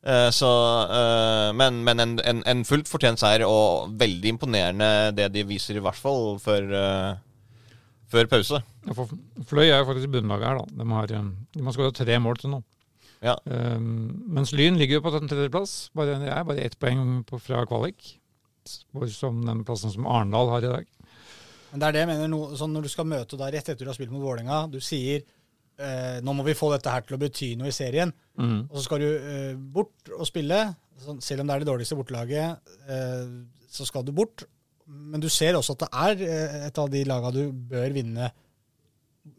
Eh, 0.03 0.31
så, 0.35 0.49
eh, 0.91 1.53
men 1.55 1.85
men 1.87 2.03
en, 2.03 2.17
en, 2.27 2.43
en 2.51 2.65
fullt 2.67 2.91
fortjent 2.91 3.23
seier, 3.23 3.45
og 3.47 3.93
veldig 4.01 4.35
imponerende 4.35 4.89
det 5.15 5.29
de 5.37 5.45
viser, 5.47 5.79
i 5.79 5.85
hvert 5.85 5.99
fall 5.99 6.41
før, 6.43 6.67
eh, 6.75 7.77
før 8.11 8.31
pause. 8.33 8.59
Ja, 8.89 9.07
Fløy 9.47 9.69
er 9.69 9.79
jo 9.79 9.87
faktisk 9.93 10.11
bunnlaget 10.17 10.49
her, 10.51 10.59
da. 10.59 10.83
De 10.83 10.89
har, 10.91 11.15
um, 11.21 11.31
de 11.55 11.63
har 11.69 11.77
skåret 11.77 12.03
tre 12.03 12.19
mål 12.19 12.43
til 12.43 12.57
nå. 12.57 12.63
Ja. 13.23 13.37
Um, 13.47 14.25
mens 14.35 14.51
Lyn 14.57 14.75
ligger 14.81 14.99
jo 14.99 15.05
på 15.05 15.13
den 15.15 15.29
tredjeplass. 15.31 15.91
Bare, 15.95 16.17
det 16.19 16.31
er 16.35 16.47
bare 16.49 16.65
ett 16.65 16.75
poeng 16.83 17.23
på, 17.29 17.39
fra 17.43 17.63
kvalik. 17.71 18.17
Hvor 18.95 19.07
Som 19.11 19.45
den 19.47 19.65
plassen 19.67 19.91
som 19.95 20.07
Arendal 20.11 20.51
har 20.51 20.65
i 20.67 20.73
dag. 20.73 20.89
Men 21.73 21.81
det 21.81 21.87
er 21.89 21.95
det 21.97 22.03
jeg 22.03 22.11
mener, 22.13 22.29
no, 22.31 22.41
sånn 22.59 22.75
når 22.75 22.85
du 22.85 22.91
skal 22.93 23.07
møte 23.09 23.39
da 23.41 23.47
rett 23.51 23.69
etter 23.73 23.87
du 23.87 23.89
har 23.91 23.97
spilt 23.97 24.11
mot 24.13 24.23
Vålerenga, 24.23 24.67
du 24.71 24.77
sier 24.85 25.23
eh, 25.81 26.19
nå 26.23 26.35
må 26.37 26.45
vi 26.45 26.53
få 26.59 26.69
dette 26.75 26.91
her 26.93 27.07
til 27.07 27.17
å 27.17 27.21
bety 27.23 27.55
noe 27.59 27.71
i 27.73 27.77
serien, 27.77 28.13
Mm. 28.33 28.63
og 28.71 28.77
så 28.79 28.83
skal 28.87 29.01
du 29.03 29.09
eh, 29.13 29.55
bort 29.57 30.09
og 30.17 30.25
spille, 30.29 30.59
sånn, 31.05 31.19
selv 31.25 31.43
om 31.43 31.49
det 31.51 31.55
er 31.55 31.63
det 31.65 31.69
dårligste 31.69 31.97
bortelaget, 31.99 32.71
eh, 32.89 33.33
så 33.73 33.85
skal 33.89 34.05
du 34.07 34.13
bort. 34.17 34.45
Men 34.89 35.21
du 35.21 35.29
ser 35.33 35.57
også 35.59 35.75
at 35.77 35.83
det 35.85 35.89
er 35.93 36.23
eh, 36.29 36.55
et 36.69 36.79
av 36.81 36.89
de 36.93 37.03
lagene 37.09 37.33
du 37.37 37.59
bør 37.73 37.93
vinne 37.97 38.31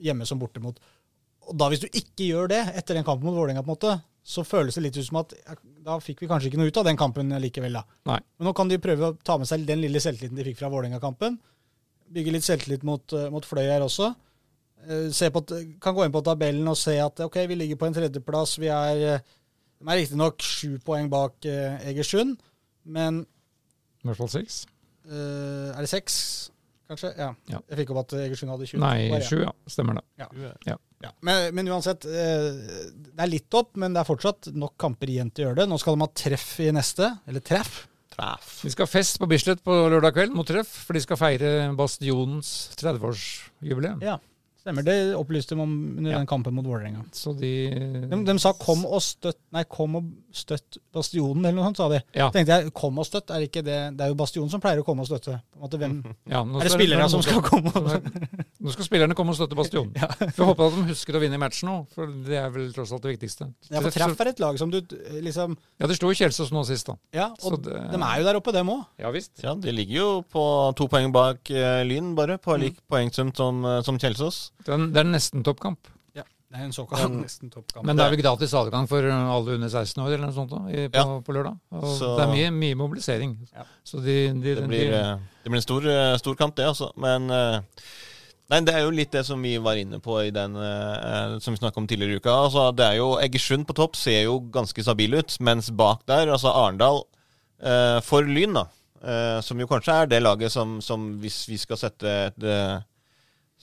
hjemme 0.04 0.26
som 0.30 0.40
borte 0.42 0.62
mot. 0.64 0.78
Og 1.50 1.56
da 1.60 1.68
hvis 1.72 1.82
du 1.84 1.88
ikke 1.89 2.28
gjør 2.30 2.50
det 2.52 2.62
etter 2.80 2.96
den 2.98 3.06
kampen 3.08 3.28
mot 3.28 3.36
Vålerenga, 3.38 3.64
på 3.66 3.72
en 3.72 3.76
måte, 3.76 3.94
så 4.24 4.46
føles 4.48 4.76
det 4.78 4.84
litt 4.86 4.98
ut 4.98 5.04
som 5.08 5.18
at 5.20 5.34
ja, 5.36 5.56
da 5.84 5.98
fikk 6.00 6.22
vi 6.24 6.30
kanskje 6.32 6.48
ikke 6.48 6.60
noe 6.62 6.72
ut 6.72 6.78
av 6.80 6.86
den 6.88 7.00
kampen 7.00 7.34
likevel. 7.44 7.74
da. 7.76 7.82
Nei. 8.08 8.20
Men 8.39 8.48
nå 8.48 8.54
kan 8.56 8.70
de 8.72 8.78
prøve 8.80 9.10
å 9.12 9.18
ta 9.20 9.36
med 9.41 9.50
seg 9.50 9.66
den 9.68 9.82
lille 9.84 10.00
selvtilliten 10.00 10.39
de 10.39 10.46
fikk 10.48 10.62
fra 10.62 10.70
Vålerenga-kampen. 10.72 11.36
Bygge 12.14 12.32
litt 12.36 12.46
selvtillit 12.48 12.86
mot, 12.88 13.04
eh, 13.18 13.28
mot 13.34 13.44
Fløy 13.48 13.66
her 13.68 13.84
også. 13.84 14.14
Eh, 14.88 15.10
Se 15.12 15.28
på, 15.34 15.44
kan 15.84 15.96
gå 15.98 16.06
inn 16.06 16.14
på 16.16 16.24
tabellen 16.24 16.68
og 16.72 16.78
se 16.80 16.96
at 17.04 17.20
ok, 17.26 17.41
vi 17.52 17.56
ligger 17.60 17.76
på 17.82 17.89
en 17.89 17.98
tredjeplass. 17.98 18.56
Vi 18.64 18.72
er, 18.72 19.20
de 19.20 19.91
er 19.91 20.00
riktignok 20.00 20.39
sju 20.39 20.78
poeng 20.86 21.10
bak 21.12 21.44
eh, 21.50 21.84
Egersund, 21.91 22.38
men 22.86 23.26
I 24.04 24.08
hvert 24.08 24.18
fall 24.24 24.32
seks. 24.39 24.64
er 25.04 25.80
det 25.84 25.89
seks, 25.91 26.52
kanskje? 26.94 27.14
Ja. 27.20 27.30
Ja. 27.52 27.62
Jeg 27.70 27.82
fikk 27.82 27.94
opp 27.94 28.02
at 28.06 28.16
Egersund 28.24 28.54
hadde 28.54 28.70
20. 28.70 28.82
Nei, 28.84 28.98
Bare, 29.12 29.39
ja. 29.44 29.54
Stemmer 29.70 30.00
det. 30.00 30.06
Ja. 30.70 30.80
Men, 31.26 31.50
men 31.58 31.72
uansett, 31.74 32.06
eh, 32.08 32.46
det 32.94 33.26
er 33.26 33.32
litt 33.32 33.58
opp, 33.60 33.74
men 33.82 33.96
det 33.96 34.04
er 34.04 34.08
fortsatt 34.08 34.54
nok 34.56 34.78
kamper 34.80 35.12
igjen 35.12 35.34
til 35.34 35.46
å 35.46 35.50
gjøre 35.50 35.64
det. 35.64 35.70
Nå 35.72 35.80
skal 35.82 35.98
de 35.98 36.06
ha 36.06 36.12
treff 36.24 36.54
i 36.64 36.70
neste, 36.76 37.10
eller 37.28 37.44
treff. 37.44 37.84
Treff. 38.14 38.60
Vi 38.64 38.72
skal 38.72 38.86
ha 38.86 38.91
fest 38.91 39.18
på 39.20 39.28
Bislett 39.30 39.64
på 39.66 39.74
lørdag 39.89 40.14
kveld 40.16 40.36
mot 40.38 40.48
treff, 40.48 40.70
for 40.86 40.96
de 40.96 41.02
skal 41.04 41.20
feire 41.20 41.50
Bastionens 41.78 42.54
30-årsjubileum. 42.80 44.04
Ja, 44.06 44.20
stemmer. 44.64 44.86
Det 44.88 44.95
opplyste 45.20 45.55
de 45.55 45.61
om 45.61 45.74
under 45.99 46.11
Ja. 46.11 46.18
den 46.18 46.28
kampen 46.28 46.53
mot 46.55 46.66
Vålerenga. 46.66 47.03
Så 47.11 47.34
de, 47.38 47.70
De, 48.09 48.24
de 48.26 48.39
sa 48.39 48.53
'kom 48.53 48.86
og 48.86 49.01
støtt' 49.01 49.38
Nei, 49.51 49.64
'kom 49.66 49.95
og 49.97 50.03
støtt 50.32 50.78
Bastionen', 50.93 51.45
eller 51.45 51.53
noe 51.59 51.66
sånt, 51.70 51.78
sa 51.78 51.89
de. 51.89 52.01
Ja. 52.16 52.30
tenkte 52.32 52.47
jeg, 52.64 52.74
'kom 52.74 52.97
og 52.97 53.05
støtt', 53.05 53.30
er 53.30 53.41
ikke 53.47 53.61
det 53.64 53.97
Det 53.97 54.01
er 54.01 54.07
jo 54.07 54.16
Bastionen 54.16 54.49
som 54.49 54.61
pleier 54.61 54.80
å 54.82 54.86
komme 54.86 55.01
og 55.01 55.07
støtte. 55.07 55.41
På 55.53 55.57
en 55.57 55.61
måte, 55.70 55.78
hvem, 55.78 56.03
ja, 56.34 56.43
nå 56.43 56.59
er 56.59 56.64
det 56.64 56.72
spillerne 56.72 57.09
som 57.09 57.22
skal 57.22 57.41
komme 57.41 57.70
og 57.76 58.01
Nå 58.64 58.72
skal 58.72 58.86
spillerne 58.86 59.14
komme 59.14 59.30
og 59.30 59.36
støtte 59.36 59.55
bastionen. 59.55 59.91
Vi 60.38 60.43
håper 60.43 60.45
håpe 60.45 60.68
at 60.68 60.76
de 60.78 60.84
husker 60.93 61.16
å 61.16 61.20
vinne 61.20 61.36
i 61.36 61.38
matchen 61.38 61.68
nå, 61.68 61.86
for 61.91 62.07
det 62.07 62.38
er 62.39 62.49
vel 62.49 62.72
tross 62.72 62.93
alt 62.93 63.01
det 63.03 63.20
viktigste. 63.20 63.53
Ja, 63.70 63.82
for 63.82 63.89
Treff 63.91 64.20
er 64.22 64.28
et 64.32 64.39
lag 64.39 64.57
som 64.57 64.72
du 64.72 64.80
liksom 65.22 65.57
Ja, 65.80 65.88
det 65.88 65.97
slo 65.99 66.07
jo 66.14 66.16
Kjelsås 66.16 66.51
nå 66.55 66.64
sist, 66.66 66.88
da. 66.88 66.95
Ja, 67.14 67.34
Så 67.39 67.51
og 67.53 67.64
det- 67.64 67.74
de 67.91 67.97
er 67.99 68.18
jo 68.20 68.24
der 68.24 68.36
oppe, 68.39 68.53
dem 68.53 68.68
òg. 68.70 68.86
Ja 68.99 69.11
visst. 69.11 69.32
Ja, 69.43 69.53
De 69.55 69.72
ligger 69.72 69.95
jo 69.97 70.22
på 70.32 70.74
to 70.76 70.88
poeng 70.88 71.11
bak 71.11 71.39
uh, 71.51 71.84
Lyn, 71.84 72.16
bare. 72.16 72.38
På 72.38 72.53
Mm. 72.55 72.61
lik 72.61 72.78
poengsum 72.89 73.36
som, 73.36 73.66
eh, 73.66 73.82
som 73.82 73.97
Kjelsås. 73.99 74.51
Det 74.66 74.74
er, 74.74 74.86
det 74.93 75.01
er 75.04 75.10
nesten 75.10 75.43
toppkamp. 75.43 75.89
Ja, 76.16 76.24
det 76.51 76.60
er 76.60 76.64
en 76.68 76.72
såkalt 76.76 77.12
nesten 77.18 77.49
toppkamp. 77.51 77.86
Men 77.86 77.97
det 77.97 78.06
er 78.06 78.14
vel 78.14 78.22
gratis 78.22 78.54
adgang 78.54 78.88
for 78.88 79.04
alle 79.10 79.56
under 79.58 79.68
16 79.74 80.04
år 80.06 80.14
eller 80.14 80.28
noe 80.30 80.36
sånt 80.38 80.54
da, 80.54 80.62
i, 80.70 80.88
på, 80.93 81.01
Ja. 81.01 81.20
på 81.26 81.34
lørdag. 81.36 81.58
Og 81.74 81.84
Så- 81.97 82.16
Det 82.18 82.24
er 82.28 82.32
mye, 82.36 82.51
mye 82.51 82.76
mobilisering. 82.76 83.38
Ja. 83.54 83.64
Så 83.84 83.99
de, 84.04 84.18
de, 84.34 84.56
Det 84.56 84.68
blir, 84.68 84.89
de, 84.91 84.95
eh, 84.99 85.18
det 85.43 85.49
blir 85.51 85.56
en 85.62 85.68
stor, 85.68 85.86
eh, 85.89 86.18
stor 86.18 86.36
kamp, 86.36 86.56
det, 86.56 86.66
altså. 86.66 86.91
Men 86.97 87.30
eh, 87.32 87.60
Nei, 88.51 88.60
det 88.60 88.74
er 88.76 88.82
jo 88.84 88.91
litt 88.91 89.10
det 89.10 89.26
som 89.26 89.41
vi 89.41 89.58
var 89.58 89.76
inne 89.80 89.99
på 90.04 90.18
i 90.28 90.30
den 90.30 90.54
eh, 90.56 91.39
som 91.39 91.54
vi 91.56 91.58
snakka 91.58 91.78
om 91.80 91.88
tidligere 91.88 92.12
i 92.12 92.20
uka. 92.20 92.30
Altså, 92.30 92.76
det 92.76 92.86
er 92.86 92.97
jo 92.99 93.16
Egersund 93.18 93.66
på 93.66 93.74
topp 93.74 93.95
ser 93.95 94.24
jo 94.26 94.39
ganske 94.51 94.84
stabil 94.84 95.16
ut, 95.16 95.38
mens 95.39 95.72
bak 95.72 96.01
der, 96.06 96.28
altså 96.30 96.51
Arendal 96.54 96.99
eh, 97.64 97.99
for 98.01 98.22
Lyn, 98.22 98.54
da. 98.54 98.66
eh, 99.01 99.39
som 99.41 99.58
jo 99.58 99.66
kanskje 99.66 99.95
er 100.04 100.06
det 100.12 100.22
laget 100.22 100.51
som, 100.51 100.82
som 100.82 101.20
hvis 101.24 101.47
vi 101.49 101.58
skal 101.58 101.78
sette 101.78 102.04
et, 102.28 102.43
eh, 102.43 102.82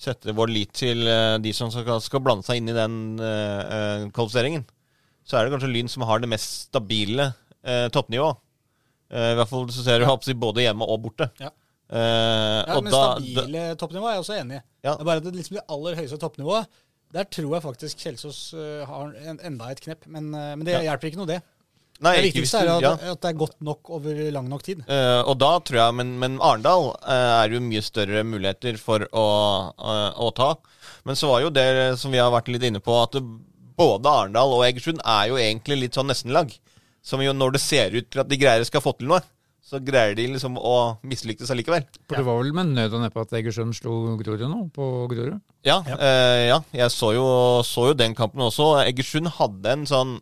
Sette 0.00 0.32
vår 0.32 0.48
lit 0.48 0.70
til 0.80 1.04
eh, 1.04 1.36
de 1.44 1.50
som 1.52 1.68
skal, 1.72 1.98
skal 2.00 2.22
blande 2.24 2.46
seg 2.46 2.60
inn 2.60 2.70
i 2.72 2.76
den 2.76 2.94
eh, 3.20 4.06
kvalifiseringen, 4.16 4.64
så 5.28 5.36
er 5.36 5.44
det 5.46 5.52
kanskje 5.52 5.68
Lyn 5.74 5.90
som 5.92 6.06
har 6.08 6.22
det 6.22 6.30
mest 6.32 6.70
stabile 6.70 7.26
uh, 7.36 7.86
toppnivået. 7.92 8.40
Uh, 9.12 9.34
I 9.34 9.36
hvert 9.38 9.50
fall 9.50 9.68
så 9.70 9.84
ser 9.84 10.00
du 10.00 10.08
opp, 10.08 10.24
både 10.40 10.64
hjemme 10.64 10.88
og 10.88 11.02
borte. 11.04 11.28
Ja. 11.42 11.52
Ja, 11.90 12.76
og 12.76 12.84
men 12.86 12.92
da, 12.94 12.98
stabile 13.18 13.62
toppnivå 13.78 14.06
er 14.06 14.12
jeg 14.14 14.22
også 14.22 14.34
enig 14.38 14.56
i. 14.56 14.62
Ja. 14.86 14.92
Det 14.94 15.02
er 15.02 15.08
bare 15.08 15.20
at 15.20 15.24
det, 15.26 15.32
liksom 15.36 15.56
det 15.58 15.64
aller 15.74 15.96
høyeste 15.98 16.18
toppnivået, 16.22 16.80
der 17.10 17.26
tror 17.36 17.54
jeg 17.56 17.64
faktisk 17.64 18.04
Kjelsås 18.04 18.40
har 18.86 19.16
en, 19.26 19.40
enda 19.48 19.72
et 19.74 19.82
knepp. 19.82 20.06
Men, 20.06 20.28
men 20.30 20.62
det 20.66 20.76
Ja. 20.76 20.84
hjelper 20.86 21.10
ikke 21.10 21.18
noe, 21.18 21.30
det. 21.32 21.40
Nei, 22.00 22.14
det 22.16 22.30
viktigste 22.30 22.62
er 22.62 22.70
at, 22.72 22.84
ja. 22.84 22.92
at 23.12 23.20
det 23.20 23.28
er 23.28 23.38
godt 23.42 23.58
nok 23.64 23.90
over 23.98 24.20
lang 24.32 24.48
nok 24.48 24.64
tid. 24.64 24.80
Uh, 24.88 25.20
og 25.28 25.34
da 25.40 25.50
tror 25.60 25.80
jeg, 25.82 25.96
Men, 25.98 26.14
men 26.22 26.38
Arendal 26.40 26.94
uh, 26.96 27.42
er 27.42 27.52
jo 27.52 27.60
mye 27.64 27.82
større 27.84 28.24
muligheter 28.24 28.78
for 28.80 29.04
å, 29.12 29.26
uh, 29.76 30.10
å 30.16 30.30
ta. 30.36 30.54
Men 31.04 31.18
så 31.18 31.28
var 31.32 31.44
jo 31.44 31.52
det 31.52 31.68
som 32.00 32.12
vi 32.12 32.22
har 32.22 32.32
vært 32.32 32.48
litt 32.52 32.64
inne 32.70 32.80
på, 32.84 32.94
at 33.02 33.18
det, 33.18 33.24
både 33.80 34.08
Arendal 34.08 34.56
og 34.56 34.64
Egersund 34.68 35.02
er 35.04 35.28
jo 35.28 35.40
egentlig 35.40 35.82
litt 35.82 35.98
sånn 35.98 36.08
nestenlag. 36.10 36.54
Som 37.04 37.22
jo 37.24 37.36
når 37.36 37.56
det 37.56 37.62
ser 37.64 37.94
ut 37.96 38.08
til 38.08 38.24
at 38.24 38.28
de 38.28 38.40
greier 38.40 38.64
skal 38.68 38.84
få 38.84 38.94
til 38.96 39.08
noe, 39.12 39.20
så 39.70 39.78
greier 39.84 40.16
de 40.18 40.24
liksom 40.32 40.56
å 40.58 40.76
mislykkes 41.06 41.52
allikevel. 41.54 41.84
For 42.08 42.18
det 42.18 42.26
var 42.26 42.40
vel 42.40 42.50
med 42.56 42.72
nød 42.74 42.96
og 42.96 43.04
neppe 43.04 43.22
at 43.22 43.36
Egersund 43.38 43.76
slo 43.76 44.16
Grorud 44.18 44.42
nå, 44.48 44.64
på 44.74 44.88
Grorud? 45.12 45.38
Ja, 45.68 45.78
eh, 45.94 46.48
ja 46.48 46.58
jeg 46.74 46.90
så 46.90 47.12
jo, 47.14 47.26
så 47.66 47.90
jo 47.90 47.96
den 47.98 48.16
kampen 48.18 48.42
også. 48.42 48.72
Egersund 48.82 49.30
hadde 49.36 49.76
en 49.76 49.86
sånn 49.88 50.16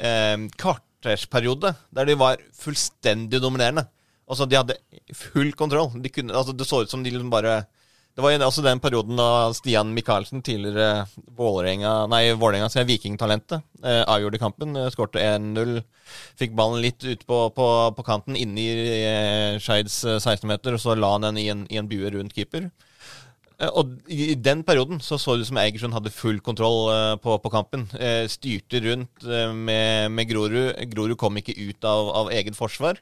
eh, 0.00 0.36
kvartersperiode 0.60 1.74
der 1.94 2.08
de 2.08 2.16
var 2.20 2.40
fullstendig 2.56 3.40
dominerende. 3.42 3.86
Altså, 4.30 4.46
de 4.46 4.58
hadde 4.58 4.78
full 5.16 5.52
kontroll. 5.58 5.90
De 6.02 6.10
kunne, 6.12 6.34
altså, 6.36 6.54
det 6.54 6.68
så 6.68 6.84
ut 6.84 6.92
som 6.92 7.02
de 7.02 7.12
liksom 7.12 7.30
bare 7.32 7.64
Det 8.16 8.24
var 8.24 8.42
også 8.42 8.62
den 8.62 8.80
perioden 8.82 9.16
da 9.16 9.52
Stian 9.54 9.92
Michaelsen, 9.94 10.42
tidligere 10.42 11.06
Vålerenga 11.38 12.08
Nei, 12.10 12.32
Vålerenga, 12.34 12.68
som 12.68 12.82
er 12.82 12.88
Vikingtalentet, 12.88 13.62
eh, 13.84 14.02
avgjorde 14.02 14.40
kampen. 14.42 14.76
Eh, 14.76 14.90
Skårte 14.90 15.22
1-0. 15.22 15.78
Fikk 16.36 16.56
ballen 16.58 16.82
litt 16.82 17.04
ut 17.06 17.22
på, 17.26 17.38
på, 17.54 17.66
på 17.96 18.04
kanten, 18.04 18.36
inni 18.36 18.66
eh, 19.06 19.58
Skeids 19.62 20.02
eh, 20.04 20.18
16-meter, 20.18 20.74
og 20.74 20.82
så 20.82 20.98
la 20.98 21.12
han 21.14 21.28
den 21.28 21.38
i 21.38 21.48
en, 21.54 21.64
i 21.70 21.78
en 21.78 21.88
bue 21.88 22.10
rundt 22.10 22.34
keeper. 22.34 22.66
Eh, 23.60 23.70
Og 23.76 23.94
i 24.08 24.34
den 24.34 24.64
perioden 24.66 25.00
så 25.04 25.18
så 25.20 25.36
det 25.36 25.44
ut 25.44 25.50
som 25.52 25.60
Egersund 25.60 25.96
hadde 25.96 26.12
full 26.14 26.40
kontroll 26.40 26.90
eh, 26.94 27.14
på, 27.22 27.36
på 27.42 27.52
kampen. 27.52 27.86
Eh, 27.98 28.26
styrte 28.32 28.82
rundt 28.86 29.24
med, 29.54 30.10
med 30.10 30.28
Grorud. 30.30 30.76
Grorud 30.92 31.18
kom 31.20 31.36
ikke 31.40 31.56
ut 31.58 31.84
av, 31.84 32.12
av 32.24 32.32
eget 32.34 32.56
forsvar. 32.56 33.00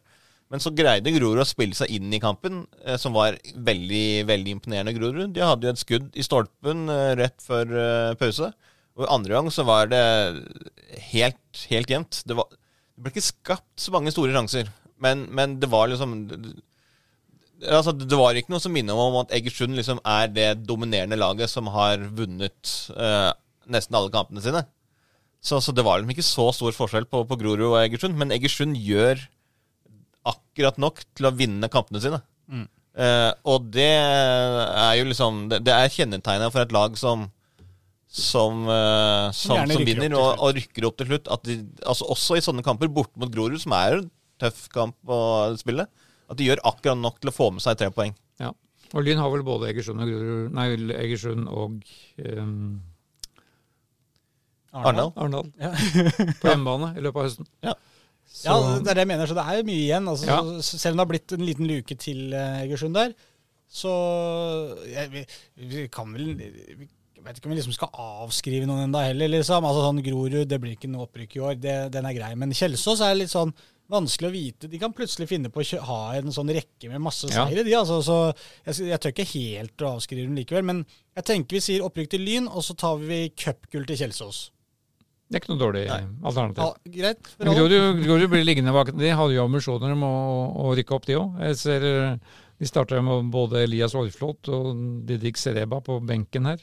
Men 0.49 0.63
så 0.65 0.73
greide 0.73 1.13
Grorud 1.13 1.43
å 1.43 1.45
spille 1.45 1.77
seg 1.77 1.91
inn 1.93 2.09
i 2.17 2.21
kampen, 2.23 2.63
som 2.97 3.13
var 3.13 3.35
veldig 3.53 4.25
veldig 4.25 4.55
imponerende. 4.57 4.95
Grorud. 4.97 5.35
De 5.37 5.43
hadde 5.45 5.69
jo 5.69 5.73
et 5.75 5.83
skudd 5.83 6.07
i 6.17 6.25
stolpen 6.25 6.89
rett 7.21 7.37
før 7.45 7.75
pause. 8.17 8.49
Og 8.97 9.05
andre 9.13 9.37
gang 9.37 9.51
så 9.53 9.67
var 9.69 9.91
det 9.93 10.01
helt, 11.13 11.61
helt 11.69 11.93
jevnt. 11.93 12.23
Det, 12.25 12.33
det 12.33 13.05
ble 13.05 13.13
ikke 13.13 13.27
skapt 13.29 13.85
så 13.85 13.93
mange 13.93 14.15
store 14.15 14.33
sjanser, 14.33 14.73
men, 15.05 15.27
men 15.37 15.59
det 15.61 15.69
var 15.69 15.93
liksom 15.93 16.17
Altså, 17.59 17.93
det 17.99 18.15
var 18.19 18.39
ikke 18.39 18.53
noe 18.53 18.63
som 18.63 18.75
minner 18.75 18.99
om 18.99 19.17
at 19.23 19.33
Egersund 19.35 19.75
liksom 19.75 19.99
er 20.07 20.29
det 20.31 20.49
dominerende 20.69 21.19
laget 21.19 21.51
som 21.51 21.67
har 21.75 22.05
vunnet 22.15 22.75
eh, 22.95 23.31
nesten 23.67 23.97
alle 23.99 24.13
kampene 24.15 24.45
sine. 24.45 24.63
Så, 25.43 25.59
så 25.63 25.75
det 25.75 25.85
var 25.87 25.99
liksom 25.99 26.15
ikke 26.15 26.27
så 26.27 26.49
stor 26.55 26.75
forskjell 26.77 27.09
på, 27.11 27.25
på 27.27 27.39
Grorud 27.41 27.67
og 27.73 27.81
Egersund. 27.81 28.15
Men 28.19 28.35
Egersund 28.35 28.79
gjør 28.79 29.25
akkurat 30.29 30.79
nok 30.79 31.03
til 31.17 31.29
å 31.29 31.35
vinne 31.35 31.71
kampene 31.73 32.03
sine. 32.03 32.21
Eh, 32.99 33.33
og 33.47 33.69
det 33.75 33.91
er 33.95 34.95
jo 34.99 35.05
liksom 35.07 35.45
Det, 35.53 35.61
det 35.69 35.75
er 35.75 35.93
kjennetegnet 35.95 36.51
for 36.51 36.65
et 36.65 36.73
lag 36.75 36.97
som 36.99 37.29
som, 38.09 38.63
eh, 38.73 39.27
som, 39.37 39.69
som 39.69 39.85
vinner 39.85 40.15
og, 40.17 40.41
og 40.41 40.57
rykker 40.57 40.87
opp 40.89 40.97
til 40.99 41.11
slutt. 41.11 41.29
At 41.31 41.45
de, 41.45 41.59
altså 41.85 42.09
også 42.09 42.39
i 42.39 42.45
sånne 42.45 42.65
kamper 42.65 42.89
borte 42.89 43.21
mot 43.21 43.31
Grorud, 43.33 43.59
som 43.61 43.75
er 43.77 43.99
en 43.99 44.07
tøff 44.41 44.65
kamp 44.73 44.97
å 45.13 45.19
spille, 45.61 45.85
at 46.29 46.39
de 46.39 46.47
gjør 46.49 46.61
akkurat 46.69 46.99
nok 47.01 47.21
til 47.23 47.31
å 47.33 47.35
få 47.35 47.51
med 47.55 47.65
seg 47.65 47.79
tre 47.81 47.89
poeng. 47.95 48.15
Ja. 48.43 48.53
Og 48.95 49.05
Lyn 49.05 49.21
har 49.21 49.31
vel 49.33 49.45
både 49.45 49.69
Egersund 49.69 50.01
og 50.01 50.09
Grorud 50.09 50.55
Nei, 50.57 50.67
Egersund 50.97 51.49
og 51.53 51.75
um, 52.25 52.81
Arendal? 54.73 55.13
Arendal 55.17 55.49
Ja. 55.61 55.73
på 56.41 56.51
hjemmebane 56.51 56.93
i 56.97 57.05
løpet 57.05 57.21
av 57.21 57.27
høsten. 57.29 57.49
Ja. 57.65 57.75
Så, 58.29 58.45
Ja, 58.51 58.57
det 58.85 58.93
er 58.93 58.99
det 58.99 59.05
jeg 59.07 59.11
mener, 59.13 59.29
så 59.31 59.37
det 59.39 59.45
er 59.49 59.67
mye 59.69 59.83
igjen. 59.87 60.09
Altså, 60.13 60.29
Ja. 60.29 60.39
Selv 60.65 60.95
om 60.95 61.01
det 61.01 61.05
har 61.05 61.13
blitt 61.15 61.35
en 61.37 61.47
liten 61.49 61.69
luke 61.69 61.97
til 62.01 62.35
eh, 62.37 62.63
Egersund 62.67 62.97
der, 62.97 63.15
så 63.69 63.93
ja, 64.89 65.05
vi, 65.13 65.25
vi 65.69 65.87
kan 65.93 66.13
vel 66.15 66.31
vi, 66.39 66.47
Jeg 67.19 67.25
vet 67.25 67.37
ikke 67.41 67.49
om 67.51 67.53
vi 67.53 67.59
liksom 67.59 67.75
skal 67.77 67.91
avskrive 67.93 68.69
noen 68.69 68.87
enda 68.87 69.03
heller, 69.05 69.29
liksom. 69.33 69.65
Altså 69.69 69.83
sånn 69.85 70.01
Grorud, 70.05 70.47
det 70.49 70.61
blir 70.63 70.77
ikke 70.77 70.89
noe 70.93 71.05
opprykk 71.09 71.37
i 71.37 71.43
år, 71.45 71.59
det, 71.61 71.75
den 71.93 72.09
er 72.09 72.17
grei. 72.17 72.31
Men 72.41 72.55
Kjelsås 72.57 73.03
er 73.05 73.19
litt 73.19 73.33
sånn 73.33 73.53
vanskelig 73.89 74.29
å 74.29 74.33
vite. 74.35 74.69
De 74.69 74.79
kan 74.81 74.93
plutselig 74.93 75.29
finne 75.31 75.49
på 75.53 75.63
å 75.65 75.81
ha 75.89 76.01
en 76.19 76.29
sånn 76.35 76.51
rekke 76.53 76.91
med 76.93 77.01
masse 77.01 77.29
Ja. 77.31 77.47
seire, 77.49 77.65
de. 77.65 77.73
Altså, 77.79 78.03
så 78.05 78.17
jeg, 78.67 78.89
jeg 78.91 79.01
tør 79.01 79.15
ikke 79.15 79.29
helt 79.33 79.85
å 79.87 79.95
avskrive 79.97 80.27
dem 80.29 80.37
likevel. 80.37 80.65
Men 80.65 80.83
jeg 81.17 81.25
tenker 81.25 81.57
vi 81.57 81.61
sier 81.65 81.85
opprykk 81.87 82.11
til 82.13 82.21
Lyn, 82.27 82.49
og 82.49 82.63
så 82.67 82.77
tar 82.77 82.99
vi 83.01 83.29
cupgull 83.31 83.87
til 83.89 83.97
Kjelsås. 83.97 84.51
det 85.31 85.37
er 85.37 85.41
ikke 85.43 85.53
noe 85.55 85.61
dårlig 85.61 85.87
Nei. 85.89 86.03
alternativ. 86.25 86.63
Ja, 86.65 86.93
greit? 87.03 87.33
Grorud 87.39 88.05
Grorud 88.05 88.31
blir 88.33 88.45
liggende 88.45 88.73
bak. 88.73 88.93
De 88.97 89.11
hadde 89.13 89.35
jo 89.35 89.45
ambisjoner 89.45 89.93
om 89.93 90.05
å, 90.09 90.13
å 90.69 90.77
rykke 90.77 90.95
opp, 90.97 91.05
de 91.09 91.17
òg. 91.21 91.35
Jeg 91.49 91.57
ser 91.61 91.85
eh, 91.85 92.15
de 92.59 92.67
starta 92.69 93.01
med 93.05 93.29
både 93.33 93.65
Elias 93.67 93.95
Orflot 93.95 94.49
og 94.49 94.71
Didrik 95.09 95.37
Sereba 95.37 95.81
på 95.85 95.99
benken 96.05 96.49
her. 96.49 96.61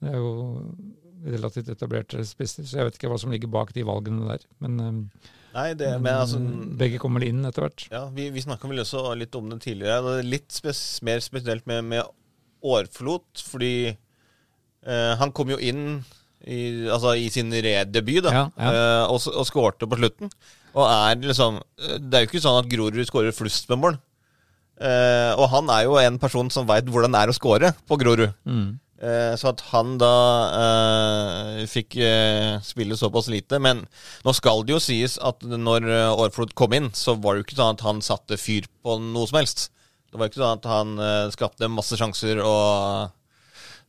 Det 0.00 0.12
er 0.12 0.16
jo 0.16 0.64
relativt 1.28 1.68
etablerte 1.68 2.24
spisser, 2.24 2.64
så 2.64 2.78
jeg 2.80 2.88
vet 2.88 2.96
ikke 2.96 3.10
hva 3.12 3.18
som 3.20 3.30
ligger 3.32 3.52
bak 3.52 3.74
de 3.76 3.84
valgene 3.84 4.28
der. 4.30 4.46
Men, 4.64 4.80
eh, 4.80 5.28
Nei, 5.54 5.72
det, 5.74 5.88
men 5.98 6.14
altså 6.14 6.38
begge 6.78 7.00
kommer 7.02 7.24
inn 7.26 7.42
etter 7.48 7.64
hvert. 7.66 7.86
Ja, 7.90 8.04
Vi, 8.14 8.28
vi 8.30 8.42
snakka 8.44 8.68
vel 8.70 8.82
også 8.84 9.02
litt 9.18 9.34
om 9.34 9.48
det 9.50 9.60
tidligere. 9.64 9.98
Det 10.04 10.12
er 10.20 10.28
litt 10.36 10.54
spes, 10.54 10.80
mer 11.06 11.22
spesielt 11.24 11.66
med, 11.70 11.82
med 11.90 12.04
Årflot, 12.62 13.42
fordi 13.50 13.72
eh, 13.90 15.12
han 15.18 15.32
kom 15.34 15.50
jo 15.50 15.58
inn 15.58 16.02
i, 16.46 16.60
altså, 16.88 17.16
i 17.20 17.26
sin 17.32 17.50
redebut 17.52 18.22
da, 18.28 18.32
Ja, 18.32 18.44
ja. 18.56 18.70
eh, 18.70 19.10
og, 19.12 19.26
og 19.34 19.48
skårte 19.48 19.88
på 19.90 19.98
slutten. 19.98 20.30
Og 20.70 20.86
er 20.86 21.18
liksom 21.26 21.58
eh, 21.82 21.96
Det 21.98 22.14
er 22.16 22.22
jo 22.24 22.30
ikke 22.30 22.44
sånn 22.44 22.60
at 22.62 22.70
Grorud 22.70 23.02
skårer 23.08 23.34
flust 23.34 23.66
med 23.72 23.82
mål. 23.82 23.98
Eh, 24.80 25.32
og 25.36 25.48
han 25.52 25.68
er 25.74 25.82
jo 25.88 25.98
en 26.00 26.16
person 26.22 26.48
som 26.52 26.68
veit 26.68 26.86
hvordan 26.88 27.12
det 27.12 27.24
er 27.24 27.32
å 27.32 27.36
skåre 27.36 27.72
på 27.90 27.98
Grorud. 28.00 28.30
Mm. 28.48 28.78
Eh, 29.00 29.34
Så 29.40 29.48
at 29.48 29.62
han 29.70 29.94
da 30.00 30.10
eh, 30.60 31.66
fikk 31.70 31.96
eh, 32.04 32.58
spille 32.64 32.96
såpass 33.00 33.30
lite. 33.32 33.56
Men 33.62 33.84
nå 34.26 34.34
skal 34.36 34.64
det 34.66 34.74
jo 34.76 34.80
sies 34.84 35.14
at 35.24 35.40
når 35.48 35.86
eh, 35.88 36.08
Aarflot 36.12 36.52
kom 36.58 36.74
inn, 36.76 36.90
så 36.92 37.14
var 37.16 37.34
det 37.34 37.42
jo 37.42 37.46
ikke 37.48 37.60
sånn 37.62 37.78
at 37.78 37.84
han 37.86 38.02
satte 38.04 38.36
fyr 38.40 38.68
på 38.84 38.98
noe 39.00 39.26
som 39.30 39.40
helst. 39.40 39.70
Det 40.10 40.18
var 40.18 40.26
jo 40.28 40.32
ikke 40.34 40.42
sånn 40.42 40.58
at 40.60 40.68
han 40.68 40.92
eh, 41.00 41.30
skapte 41.32 41.70
masse 41.72 41.96
sjanser 41.96 42.42
og 42.44 43.16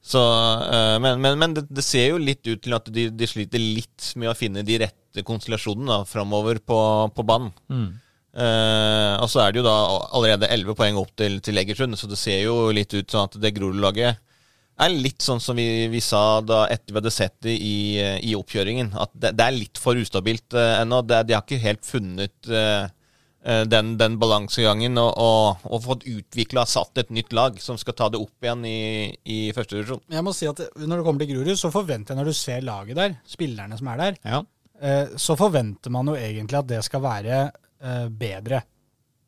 så, 0.01 0.21
eh, 0.65 0.95
Men, 1.03 1.19
men, 1.21 1.35
men 1.37 1.51
det, 1.53 1.67
det 1.69 1.83
ser 1.85 2.07
jo 2.13 2.17
litt 2.21 2.41
ut 2.47 2.61
til 2.65 2.73
at 2.73 2.87
de, 2.89 3.09
de 3.13 3.27
sliter 3.29 3.61
litt 3.61 4.13
med 4.17 4.31
å 4.31 4.37
finne 4.37 4.63
de 4.65 4.79
rette 4.81 5.21
konstellasjonene 5.27 5.99
framover 6.09 6.57
på, 6.65 6.79
på 7.13 7.25
banen. 7.27 7.51
Mm. 7.69 7.89
Eh, 8.31 9.13
og 9.21 9.27
så 9.29 9.43
er 9.43 9.51
det 9.53 9.59
jo 9.61 9.67
da 9.67 9.75
allerede 10.15 10.47
11 10.55 10.73
poeng 10.79 10.97
opp 11.03 11.11
til, 11.19 11.37
til 11.43 11.59
Egersund, 11.61 11.99
så 11.99 12.07
det 12.09 12.17
ser 12.17 12.39
jo 12.47 12.55
litt 12.73 12.95
ut 12.95 13.11
sånn 13.11 13.27
at 13.27 13.37
det 13.43 13.51
Grorud-laget 13.59 14.17
er 14.85 14.95
litt 14.95 15.21
sånn 15.23 15.41
som 15.43 15.57
vi, 15.59 15.87
vi 15.91 15.99
sa 16.03 16.41
da 16.45 16.63
etter 16.71 16.93
vi 16.93 16.99
hadde 17.01 17.13
sett 17.13 17.35
det 17.45 17.53
i, 17.53 17.99
i 17.99 18.33
oppkjøringen. 18.37 18.93
At 18.97 19.13
det, 19.13 19.33
det 19.37 19.45
er 19.45 19.57
litt 19.57 19.81
for 19.81 19.99
ustabilt 19.99 20.57
uh, 20.57 20.79
ennå. 20.81 21.01
De 21.05 21.35
har 21.35 21.43
ikke 21.43 21.61
helt 21.61 21.85
funnet 21.85 22.49
eh, 22.49 22.87
den, 23.65 23.95
den 23.97 24.17
balansegangen 24.21 24.99
og, 25.01 25.11
og, 25.17 25.63
og 25.65 25.83
fått 25.85 26.05
utvikla 26.09 26.65
satt 26.69 27.01
et 27.01 27.13
nytt 27.13 27.33
lag 27.33 27.57
som 27.61 27.77
skal 27.81 27.97
ta 27.97 28.09
det 28.13 28.21
opp 28.21 28.45
igjen 28.45 28.65
i, 28.69 28.81
i 29.25 29.39
første 29.55 29.79
divisjon. 29.79 30.03
Jeg 30.13 30.25
må 30.25 30.33
si 30.37 30.49
at 30.49 30.61
Når 30.77 31.01
det 31.01 31.05
kommer 31.07 31.25
til 31.25 31.31
Grorud, 31.33 31.55
så 31.57 31.71
forventer 31.73 32.13
jeg 32.13 32.21
når 32.21 32.29
du 32.29 32.37
ser 32.37 32.65
laget 32.65 32.99
der, 32.99 33.15
spillerne 33.29 33.79
som 33.79 33.89
er 33.93 34.03
der, 34.03 34.19
Ja. 34.29 34.43
så 35.17 35.37
forventer 35.39 35.93
man 35.93 36.13
jo 36.13 36.19
egentlig 36.19 36.61
at 36.61 36.69
det 36.69 36.83
skal 36.85 37.01
være 37.05 37.41
bedre. 38.13 38.61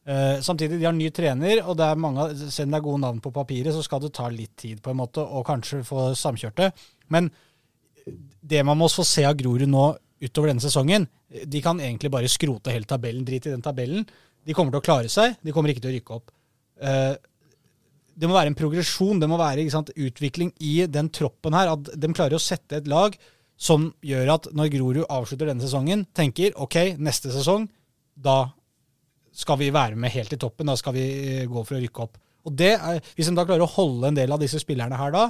Eh, 0.03 0.41
samtidig, 0.43 0.81
de 0.81 0.87
har 0.87 0.95
ny 0.95 1.07
trener, 1.15 1.61
og 1.63 1.77
det 1.79 1.87
er 1.87 1.99
mange, 1.99 2.27
selv 2.51 2.67
om 2.67 2.73
det 2.73 2.79
er 2.79 2.85
gode 2.87 3.01
navn 3.05 3.21
på 3.23 3.31
papiret, 3.31 3.71
så 3.75 3.83
skal 3.85 4.01
det 4.03 4.11
ta 4.15 4.27
litt 4.31 4.55
tid 4.59 4.81
på 4.83 4.91
en 4.91 4.99
måte, 4.99 5.23
og 5.23 5.45
kanskje 5.47 5.83
få 5.87 6.09
samkjørte. 6.19 6.71
Men 7.15 7.29
det 8.43 8.63
man 8.67 8.79
må 8.79 8.89
få 8.91 9.05
se 9.07 9.23
av 9.27 9.37
Grorud 9.39 9.69
nå 9.69 9.85
utover 10.23 10.51
denne 10.51 10.63
sesongen, 10.63 11.07
de 11.31 11.61
kan 11.63 11.79
egentlig 11.79 12.11
bare 12.11 12.31
skrote 12.31 12.73
hele 12.73 12.87
tabellen, 12.87 13.23
drit 13.27 13.47
i 13.47 13.53
den 13.53 13.63
tabellen. 13.63 14.03
De 14.43 14.55
kommer 14.55 14.75
til 14.75 14.81
å 14.81 14.85
klare 14.85 15.11
seg, 15.11 15.37
de 15.41 15.53
kommer 15.55 15.71
ikke 15.71 15.85
til 15.85 15.93
å 15.93 15.95
rykke 15.95 16.17
opp. 16.17 16.33
Uh, 16.83 17.15
det 18.13 18.29
må 18.29 18.35
være 18.35 18.51
en 18.51 18.57
progresjon, 18.57 19.21
det 19.21 19.29
må 19.31 19.39
være 19.39 19.65
sant, 19.73 19.91
utvikling 19.95 20.51
i 20.61 20.83
den 20.91 21.09
troppen 21.15 21.55
her. 21.57 21.71
At 21.73 21.93
de 21.97 22.11
klarer 22.13 22.37
å 22.37 22.43
sette 22.43 22.79
et 22.79 22.89
lag 22.91 23.15
som 23.59 23.87
gjør 24.05 24.33
at 24.35 24.49
når 24.55 24.71
Grorud 24.75 25.07
avslutter 25.07 25.49
denne 25.49 25.63
sesongen, 25.63 26.05
tenker 26.13 26.53
ok, 26.61 26.99
neste 27.01 27.31
sesong, 27.33 27.65
da 28.13 28.53
skal 29.33 29.59
vi 29.59 29.71
være 29.73 29.97
med 29.99 30.13
helt 30.13 30.35
i 30.35 30.39
toppen. 30.39 30.69
Da 30.69 30.77
skal 30.79 30.95
vi 30.95 31.07
eh, 31.39 31.47
gå 31.49 31.63
for 31.65 31.77
å 31.77 31.81
rykke 31.81 32.05
opp. 32.05 32.19
Og 32.43 32.55
det 32.59 32.73
er, 32.75 32.99
Hvis 33.15 33.29
de 33.29 33.35
da 33.37 33.45
klarer 33.47 33.65
å 33.65 33.73
holde 33.75 34.11
en 34.11 34.17
del 34.17 34.31
av 34.35 34.41
disse 34.41 34.59
spillerne 34.61 34.99
her 34.99 35.13
da, 35.15 35.27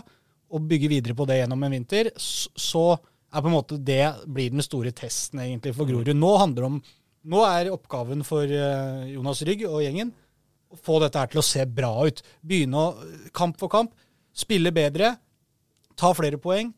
og 0.54 0.68
bygge 0.70 0.90
videre 0.92 1.16
på 1.18 1.26
det 1.30 1.40
gjennom 1.40 1.64
en 1.66 1.74
vinter, 1.74 2.12
så 2.18 2.92
er 2.94 3.42
på 3.42 3.50
en 3.50 3.56
måte 3.56 3.80
det 3.82 4.04
blir 4.30 4.54
den 4.54 4.66
store 4.66 4.92
testen 4.94 5.42
egentlig 5.42 5.74
for 5.78 5.90
Grorud. 5.90 6.12
Nå 6.14 6.34
handler 6.38 6.62
det 6.62 6.70
om, 6.70 6.82
nå 7.34 7.46
er 7.48 7.72
oppgaven 7.74 8.22
for 8.28 8.50
eh, 8.50 9.08
Jonas 9.14 9.42
Rygg 9.48 9.66
og 9.70 9.82
gjengen 9.86 10.14
å 10.74 10.78
få 10.82 11.00
dette 11.02 11.22
her 11.22 11.32
til 11.32 11.42
å 11.42 11.46
se 11.46 11.66
bra 11.70 11.92
ut. 12.06 12.22
Begynne 12.46 12.82
å 12.82 13.32
kamp 13.36 13.58
for 13.62 13.72
kamp, 13.72 13.94
spille 14.34 14.74
bedre, 14.76 15.16
ta 15.98 16.14
flere 16.18 16.42
poeng. 16.42 16.74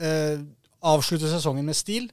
Eh, 0.00 0.40
avslutte 0.80 1.28
sesongen 1.28 1.66
med 1.68 1.76
stil, 1.76 2.08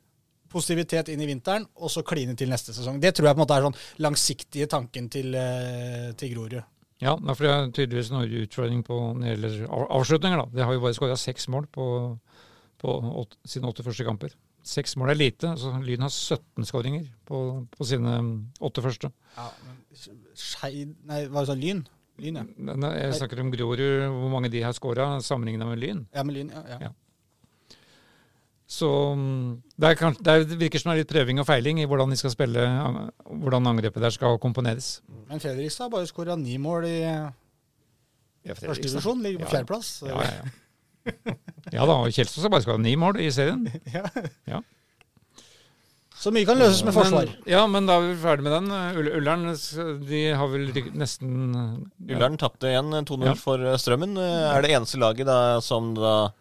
positivitet 0.52 1.12
inn 1.14 1.22
i 1.22 1.28
vinteren, 1.30 1.68
og 1.78 1.91
så 1.93 2.04
kline 2.08 2.36
til 2.38 2.50
neste 2.52 2.76
sesong. 2.76 3.00
Det 3.04 3.14
tror 3.16 3.30
jeg 3.30 3.38
på 3.38 3.41
en 3.41 3.45
måte 3.45 3.58
er 3.58 3.68
sånn 3.68 3.80
langsiktige 4.06 4.68
tanken 4.72 5.10
til, 5.14 5.36
eh, 5.36 6.12
til 6.18 6.34
Grorud. 6.36 6.60
Ja, 7.04 7.14
for 7.14 7.45
det 7.45 7.52
er 7.54 7.72
tydeligvis 7.76 8.10
noe 8.10 8.26
utfordring 8.41 8.82
på 8.86 8.98
det 9.22 9.68
avslutninger. 9.70 10.38
da. 10.41 10.45
De 10.54 10.66
har 10.66 10.74
jo 10.74 10.82
bare 10.82 10.98
skåra 10.98 11.18
seks 11.18 11.48
mål 11.54 11.68
på, 11.70 11.86
på 12.82 12.95
åt, 13.22 13.38
sine 13.45 13.70
åtte 13.70 13.86
første 13.86 14.06
kamper. 14.08 14.34
Seks 14.66 14.98
mål 14.98 15.14
er 15.14 15.20
lite. 15.22 15.54
så 15.58 15.72
Lyn 15.80 16.02
har 16.02 16.10
17 16.10 16.66
skåringer 16.66 17.06
på, 17.26 17.68
på 17.70 17.86
sine 17.86 18.18
mm, 18.18 18.34
åtte 18.60 18.82
første. 18.82 19.12
Skei... 20.34 20.88
Nei, 21.06 21.28
hva 21.30 21.45
sa 21.45 21.54
du? 21.54 21.62
Lyn? 21.62 21.86
Lyn, 22.18 22.41
ja. 22.41 22.45
Men 22.58 22.88
Jeg 22.98 23.14
snakker 23.20 23.43
om 23.43 23.52
Grorud, 23.54 24.08
hvor 24.10 24.34
mange 24.34 24.50
de 24.50 24.64
har 24.66 24.74
skåra 24.74 25.20
sammenligna 25.22 25.70
med 25.70 25.84
Lyn. 25.84 26.08
Ja, 26.16 26.26
med 26.26 26.39
Lyn, 26.39 26.50
ja. 26.50 26.64
ja. 26.74 26.80
Ja. 26.88 26.95
Så 28.68 28.88
mm, 29.15 29.61
det, 29.80 29.89
er 29.93 30.15
det, 30.20 30.34
er, 30.34 30.57
virker 30.59 30.82
som 30.82 30.91
det 30.91 30.97
er 30.97 31.01
litt 31.05 31.11
prøving 31.13 31.39
og 31.39 31.47
feiling 31.47 31.80
i 31.80 31.86
hvordan 31.88 32.11
de 32.11 32.18
skal 32.20 32.34
spille, 32.34 32.65
hvordan 33.24 33.70
angrepet 33.72 34.03
der 34.03 34.11
skal 34.11 34.39
komponeres. 34.43 34.97
Men 35.30 35.39
Fredrikstad 35.39 35.88
har 35.88 35.93
bare 35.93 36.09
skåra 36.09 36.36
ni 36.36 36.57
mål 36.59 36.88
i 36.91 36.97
første 38.51 38.84
divisjon, 38.84 39.22
ligger 39.24 39.45
på 39.45 39.47
Ja. 39.47 39.53
fjerdeplass. 39.55 39.91
Ja, 40.03 40.24
ja, 40.24 40.32
ja. 40.41 41.36
ja 41.78 41.86
da, 41.88 41.93
og 41.95 42.11
Kjelsås 42.11 42.43
har 42.43 42.51
bare 42.51 42.65
skåra 42.65 42.82
ni 42.84 42.95
mål 42.99 43.22
i 43.24 43.30
serien. 43.32 43.68
Så 46.18 46.32
Så 46.32 46.32
mye 46.34 46.47
kan 46.49 46.57
løses 46.57 46.82
med 46.84 46.95
forsvar. 46.95 47.28
Men, 47.30 47.43
ja, 47.45 47.59
men 47.70 47.86
da 47.86 47.99
er 47.99 48.07
vi 48.07 48.15
ferdig 48.20 48.43
med 48.47 48.55
den. 48.55 48.72
Ullern 49.20 49.43
de 50.09 50.22
har 50.34 50.47
vel 50.49 50.72
nesten 50.97 51.53
ja. 51.53 52.15
Ullern 52.15 52.39
tapte 52.41 52.72
igjen 52.72 52.89
2-0 53.05 53.28
Ja. 53.30 53.36
for 53.38 53.61
Strømmen. 53.78 54.18
Er 54.18 54.65
det 54.65 54.72
eneste 54.74 54.97
laget 54.97 55.30
da, 55.30 55.61
som 55.61 55.93
da 55.93 56.32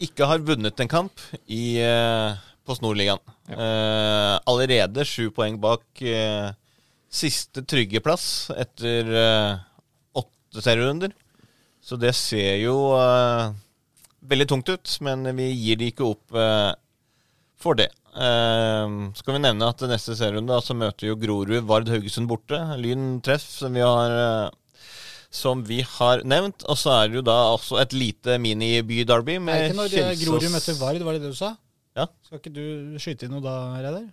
ikke 0.00 0.26
har 0.28 0.42
vunnet 0.46 0.80
en 0.80 0.90
kamp 0.90 1.20
i, 1.46 1.78
eh, 1.82 2.34
på 2.64 2.76
Snorligaen. 2.78 3.20
Eh, 3.48 4.38
allerede 4.46 5.04
sju 5.04 5.30
poeng 5.30 5.58
bak 5.60 6.02
eh, 6.02 6.52
siste 7.12 7.64
trygge 7.68 8.00
plass 8.00 8.50
etter 8.56 9.10
åtte 10.14 10.62
serierunder. 10.62 11.12
Så 11.82 11.98
det 11.98 12.14
ser 12.14 12.62
jo 12.62 12.94
veldig 14.22 14.46
tungt 14.48 14.70
ut, 14.70 14.92
men 15.02 15.26
vi 15.36 15.50
gir 15.50 15.76
de 15.76 15.90
ikke 15.90 16.06
opp 16.06 16.30
for 17.58 17.76
det. 17.76 17.90
Så 18.14 19.26
kan 19.26 19.34
vi 19.34 19.42
nevne 19.42 19.68
at 19.68 19.82
neste 19.90 20.14
serierunde 20.16 20.54
da, 20.54 20.62
så 20.62 20.78
møter 20.78 21.10
jo 21.10 21.18
Grorud 21.18 21.66
Vard 21.66 21.90
Haugesund 21.90 22.30
borte. 22.30 22.56
Lyn 22.80 23.18
treff, 23.20 23.44
som 23.44 23.74
vi 23.74 23.82
har 23.82 24.54
som 25.32 25.62
vi 25.66 25.80
har 25.96 26.22
nevnt. 26.28 26.64
Og 26.70 26.78
så 26.80 26.92
er 27.00 27.10
det 27.10 27.20
jo 27.20 27.24
da 27.26 27.36
også 27.54 27.80
et 27.82 27.94
lite 27.96 28.38
mini-by-derby 28.42 29.38
Er 29.38 29.44
med 29.46 29.68
ikke 29.70 29.78
når 29.80 29.96
eh, 30.00 30.10
Grorud 30.22 30.48
møter 30.52 30.76
Vard, 30.80 31.04
var 31.06 31.16
det 31.18 31.22
det 31.24 31.32
du 31.32 31.38
sa? 31.38 31.54
Ja. 31.96 32.06
Skal 32.26 32.40
ikke 32.40 32.52
du 32.56 32.98
skyte 33.02 33.26
inn 33.26 33.34
noe 33.34 33.44
da, 33.44 33.54
Reidar? 33.80 34.04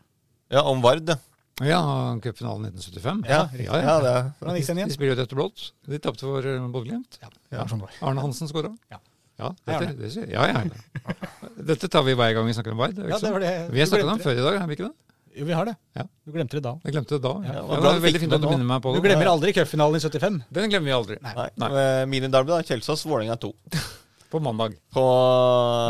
Ja, 0.52 0.64
om 0.68 0.82
Vard, 0.84 1.08
ja. 1.12 1.20
Ja, 1.60 1.80
cupfinalen 2.24 2.70
1975. 2.72 3.26
Ja, 3.28 3.42
ja, 3.60 3.80
ja, 3.84 3.96
det 4.00 4.12
Hvordan 4.40 4.56
gikk 4.56 4.68
den 4.70 4.78
De 4.78 4.84
igjen? 4.86 4.94
spiller 4.96 5.20
jo 5.20 5.26
og 5.26 5.34
blått. 5.36 5.64
De 5.92 6.00
tapte 6.00 6.24
for 6.24 6.46
uh, 6.48 6.68
Bodø-Glimt. 6.72 7.20
Ja, 7.20 7.28
Ja. 7.52 7.66
sånn 7.68 7.82
det. 7.84 7.90
Arne 8.00 8.24
Hansen 8.24 8.48
skåra. 8.48 8.72
Ja. 8.92 9.02
Ja, 9.40 9.50
dette, 9.68 9.94
det, 9.96 10.10
ja, 10.32 10.46
ja, 10.52 10.64
ja. 10.68 11.14
Dette 11.64 11.88
tar 11.92 12.04
vi 12.04 12.16
hver 12.16 12.34
gang 12.36 12.48
vi 12.48 12.56
snakker 12.56 12.76
om 12.76 12.80
Vard. 12.82 12.98
er 13.00 13.12
Ja, 13.12 13.20
det 13.20 13.32
var 13.32 13.44
det. 13.44 13.54
Vi 13.72 13.80
har 13.80 13.88
snakka 13.88 14.08
om 14.12 14.20
før 14.24 14.36
i 14.40 14.44
dag, 14.44 14.58
har 14.60 14.68
vi 14.68 14.76
ikke 14.76 14.88
det? 14.90 14.96
Jo, 15.38 15.46
vi 15.46 15.54
har 15.54 15.66
det. 15.70 15.76
Ja. 15.96 16.04
Du 16.26 16.34
glemte 16.34 16.58
det 16.58 16.64
da. 16.66 16.74
Jeg 16.84 16.96
glemte 16.96 17.18
det 17.18 17.24
da. 17.24 17.34
Ja. 17.46 17.54
Ja, 17.54 17.62
det 17.62 17.70
var 17.70 17.86
det 17.86 18.02
du 18.02 18.06
veldig 18.08 18.22
fint 18.26 18.36
at 18.38 18.42
du 18.44 18.50
minner 18.50 18.70
meg 18.74 18.84
på 18.84 18.94
Du 18.96 19.02
glemmer 19.06 19.32
aldri 19.32 19.54
cupfinalen 19.56 20.00
i 20.00 20.04
75. 20.04 20.42
Den 20.60 20.70
glemmer 20.74 20.90
vi 20.90 20.96
aldri. 20.98 21.18
Nei. 21.24 21.34
Nei. 21.38 21.50
Nei. 21.64 21.72
Eh, 22.28 22.30
da. 22.30 22.62
Kjelsås-Vålerenga 22.70 23.38
2. 23.40 23.54
På 24.30 24.40
mandag. 24.40 24.78
På 24.94 25.04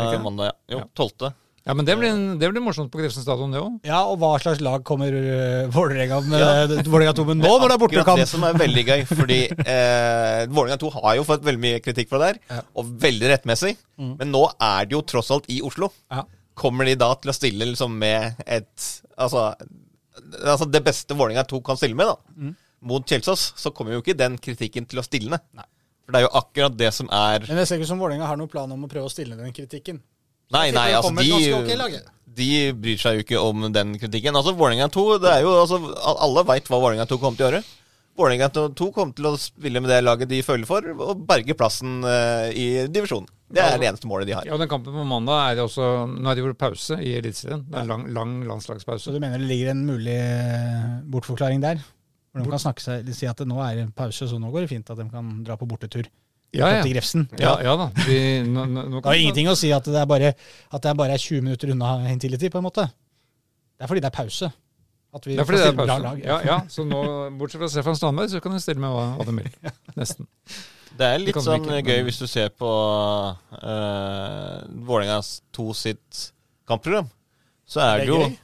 Ikke 0.08 0.22
mandag, 0.24 0.52
ja. 0.52 0.52
Jo, 0.76 0.78
Ja. 0.78 0.88
12. 0.96 1.32
Ja, 1.66 1.74
men 1.74 1.84
det 1.84 1.94
blir, 1.98 2.08
en- 2.08 2.38
det 2.38 2.48
blir 2.50 2.62
morsomt 2.64 2.90
på 2.90 2.98
Grefsen 2.98 3.22
stadion, 3.22 3.50
det 3.52 3.60
òg. 3.60 3.74
Ja, 3.84 4.00
og 4.08 4.18
hva 4.18 4.30
slags 4.40 4.62
lag 4.64 4.82
kommer 4.82 5.12
uh, 5.12 5.68
Vålerenga 5.68 6.16
ja. 6.40 6.66
2 6.66 7.24
med 7.28 7.36
nå, 7.36 7.44
når 7.44 7.68
det 7.68 7.76
er 7.76 7.76
Akkurat 7.76 7.80
bortekamp? 7.84 8.18
det 8.18 8.28
som 8.28 8.42
er 8.48 8.54
veldig 8.56 8.84
gøy, 8.88 9.04
fordi 9.06 9.40
eh, 9.74 10.46
Vålerenga 10.48 10.78
2 10.80 10.90
har 10.96 11.16
jo 11.20 11.26
fått 11.28 11.44
veldig 11.44 11.60
mye 11.60 11.82
kritikk 11.84 12.08
for 12.08 12.18
det 12.18 12.30
der, 12.32 12.56
Ja. 12.56 12.62
og 12.74 12.86
veldig 13.04 13.28
rettmessig. 13.34 13.76
Mm. 14.00 14.16
Men 14.18 14.32
nå 14.32 14.46
er 14.56 14.88
det 14.88 14.96
jo 14.96 15.02
tross 15.02 15.30
alt 15.30 15.50
i 15.52 15.60
Oslo. 15.60 15.92
Ja. 16.10 16.24
Kommer 16.60 16.84
de 16.88 16.94
da 17.00 17.10
til 17.16 17.32
å 17.32 17.36
stille 17.36 17.68
liksom 17.72 17.94
med 18.00 18.40
et 18.46 18.86
Altså, 19.20 19.46
altså 20.44 20.66
det 20.68 20.82
beste 20.84 21.16
Vålerenga 21.16 21.46
2 21.48 21.60
kan 21.64 21.78
stille 21.80 21.96
med, 21.96 22.08
da, 22.10 22.16
Mm. 22.36 22.54
mot 22.88 23.04
Kjelsås, 23.06 23.52
så 23.60 23.72
kommer 23.76 23.92
jo 23.96 24.00
ikke 24.02 24.16
den 24.16 24.38
kritikken 24.40 24.86
til 24.88 25.00
å 25.00 25.04
stilne. 25.04 25.40
Nei. 25.56 25.66
For 26.04 26.12
det 26.12 26.20
er 26.20 26.24
jo 26.26 26.32
akkurat 26.40 26.76
det 26.76 26.92
som 26.96 27.10
er 27.12 27.44
Men 27.46 27.60
det 27.60 27.66
ser 27.68 27.76
ikke 27.78 27.86
ut 27.88 27.92
som 27.92 28.00
Vålerenga 28.02 28.26
har 28.26 28.38
noen 28.40 28.50
plan 28.50 28.72
om 28.72 28.84
å 28.84 28.88
prøve 28.90 29.08
å 29.08 29.12
stille 29.12 29.36
den 29.38 29.52
kritikken. 29.56 30.00
Nei, 30.50 30.70
nei, 30.74 30.88
altså 30.98 31.12
de, 31.14 32.00
de 32.40 32.48
bryr 32.74 32.98
seg 32.98 33.18
jo 33.20 33.22
ikke 33.26 33.42
om 33.44 33.68
den 33.72 33.92
kritikken. 34.00 34.34
Altså 34.34 34.56
Vålerenga 34.58 34.88
2, 34.90 35.04
det 35.22 35.30
er 35.36 35.44
jo 35.44 35.52
altså 35.60 35.78
Alle 36.10 36.42
veit 36.48 36.66
hva 36.66 36.80
Vålerenga 36.82 37.06
2 37.06 37.20
kommer 37.22 37.38
til 37.38 37.46
å 37.46 37.50
gjøre. 37.52 37.62
Vålerenga 38.18 38.48
2 38.74 38.88
kommer 38.96 39.14
til 39.16 39.28
å 39.30 39.36
spille 39.38 39.80
med 39.80 39.92
det 39.92 40.00
laget 40.02 40.28
de 40.32 40.40
føler 40.42 40.66
for, 40.68 40.82
og 41.06 41.22
berge 41.28 41.54
plassen 41.56 42.00
eh, 42.04 42.48
i 42.50 42.66
divisjonen. 42.90 43.30
Det 43.50 43.62
er 43.64 43.80
det 43.82 43.88
eneste 43.88 44.06
målet 44.06 44.28
de 44.28 44.34
har. 44.36 44.46
Ja, 44.46 44.56
den 44.60 44.70
kampen 44.70 44.94
på 44.94 45.04
mandag 45.10 45.40
er 45.42 45.56
det 45.58 45.64
også 45.64 45.86
Nå 46.10 46.30
er 46.30 46.38
det 46.38 46.44
jo 46.44 46.52
pause 46.58 47.00
i 47.02 47.16
Eliteserien. 47.18 47.64
Det 47.66 47.80
er 47.80 47.88
lang, 47.88 48.04
lang 48.46 48.62
Så 48.62 49.10
du 49.10 49.18
mener 49.18 49.42
det 49.42 49.48
ligger 49.50 49.72
en 49.72 49.82
mulig 49.88 50.14
eh, 50.14 51.00
bortforklaring 51.10 51.62
der? 51.64 51.82
Hvor 52.30 52.44
de 52.44 52.52
kan 52.52 52.62
snakke 52.62 52.82
seg, 52.84 53.04
de 53.06 53.14
si 53.16 53.26
at 53.26 53.40
det 53.42 53.48
nå 53.50 53.58
er 53.64 53.82
en 53.82 53.90
pause, 53.90 54.28
så 54.30 54.38
nå 54.38 54.52
går 54.54 54.64
det 54.64 54.70
fint 54.70 54.90
at 54.92 54.98
de 55.00 55.08
kan 55.10 55.32
dra 55.46 55.56
på 55.58 55.66
bortetur 55.66 56.06
Ja, 56.54 56.68
ja. 56.78 56.82
Ja, 57.38 57.56
ja 57.62 57.74
da. 57.78 57.90
De, 58.06 58.16
nå, 58.46 58.64
nå, 58.70 58.84
Det 59.00 59.06
har 59.06 59.18
jo 59.18 59.26
ingenting 59.26 59.50
å 59.50 59.58
si 59.58 59.70
at 59.74 59.86
det 59.86 59.98
er 59.98 60.08
bare, 60.10 60.32
at 60.34 60.82
det 60.82 60.90
er 60.90 60.98
bare 60.98 61.18
20 61.18 61.44
minutter 61.46 61.70
unna 61.74 61.92
Intility, 62.10 62.50
på 62.50 62.58
en 62.58 62.66
måte. 62.66 62.86
Det 62.86 63.86
er 63.86 63.90
fordi 63.90 64.02
det 64.02 64.10
er 64.10 64.16
pause. 64.16 64.50
At 65.14 65.26
vi 65.26 65.34
Det 65.34 65.42
er 65.42 65.46
fordi 65.46 65.62
det 65.62 65.68
er 65.68 65.78
bra 65.78 65.86
pause. 65.86 66.02
lag. 66.06 66.24
Ja, 66.26 66.40
ja, 66.46 66.58
så 66.70 66.86
nå, 66.86 67.02
bortsett 67.38 67.62
fra 67.62 67.70
Stefan 67.70 67.98
Strandberg, 67.98 68.30
så 68.30 68.42
kan 68.42 68.54
du 68.54 68.62
stille 68.62 68.82
med 68.82 68.94
hva, 68.94 69.06
hva 69.18 69.26
du 69.26 69.34
vil. 69.34 69.50
Nesten. 69.98 70.30
Det 71.00 71.06
er 71.08 71.22
litt 71.22 71.38
sånn 71.40 71.62
ikke, 71.64 71.80
gøy 71.80 71.96
men- 71.96 72.06
hvis 72.10 72.18
du 72.20 72.26
ser 72.28 72.50
på 72.52 72.68
uh, 72.70 74.60
Vålerengas 74.86 75.40
2 75.56 75.66
sitt 75.74 76.22
kampprogram. 76.68 77.08
Så 77.70 77.80
er 77.80 77.98
Det 78.02 78.06
det, 78.06 78.08
er 78.08 78.12
jo 78.14 78.20
gøy. 78.26 78.38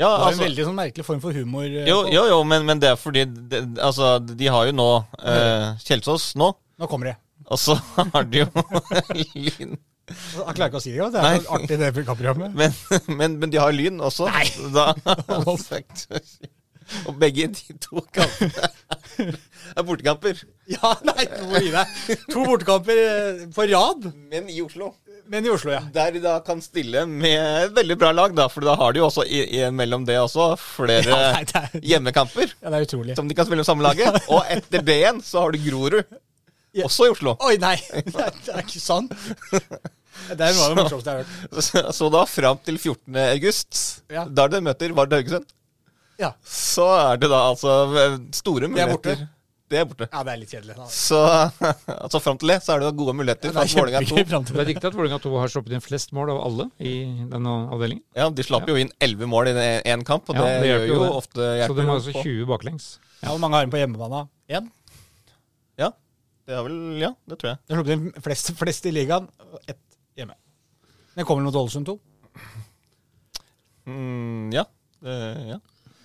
Ja, 0.00 0.08
Det 0.08 0.10
var 0.10 0.20
en 0.20 0.26
altså, 0.32 0.44
veldig 0.46 0.64
sånn 0.66 0.78
merkelig 0.78 1.04
form 1.04 1.20
for 1.20 1.32
humor. 1.36 1.64
eh, 1.66 1.86
jo, 1.88 1.98
jo, 2.08 2.22
jo 2.30 2.38
men, 2.48 2.64
men 2.64 2.78
det 2.80 2.88
er 2.88 2.96
fordi 2.96 3.24
det, 3.28 3.58
Altså, 3.84 4.14
de 4.24 4.46
har 4.48 4.66
jo 4.70 4.72
nå 4.72 4.86
eh, 5.20 5.66
Kjelsås 5.84 6.30
nå, 6.40 6.54
Nå 6.80 6.88
kommer 6.88 7.10
de. 7.10 7.14
og 7.50 7.58
så 7.60 7.76
har 8.14 8.24
de 8.24 8.38
jo 8.44 8.46
Lyn. 9.36 9.76
Jeg 10.10 10.54
klarer 10.56 10.70
ikke 10.72 10.80
å 10.80 10.82
si 10.82 10.90
det. 10.96 11.10
Det 11.14 11.20
er 11.20 11.36
Nei. 11.36 11.42
artig, 11.54 11.76
det 11.78 12.04
kampprogrammet. 12.08 12.54
Men, 12.56 12.72
men, 13.20 13.36
men 13.42 13.50
de 13.52 13.60
har 13.62 13.70
Lyn 13.76 14.00
også. 14.02 14.26
Nei! 14.26 14.48
Da, 14.74 14.88
og 17.06 17.18
begge 17.20 17.48
de 17.54 17.76
to 17.82 18.02
kampene 18.14 18.70
er 19.76 19.84
bortekamper. 19.86 20.38
Ja, 20.70 20.94
nei, 21.06 21.24
du 21.28 21.42
må 21.50 21.60
gi 21.62 21.70
deg. 21.74 21.94
To 22.32 22.44
bortekamper 22.48 23.00
eh, 23.04 23.42
på 23.54 23.66
rad. 23.70 24.06
Men 24.32 24.48
i 24.50 24.60
Oslo. 24.64 24.92
Men 25.30 25.46
i 25.46 25.50
Oslo, 25.52 25.70
ja. 25.76 25.82
Der 25.94 26.10
de 26.16 26.22
da 26.24 26.38
kan 26.42 26.58
stille 26.64 27.04
med 27.06 27.70
veldig 27.76 27.96
bra 28.00 28.10
lag, 28.16 28.32
da, 28.34 28.48
for 28.50 28.64
da 28.66 28.74
har 28.80 28.94
de 28.96 28.98
jo 29.02 29.06
også 29.06 29.22
i, 29.28 29.44
i, 29.60 29.60
mellom 29.70 30.02
det 30.08 30.16
også 30.18 30.48
flere 30.58 31.04
Ja, 31.12 31.20
nei, 31.36 31.44
det 31.46 31.60
er- 31.60 31.84
hjemmekamper 31.92 32.48
Ja, 32.56 32.72
det 32.72 32.80
er 32.80 32.88
utrolig. 32.88 33.14
som 33.20 33.28
de 33.30 33.36
kan 33.38 33.46
spille 33.46 33.62
med 33.62 33.68
samme 33.68 33.86
laget. 33.86 34.18
Og 34.34 34.42
etter 34.50 34.82
det 34.86 34.96
igjen 35.02 35.22
så 35.26 35.44
har 35.44 35.54
du 35.54 35.60
Grorud, 35.68 36.00
Ja. 36.74 36.84
også 36.88 37.06
i 37.06 37.14
Oslo. 37.14 37.36
Oi, 37.46 37.56
nei! 37.62 37.76
Det 38.10 38.26
er, 38.50 38.60
ikke 38.64 38.82
sant. 38.82 39.14
Det 39.50 40.42
av 40.50 40.74
det 40.74 40.76
morsomste 40.76 41.12
jeg 41.14 41.22
har 41.22 41.30
hørt. 41.30 41.62
Så, 41.64 41.80
så 41.96 42.08
da 42.12 42.24
fram 42.28 42.58
til 42.66 42.76
14. 42.78 43.16
august, 43.30 43.78
Ja. 44.12 44.26
da 44.26 44.48
det 44.50 44.60
møter 44.66 44.92
Vard 44.98 45.14
Haugesund, 45.14 45.46
Ja. 46.20 46.32
så 46.44 46.86
er 47.10 47.20
det 47.22 47.30
da 47.32 47.38
altså 47.50 47.74
store 48.36 48.68
Det 48.68 48.82
er 48.82 48.90
borte. 48.92 49.14
muligheter. 49.14 49.28
Det 49.70 49.78
er 49.78 49.84
borte. 49.86 50.06
ja, 50.10 50.20
det 50.26 50.32
er 50.32 50.38
litt 50.40 50.50
kjedelig. 50.50 50.74
Da. 50.76 50.86
Så 50.90 51.18
altså 52.04 52.18
fram 52.20 52.38
til 52.42 52.50
det 52.50 52.56
så 52.64 52.74
er 52.74 52.80
det 52.82 52.88
da 52.90 52.94
gode 52.98 53.12
muligheter 53.14 53.52
Ja, 53.52 53.62
det 53.62 53.70
er 53.70 53.78
Vålerenga 53.78 54.00
2 54.02 54.16
til 54.16 54.24
Det 54.26 54.34
er 54.34 54.58
viktig 54.58 54.66
riktig 54.72 54.88
at 54.90 54.96
Vålerenga 54.98 55.18
2 55.22 55.32
har 55.38 55.52
sluppet 55.54 55.76
inn 55.78 55.84
flest 55.84 56.10
mål 56.16 56.32
av 56.34 56.40
alle 56.48 56.66
i 56.82 56.94
denne 57.30 57.52
avdelingen. 57.70 58.02
Ja, 58.18 58.26
de 58.34 58.42
slapp 58.48 58.66
jo 58.68 58.74
inn 58.82 58.90
11 59.00 59.30
mål 59.30 59.52
i 59.52 59.54
én 59.94 60.02
kamp, 60.08 60.26
og 60.28 60.34
Ja, 60.36 60.42
det, 60.42 60.56
det 60.64 60.72
gjør 60.72 60.84
jo 60.90 60.98
det. 61.04 61.10
ofte 61.22 61.38
Så 61.40 61.48
hjelper 61.60 61.78
de 61.78 61.86
har 61.86 61.94
jo 61.94 62.00
altså 62.02 62.26
20 62.26 62.50
baklengs. 62.50 62.88
Ja, 63.22 63.28
Hvor 63.30 63.40
mange 63.46 63.60
har 63.60 63.64
de 63.68 63.72
på 63.76 63.80
hjemmebane? 63.80 64.24
Én? 64.50 64.68
Ja, 65.78 65.92
det 66.50 66.58
er 66.58 66.66
vel 66.66 66.78
Ja, 67.06 67.12
det 67.30 67.38
tror 67.38 67.52
jeg. 67.54 67.62
De 67.62 67.74
har 67.76 67.80
sluppet 67.84 67.94
inn 67.96 68.26
flest, 68.26 68.52
flest 68.58 68.90
i 68.90 68.94
ligaen, 68.98 69.30
og 69.52 69.70
ett 69.70 69.78
hjemme. 70.18 70.34
Det 71.14 71.24
kommer 71.30 71.46
til 71.46 71.62
Ålesund 71.62 71.86
2. 71.86 71.98
Mm, 73.86 74.50
ja. 74.52 74.64
Det, 75.00 75.14
ja. 75.54 75.58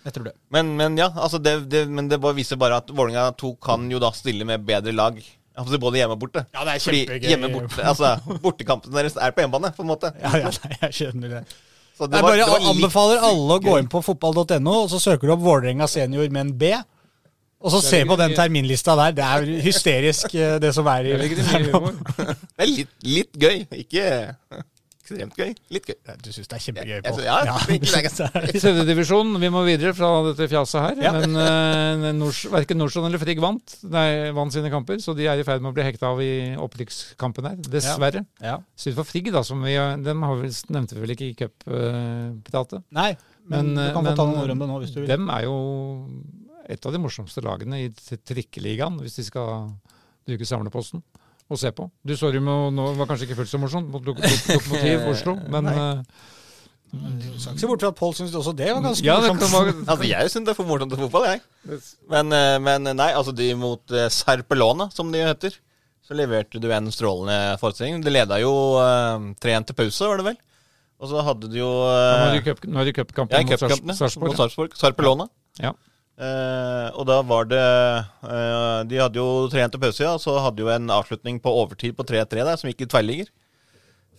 Jeg 0.05 0.13
tror 0.13 0.27
det. 0.29 0.35
Men, 0.53 0.75
men 0.77 0.97
ja, 0.99 1.07
altså 1.17 1.39
det, 1.41 1.55
det, 1.71 1.85
men 1.89 2.07
det 2.11 2.19
bare 2.21 2.37
viser 2.37 2.59
bare 2.61 2.77
at 2.81 2.91
Vålerenga 2.93 3.31
2 3.41 3.55
kan 3.63 3.87
jo 3.89 3.97
da 4.03 4.11
stille 4.13 4.45
med 4.45 4.65
bedre 4.67 4.93
lag. 4.93 5.17
Altså 5.55 5.79
både 5.81 5.97
hjemme 6.01 6.17
og 6.17 6.19
borte. 6.21 6.43
Ja, 6.53 6.65
det 6.67 6.73
er 6.75 6.83
Fordi 6.83 6.99
kjempegøy. 7.05 7.29
hjemme 7.31 7.49
borte, 7.53 7.85
altså 7.87 8.39
Bortekampen 8.43 8.93
deres 8.93 9.15
er 9.17 9.31
på 9.33 9.41
hjemmebane, 9.45 9.71
på 9.75 9.85
en 9.85 9.89
måte. 9.93 10.11
Ja, 10.21 10.33
ja, 10.43 10.51
nei, 10.51 10.73
jeg 10.81 10.97
skjønner 10.99 11.31
det. 11.37 11.43
Så 11.95 12.09
det 12.11 12.19
Jeg 12.19 12.25
var, 12.25 12.33
bare 12.33 12.41
det 12.41 12.49
var 12.51 12.59
litt 12.59 12.71
anbefaler 12.73 13.23
alle 13.23 13.55
å 13.55 13.63
gå 13.63 13.77
inn 13.79 13.87
på 13.89 14.01
fotball.no, 14.03 14.73
og 14.83 14.89
så 14.91 14.99
søker 14.99 15.31
du 15.31 15.33
opp 15.37 15.45
Vålerenga 15.45 15.87
senior 15.87 16.27
med 16.27 16.41
en 16.43 16.53
B. 16.59 16.73
Og 17.65 17.71
så 17.73 17.79
se 17.81 18.03
på 18.05 18.17
den 18.19 18.35
terminlista 18.37 18.93
der. 18.99 19.15
Det 19.15 19.25
er 19.25 19.47
hysterisk, 19.63 20.35
eh, 20.37 20.57
det 20.61 20.73
som 20.75 20.85
er 20.91 21.07
i. 21.07 21.15
Det 21.17 21.45
er 22.61 22.67
litt, 22.75 22.91
litt 23.07 23.39
gøy. 23.41 23.63
Ikke 23.79 24.03
ekstremt 25.05 25.35
gøy. 25.37 25.51
Litt 25.73 25.85
gøy. 25.89 25.97
Du 26.23 26.29
syns 26.33 26.49
det 26.49 26.57
er 26.57 26.63
kjempegøy, 26.65 27.01
På. 27.05 27.13
synes- 27.15 27.27
ja, 27.29 27.37
er- 27.45 28.59
Tredjedivisjon, 28.65 29.35
vi 29.41 29.49
må 29.53 29.61
videre 29.67 29.93
fra 29.97 30.09
dette 30.27 30.47
fjaset 30.49 30.81
her. 30.81 31.01
Ja. 31.05 31.11
Men 31.13 31.35
uh, 31.37 32.09
Nors, 32.17 32.41
verken 32.51 32.81
Nordstrand 32.81 33.09
eller 33.11 33.21
Frigg 33.21 33.41
vant, 33.43 33.77
nei, 33.93 34.07
vant 34.35 34.53
sine 34.55 34.71
kamper, 34.73 34.97
så 35.03 35.13
de 35.17 35.27
er 35.29 35.41
i 35.41 35.45
ferd 35.47 35.61
med 35.63 35.71
å 35.71 35.75
bli 35.77 35.85
hekta 35.85 36.09
av 36.11 36.21
i 36.25 36.31
opprykkskampen 36.61 37.49
her. 37.51 37.59
Dessverre. 37.69 38.25
Ja. 38.43 38.57
Synd 38.79 38.97
for 38.97 39.07
Frigg, 39.07 39.29
da, 39.35 39.43
som 39.45 39.61
vi, 39.65 39.75
dem 40.05 40.25
har 40.25 40.41
vi, 40.41 40.49
nevnte 40.73 40.97
vi 40.97 41.05
vel 41.05 41.15
ikke 41.15 41.29
i 41.29 41.35
cuppratet. 41.43 42.85
Nei, 42.95 43.11
men, 43.45 43.73
Men, 43.75 43.91
du 43.91 43.93
kan 43.99 44.09
få 44.09 44.15
ta 44.17 44.25
noen 44.25 44.41
ord 44.41 44.55
om 44.55 44.63
det 44.65 44.69
nå, 44.71 44.79
hvis 44.81 44.95
du 44.95 45.03
vil. 45.03 45.09
dem 45.11 45.29
er 45.29 45.45
jo 45.45 45.57
et 46.65 46.81
av 46.89 46.95
de 46.95 47.01
morsomste 47.03 47.43
lagene 47.45 47.83
i 47.83 47.91
trikkeligaen, 47.93 48.97
hvis 49.03 49.19
de 49.19 49.27
skal 49.27 49.67
bruke 50.25 50.47
samleposten 50.49 51.03
og 51.49 51.59
se 51.61 51.69
på. 51.77 51.89
Du 52.07 52.15
så 52.17 52.31
dem 52.33 52.47
jo 52.49 52.55
nå, 52.73 52.85
var 52.97 53.09
kanskje 53.09 53.27
ikke 53.27 53.37
fullt 53.41 53.51
så 53.51 53.59
morsomt 53.61 53.91
mot 53.93 54.01
Lok- 54.07 54.21
Lok- 54.23 54.47
Lokomotiv 54.55 55.03
Oslo, 55.11 55.35
men 55.53 55.67
eh, 55.69 56.23
Du 56.95 57.27
skal 57.37 57.53
ikke 57.53 57.61
se 57.61 57.69
bort 57.69 57.83
fra 57.85 57.91
at 57.93 57.99
Pål 57.99 58.15
syns 58.17 58.33
også 58.39 58.53
det 58.57 58.71
var 58.71 58.81
ganske 58.85 59.05
ja, 59.05 59.19
det 59.21 59.33
morsomt. 59.35 59.53
være 59.53 59.75
Altså, 59.83 60.07
jeg 60.09 60.31
syns 60.33 60.47
det 60.47 60.55
er 60.55 60.57
for 60.57 60.69
morsomt 60.69 60.95
til 60.95 61.03
fotball, 61.05 61.27
jeg. 61.29 61.43
Men, 62.09 62.33
eh, 62.33 62.57
men 62.65 62.89
nei, 62.97 63.11
altså 63.13 63.35
de 63.35 63.51
mot 63.59 63.93
eh, 63.93 64.07
Serpelona, 64.13 64.89
som 64.95 65.11
de 65.13 65.21
heter, 65.25 65.59
så 66.05 66.13
leverte 66.17 66.61
du 66.61 66.67
en 66.73 66.89
strålende 66.93 67.37
forestilling. 67.61 68.01
De 68.05 68.11
leda 68.13 68.37
jo 68.37 68.51
uh, 68.77 69.17
3-1 69.41 69.71
til 69.71 69.77
pause, 69.79 70.05
var 70.05 70.21
det 70.21 70.27
vel? 70.27 70.35
Og 71.01 71.09
så 71.09 71.23
hadde 71.25 71.49
du 71.49 71.57
jo 71.57 71.69
Nå 71.69 71.87
er 71.89 72.05
uh, 72.05 72.19
det 72.21 72.77
er 72.77 72.85
det 72.85 72.93
cupkampen 72.99 73.49
ja, 73.49 73.57
mot 74.21 74.37
Sarpsborg. 74.37 74.75
Sarpelona. 74.77 75.25
Ja. 75.61 75.71
Eh, 76.15 76.89
og 76.95 77.03
da 77.09 77.17
var 77.27 77.43
det 77.51 77.59
eh, 77.59 78.77
De 78.87 78.99
hadde 79.01 79.19
jo 79.19 79.49
3-1 79.51 79.73
til 79.73 79.81
pause, 79.83 80.03
ja, 80.05 80.13
så 80.21 80.37
hadde 80.45 80.63
jo 80.63 80.69
en 80.71 80.87
avslutning 80.95 81.41
på 81.43 81.51
overtid 81.51 81.95
på 81.97 82.05
3-3 82.07 82.37
der, 82.47 82.55
som 82.61 82.69
gikk 82.71 82.85
i 82.85 82.91
tverrligger. 82.93 83.31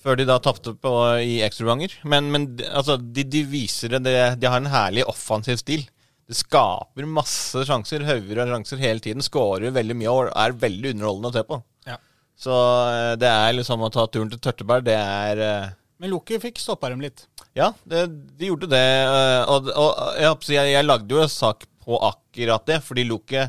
Før 0.04 0.18
de 0.20 0.26
da 0.28 0.36
tapte 0.44 0.74
på, 0.76 0.90
i 1.24 1.38
ekstraomganger. 1.46 1.94
Men, 2.06 2.28
men 2.30 2.44
de- 2.58 2.68
altså, 2.68 2.98
de, 3.00 3.24
de 3.32 3.40
viser 3.48 3.96
det 3.96 4.02
De 4.38 4.46
har 4.52 4.60
en 4.60 4.68
herlig 4.70 5.06
offensiv 5.08 5.56
stil. 5.62 5.86
Det 6.26 6.36
skaper 6.36 7.06
masse 7.08 7.62
sjanser, 7.68 8.04
hauger 8.06 8.42
av 8.44 8.52
sjanser 8.52 8.80
hele 8.82 9.00
tiden. 9.02 9.22
Skårer 9.24 9.72
veldig 9.74 9.96
mye 9.98 10.12
og 10.12 10.28
er 10.34 10.54
veldig 10.58 10.92
underholdende 10.96 11.30
å 11.32 11.34
se 11.38 11.44
på. 11.48 11.58
Ja. 11.88 11.96
Så 12.36 12.52
eh, 12.92 13.14
det 13.22 13.30
er 13.32 13.56
liksom 13.56 13.82
å 13.86 13.90
ta 13.94 14.04
turen 14.12 14.28
til 14.34 14.42
Tørteberg, 14.44 14.84
det 14.90 14.98
er 15.00 15.40
eh, 15.46 15.68
Men 16.02 16.12
Loki 16.12 16.36
fikk 16.42 16.60
stoppa 16.60 16.90
dem 16.92 17.00
litt. 17.00 17.24
ja, 17.56 17.70
det, 17.88 18.04
de 18.36 18.50
gjorde 18.50 18.68
det. 18.68 18.84
øh, 19.08 19.42
Og, 19.54 19.70
og 19.72 20.20
jeg, 20.20 20.36
jeg, 20.58 20.74
jeg 20.76 20.84
lagde 20.90 21.16
jo 21.16 21.22
en 21.24 21.32
sak 21.32 21.64
på 21.86 22.00
akkurat 22.02 22.66
det, 22.68 22.80
fordi 22.84 23.06
Loke 23.06 23.46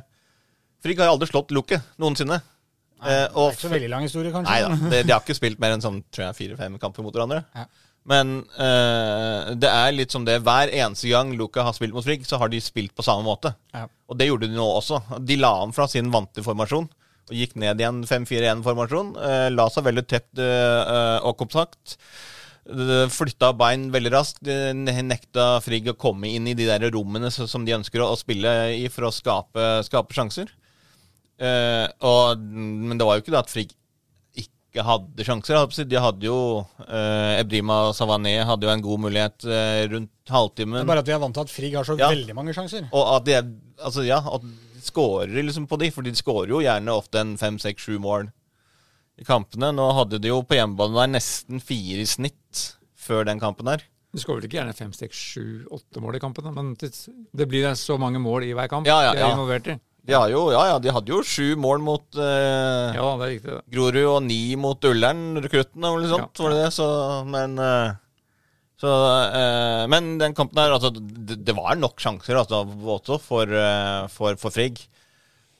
Frigg 0.84 1.00
har 1.02 1.10
aldri 1.10 1.28
slått 1.30 1.52
Loke 1.58 1.82
noensinne. 1.98 2.38
Nei, 2.38 2.54
Eh, 2.98 3.28
det 3.30 3.42
er 3.44 3.52
ikke 3.54 3.62
så 3.62 3.70
veldig 3.70 3.90
lang 3.92 4.06
historie, 4.08 4.32
kanskje. 4.34 4.54
Nei 4.54 4.62
da, 4.64 4.90
de, 4.94 5.02
de 5.06 5.14
har 5.14 5.22
ikke 5.22 5.38
spilt 5.38 5.60
mer 5.62 5.76
enn 5.76 5.84
sånn 5.84 6.00
fire-fem 6.16 6.80
kamper 6.82 7.06
mot 7.06 7.14
hverandre. 7.14 7.44
Ja. 7.54 7.68
Men 8.08 8.38
øh, 8.64 9.50
det 9.60 9.70
er 9.70 9.92
litt 9.92 10.14
som 10.16 10.24
det. 10.26 10.40
Hver 10.48 10.72
eneste 10.72 11.12
gang 11.12 11.34
Luka 11.38 11.66
har 11.68 11.76
spilt 11.76 11.94
mot 11.96 12.06
Frigg, 12.06 12.24
så 12.26 12.40
har 12.40 12.50
de 12.50 12.62
spilt 12.64 12.96
på 12.96 13.04
samme 13.06 13.26
måte. 13.28 13.52
Ja. 13.76 13.84
Og 14.08 14.18
det 14.20 14.30
gjorde 14.30 14.48
de 14.48 14.56
nå 14.56 14.66
også. 14.80 15.02
De 15.28 15.36
la 15.40 15.52
om 15.66 15.76
fra 15.76 15.90
sin 15.92 16.10
vante 16.14 16.46
formasjon 16.46 16.88
og 17.28 17.36
gikk 17.36 17.58
ned 17.60 17.82
i 17.84 17.84
en 17.84 18.00
5-4-1-formasjon. 18.08 19.10
Eh, 19.20 19.48
la 19.52 19.66
seg 19.74 19.84
veldig 19.90 20.06
tett 20.08 20.40
eh, 20.40 21.18
og 21.28 21.36
kompakt. 21.42 21.98
Flytta 22.68 23.54
bein 23.56 23.88
veldig 23.94 24.12
raskt. 24.12 24.48
Nekta 24.76 25.58
Frigg 25.64 25.88
å 25.94 25.98
komme 26.00 26.30
inn 26.36 26.48
i 26.52 26.56
de 26.58 26.68
der 26.68 26.88
rommene 26.92 27.32
som 27.32 27.66
de 27.66 27.76
ønsker 27.78 28.04
å, 28.04 28.12
å 28.12 28.20
spille 28.20 28.54
i 28.76 28.88
for 28.92 29.08
å 29.08 29.14
skape, 29.14 29.68
skape 29.88 30.18
sjanser. 30.18 30.52
Uh, 31.38 31.86
og, 32.02 32.42
men 32.42 32.98
det 32.98 33.06
var 33.06 33.18
jo 33.18 33.24
ikke 33.24 33.36
det 33.36 33.44
at 33.44 33.52
Frigg 33.52 33.76
ikke 34.38 34.84
hadde 34.86 35.26
sjanser. 35.26 35.86
De 35.90 36.00
hadde 36.02 36.28
jo 36.28 36.38
uh, 36.66 37.34
Ebrima 37.38 37.94
Savané 37.98 38.40
hadde 38.46 38.68
jo 38.68 38.74
en 38.74 38.86
god 38.86 39.04
mulighet 39.08 39.46
uh, 39.48 39.84
rundt 39.94 40.12
Det 40.28 40.66
er 40.68 40.90
bare 40.90 41.00
at 41.00 41.08
vi 41.08 41.14
er 41.16 41.22
vant 41.24 41.38
til 41.38 41.46
at 41.46 41.52
Frigg 41.54 41.78
har 41.78 41.88
så 41.88 41.96
Ja. 41.96 42.10
veldig 42.12 42.36
mange 42.36 42.54
sjanser. 42.58 42.90
Og 42.92 43.14
at 43.16 43.28
de, 43.30 43.38
altså, 43.80 44.04
ja, 44.04 44.18
at 44.20 44.44
de 44.44 44.82
skårer 44.84 45.40
liksom 45.40 45.70
på 45.70 45.80
de, 45.80 45.92
for 45.92 46.04
de 46.04 46.12
skårer 46.16 46.52
jo 46.52 46.60
gjerne 46.66 46.92
ofte 46.92 47.22
en 47.22 47.38
fem, 47.40 47.56
seks, 47.62 47.86
sju 47.88 47.96
mål 48.04 48.28
i 49.18 49.26
kampene. 49.28 49.72
Nå 49.76 49.90
hadde 49.98 50.20
de 50.22 50.32
jo 50.32 50.42
på 50.46 50.58
hjemmebane 50.60 50.98
der 51.02 51.14
nesten 51.18 51.62
fire 51.64 52.04
i 52.04 52.10
snitt 52.10 52.64
før 52.98 53.28
den 53.28 53.42
kampen 53.42 53.70
her. 53.72 53.84
Du 54.14 54.22
skårer 54.22 54.40
vel 54.42 54.48
ikke 54.48 54.60
gjerne 54.62 54.76
fem, 54.78 54.94
seks, 54.96 55.20
sju, 55.34 55.44
åtte 55.74 56.02
mål 56.02 56.18
i 56.18 56.22
kampene, 56.24 56.54
men 56.56 56.72
det, 56.80 57.48
blir 57.50 57.68
så 57.78 57.98
mange 58.02 58.22
mål 58.24 58.48
i 58.48 58.54
hver 58.56 58.70
kamp 58.72 58.88
Ja, 58.88 59.02
ja, 59.04 59.12
de 59.14 59.22
er 59.22 59.28
ja. 59.28 59.36
involvert 59.36 59.70
i. 59.74 59.76
De, 60.08 60.16
jo, 60.32 60.42
ja, 60.56 60.62
ja, 60.70 60.78
de 60.80 60.92
hadde 60.96 61.12
jo 61.12 61.20
sju 61.28 61.58
mål 61.60 61.82
mot 61.84 62.16
eh, 62.16 62.96
Ja, 62.96 63.08
det 63.20 63.26
er 63.26 63.32
riktig. 63.34 63.52
det. 63.58 63.64
Grorud 63.76 64.04
og 64.08 64.22
ni 64.24 64.42
mot 64.56 64.88
Ullern, 64.88 65.24
rekrutten 65.44 65.84
og 65.84 66.00
noe 66.00 66.12
sånt, 66.14 66.32
Ja. 66.40 66.46
var 66.46 66.56
det 66.56 66.62
det? 66.64 66.70
Så, 66.78 66.88
men 67.28 67.58
eh, 67.60 67.98
så, 68.80 68.94
eh, 69.36 69.84
Men 69.92 70.14
den 70.22 70.38
kampen 70.38 70.62
her, 70.64 70.78
altså, 70.78 70.94
det, 70.96 71.42
det 71.44 71.56
var 71.58 71.76
nok 71.76 72.00
sjanser 72.00 72.40
altså, 72.40 73.20
for, 73.20 73.52
eh, 73.52 74.08
for, 74.14 74.40
for 74.40 74.56
Frigg. 74.56 74.80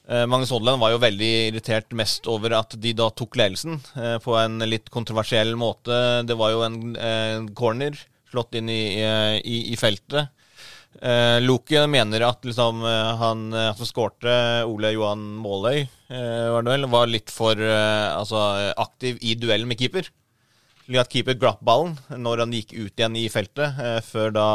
Eh, 0.08 0.24
Magnus 0.26 0.52
Odland 0.56 0.80
var 0.80 0.94
jo 0.94 1.02
veldig 1.02 1.30
irritert 1.50 1.92
mest 1.92 2.26
over 2.32 2.54
at 2.56 2.72
de 2.80 2.94
da 2.96 3.10
tok 3.12 3.36
ledelsen 3.36 3.76
eh, 4.00 4.16
på 4.24 4.36
en 4.40 4.56
litt 4.64 4.88
kontroversiell 4.94 5.52
måte. 5.60 6.24
Det 6.24 6.36
var 6.38 6.54
jo 6.54 6.64
en 6.64 6.78
eh, 6.96 7.42
corner 7.58 7.98
slått 8.32 8.56
inn 8.56 8.70
i, 8.72 8.82
i, 9.44 9.58
i 9.72 9.76
feltet. 9.80 10.32
Eh, 11.04 11.38
Loke 11.44 11.84
mener 11.92 12.24
at 12.24 12.44
liksom, 12.48 12.80
eh, 12.88 13.10
han 13.20 13.44
som 13.76 13.88
skårte, 13.88 14.32
Ole 14.68 14.94
Johan 14.96 15.26
Måløy, 15.44 15.82
eh, 15.84 16.46
var 16.56 16.64
vel, 16.72 16.88
var 16.88 17.12
litt 17.12 17.32
for 17.32 17.60
eh, 17.60 18.08
altså, 18.16 18.72
aktiv 18.80 19.20
i 19.20 19.36
duellen 19.36 19.68
med 19.68 19.80
keeper. 19.80 20.08
Slik 20.88 21.02
at 21.02 21.12
keeper 21.12 21.36
glapp 21.36 21.60
ballen 21.60 21.98
når 22.16 22.46
han 22.46 22.56
gikk 22.56 22.72
ut 22.78 22.96
igjen 22.96 23.20
i 23.20 23.28
feltet, 23.32 23.76
eh, 23.76 24.00
før 24.08 24.32
da 24.32 24.48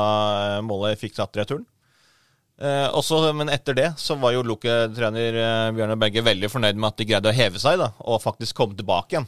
Måløy 0.66 0.98
fikk 0.98 1.14
satt 1.20 1.38
returen. 1.38 1.68
Eh, 2.62 2.88
også, 2.94 3.18
men 3.36 3.50
etter 3.50 3.74
det 3.76 3.88
så 4.00 4.16
var 4.22 4.36
jo 4.36 4.44
Loke-trener 4.46 5.38
eh, 5.42 5.72
Bjørnar 5.76 5.98
Berge 6.00 6.22
veldig 6.24 6.50
fornøyd 6.54 6.78
med 6.78 6.92
at 6.92 7.00
de 7.02 7.08
greide 7.10 7.32
å 7.32 7.36
heve 7.36 7.60
seg 7.60 7.80
da, 7.82 7.88
og 8.06 8.22
faktisk 8.24 8.56
komme 8.60 8.78
tilbake 8.78 9.16
igjen. 9.18 9.26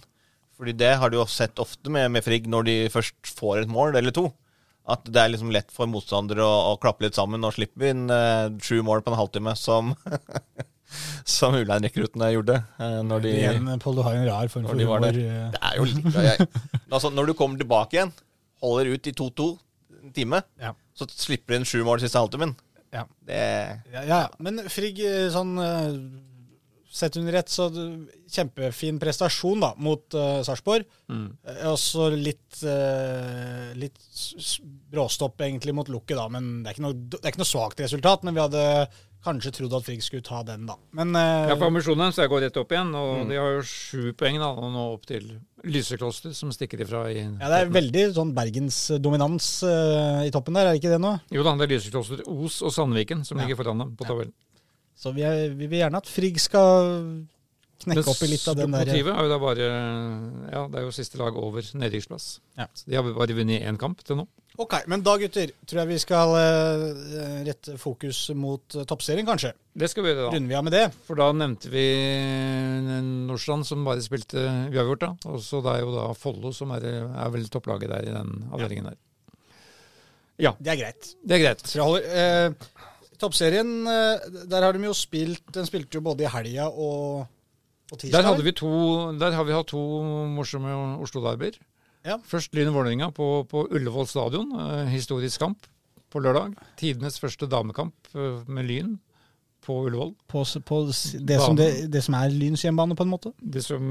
Fordi 0.55 0.75
det 0.77 0.91
har 1.01 1.09
du 1.11 1.17
jo 1.17 1.25
sett 1.27 1.57
ofte 1.59 1.91
med, 1.91 2.11
med 2.13 2.23
Frigg 2.23 2.45
når 2.47 2.67
de 2.69 2.75
først 2.93 3.31
får 3.35 3.63
et 3.65 3.71
mål 3.71 3.97
eller 3.99 4.13
to. 4.15 4.29
At 4.87 5.01
det 5.09 5.17
er 5.17 5.31
liksom 5.33 5.49
lett 5.51 5.73
for 5.73 5.89
motstandere 5.89 6.45
å, 6.45 6.75
å 6.75 6.77
klappe 6.79 7.03
litt 7.07 7.17
sammen. 7.17 7.43
og 7.43 7.55
slippe 7.57 7.89
inn 7.89 8.05
eh, 8.13 8.53
sju 8.63 8.77
mål 8.85 9.01
på 9.03 9.11
en 9.11 9.17
halvtime, 9.19 9.55
som, 9.57 9.95
som 11.35 11.57
Ulein-rekruttene 11.57 12.29
gjorde. 12.35 12.59
eh, 12.79 12.99
når 13.09 13.23
de, 13.25 13.33
Igjen, 13.41 13.71
Paul, 13.81 13.97
du 13.97 14.03
har 14.05 14.15
en 14.19 14.27
rar 14.29 14.47
form 14.53 14.69
for 14.69 14.77
de 14.79 14.85
humor. 14.87 15.01
der. 15.09 15.19
eh. 15.25 15.49
Det 15.57 15.61
er 15.65 15.79
jo 15.81 15.87
litt 15.89 16.19
jeg, 16.29 16.47
altså, 16.93 17.09
Når 17.17 17.31
du 17.31 17.35
kommer 17.41 17.59
tilbake 17.59 17.97
igjen, 17.97 18.13
holder 18.63 18.93
ut 18.93 19.09
i 19.11 19.15
2-2 19.17 19.49
en 20.05 20.13
time, 20.15 20.43
Ja. 20.61 20.71
så 20.95 21.09
slipper 21.09 21.55
du 21.55 21.59
inn 21.59 21.67
sju 21.67 21.81
mål 21.83 21.99
siste 22.05 22.21
halvtimen. 22.21 22.53
Ja. 22.95 23.03
Det 23.27 23.41
Ja, 23.93 24.05
ja, 24.07 24.21
men 24.39 24.63
Frigg, 24.71 25.01
eh, 25.03 25.27
sånn 25.33 25.57
eh, 25.61 25.99
sett 26.95 27.17
under 27.19 27.33
ett, 27.33 27.51
så 27.51 27.67
kjempefin 28.31 28.99
prestasjon 29.01 29.59
da, 29.59 29.73
mot 29.83 30.15
uh, 30.15 30.39
Sarpsborg. 30.47 30.85
Mm. 31.11 31.25
Også 31.67 32.07
litt, 32.15 32.61
uh, 32.63 33.73
litt 33.75 33.99
bråstopp 34.93 35.43
egentlig 35.43 35.75
mot 35.75 35.91
Lukket, 35.91 36.15
da. 36.15 36.29
Men 36.31 36.63
det 36.63 36.71
er, 36.71 36.77
ikke 36.77 36.85
noe, 36.85 36.95
det 36.95 37.19
er 37.19 37.33
ikke 37.33 37.43
noe 37.43 37.49
svakt 37.51 37.83
resultat. 37.83 38.23
Men 38.23 38.37
vi 38.37 38.43
hadde 38.45 38.63
kanskje 39.25 39.51
trodd 39.57 39.73
at 39.79 39.83
Frigg 39.87 40.03
skulle 40.05 40.23
ta 40.25 40.43
den, 40.47 40.67
da. 40.69 40.75
Men 40.95 41.11
uh, 41.17 41.49
Ja, 41.49 41.55
for 41.57 41.67
ambisjonen 41.71 42.13
så 42.13 42.23
jeg 42.23 42.31
går 42.31 42.45
rett 42.45 42.57
opp 42.61 42.71
igjen, 42.75 42.93
og 42.95 43.11
Mm. 43.25 43.29
de 43.33 43.35
har 43.41 43.51
jo 43.57 43.65
sju 43.65 44.13
poeng 44.13 44.37
da, 44.39 44.51
og 44.53 44.71
nå 44.73 44.85
opp 44.93 45.05
til 45.09 45.27
Lysekloster, 45.65 46.33
som 46.37 46.51
stikker 46.53 46.81
ifra 46.85 47.03
i 47.09 47.17
ja, 47.23 47.49
det 47.49 47.59
er 47.63 47.71
veldig 47.73 48.03
sånn 48.13 48.33
bergensdominans 48.37 49.47
uh, 49.65 50.21
i 50.27 50.31
toppen 50.33 50.53
der, 50.53 50.67
er 50.69 50.75
det 50.75 50.81
ikke 50.83 50.93
det 50.93 51.01
nå? 51.01 51.15
Jo 51.33 51.43
da, 51.45 51.55
det 51.57 51.65
er 51.67 51.73
Lysekloster, 51.75 52.21
Os 52.29 52.61
og 52.61 52.71
Sandviken 52.75 53.25
som 53.25 53.37
Ja. 53.39 53.43
ligger 53.47 53.57
foran 53.63 53.79
dem 53.81 53.95
på 53.97 54.05
Ja. 54.07 54.25
Så 54.95 55.11
vi, 55.11 55.25
er, 55.27 55.49
vi 55.57 55.67
vil 55.67 55.81
gjerne 55.81 55.97
at 55.99 56.07
Frigg 56.07 56.37
skal 56.39 57.25
knekke 57.83 58.07
opp 58.07 58.21
i 58.23 58.29
litt 58.31 58.45
av 58.47 58.55
den 58.55 58.71
der 58.71 58.85
Motivet 58.87 59.11
er 59.11 59.25
jo 59.25 59.31
da 59.33 59.39
bare 59.41 59.65
Ja, 60.53 60.61
det 60.71 60.79
er 60.79 60.85
jo 60.85 60.93
siste 60.95 61.17
lag 61.19 61.35
over 61.35 61.61
nedrykksplass. 61.75 62.39
Ja. 62.57 62.67
Så 62.73 62.87
de 62.87 62.95
har 62.95 63.03
bare 63.03 63.35
vunnet 63.35 63.65
én 63.67 63.77
kamp 63.81 63.99
til 64.07 64.21
nå. 64.21 64.27
Ok, 64.61 64.75
men 64.91 65.03
da 65.03 65.15
gutter, 65.19 65.51
tror 65.67 65.81
jeg 65.81 65.91
vi 65.91 65.97
skal 65.99 66.33
uh, 66.35 67.41
rette 67.47 67.75
fokus 67.81 68.21
mot 68.37 68.77
uh, 68.77 68.85
toppserien, 68.87 69.27
kanskje. 69.27 69.51
Det 69.75 69.89
skal 69.91 70.05
vi 70.05 70.13
gjøre, 70.13 70.27
da. 70.27 70.33
Runder 70.35 70.53
vi 70.53 70.59
av 70.59 70.65
med 70.67 70.75
det? 70.77 70.85
For 71.07 71.19
da 71.19 71.29
nevnte 71.35 71.71
vi 71.73 71.85
Nordstrand, 73.27 73.67
som 73.67 73.83
bare 73.87 74.03
spilte 74.05 74.45
uavgjort, 74.71 75.03
da. 75.03 75.11
Og 75.31 75.43
så 75.43 75.59
det 75.65 75.75
er 75.75 75.83
jo 75.83 75.95
da 75.97 76.07
Follo 76.15 76.53
som 76.55 76.71
er, 76.77 76.87
er 77.03 77.33
vel 77.35 77.49
topplaget 77.51 77.91
der 77.91 78.07
i 78.07 78.15
den 78.15 78.35
avdelingen 78.51 78.91
der. 78.91 78.99
Ja, 80.41 80.51
Det 80.59 80.73
er 80.73 80.79
greit. 80.81 81.13
det 81.23 81.37
er 81.37 81.43
greit. 81.45 81.63
Så 81.63 81.79
jeg 81.79 81.85
holder, 81.87 82.51
uh, 82.51 82.85
toppserien, 83.21 83.87
eh, 83.87 84.25
der 84.51 84.65
har 84.65 84.73
de 84.75 84.83
jo 84.83 84.93
spilt 84.93 85.45
Den 85.53 85.67
spilte 85.67 85.99
jo 85.99 86.03
både 86.05 86.25
i 86.25 86.31
helga 86.31 86.67
og, 86.67 87.27
og 87.91 87.97
tirsdag. 87.97 88.11
Der, 88.17 88.27
hadde 88.27 88.43
vi 88.43 88.51
to, 88.51 88.71
der 89.19 89.31
har 89.31 89.47
vi 89.47 89.55
hatt 89.55 89.71
to 89.71 89.81
morsomme 90.35 90.73
Oslo-derbyer. 91.03 91.59
Ja. 92.05 92.19
Først 92.29 92.53
Lyn 92.53 92.69
Vålerenga 92.75 93.09
på, 93.15 93.27
på 93.49 93.65
Ullevål 93.73 94.07
stadion. 94.09 94.51
Eh, 94.61 94.85
historisk 94.93 95.41
kamp 95.41 95.65
på 96.13 96.21
lørdag. 96.21 96.53
Tidenes 96.79 97.17
første 97.19 97.47
damekamp 97.49 98.11
eh, 98.13 98.43
med 98.47 98.67
Lyn 98.69 98.95
på 99.65 99.79
Ullevål. 99.87 100.11
på, 100.29 100.43
på 100.69 100.79
det, 100.85 101.39
som 101.41 101.55
det, 101.57 101.69
det 101.89 102.03
som 102.05 102.13
er 102.19 102.29
Lyns 102.29 102.61
hjemmebane, 102.61 102.93
på 102.95 103.03
en 103.07 103.09
måte. 103.09 103.31
Det 103.41 103.63
som, 103.65 103.81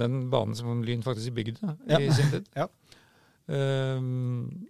den 0.00 0.18
banen 0.32 0.54
som 0.58 0.82
Lyn 0.84 1.02
faktisk 1.06 1.32
bygde 1.38 1.76
Ja. 1.88 2.00
i 2.00 2.10
sin 2.12 2.30
tid. 2.34 2.50
Ja. 2.60 2.68
Um, 3.48 4.66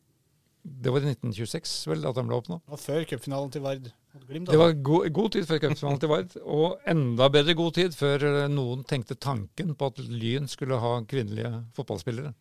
det 0.63 0.93
var 0.93 1.03
i 1.03 1.09
1926 1.11 1.73
vel 1.91 2.05
at 2.07 2.15
den 2.19 2.29
ble 2.29 2.37
åpna. 2.39 2.59
Før 2.79 3.03
cupfinalen 3.09 3.51
til 3.51 3.63
Vard 3.65 3.89
Glimt. 4.29 4.51
Det 4.51 4.59
var 4.61 4.75
go 4.85 5.01
god 5.15 5.33
tid 5.35 5.47
før 5.49 5.61
cupfinalen 5.63 6.01
til 6.03 6.11
Vard, 6.13 6.35
og 6.45 6.77
enda 6.91 7.29
bedre 7.33 7.55
god 7.59 7.75
tid 7.79 7.95
før 7.97 8.27
noen 8.53 8.85
tenkte 8.87 9.17
tanken 9.19 9.75
på 9.79 9.89
at 9.91 9.99
Lyn 10.07 10.47
skulle 10.51 10.79
ha 10.83 10.93
kvinnelige 11.09 11.51
fotballspillere. 11.75 12.35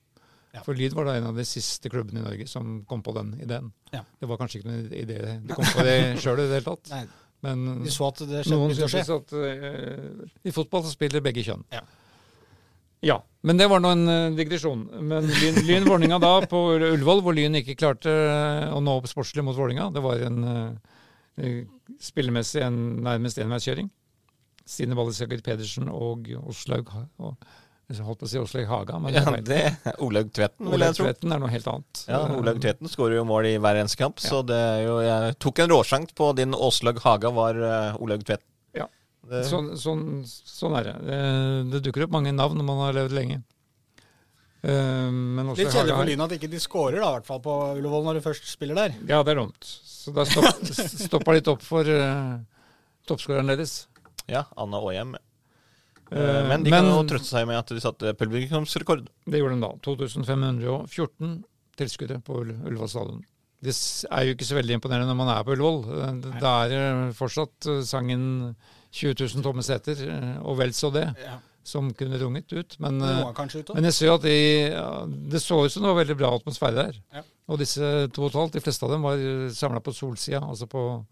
Ja. 0.57 0.63
For 0.65 0.77
Lyd 0.77 0.95
var 0.97 1.07
da 1.07 1.15
en 1.19 1.29
av 1.29 1.37
de 1.37 1.45
siste 1.47 1.91
klubbene 1.93 2.23
i 2.23 2.25
Norge 2.25 2.49
som 2.49 2.81
kom 2.89 3.03
på 3.05 3.13
den 3.17 3.35
ideen. 3.43 3.69
Ja. 3.93 4.01
Det 4.17 4.29
var 4.29 4.41
kanskje 4.41 4.61
ikke 4.61 4.71
noen 4.71 4.91
idé 4.97 5.21
de 5.21 5.37
kom 5.53 5.65
på 5.69 5.85
det 5.87 5.97
sjøl 6.23 6.41
i 6.41 6.49
det 6.49 6.59
hele 6.59 6.67
tatt, 6.71 6.91
Nei, 6.95 7.05
men 7.45 7.83
vi 7.85 7.93
så 7.93 8.09
at 8.09 8.23
det 8.25 8.43
noen 8.49 8.73
syntes 8.73 9.13
at 9.13 9.33
uh, 9.37 10.25
i 10.41 10.53
fotball 10.55 10.85
så 10.87 10.93
spiller 10.95 11.23
begge 11.23 11.45
kjønn. 11.45 11.65
Ja. 11.73 11.85
Ja, 13.05 13.19
men 13.45 13.59
det 13.59 13.67
var 13.69 13.81
nå 13.83 13.91
en 13.93 14.09
uh, 14.09 14.35
digresjon. 14.37 14.87
Men 15.05 15.27
Lyn, 15.29 15.59
lyn 15.67 15.85
Vålinga 15.85 16.17
da 16.21 16.33
på 16.49 16.63
Ullevål, 16.79 17.21
hvor 17.25 17.35
Lyn 17.37 17.59
ikke 17.59 17.77
klarte 17.77 18.09
eh, 18.09 18.73
å 18.73 18.81
nå 18.81 18.97
opp 18.97 19.05
sportslig 19.09 19.45
mot 19.45 19.57
Vålinga. 19.57 19.91
Det 19.93 20.01
var 20.01 20.23
en 20.25 20.39
uh, 20.49 21.51
spillemessig 22.01 22.63
en 22.65 22.79
nærmest 23.05 23.37
enveiskjøring. 23.43 23.91
Stine 24.67 24.97
Ballesager 24.97 25.45
Pedersen 25.45 25.91
og 25.93 26.27
Oslaug 26.41 26.89
og, 27.21 27.37
jeg 27.95 28.03
holdt 28.03 28.19
på 28.19 28.27
å 28.27 28.29
si 28.29 28.39
Åslaug 28.41 28.67
Haga, 28.67 28.97
men 28.99 29.13
Ja, 29.15 29.23
det 29.47 29.57
er 29.63 29.95
Olaug 30.03 30.27
Tvetten, 30.35 30.67
vil 30.73 30.83
jeg 30.83 30.95
tro. 30.97 31.05
Tvetten 31.07 31.31
er 31.31 31.39
noe 31.39 31.51
helt 31.53 31.67
annet. 31.71 32.01
Ja, 32.11 32.19
Olaug 32.35 32.57
Tvetten 32.59 32.89
skårer 32.91 33.15
jo 33.21 33.23
mål 33.29 33.45
i 33.47 33.53
hver 33.63 33.79
eneste 33.79 33.95
kamp, 34.01 34.19
Ja. 34.19 34.27
så 34.29 34.41
det 34.45 34.57
er 34.59 34.81
jo 34.83 34.97
Jeg 35.05 35.37
tok 35.39 35.59
en 35.63 35.69
råsjanse 35.71 36.13
på 36.17 36.31
din 36.35 36.51
Åslaug 36.53 36.99
Haga 37.05 37.31
var 37.31 37.55
uh, 37.55 38.01
Olaug 38.03 38.25
Tvetten. 38.27 38.43
Ja. 38.75 38.89
Det, 39.27 39.45
Sånn, 39.47 39.69
sånn, 39.79 40.03
sånn 40.27 40.75
er 40.81 40.89
det. 40.89 40.95
det. 41.07 41.21
Det 41.71 41.81
dukker 41.87 42.03
opp 42.07 42.11
mange 42.17 42.33
navn 42.35 42.59
når 42.59 42.67
man 42.67 42.81
har 42.85 42.93
levd 42.99 43.15
lenge. 43.15 43.39
Uh, 44.67 45.53
Litt 45.55 45.69
kjedelig 45.71 45.95
for 45.95 46.07
Lyn 46.09 46.23
at 46.25 46.33
ikke 46.35 46.49
de 46.51 46.59
skårer 46.59 46.99
da, 46.99 47.11
i 47.13 47.15
hvert 47.19 47.27
fall 47.29 47.39
på 47.45 47.55
Ullevål, 47.77 48.03
når 48.09 48.17
de 48.19 48.23
først 48.25 48.49
spiller 48.51 48.75
der. 48.75 48.95
Ja, 49.07 49.21
det 49.23 49.31
er 49.35 49.39
dumt. 49.39 49.63
Så 49.63 50.11
da 50.15 50.25
stopp, 50.27 50.59
stoppa 51.07 51.35
litt 51.37 51.47
opp 51.51 51.63
for 51.63 51.87
uh, 51.87 52.35
toppskåreren 53.07 53.47
deres. 53.53 53.85
ja, 54.27 54.43
Anna 54.59 54.81
Aahjem. 54.83 55.15
Eh, 56.11 56.17
Eh, 56.17 56.47
men 56.47 56.63
de 56.63 56.71
kan 56.71 56.85
jo 56.85 57.03
trøste 57.03 57.27
seg 57.33 57.47
med 57.47 57.57
at 57.59 57.67
de 57.67 57.79
satte 57.83 58.13
publikumsrekord. 58.15 59.07
Det 59.27 59.39
gjorde 59.41 59.55
de 59.57 59.61
da. 59.61 59.71
2514 59.83 61.43
tilskuere 61.77 62.21
på 62.23 62.39
Ull- 62.41 62.55
Ullevål 62.67 62.89
stadion. 62.89 63.23
Det 63.61 63.73
er 64.11 64.23
jo 64.27 64.35
ikke 64.35 64.45
så 64.45 64.55
veldig 64.59 64.77
imponerende 64.77 65.09
når 65.09 65.17
man 65.17 65.31
er 65.33 65.43
på 65.43 65.53
Ullevål. 65.55 65.79
Eh, 65.97 66.13
det- 66.21 66.43
er 66.43 67.11
fortsatt 67.13 67.67
sangen 67.85 68.55
20 68.91 69.13
000 69.35 69.43
tomme 69.43 69.63
seter, 69.63 70.39
og 70.41 70.57
vel 70.57 70.69
så 70.73 70.91
det, 70.93 71.15
Ja. 71.23 71.39
som 71.63 71.91
kunne 71.93 72.17
runget 72.17 72.51
ut. 72.53 72.77
Men, 72.79 73.01
ut 73.01 73.73
men 73.75 73.83
jeg 73.83 73.93
ser 73.93 74.05
jo 74.07 74.13
at 74.15 74.21
de, 74.21 74.69
ja, 74.71 75.05
det 75.05 75.41
så 75.41 75.65
ut 75.65 75.71
som 75.71 75.83
det 75.83 75.93
var 75.93 76.05
veldig 76.05 76.17
bra 76.17 76.31
atmosfære 76.39 76.75
der. 76.75 76.93
Ja. 77.13 77.21
Og 77.49 77.59
disse 77.59 78.07
to 78.11 78.23
og 78.23 78.29
et 78.29 78.33
halvt, 78.39 78.51
de 78.53 78.59
fleste 78.61 78.83
av 78.83 78.91
dem 78.91 79.01
var 79.01 79.17
samla 79.51 79.79
på 79.83 79.93
solsida, 79.93 80.39
altså 80.41 80.65
på 80.67 81.05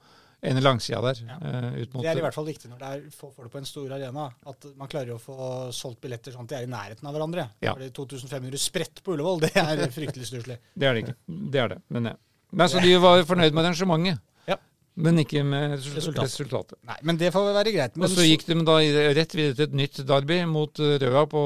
ene 0.52 0.62
langsida 0.64 1.02
der. 1.06 1.22
Ja. 1.28 1.38
ut 1.82 1.94
mot 1.94 2.04
Det 2.06 2.12
er 2.12 2.20
i 2.22 2.26
hvert 2.26 2.36
fall 2.38 2.46
viktig 2.50 2.70
når 2.72 2.80
det 2.84 2.92
er 2.94 3.04
få 3.16 3.32
folk 3.34 3.52
på 3.54 3.60
en 3.62 3.66
stor 3.70 3.96
arena, 3.98 4.28
at 4.52 4.68
man 4.78 4.92
klarer 4.92 5.16
å 5.16 5.20
få 5.22 5.38
solgt 5.76 6.02
billetter 6.06 6.36
sånn 6.36 6.46
at 6.48 6.54
de 6.54 6.60
er 6.62 6.68
i 6.68 6.72
nærheten 6.72 7.08
av 7.10 7.16
hverandre. 7.18 7.48
Ja. 7.66 7.74
Fordi 7.78 7.90
2500 7.98 8.62
spredt 8.62 9.04
på 9.06 9.16
Ullevål, 9.18 9.44
det 9.48 9.52
er 9.58 9.84
fryktelig 10.00 10.30
stusslig. 10.30 10.60
Det 10.76 10.88
er 10.90 10.94
det 10.98 11.04
ikke. 11.08 11.18
Det 11.56 11.62
er 11.66 11.76
det. 11.76 11.82
Men 11.90 12.12
ja. 12.14 12.16
Nei, 12.56 12.70
så 12.72 12.80
de 12.84 12.94
var 13.04 13.24
fornøyd 13.28 13.52
med 13.58 13.66
arrangementet, 13.66 14.22
Ja. 14.48 14.56
men 14.96 15.18
ikke 15.20 15.42
med 15.44 15.74
resultat. 15.74 15.98
Resultatet. 15.98 16.30
resultatet. 16.30 16.78
Nei, 16.88 16.96
men 17.10 17.18
det 17.20 17.32
får 17.36 17.50
være 17.58 17.74
greit. 17.76 17.98
Og 18.00 18.08
så 18.14 18.24
gikk 18.24 18.46
de 18.48 18.56
da 18.64 18.78
rett 19.18 19.34
videre 19.36 19.58
til 19.58 19.66
et 19.68 19.74
nytt 19.82 20.00
derby 20.08 20.38
mot 20.48 20.80
eh, 20.80 20.94
Røa 21.04 21.26
på, 21.28 21.42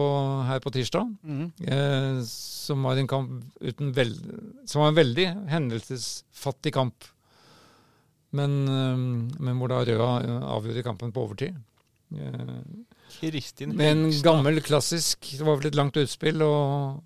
her 0.51 0.59
på 0.61 0.73
tirsdag. 0.75 1.07
Mm. 1.25 1.47
Eh, 1.65 2.19
som 2.29 2.83
var 2.85 2.99
en 3.01 3.07
kamp 3.09 3.39
uten 3.65 3.89
veld, 3.97 4.19
Som 4.69 4.83
var 4.83 4.91
en 4.91 4.99
veldig 4.99 5.25
hendelsesfattig 5.49 6.73
kamp. 6.75 7.07
Men, 8.35 8.55
eh, 8.67 9.01
men 9.41 9.59
hvor 9.59 9.71
da 9.71 9.81
Røa 9.87 10.09
eh, 10.21 10.45
avgjorde 10.53 10.85
kampen 10.85 11.13
på 11.15 11.25
overtid. 11.25 11.57
Eh, 12.13 12.55
Kristin 13.19 13.73
med 13.77 13.91
en 13.91 14.11
gammel 14.25 14.61
klassisk 14.65 15.27
Det 15.37 15.45
var 15.45 15.57
vel 15.57 15.69
et 15.69 15.77
langt 15.77 15.97
utspill 15.97 16.41
og 16.45 17.01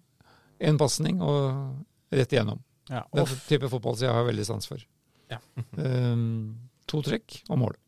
en 0.63 0.79
pasning 0.79 1.21
og 1.23 2.13
rett 2.13 2.35
igjennom. 2.35 2.59
Ja, 2.91 3.05
Den 3.15 3.27
type 3.47 3.69
fotball 3.71 3.95
som 3.95 4.09
jeg 4.09 4.15
har 4.15 4.27
veldig 4.27 4.45
sans 4.47 4.67
for. 4.67 4.83
Ja. 5.31 5.39
Um, 5.79 6.69
to 6.91 6.99
trekk 7.03 7.39
og 7.49 7.59
mål. 7.63 7.79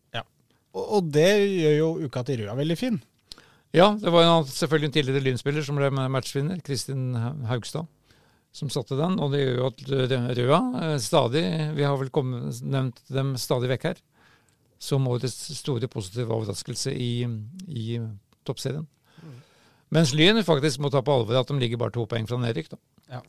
Og, 0.75 0.83
og 0.97 1.11
det 1.15 1.29
gjør 1.39 1.75
jo 1.77 1.89
uka 2.03 2.23
til 2.27 2.41
Røa 2.43 2.55
veldig 2.57 2.75
fin. 2.75 2.97
Ja, 3.75 3.93
det 3.99 4.11
var 4.11 4.25
en, 4.25 4.47
selvfølgelig 4.47 4.89
en 4.89 4.95
tidligere 4.95 5.23
Lynspiller 5.23 5.63
som 5.63 5.79
ble 5.79 5.87
matchvinner, 6.11 6.59
Kristin 6.63 7.13
Haugstad, 7.47 7.87
som 8.56 8.72
satte 8.72 8.98
den. 8.99 9.18
Og 9.19 9.34
det 9.34 9.44
gjør 9.44 9.57
jo 9.60 9.69
at 9.69 9.86
Røa 10.40 10.60
eh, 10.82 10.98
stadig 11.03 11.45
Vi 11.76 11.86
har 11.86 11.98
vel 11.99 12.11
kommet, 12.14 12.61
nevnt 12.64 13.02
dem 13.11 13.36
stadig 13.41 13.72
vekk 13.76 13.90
her 13.91 14.03
som 14.86 15.07
årets 15.07 15.38
store 15.57 15.88
positive 15.90 16.34
overraskelse 16.36 16.91
i, 16.94 17.26
i 17.68 17.95
toppserien. 18.45 18.86
Mens 19.95 20.11
Lyn 20.18 20.41
faktisk 20.45 20.82
må 20.84 20.91
ta 20.91 21.02
på 21.06 21.14
alvor 21.14 21.40
at 21.40 21.49
de 21.49 21.57
ligger 21.61 21.80
bare 21.80 21.94
to 21.95 22.03
poeng 22.10 22.27
fra 22.27 22.38
nedrykk. 22.41 22.73
da. 22.73 22.80
Ja. 23.18 23.22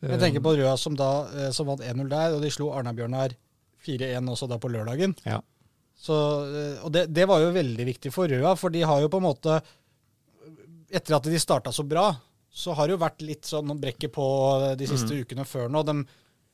Jeg 0.00 0.20
tenker 0.22 0.42
på 0.44 0.54
Røa 0.56 0.72
som 0.80 0.96
da 0.96 1.10
eh, 1.28 1.50
som 1.54 1.68
vant 1.68 1.84
1-0 1.84 2.08
der, 2.08 2.36
og 2.36 2.44
de 2.44 2.52
slo 2.52 2.70
Arna-Bjørnar 2.72 3.36
4-1 3.84 4.30
også 4.32 4.48
da 4.48 4.56
på 4.60 4.70
lørdagen. 4.72 5.14
Ja. 5.28 5.40
Så, 6.00 6.16
eh, 6.48 6.80
og 6.80 6.94
det, 6.96 7.08
det 7.12 7.28
var 7.28 7.42
jo 7.44 7.52
veldig 7.56 7.86
viktig 7.90 8.12
for 8.14 8.30
Røa, 8.30 8.54
for 8.56 8.72
de 8.72 8.86
har 8.88 9.04
jo 9.04 9.12
på 9.12 9.20
en 9.20 9.28
måte 9.28 9.60
Etter 10.90 11.14
at 11.14 11.26
de 11.30 11.38
starta 11.38 11.70
så 11.70 11.84
bra, 11.86 12.08
så 12.50 12.74
har 12.74 12.88
det 12.88 12.96
jo 12.96 13.02
vært 13.04 13.22
litt 13.22 13.46
sånn 13.46 13.70
brekket 13.80 14.12
på 14.12 14.24
de 14.78 14.86
siste 14.90 15.14
Mm. 15.14 15.22
ukene 15.24 15.44
før 15.46 15.68
nå. 15.70 15.82
De, 15.86 15.94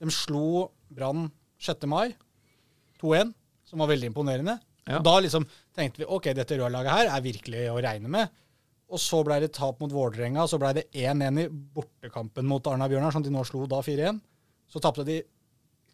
de 0.04 0.10
slo 0.12 0.70
Brann 0.92 1.30
6. 1.58 1.86
mai 1.88 2.14
2-1, 3.00 3.32
som 3.64 3.78
var 3.80 3.88
veldig 3.88 4.10
imponerende. 4.12 4.58
Ja. 4.86 5.00
Da 5.02 5.16
liksom 5.20 5.46
tenkte 5.74 5.98
vi 6.04 6.08
ok, 6.08 6.28
dette 6.36 6.58
rødlaget 6.60 6.92
her 6.92 7.08
er 7.16 7.24
virkelig 7.24 7.64
å 7.72 7.80
regne 7.82 8.08
med. 8.12 8.28
Og 8.92 9.00
så 9.02 9.18
ble 9.26 9.40
det 9.42 9.52
tap 9.56 9.80
mot 9.82 9.90
Vålerenga, 9.90 10.44
så 10.46 10.60
ble 10.62 10.74
det 10.78 10.84
1-1 10.94 11.40
i 11.42 11.48
bortekampen 11.50 12.46
mot 12.46 12.62
Arna-Bjørnar, 12.70 13.10
som 13.12 13.22
de 13.24 13.32
nå 13.34 13.42
slo 13.48 13.64
da 13.66 13.80
4-1. 13.82 14.20
Så 14.70 14.78
tapte 14.84 15.02
de 15.04 15.22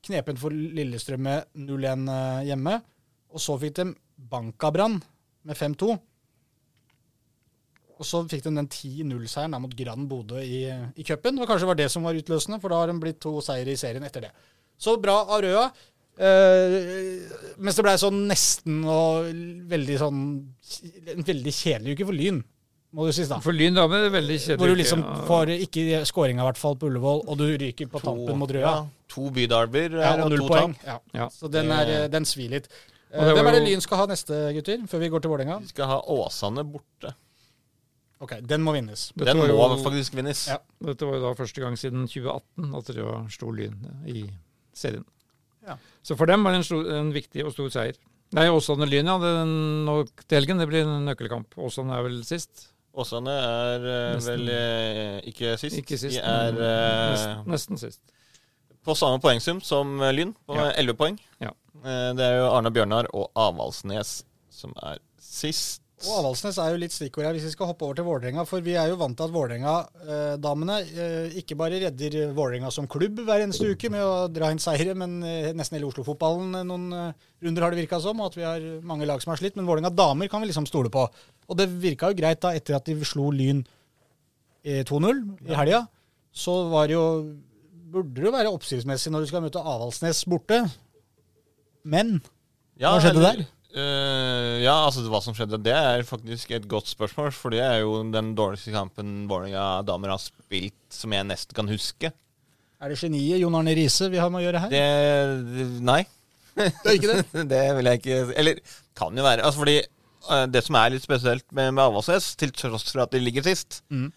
knepent 0.04 0.38
for 0.42 0.50
Lillestrøm 0.52 1.22
med 1.24 1.46
0-1 1.56 2.04
eh, 2.12 2.42
hjemme. 2.50 2.74
Og 3.32 3.40
så 3.40 3.56
fikk 3.62 3.78
de 3.78 3.86
banka 4.28 4.68
Brann 4.74 4.98
med 5.48 5.56
5-2. 5.56 5.96
Og 8.01 8.09
så 8.09 8.23
fikk 8.31 8.47
de 8.47 8.55
den 8.56 8.69
10-0-seieren 8.69 9.55
da 9.55 9.60
mot 9.62 9.74
Grand 9.77 10.09
Bodø 10.10 10.40
i, 10.43 10.64
i 10.70 11.06
cupen. 11.06 11.39
Og 11.39 11.48
kanskje 11.51 11.69
var 11.69 11.78
det 11.78 11.89
som 11.93 12.06
var 12.06 12.19
utløsende, 12.19 12.59
for 12.62 12.73
da 12.73 12.81
har 12.82 12.90
de 12.90 12.98
blitt 13.02 13.20
to 13.23 13.36
seire 13.44 13.74
i 13.74 13.78
serien 13.78 14.05
etter 14.06 14.27
det. 14.27 14.32
Så 14.81 14.97
bra 15.01 15.20
av 15.28 15.43
Røa. 15.44 15.66
Uh, 16.12 17.23
mens 17.64 17.78
det 17.78 17.85
blei 17.86 17.94
sånn 17.97 18.19
nesten 18.28 18.82
og 18.85 19.31
veldig 19.70 19.94
sånn 19.97 20.19
En 21.09 21.24
veldig 21.24 21.55
kjedelig 21.56 21.94
uke 21.97 22.05
for 22.10 22.19
Lyn, 22.19 22.43
må 22.93 23.06
du 23.09 23.14
si 23.16 23.24
da. 23.31 23.39
For 23.40 23.56
Lyn 23.56 23.78
da 23.78 23.86
men 23.89 24.05
veldig 24.12 24.36
kjedelig. 24.36 24.60
Hvor 24.60 24.73
du 24.73 24.81
liksom 24.82 25.05
ja. 25.06 25.14
får 25.31 25.52
ikke 25.56 26.02
skåringa, 26.09 26.44
i 26.44 26.48
hvert 26.51 26.60
fall, 26.60 26.77
på 26.77 26.90
Ullevål, 26.90 27.24
og 27.24 27.40
du 27.40 27.47
ryker 27.48 27.89
på 27.89 28.02
tampen 28.05 28.40
mot 28.43 28.52
Røa. 28.52 28.60
Ja, 28.66 29.06
to 29.14 29.31
bydarber 29.32 29.97
Ja, 29.97 30.12
og 30.19 30.27
og 30.27 30.35
null 30.35 30.44
to 30.44 30.52
poeng. 30.52 30.77
Ja. 30.85 30.98
Ja. 31.16 31.31
Så 31.32 31.48
den, 31.52 31.73
er, 31.73 31.94
eh, 31.97 32.09
den 32.12 32.28
svir 32.28 32.52
litt. 32.52 32.69
Eh, 33.09 33.32
Hvem 33.32 33.48
er 33.48 33.56
det 33.56 33.64
Lyn 33.70 33.85
skal 33.85 34.02
ha 34.02 34.09
neste, 34.12 34.44
gutter? 34.59 34.85
Før 34.93 35.05
vi 35.06 35.10
går 35.12 35.24
til 35.24 35.32
Vålerenga? 35.32 35.59
Vi 35.64 35.73
skal 35.73 35.89
ha 35.94 35.98
Åsane 36.12 36.64
borte. 36.69 37.16
Ok, 38.23 38.36
den 38.47 38.62
må 38.62 38.73
vinnes. 38.77 39.09
Dette 39.16 39.32
Den 39.32 39.40
må 39.40 39.49
jo- 39.51 39.82
faktisk 39.82 40.15
vinnes. 40.15 40.44
Ja. 40.49 40.59
Dette 40.86 41.07
var 41.09 41.16
jo 41.19 41.23
da 41.24 41.35
første 41.35 41.61
gang 41.65 41.74
siden 41.81 42.05
2018 42.07 42.74
at 42.78 42.90
Røa 42.97 43.16
slo 43.35 43.51
Lyn 43.51 43.81
i 44.07 44.23
serien. 44.73 45.05
Ja. 45.66 45.77
Så 46.03 46.16
for 46.19 46.27
dem 46.31 46.43
var 46.44 46.53
det 46.55 46.61
en, 46.62 46.66
stor, 46.66 46.86
en 47.01 47.11
viktig 47.15 47.44
og 47.47 47.53
stor 47.55 47.69
seier. 47.74 47.99
Nei, 48.32 48.47
Åsane 48.49 48.86
Lyn, 48.89 49.07
ja. 49.11 49.19
Den, 49.20 49.51
nå 49.85 49.97
til 50.23 50.39
helgen 50.39 50.59
det 50.62 50.69
blir 50.70 50.86
en 50.86 51.05
nøkkelkamp. 51.11 51.53
Åsane 51.59 51.99
er 51.99 52.07
vel 52.07 52.23
sist? 52.24 52.69
Åsane 52.94 53.28
er 53.35 53.85
eh, 53.90 54.15
Nesten. 54.16 54.32
vel 54.32 54.49
eh, 54.55 55.20
ikke 55.32 55.53
sist. 55.61 55.77
Ikke 55.82 55.99
sist, 56.01 56.16
De 56.16 56.23
er 56.23 56.57
eh, 56.57 57.11
nesten, 57.12 57.44
nesten 57.53 57.78
sist. 57.82 58.01
på 58.86 58.94
samme 58.99 59.20
poengsum 59.23 59.61
som 59.62 59.99
Lyn, 60.15 60.32
på 60.49 60.57
Ja. 60.57 60.70
11 60.81 60.94
poeng. 60.99 61.19
Ja. 61.43 61.51
Det 61.82 62.23
er 62.23 62.39
jo 62.39 62.51
Arne 62.55 62.70
Bjørnar 62.70 63.07
og 63.12 63.31
Avaldsnes 63.35 64.23
som 64.51 64.73
er 64.82 64.99
sist. 65.19 65.81
Og 66.02 66.16
Avaldsnes 66.18 66.56
er 66.58 66.72
jo 66.74 66.78
litt 66.82 66.94
stikkord 66.94 67.26
her 67.28 67.36
hvis 67.36 67.44
vi 67.46 67.52
skal 67.54 67.68
hoppe 67.70 67.84
over 67.86 67.94
til 67.98 68.06
Vålerenga. 68.08 68.42
For 68.48 68.64
vi 68.64 68.72
er 68.78 68.88
jo 68.90 68.96
vant 68.98 69.14
til 69.18 69.28
at 69.28 69.34
Vålerenga-damene 69.34 70.78
eh, 70.90 71.36
ikke 71.38 71.56
bare 71.60 71.78
redder 71.84 72.32
Vålerenga 72.34 72.72
som 72.74 72.88
klubb 72.90 73.20
hver 73.22 73.44
eneste 73.44 73.68
uke 73.70 73.90
med 73.92 74.02
å 74.02 74.26
dra 74.32 74.48
inn 74.50 74.58
seire, 74.62 74.96
men 74.98 75.20
eh, 75.26 75.52
nesten 75.54 75.78
hele 75.78 75.86
Oslo-fotballen 75.90 76.58
eh, 76.58 76.64
noen 76.66 76.88
eh, 76.98 77.28
runder 77.46 77.66
har 77.66 77.74
det 77.76 77.82
virka 77.84 78.00
som, 78.02 78.18
og 78.18 78.32
at 78.32 78.38
vi 78.40 78.46
har 78.48 78.66
mange 78.88 79.06
lag 79.06 79.22
som 79.22 79.30
har 79.34 79.38
slitt. 79.42 79.54
Men 79.58 79.68
Vålerenga 79.70 79.92
damer 79.94 80.30
kan 80.32 80.42
vi 80.42 80.50
liksom 80.50 80.66
stole 80.70 80.90
på. 80.92 81.06
Og 81.46 81.58
det 81.60 81.68
virka 81.82 82.10
jo 82.10 82.18
greit 82.18 82.42
da 82.42 82.54
etter 82.58 82.78
at 82.80 82.90
de 82.90 82.98
slo 83.06 83.30
Lyn 83.34 83.62
eh, 84.64 84.82
2-0 84.88 85.22
i 85.52 85.54
helga. 85.58 85.84
Så 86.34 86.58
var 86.72 86.90
det 86.90 86.98
jo 86.98 87.06
Burde 87.92 88.14
det 88.16 88.24
jo 88.24 88.30
være 88.32 88.48
oppsiktsmessig 88.56 89.10
når 89.12 89.20
du 89.26 89.28
skal 89.28 89.42
møte 89.44 89.60
Avaldsnes 89.60 90.22
borte. 90.24 90.62
Men 91.84 92.22
Ja, 92.80 92.94
Hva 92.94 93.02
skjedde 93.04 93.20
eller- 93.20 93.42
der? 93.42 93.50
Eh, 93.77 94.62
ja, 94.65 94.74
altså 94.86 95.05
hva 95.11 95.20
som 95.24 95.35
skjedde, 95.36 95.59
det 95.65 95.74
er 95.77 96.03
faktisk 96.09 96.51
et 96.57 96.66
godt 96.70 96.90
spørsmål. 96.90 97.31
For 97.36 97.55
det 97.55 97.62
er 97.65 97.81
jo 97.82 97.99
den 98.12 98.32
dårligste 98.39 98.73
kampen 98.74 99.27
Vålerenga 99.31 99.82
damer 99.89 100.12
har 100.15 100.20
spilt 100.23 100.77
som 100.93 101.12
jeg 101.16 101.28
nesten 101.28 101.57
kan 101.57 101.70
huske. 101.70 102.12
er 102.82 102.89
det 102.90 102.99
geniet 102.99 103.40
Jon 103.40 103.55
Arne 103.55 103.74
Riise 103.78 104.09
vi 104.11 104.19
har 104.19 104.31
med 104.32 104.43
å 104.43 104.47
gjøre 104.47 104.62
her? 104.65 104.73
Det 104.73 105.69
Nei. 105.86 106.03
Det 106.57 106.73
er 106.85 106.97
ikke 106.99 107.12
det? 107.15 107.44
det 107.55 107.61
vil 107.78 107.89
jeg 107.89 108.01
ikke 108.03 108.16
Eller 108.36 108.59
kan 108.99 109.16
jo 109.16 109.24
være. 109.24 109.44
Altså 109.47 109.62
fordi 109.62 109.77
uh, 110.28 110.47
det 110.53 110.65
som 110.66 110.77
er 110.77 110.90
litt 110.93 111.05
spesielt 111.07 111.47
med, 111.55 111.70
med 111.73 111.85
Avaldsnes, 111.86 112.32
til 112.36 112.53
tross 112.53 112.90
for 112.90 113.07
at 113.07 113.15
de 113.15 113.23
ligger 113.23 113.47
sist, 113.47 113.82
Mm. 113.89 114.11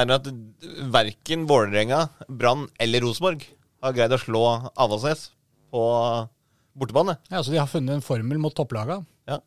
er 0.00 0.14
at 0.16 0.30
verken 0.94 1.44
Vålerenga, 1.50 2.08
Brann 2.28 2.64
eller 2.80 3.04
Rosenborg 3.04 3.44
har 3.84 3.92
greid 3.94 4.14
å 4.16 4.18
slå 4.22 4.44
Avaldsnes 4.80 5.28
på 5.74 5.82
bortebane. 6.78 7.16
Ja, 7.30 7.42
Så 7.42 7.50
de 7.54 7.58
har 7.62 7.66
funnet 7.70 7.94
en 7.94 8.02
formel 8.04 8.38
mot 8.38 8.54
topplaga? 8.54 9.00
Ja. 9.28 9.38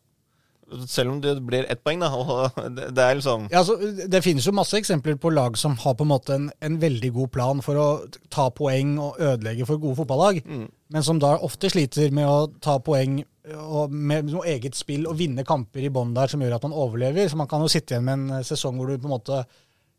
Selv 0.86 1.10
om 1.14 1.20
det 1.24 1.32
blir 1.48 1.64
ett 1.72 1.80
poeng, 1.84 2.00
da. 2.02 2.10
Og 2.16 2.58
det, 2.76 2.90
det 2.96 3.04
er 3.04 3.14
liksom 3.16 3.46
Ja, 3.50 3.62
altså, 3.62 3.78
det 4.08 4.20
finnes 4.24 4.44
jo 4.46 4.52
masse 4.52 4.76
eksempler 4.76 5.16
på 5.20 5.30
lag 5.32 5.56
som 5.56 5.76
har 5.80 5.94
på 5.96 6.04
en 6.04 6.10
måte 6.12 6.34
en, 6.36 6.50
en 6.60 6.76
veldig 6.82 7.10
god 7.16 7.30
plan 7.32 7.62
for 7.64 7.80
å 7.80 7.86
ta 8.32 8.50
poeng 8.52 8.98
og 9.00 9.16
ødelegge 9.20 9.64
for 9.68 9.80
gode 9.80 9.96
fotballag, 10.02 10.42
Mm. 10.44 10.66
men 10.92 11.02
som 11.06 11.18
da 11.20 11.34
ofte 11.44 11.70
sliter 11.72 12.12
med 12.12 12.28
å 12.28 12.50
ta 12.64 12.78
poeng 12.84 13.22
og 13.48 13.90
med 13.92 14.28
noe 14.28 14.44
eget 14.44 14.76
spill 14.76 15.06
og 15.08 15.16
vinne 15.16 15.40
kamper 15.48 15.80
i 15.86 15.88
bånn 15.92 16.10
der 16.16 16.28
som 16.28 16.40
gjør 16.44 16.58
at 16.58 16.66
man 16.68 16.74
overlever. 16.76 17.28
Så 17.32 17.36
man 17.40 17.48
kan 17.48 17.62
jo 17.64 17.68
sitte 17.72 17.94
igjen 17.96 18.04
med 18.04 18.18
en 18.36 18.44
sesong 18.44 18.76
hvor 18.76 18.90
du 18.92 18.98
på 19.00 19.08
en 19.08 19.14
måte 19.16 19.38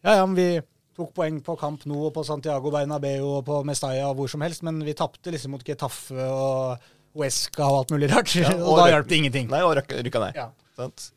Ja, 0.06 0.19
ja, 0.19 0.26
men 0.30 0.35
vi 0.38 0.61
tok 0.99 1.10
poeng 1.18 1.39
på 1.41 1.56
Camp 1.57 1.81
Nou 1.89 2.06
og 2.10 2.14
på 2.14 2.22
Santiago 2.27 2.69
Bernabeu 2.72 3.23
og 3.26 3.41
på 3.47 3.64
Mestalla 3.65 4.06
og 4.11 4.19
hvor 4.19 4.30
som 4.30 4.41
helst, 4.45 4.61
men 4.68 4.77
vi 4.85 4.93
tapte 4.93 5.31
liksom 5.34 5.56
mot 5.56 5.64
Getafe 5.65 6.27
og 6.30 6.85
Huesca 7.18 7.65
og 7.68 7.77
alt 7.84 7.94
mulig 7.95 8.10
rart. 8.11 8.34
Ja, 8.38 8.52
og, 8.56 8.68
og 8.73 8.81
da 8.81 8.90
hjalp 8.94 9.10
det 9.10 9.18
ingenting. 9.22 9.49
Nei, 9.52 9.61
og 9.65 9.76
rykka, 9.80 10.22
ned. 10.22 10.38
Ja. 10.38 10.49
Sant? 10.80 11.10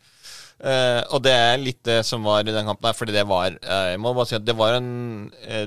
Uh, 0.62 1.02
og 1.10 1.24
det 1.24 1.32
er 1.34 1.56
litt 1.58 1.80
det 1.88 1.98
som 2.06 2.22
var 2.26 2.46
i 2.46 2.52
den 2.54 2.68
kampen 2.68 2.86
her, 2.86 2.94
fordi 2.94 3.14
det 3.16 3.24
var 3.26 3.56
uh, 3.56 3.86
Jeg 3.90 3.98
må 3.98 4.12
bare 4.14 4.28
si 4.30 4.36
at 4.38 4.44
det 4.46 4.54
var 4.54 4.76
en 4.78 4.92
uh, 5.48 5.64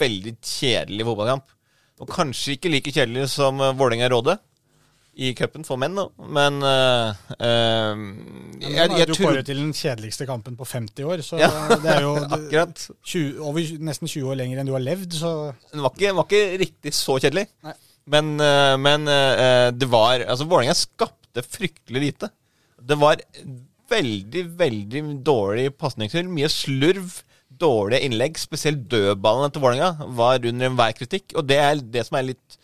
veldig 0.00 0.32
kjedelig 0.42 1.06
fotballkamp. 1.06 1.52
Og 2.02 2.10
kanskje 2.10 2.56
ikke 2.56 2.72
like 2.74 2.92
kjedelig 2.92 3.28
som 3.32 3.62
uh, 3.62 3.70
Vålerenga 3.78 4.10
Råde 4.12 4.34
i 5.16 5.30
cupen 5.32 5.62
for 5.64 5.80
menn, 5.80 5.94
da. 5.96 6.02
Men 6.28 6.58
jeg, 7.40 8.74
jeg 8.76 9.06
jo 9.08 9.14
tror 9.14 9.30
kåret 9.30 9.46
til 9.48 9.62
den 9.62 9.70
kjedeligste 9.72 10.26
kampen 10.28 10.58
på 10.58 10.66
50 10.68 11.06
år, 11.08 11.22
så 11.24 11.38
Ja. 11.40 11.48
det 11.72 11.88
er 11.88 12.02
jo 12.04 12.10
Akkurat. 12.36 12.82
20, 13.00 13.38
over 13.40 13.70
nesten 13.88 14.10
20 14.12 14.28
år 14.28 14.36
lenger 14.42 14.60
enn 14.60 14.68
du 14.68 14.74
har 14.76 14.84
levd, 14.84 15.16
så 15.16 15.30
Den 15.70 15.86
var 15.86 15.96
ikke, 15.96 16.12
var 16.18 16.28
ikke 16.28 16.42
riktig 16.66 16.92
så 16.98 17.16
kjedelig. 17.16 17.46
Nei. 17.64 17.72
Men, 18.12 18.34
eh, 18.40 18.74
men 18.78 19.08
eh, 19.10 19.70
det 19.74 19.88
var 19.90 20.22
Altså, 20.22 20.46
Vålerenga 20.46 20.76
skapte 20.78 21.42
fryktelig 21.42 22.02
lite. 22.08 22.30
Det 22.86 22.96
var 23.00 23.18
veldig, 23.90 24.44
veldig 24.58 25.02
dårlig 25.26 25.70
pasningsspill. 25.78 26.28
Mye 26.32 26.50
slurv. 26.52 27.22
Dårlige 27.56 28.04
innlegg. 28.04 28.36
Spesielt 28.36 28.82
dødballene 28.92 29.48
til 29.54 29.62
Vålerenga 29.64 30.06
var 30.18 30.42
under 30.44 30.68
enhver 30.68 30.92
kritikk. 30.98 31.32
Og 31.38 31.46
det 31.48 31.56
er 31.62 31.80
det 31.80 32.02
som 32.08 32.18
er 32.20 32.26
litt 32.34 32.56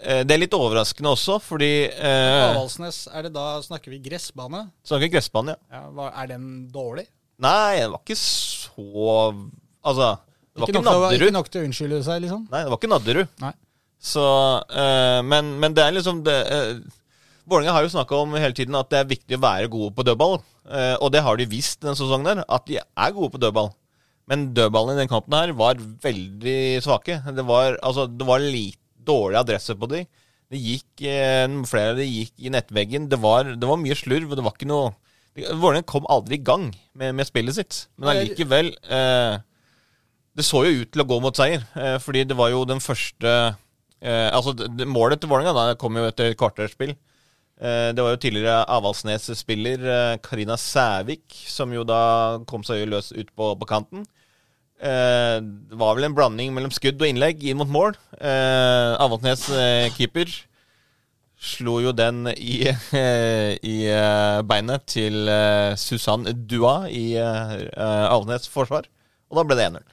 eh, 0.00 0.22
Det 0.24 0.32
er 0.36 0.40
litt 0.42 0.54
overraskende 0.56 1.12
også, 1.12 1.36
fordi 1.44 1.72
eh, 1.92 2.44
Avaldsnes, 2.50 3.02
er 3.12 3.26
det 3.28 3.34
da 3.36 3.58
snakker 3.64 3.92
vi 3.92 4.00
gressbane? 4.06 4.62
Snakker 4.88 5.12
gressbane, 5.12 5.58
ja. 5.70 5.82
Ja, 5.84 6.08
er 6.22 6.30
den 6.32 6.48
dårlig? 6.72 7.06
Nei, 7.42 7.82
det 7.82 7.90
var 7.92 8.00
ikke 8.00 8.16
så 8.16 8.78
Altså, 9.84 10.14
det 10.54 10.62
var 10.62 10.70
ikke, 10.70 10.78
ikke 10.78 10.84
Nadderud. 10.86 11.20
ikke 11.20 11.34
nok 11.36 11.48
til 11.52 11.60
å 11.60 11.68
unnskylde 11.68 12.00
seg, 12.06 12.22
liksom? 12.24 12.46
Nei, 12.48 12.62
det 12.64 12.72
var 12.72 12.80
ikke 12.80 12.92
Nadderud. 12.94 13.32
Så, 14.04 14.24
uh, 14.68 15.20
men, 15.24 15.54
men 15.62 15.76
det 15.76 15.84
er 15.84 15.94
liksom 15.96 16.20
det, 16.26 16.34
uh, 16.52 16.80
Vålerenga 17.48 17.76
har 17.76 17.84
jo 17.86 17.92
snakka 17.92 18.18
om 18.20 18.34
hele 18.36 18.56
tiden 18.56 18.76
at 18.76 18.90
det 18.92 19.00
er 19.00 19.08
viktig 19.08 19.38
å 19.38 19.44
være 19.44 19.70
gode 19.72 19.94
på 19.96 20.04
dødball. 20.06 20.38
Uh, 20.64 20.96
og 20.98 21.10
det 21.12 21.22
har 21.24 21.40
de 21.40 21.48
visst 21.48 21.80
denne 21.82 21.96
sesongen, 21.96 22.28
her, 22.30 22.44
at 22.44 22.66
de 22.68 22.78
er 22.80 23.16
gode 23.16 23.32
på 23.34 23.40
dødball. 23.40 23.72
Men 24.28 24.50
dødballene 24.56 24.96
i 24.96 25.04
den 25.04 25.12
kampen 25.12 25.36
her 25.36 25.52
var 25.56 25.80
veldig 25.80 26.58
svake. 26.84 27.18
Det 27.36 27.44
var, 27.44 27.78
altså, 27.84 28.06
det 28.08 28.28
var 28.28 28.44
litt 28.44 28.80
dårlig 29.04 29.40
adresse 29.42 29.76
på 29.76 29.88
dem. 29.92 30.06
Det 30.52 30.60
gikk, 30.60 31.02
flere 31.68 31.92
av 31.92 31.98
de 32.00 32.06
gikk 32.08 32.32
i 32.40 32.52
nettveggen. 32.52 33.08
Det 33.12 33.18
var, 33.20 33.50
det 33.52 33.68
var 33.68 33.80
mye 33.80 33.96
slurv, 33.98 34.30
og 34.30 34.38
det 34.38 34.44
var 34.46 34.56
ikke 34.56 34.70
noe 34.70 34.92
Vålerenga 35.34 35.82
kom 35.90 36.06
aldri 36.10 36.38
i 36.38 36.44
gang 36.46 36.68
med, 36.94 37.16
med 37.18 37.26
spillet 37.26 37.56
sitt. 37.56 37.78
Men 37.98 38.12
allikevel 38.12 38.70
eh, 38.70 39.40
Det 40.34 40.46
så 40.46 40.62
jo 40.66 40.84
ut 40.84 40.92
til 40.94 41.02
å 41.02 41.08
gå 41.10 41.18
mot 41.22 41.34
seier, 41.34 41.64
eh, 41.74 41.96
fordi 42.02 42.22
det 42.30 42.36
var 42.38 42.52
jo 42.52 42.62
den 42.68 42.82
første 42.82 43.32
eh, 44.04 44.28
Altså, 44.28 44.54
målet 44.86 45.22
til 45.22 45.32
Vålerenga 45.32 45.74
kom 45.80 45.96
jo 45.98 46.06
etter 46.08 46.36
kvarterspill. 46.38 46.94
Eh, 47.60 47.90
det 47.94 48.02
var 48.02 48.14
jo 48.14 48.20
tidligere 48.22 48.64
Avaldsnes-spiller 48.76 49.84
eh, 49.86 50.16
Karina 50.24 50.56
Sævik 50.58 51.36
som 51.48 51.72
jo 51.74 51.84
da 51.86 52.42
kom 52.50 52.64
seg 52.66 52.86
løs 52.90 53.12
ut 53.14 53.30
på, 53.34 53.52
på 53.60 53.68
kanten. 53.70 54.02
Eh, 54.82 55.38
det 55.38 55.78
var 55.78 55.94
vel 55.94 56.08
en 56.08 56.16
blanding 56.16 56.50
mellom 56.56 56.72
skudd 56.74 56.98
og 56.98 57.06
innlegg 57.08 57.44
inn 57.46 57.60
mot 57.60 57.70
mål. 57.70 57.94
Eh, 58.18 58.90
Avaldsnes 58.98 59.46
eh, 59.54 59.86
keeper 59.94 60.32
slo 61.44 61.78
jo 61.84 61.92
den 61.94 62.26
i, 62.34 62.64
i 63.74 63.78
beinet 64.48 64.86
til 64.90 65.28
eh, 65.28 65.74
Susann 65.78 66.26
Dua 66.48 66.88
i 66.90 67.12
Avaldsnes 67.20 68.50
forsvar. 68.50 68.90
Og 69.30 69.38
da 69.38 69.46
ble 69.46 69.58
det 69.58 69.70
1-0. 69.70 69.90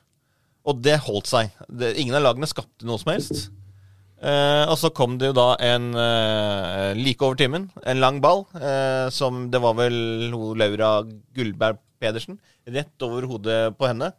Og 0.72 0.82
det 0.86 1.00
holdt 1.06 1.30
seg. 1.30 1.54
Ingen 1.94 2.18
av 2.18 2.26
lagene 2.26 2.50
skapte 2.50 2.86
noe 2.86 3.02
som 3.02 3.14
helst. 3.14 3.50
Eh, 4.22 4.66
og 4.70 4.78
så 4.78 4.92
kom 4.94 5.16
det 5.18 5.32
jo 5.32 5.34
da 5.38 5.48
en 5.66 5.92
eh, 5.98 6.92
like 6.94 7.26
over 7.26 7.40
timen, 7.40 7.72
en 7.90 8.02
lang 8.04 8.20
ball, 8.22 8.44
eh, 8.54 9.08
som 9.10 9.48
det 9.50 9.62
var 9.64 9.74
vel 9.80 9.96
Laura 10.30 11.00
Gullberg 11.34 11.80
Pedersen, 12.02 12.38
rett 12.70 13.08
over 13.08 13.26
hodet 13.30 13.64
på 13.80 13.90
henne. 13.90 14.12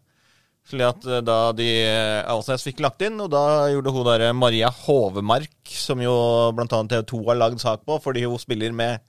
Slik 0.67 0.87
at 0.87 1.07
eh, 1.07 1.23
da 1.23 1.39
de 1.55 1.69
eh, 1.85 2.19
Avaldsnes 2.23 2.67
fikk 2.67 2.83
lagt 2.83 3.03
inn, 3.07 3.21
og 3.23 3.31
da 3.35 3.71
gjorde 3.71 3.95
hun 3.95 4.07
derre 4.07 4.35
Maria 4.35 4.71
Hovemark, 4.83 5.55
som 5.71 6.03
jo 6.03 6.15
annet 6.51 6.97
TV2 6.97 7.23
har 7.31 7.39
lagd 7.39 7.63
sak 7.63 7.87
på, 7.87 7.99
fordi 8.03 8.27
hun 8.27 8.43
spiller 8.43 8.75
med 8.75 9.03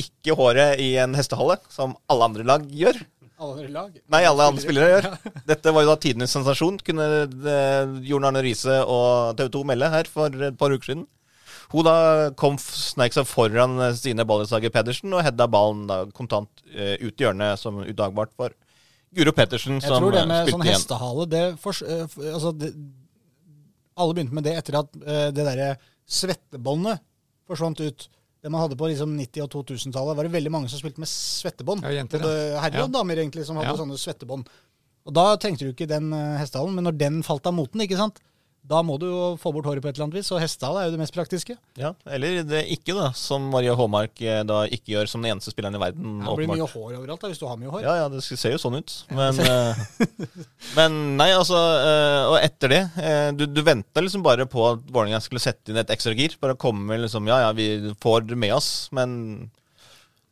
ikke 0.00 0.34
håret 0.38 0.80
i 0.80 0.94
en 1.02 1.14
hestehale, 1.14 1.58
som 1.70 1.94
alle 2.10 2.30
andre 2.30 2.46
lag 2.48 2.66
gjør. 2.66 2.98
Alle 3.42 3.56
andre 3.56 3.72
lag? 3.74 3.96
Nei, 4.14 4.22
alle 4.28 4.46
andre 4.52 4.62
spillere 4.62 4.90
gjør. 4.92 5.08
Dette 5.50 5.74
var 5.74 5.84
jo 5.84 5.90
da 5.90 5.96
tidenes 6.00 6.34
sensasjon, 6.36 6.78
kunne 6.86 7.08
Jorn 7.26 7.98
Jon 8.06 8.28
Arne 8.28 8.44
Riise 8.44 8.78
og 8.86 9.34
TV 9.40 9.50
2 9.58 9.64
melde 9.72 9.90
her 9.92 10.10
for 10.10 10.44
et 10.50 10.58
par 10.60 10.74
uker 10.74 10.92
siden. 10.92 11.06
Hun 11.72 11.86
da 11.86 11.96
kom, 12.36 12.58
sneik 12.60 13.14
seg 13.16 13.24
foran 13.28 13.78
eh, 13.80 13.94
Stine 13.96 14.26
Balleshager 14.28 14.72
Pedersen 14.74 15.14
og 15.16 15.24
hedda 15.24 15.46
ballen 15.50 15.86
da 15.88 16.02
kontant 16.12 16.50
eh, 16.68 16.98
ut 17.00 17.16
i 17.16 17.24
hjørnet 17.24 17.60
som 17.60 17.80
udagbart 17.80 18.34
for 18.36 18.52
Guro 19.12 19.32
Pettersen, 19.36 19.76
Jeg 19.80 19.90
som 19.90 20.00
tror 20.00 20.14
det 20.14 20.22
eh, 20.22 20.28
med 20.30 20.50
sånn 20.54 20.64
hestehale 20.64 21.24
det, 21.28 21.44
for, 21.60 21.76
eh, 21.84 22.16
altså 22.32 22.52
det, 22.56 22.72
Alle 24.00 24.16
begynte 24.16 24.36
med 24.38 24.46
det 24.48 24.54
etter 24.60 24.78
at 24.80 25.00
eh, 25.02 25.28
det 25.36 25.44
derre 25.44 25.70
svettebåndet 26.08 27.02
forsvant 27.48 27.82
ut. 27.84 28.06
Det 28.42 28.50
man 28.50 28.60
hadde 28.64 28.76
på 28.76 28.88
liksom 28.90 29.12
90- 29.20 29.44
og 29.44 29.50
2000-tallet, 29.54 30.16
var 30.18 30.26
det 30.26 30.32
veldig 30.34 30.50
mange 30.50 30.68
som 30.68 30.80
spilte 30.80 30.98
med 30.98 31.06
svettebånd. 31.10 31.84
Ja, 31.86 31.92
jenter, 32.00 32.18
Både 32.24 32.58
herrer 32.58 32.80
Ja. 32.80 32.84
og 32.88 32.92
damer 32.92 33.20
egentlig 33.22 33.44
som 33.46 33.56
hadde 33.56 33.70
Ja. 33.70 33.76
sånne 33.78 33.98
svettebånd. 34.02 34.48
Og 35.06 35.14
da 35.14 35.36
trengte 35.36 35.62
du 35.66 35.72
ikke 35.72 35.86
den 35.86 36.12
eh, 36.12 36.38
hestehalen, 36.38 36.74
men 36.74 36.84
når 36.84 36.98
den 36.98 37.22
falt 37.22 37.46
av 37.46 37.54
moten, 37.54 37.80
ikke 37.80 37.96
sant, 37.96 38.18
da 38.62 38.78
må 38.86 38.94
du 39.00 39.08
jo 39.08 39.22
få 39.42 39.50
bort 39.56 39.66
håret 39.66 39.82
på 39.82 39.88
et 39.90 39.96
eller 39.96 40.06
annet 40.06 40.20
vis, 40.20 40.28
og 40.30 40.38
hestehale 40.38 40.80
er 40.84 40.86
jo 40.86 40.92
det 40.94 41.00
mest 41.00 41.14
praktiske. 41.16 41.56
Ja, 41.80 41.88
Eller 42.06 42.44
det 42.46 42.60
ikke, 42.70 42.94
da, 42.94 43.08
som 43.18 43.48
Maria 43.50 43.74
Håmark 43.74 44.22
eh, 44.22 44.44
da 44.46 44.60
ikke 44.70 44.92
gjør 44.94 45.10
som 45.10 45.24
den 45.24 45.32
eneste 45.34 45.50
spilleren 45.50 45.74
i 45.74 45.80
verden. 45.82 46.20
Det 46.22 46.36
blir 46.38 46.46
åpenbart. 46.46 46.60
mye 46.60 46.68
hår 46.70 46.94
overalt 47.00 47.24
da, 47.24 47.30
hvis 47.32 47.42
du 47.42 47.46
har 47.50 47.58
mye 47.58 47.72
hår. 47.74 47.82
Ja, 47.82 47.96
ja, 48.04 48.06
det 48.12 48.22
ser 48.22 48.54
jo 48.54 48.60
sånn 48.62 48.78
ut. 48.78 48.94
Men, 49.10 49.42
eh, 49.42 49.82
men 50.78 51.00
nei, 51.18 51.28
altså 51.34 51.58
eh, 51.58 52.20
Og 52.30 52.36
etter 52.38 52.70
det 52.72 52.80
Du, 53.36 53.44
du 53.50 53.60
venta 53.66 54.00
liksom 54.04 54.22
bare 54.24 54.46
på 54.46 54.62
at 54.70 54.86
Vålerenga 54.94 55.18
skulle 55.24 55.42
sette 55.42 55.74
inn 55.74 55.82
et 55.82 55.90
ekstra 55.92 56.14
gir. 56.16 56.38
Bare 56.40 56.54
komme 56.54 57.02
liksom 57.02 57.26
Ja, 57.28 57.42
ja, 57.48 57.52
vi 57.58 57.66
får 58.00 58.28
det 58.30 58.38
med 58.38 58.54
oss, 58.54 58.70
men 58.94 59.50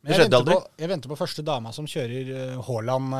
det 0.01 0.15
jeg 0.15 0.23
skjedde 0.23 0.39
aldri. 0.39 0.55
på, 0.55 0.69
jeg 0.81 0.89
venter 0.95 1.11
på 1.11 1.19
første 1.19 1.43
dama 1.45 1.75
som 1.75 1.85
kjører 1.85 2.31
Haaland, 2.65 3.11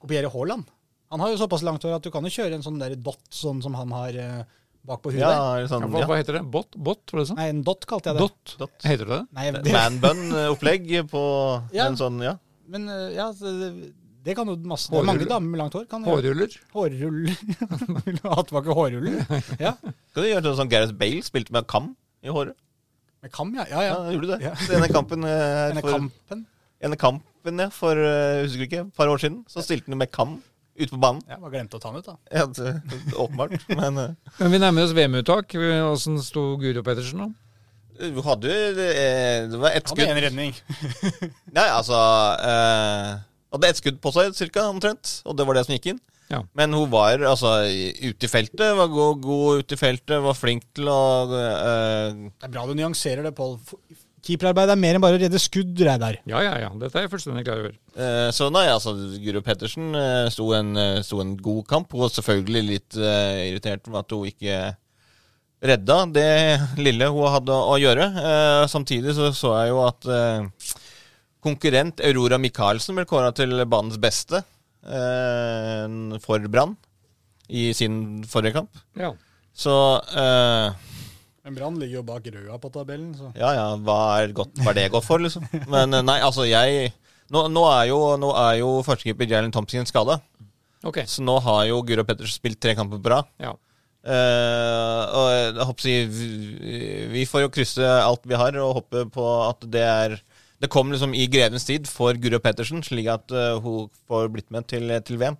kopierer 0.00 0.30
Haaland. 0.32 0.70
Han 1.10 1.20
har 1.24 1.32
jo 1.32 1.38
såpass 1.40 1.62
langt 1.66 1.82
hår 1.86 1.96
at 1.98 2.04
du 2.06 2.10
kan 2.14 2.24
jo 2.26 2.30
kjøre 2.30 2.54
en 2.58 2.62
sånn 2.64 2.78
der 2.80 2.94
dot, 2.96 3.20
sånn 3.34 3.60
som 3.64 3.74
han 3.74 3.90
har 3.96 4.14
eh, 4.14 4.42
bak 4.86 5.00
på 5.04 5.10
huet. 5.12 5.20
Ja, 5.24 5.66
sånn, 5.68 5.88
hva, 5.90 6.04
ja. 6.04 6.06
hva 6.08 6.18
heter 6.20 6.38
det? 6.38 6.42
Bot? 6.54 6.76
Bot, 6.78 7.02
var 7.12 7.20
det 7.22 7.28
sånn? 7.32 7.40
Nei, 7.40 7.48
en 7.52 7.62
dot 7.66 7.82
kalte 7.90 8.12
jeg 8.12 8.16
det. 8.20 8.26
Dot? 8.28 8.54
Dot. 8.60 8.76
Heter 8.86 9.08
det 9.10 9.16
det? 9.18 9.24
Nei, 9.36 9.46
det, 9.56 9.72
Manbun-opplegg 9.74 10.86
på 11.10 11.22
Ja. 11.76 11.88
en 11.90 11.98
sånn 11.98 12.20
Ja. 12.24 12.36
men 12.70 12.86
eh, 12.88 13.08
ja, 13.16 13.26
det, 13.40 13.92
det 14.24 14.34
kan 14.38 14.48
jo 14.52 14.54
masse 14.68 14.90
Det 14.92 15.00
er 15.00 15.06
mange 15.08 15.24
Hårruller. 15.24 15.32
damer 15.34 15.48
med 15.54 15.60
langt 15.64 15.74
hår. 15.78 15.84
Kan 15.90 16.04
gjøre. 16.06 16.20
Hårruller? 16.20 16.56
Hårruller. 16.76 17.36
Vil 18.06 18.18
du 18.20 18.26
ha 18.28 18.42
tilbake 18.46 18.76
hårruller? 18.76 19.22
Ja. 19.66 19.74
Skal 20.12 20.22
du 20.22 20.28
gjøre 20.30 20.44
sånn 20.50 20.58
som 20.62 20.70
Gareth 20.72 20.94
Bale 21.00 21.22
spilte 21.26 21.54
med 21.56 21.66
kam 21.70 21.94
i 22.22 22.30
håret? 22.32 22.54
Med 23.24 23.32
kam, 23.34 23.50
ja. 23.56 23.66
Ja, 23.68 23.82
Ja, 23.84 23.96
ja. 24.04 24.12
gjorde 24.14 24.28
du 24.28 24.32
det? 24.36 24.40
Ja. 24.46 24.54
Denne 24.70 24.88
kampen 24.92 25.24
eh, 25.28 25.66
Denne 25.74 25.82
for, 25.84 25.96
kampen. 25.98 26.44
ene 26.80 26.96
kampen, 27.00 27.64
ja, 27.66 27.68
for 27.74 27.98
eh, 28.00 28.44
husker 28.46 28.62
du 28.62 28.68
ikke, 28.68 28.84
et 28.86 28.94
par 28.96 29.10
år 29.12 29.20
siden, 29.20 29.42
så 29.50 29.60
stilte 29.64 29.90
han 29.92 29.98
med 30.00 30.12
kam 30.14 30.38
ute 30.80 30.94
på 30.94 31.02
banen. 31.02 31.22
Ja, 31.28 31.38
bare 31.42 31.54
glemte 31.54 31.78
å 31.78 31.82
ta 31.82 31.92
den 31.92 32.02
ut, 32.02 32.08
da. 32.08 32.16
Ja, 32.32 32.46
det, 32.46 33.14
åpenbart. 33.14 33.54
Men 33.80 34.00
uh, 34.00 34.34
Men 34.40 34.54
vi 34.54 34.62
nærmer 34.62 34.88
oss 34.88 34.96
VM-uttak. 34.96 35.54
Åssen 35.90 36.20
sto 36.24 36.52
Guro 36.60 36.84
Pettersen 36.86 37.24
nå? 37.24 37.30
du 38.00 38.20
hadde 38.24 38.48
jo 38.48 38.84
eh, 38.88 39.42
Det 39.50 39.58
var 39.60 39.74
ett 39.76 39.90
Hadde 39.90 40.06
én 40.06 40.14
en 40.14 40.22
redning. 40.24 40.54
Nei, 41.56 41.66
altså 41.66 41.98
uh, 42.40 43.18
Hadde 43.52 43.68
ett 43.68 43.80
skudd 43.80 43.98
på 44.00 44.12
seg, 44.14 44.32
cirka, 44.38 44.64
omtrent. 44.70 45.20
Og 45.26 45.36
det 45.36 45.46
var 45.46 45.58
det 45.58 45.66
som 45.66 45.74
gikk 45.74 45.90
inn. 45.92 46.00
Ja. 46.30 46.44
Men 46.54 46.74
hun 46.76 46.86
var 46.92 47.18
altså 47.26 47.56
ute 47.66 48.28
i 48.28 48.30
feltet, 48.30 48.62
var 48.78 48.86
god, 48.92 49.18
god 49.24 49.64
ute 49.64 49.74
i 49.74 49.80
feltet, 49.80 50.20
var 50.22 50.38
flink 50.38 50.68
til 50.78 50.86
å 50.86 51.00
uh, 51.26 52.28
Det 52.30 52.46
er 52.46 52.54
bra 52.54 52.68
du 52.68 52.76
nyanserer 52.78 53.26
det, 53.26 53.34
Pål. 53.34 53.58
Keeperarbeid 54.26 54.68
er 54.74 54.76
mer 54.80 54.96
enn 54.98 55.02
bare 55.04 55.16
å 55.16 55.20
redde 55.22 55.38
skudd, 55.40 55.78
Reidar. 55.86 56.18
Ja, 56.28 56.42
ja, 56.44 56.52
ja. 56.60 56.68
Dette 56.80 56.98
er 57.00 57.06
jeg 57.06 57.12
fullstendig 57.14 57.44
klar 57.46 57.62
over. 57.62 57.72
eh, 57.96 58.28
Så 58.36 58.50
nei, 58.52 58.66
altså, 58.68 58.92
Guro 59.22 59.40
Pettersen 59.46 59.94
eh, 59.96 60.28
sto, 60.34 60.50
en, 60.58 60.74
eh, 60.76 61.00
sto 61.06 61.22
en 61.24 61.36
god 61.40 61.64
kamp. 61.70 61.92
Hun 61.96 62.04
var 62.04 62.12
selvfølgelig 62.12 62.62
litt 62.68 62.98
eh, 63.00 63.48
irritert 63.50 63.88
med 63.88 64.02
at 64.02 64.12
hun 64.16 64.28
ikke 64.28 64.60
redda 65.60 65.96
det 66.12 66.28
lille 66.80 67.08
hun 67.12 67.32
hadde 67.32 67.52
å 67.56 67.74
gjøre. 67.80 68.06
Eh, 68.20 68.66
samtidig 68.72 69.16
så 69.16 69.32
så 69.36 69.54
jeg 69.62 69.72
jo 69.72 69.80
at 69.88 70.06
eh, 70.08 70.76
konkurrent 71.44 72.00
Aurora 72.04 72.36
Michaelsen 72.40 72.96
ble 73.00 73.06
kåra 73.08 73.32
til 73.36 73.56
banens 73.68 73.96
beste 74.00 74.42
eh, 74.84 76.18
for 76.24 76.44
Brann 76.52 76.76
i 77.48 77.70
sin 77.74 78.22
forrige 78.30 78.54
kamp. 78.60 78.80
Ja. 79.00 79.12
Så 79.56 79.72
eh, 80.14 80.70
Men 81.46 81.56
Brann 81.56 81.78
ligger 81.80 82.00
jo 82.00 82.06
bak 82.06 82.26
Røa 82.34 82.58
på 82.60 82.70
tabellen, 82.72 83.14
så 83.16 83.30
ja 83.38 83.52
ja, 83.56 83.68
hva 83.80 83.98
er, 84.20 84.34
godt, 84.36 84.58
hva 84.60 84.74
er 84.74 84.80
det 84.82 84.90
godt 84.92 85.06
for, 85.06 85.22
liksom? 85.24 85.46
Men 85.72 85.96
eh, 85.96 86.04
nei, 86.04 86.18
altså, 86.24 86.44
jeg 86.48 86.92
Nå, 87.30 87.44
nå 87.46 87.62
er 87.70 87.84
jo, 87.92 87.98
nå 88.18 88.32
er 88.34 88.56
jo 88.58 88.70
førstekeeper 88.82 89.28
Jalen 89.30 89.52
Thompson 89.54 89.86
skada, 89.86 90.18
Okay. 90.80 91.04
så 91.06 91.22
nå 91.22 91.34
har 91.44 91.66
jo 91.68 91.82
Guro 91.84 92.02
Pettersen 92.08 92.40
spilt 92.40 92.58
tre 92.58 92.72
kamper 92.74 92.98
på 93.04 93.10
rad. 93.12 93.28
Ja. 93.38 93.52
Uh, 94.00 95.02
og 95.12 95.26
jeg 95.28 95.66
håper 95.68 95.82
å 95.82 95.84
si 95.84 95.94
vi, 96.08 96.28
vi 97.12 97.24
får 97.28 97.42
jo 97.44 97.50
krysse 97.52 97.84
alt 97.84 98.24
vi 98.24 98.38
har 98.40 98.56
og 98.56 98.78
håpe 98.78 99.02
på 99.12 99.26
at 99.44 99.66
det 99.68 99.82
er 99.84 100.14
Det 100.56 100.70
kom 100.72 100.88
liksom 100.88 101.12
i 101.12 101.26
grevens 101.28 101.68
tid 101.68 101.84
for 101.88 102.16
Guro 102.16 102.40
Pettersen, 102.40 102.80
slik 102.84 103.10
at 103.12 103.32
uh, 103.32 103.60
hun 103.60 103.92
får 104.08 104.32
blitt 104.32 104.48
med 104.52 104.66
til, 104.68 104.88
til 105.04 105.20
VM. 105.20 105.36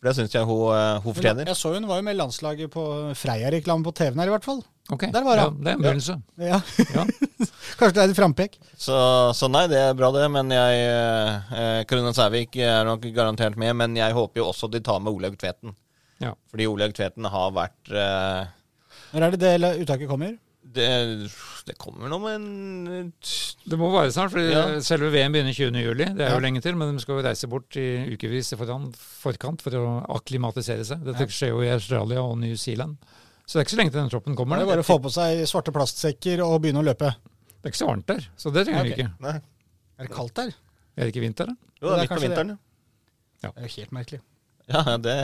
For 0.00 0.08
det 0.08 0.16
syns 0.16 0.32
jeg 0.32 0.48
hun, 0.48 0.60
eh, 0.72 0.98
hun 1.04 1.12
fortjener. 1.16 1.48
Jeg 1.52 1.58
så 1.60 1.74
hun 1.74 1.84
var 1.88 1.98
jo 2.00 2.04
med 2.06 2.16
landslaget 2.16 2.70
på 2.72 2.82
Freia-reklame 3.20 3.84
på 3.84 3.92
TV-en 3.98 4.22
her, 4.22 4.30
i 4.30 4.32
hvert 4.32 4.46
fall. 4.48 4.62
ok. 4.88 5.04
Der 5.12 5.26
var 5.26 5.36
ja, 5.36 5.42
han. 5.50 5.58
det 5.60 5.68
er 5.68 5.76
en 5.76 5.82
begynnelse. 5.84 6.16
Ja. 6.40 6.60
Ja. 6.94 7.04
Kanskje 7.78 7.92
det 7.98 8.02
er 8.06 8.14
et 8.14 8.16
frampek. 8.16 8.56
Så, 8.80 8.96
så 9.36 9.50
nei, 9.52 9.66
det 9.68 9.76
er 9.76 9.98
bra 9.98 10.08
det, 10.16 10.24
men 10.32 10.54
jeg 10.56 10.80
eh, 10.88 11.82
Karina 11.84 12.14
Sævik 12.16 12.56
er 12.56 12.88
nok 12.88 13.04
garantert 13.12 13.60
med, 13.60 13.76
men 13.76 14.00
jeg 14.00 14.16
håper 14.16 14.40
jo 14.40 14.48
også 14.48 14.72
de 14.72 14.80
tar 14.80 15.04
med 15.04 15.12
Olaug 15.12 15.36
Tveten. 15.40 15.76
Ja. 16.24 16.32
Fordi 16.48 16.68
Olaug 16.68 16.96
Tveten 16.96 17.28
har 17.32 17.52
vært 17.56 17.92
eh, 17.92 18.48
Når 19.12 19.26
er 19.26 19.36
det 19.36 19.44
det 19.44 19.74
uttaket 19.84 20.08
kommer? 20.08 20.38
Det, 20.72 21.30
det 21.66 21.74
kommer 21.78 22.08
nå 22.10 22.18
med 22.22 22.34
en 22.36 23.12
Det 23.68 23.78
må 23.78 23.90
være 23.92 24.12
snart, 24.14 24.30
for 24.34 24.40
Ja. 24.40 24.80
selve 24.80 25.10
VM 25.12 25.32
begynner 25.34 25.54
20. 25.56 25.82
juli. 25.82 26.04
Det 26.04 26.20
er 26.24 26.30
Ja. 26.30 26.34
jo 26.36 26.40
lenge 26.44 26.60
til, 26.62 26.76
men 26.76 26.94
de 26.96 27.00
skal 27.02 27.16
jo 27.18 27.26
reise 27.28 27.48
bort 27.50 27.76
i 27.76 27.86
ukevis 28.14 28.52
i 28.52 28.56
forkant 28.56 29.62
for 29.62 29.70
å 29.72 30.06
akklimatisere 30.16 30.84
seg. 30.84 31.04
Dette 31.04 31.20
Ja. 31.20 31.26
skjer 31.26 31.48
jo 31.54 31.60
i 31.62 31.70
Australia 31.74 32.22
og 32.22 32.38
New 32.38 32.54
Zealand. 32.56 32.96
Så 33.46 33.58
det 33.58 33.60
er 33.60 33.64
ikke 33.66 33.74
så 33.76 33.80
lenge 33.82 33.90
til 33.92 34.00
den 34.00 34.10
troppen 34.10 34.36
kommer. 34.36 34.56
Det 34.56 34.62
er 34.62 34.76
bare 34.76 34.84
å 34.84 34.86
få 34.86 35.02
på 35.02 35.10
seg 35.10 35.42
svarte 35.46 35.72
plastsekker 35.74 36.40
og 36.44 36.62
begynne 36.62 36.80
å 36.82 36.86
løpe. 36.86 37.14
Det 37.60 37.66
er 37.66 37.70
ikke 37.70 37.82
så 37.84 37.88
varmt 37.90 38.06
der, 38.06 38.28
så 38.38 38.52
det 38.52 38.66
trenger 38.66 38.84
vi 38.84 38.92
okay. 38.92 39.04
ikke. 39.04 39.20
Nei. 39.20 39.40
Er 39.98 40.06
det 40.06 40.10
kaldt 40.14 40.34
der? 40.34 40.54
Er 40.96 41.04
det 41.04 41.14
ikke 41.14 41.20
vinter, 41.26 41.46
da? 41.46 41.54
Jo, 41.82 41.88
Det 41.88 41.90
er 41.90 41.96
det 41.96 41.98
er 41.98 42.00
midt 42.00 42.10
på 42.10 42.28
vinteren. 42.28 42.48
det. 42.48 42.58
Ja. 43.42 43.50
Det 43.50 43.58
er 43.58 43.66
jo 43.68 43.74
helt 43.80 43.90
merkelig. 43.92 44.20
Ja. 44.70 44.96
Det, 45.02 45.14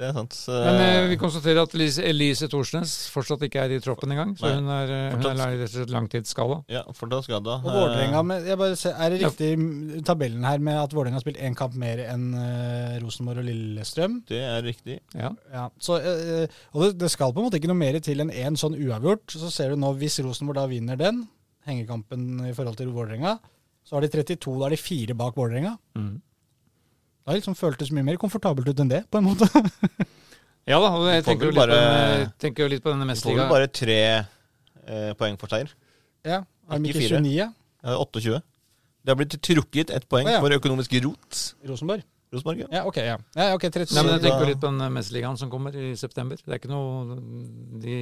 det 0.00 0.06
er 0.08 0.12
sant. 0.16 0.32
Så, 0.34 0.54
Men 0.64 0.78
eh, 0.82 1.06
vi 1.12 1.16
konstaterer 1.20 1.60
at 1.62 1.74
Elise, 1.76 2.02
Elise 2.08 2.48
Thorsnes 2.50 2.92
fortsatt 3.12 3.42
ikke 3.46 3.62
er 3.62 3.74
i 3.76 3.78
troppen 3.84 4.10
engang. 4.14 4.32
Så 4.40 4.48
Nei. 4.48 4.54
hun 4.58 4.70
er, 4.74 4.90
eh, 4.90 5.02
hun 5.12 5.20
Fortsatt. 5.22 5.42
er 5.44 5.52
rett 5.60 5.68
og 5.68 5.72
slett 5.76 5.92
langtidsskada. 5.94 6.56
ja, 6.74 6.82
fortsatt 6.98 7.28
skada. 7.28 7.54
Og 7.62 7.68
Vålerenga, 7.76 8.22
med- 8.26 8.48
jeg 8.50 8.58
bare 8.58 8.76
ser, 8.80 8.96
Er 8.98 9.10
det 9.14 9.20
riktig 9.22 9.50
i 9.54 10.02
tabellen 10.08 10.44
her 10.48 10.58
med 10.58 10.80
at 10.82 10.90
Vålerenga 10.96 11.20
har 11.20 11.24
spilt 11.26 11.38
én 11.38 11.54
kamp 11.56 11.74
mer 11.78 12.02
enn 12.08 12.26
eh, 12.34 12.98
Rosenborg 13.04 13.38
og 13.44 13.48
Lillestrøm? 13.48 14.18
Det 14.26 14.42
er 14.42 14.62
riktig. 14.66 14.98
Ja. 15.14 15.30
Ja, 15.52 15.68
så, 15.78 16.00
eh, 16.02 16.46
og 16.74 16.82
det, 16.88 16.98
det 17.04 17.10
skal 17.14 17.32
på 17.32 17.38
en 17.44 17.48
måte 17.50 17.60
ikke 17.62 17.70
noe 17.70 17.78
mer 17.84 18.00
til 18.00 18.20
enn 18.24 18.30
én 18.34 18.56
sånn 18.58 18.74
uavgjort. 18.74 19.28
Så 19.38 19.50
ser 19.54 19.70
du 19.70 19.76
nå, 19.76 19.94
hvis 20.00 20.18
Rosenborg 20.26 20.56
da 20.62 20.66
vinner 20.66 20.96
den, 20.98 21.26
hengekampen 21.68 22.46
i 22.48 22.52
forhold 22.52 22.76
til 22.76 22.90
Vålerenga, 22.92 23.38
så 23.84 23.96
har 23.96 24.04
de 24.04 24.08
32, 24.08 24.58
da 24.60 24.66
er 24.66 24.74
de 24.74 24.76
fire 24.80 25.14
bak 25.16 25.36
Vålerenga. 25.36 25.76
Det 27.24 27.32
har 27.32 27.38
liksom 27.38 27.56
føltes 27.56 27.88
mye 27.96 28.04
mer 28.04 28.18
komfortabelt 28.20 28.68
ut 28.68 28.80
enn 28.84 28.90
det, 28.90 28.98
på 29.08 29.16
en 29.16 29.24
måte. 29.24 29.46
ja 30.70 30.76
da, 30.76 30.90
og 30.92 31.06
jeg 31.08 31.24
tenker 31.24 31.48
jo 31.48 31.54
på 31.54 31.60
bare- 31.62 31.78
den, 31.78 32.24
eh, 32.26 32.32
tenker 32.38 32.66
jo 32.66 32.72
litt 32.74 32.84
på 32.84 32.92
denne 32.92 33.06
Du 33.08 33.20
får 33.24 33.38
vel 33.38 33.48
bare 33.48 33.68
tre 33.72 34.00
eh, 34.12 35.12
poeng 35.16 35.38
for 35.40 35.48
seier. 35.48 35.72
ja, 36.24 36.42
Er 36.68 36.78
de 36.78 36.92
Ikke 36.92 37.00
ikke 37.00 37.22
29 37.24 37.32
ja? 37.32 37.48
Ja, 37.84 37.96
28. 37.96 38.42
Det 39.04 39.12
har 39.12 39.16
blitt 39.16 39.38
trukket 39.40 39.90
ett 39.90 40.04
poeng 40.08 40.28
Å, 40.28 40.36
ja. 40.36 40.42
for 40.44 40.52
økonomisk 40.52 40.92
rot. 41.04 41.40
Rosenborg? 41.64 42.04
Rosenborg, 42.34 42.60
ja. 42.64 42.68
Ja, 42.72 42.84
ok. 42.88 43.00
ja. 43.00 43.16
ja 43.36 43.48
okay, 43.56 43.70
37. 43.72 43.96
Nei, 43.96 44.04
men 44.04 44.14
jeg 44.18 44.22
tenker 44.26 44.44
jo 44.44 44.52
litt 44.52 44.60
på 44.60 44.68
den 44.68 44.84
eh, 44.84 44.92
mesterligaen 44.92 45.40
som 45.40 45.50
kommer 45.52 45.76
i 45.80 45.96
september. 45.96 46.36
Det 46.44 46.52
er 46.52 46.60
ikke 46.60 46.72
noe 46.72 47.16
de, 47.80 47.98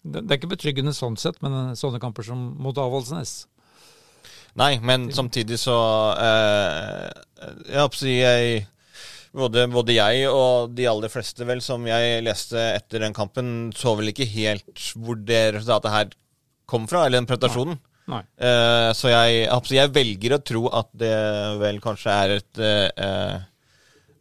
det 0.00 0.24
det 0.24 0.32
er 0.32 0.40
ikke 0.40 0.52
betryggende 0.56 0.96
sånn 0.96 1.20
sett, 1.20 1.40
men 1.44 1.56
eh, 1.66 1.72
sånne 1.76 2.00
kamper 2.00 2.24
som 2.24 2.40
mot 2.56 2.80
Avaldsnes 2.80 3.42
Nei, 4.58 4.74
men 4.82 5.10
samtidig 5.14 5.60
så 5.62 5.76
eh, 6.18 7.08
Jeg 7.68 7.78
håper 7.78 7.98
å 7.98 8.00
si 8.00 8.16
jeg 8.16 8.64
både, 9.36 9.66
både 9.70 9.94
jeg 9.94 10.24
og 10.30 10.72
de 10.74 10.88
aller 10.90 11.12
fleste 11.12 11.46
vel 11.46 11.62
som 11.62 11.84
jeg 11.86 12.24
leste 12.26 12.58
etter 12.74 13.04
den 13.04 13.14
kampen, 13.14 13.70
så 13.76 13.94
vel 13.98 14.10
ikke 14.10 14.26
helt 14.32 14.88
hvor 14.98 15.20
det 15.22 15.44
resultatet 15.54 15.94
her 15.94 16.10
kom 16.70 16.88
fra, 16.90 17.04
eller 17.06 17.20
den 17.20 17.30
prestasjonen. 17.30 17.78
Nei. 18.10 18.24
Eh, 18.42 18.90
så 18.96 19.12
jeg, 19.12 19.44
jeg, 19.44 19.76
jeg 19.76 19.94
velger 19.94 20.34
å 20.34 20.42
tro 20.42 20.64
at 20.80 20.90
det 20.98 21.14
vel 21.60 21.78
kanskje 21.82 22.16
er 22.24 22.34
et 22.40 22.62
eh, 22.66 23.36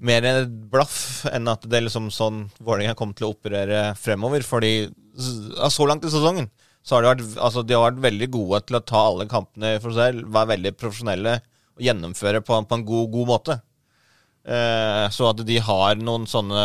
mer 0.05 0.25
enn 0.29 0.43
et 0.43 0.55
blaff 0.71 1.25
enn 1.31 1.49
at 1.51 1.65
det 1.65 1.79
er 1.79 1.87
liksom 1.87 2.09
sånn 2.13 2.45
Vålerenga 2.61 2.95
kommer 2.97 3.17
til 3.17 3.27
å 3.27 3.33
operere 3.33 3.89
fremover. 3.99 4.45
Fordi 4.45 4.73
så 5.17 5.87
langt 5.89 6.05
i 6.05 6.11
sesongen 6.13 6.47
så 6.89 6.97
har 6.97 7.05
de 7.05 7.09
vært, 7.11 7.35
altså, 7.45 7.61
de 7.69 7.75
har 7.77 7.83
vært 7.91 8.01
veldig 8.07 8.27
gode 8.33 8.59
til 8.65 8.79
å 8.79 8.85
ta 8.89 9.01
alle 9.11 9.27
kampene 9.29 9.75
for 9.83 9.93
seg 9.93 10.15
selv, 10.15 10.29
være 10.33 10.49
veldig 10.55 10.71
profesjonelle 10.81 11.35
og 11.77 11.83
gjennomføre 11.85 12.41
på, 12.41 12.55
en- 12.57 12.65
på 12.65 12.79
en 12.79 12.85
god, 12.87 13.11
god 13.13 13.27
måte. 13.29 13.59
Eh, 14.49 15.05
så 15.13 15.29
at 15.29 15.43
de 15.45 15.57
har 15.61 15.99
noen 16.01 16.25
sånne 16.29 16.63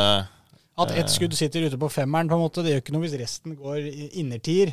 At 0.81 0.91
ett 0.97 1.11
skudd 1.13 1.35
sitter 1.37 1.67
ute 1.69 1.79
på 1.79 1.91
femmeren, 1.93 2.27
på 2.31 2.35
en 2.39 2.43
måte, 2.47 2.63
det 2.65 2.73
gjør 2.73 2.81
ikke 2.83 2.95
noe 2.97 3.05
hvis 3.05 3.19
resten 3.21 3.53
går 3.59 3.85
innertier. 4.19 4.73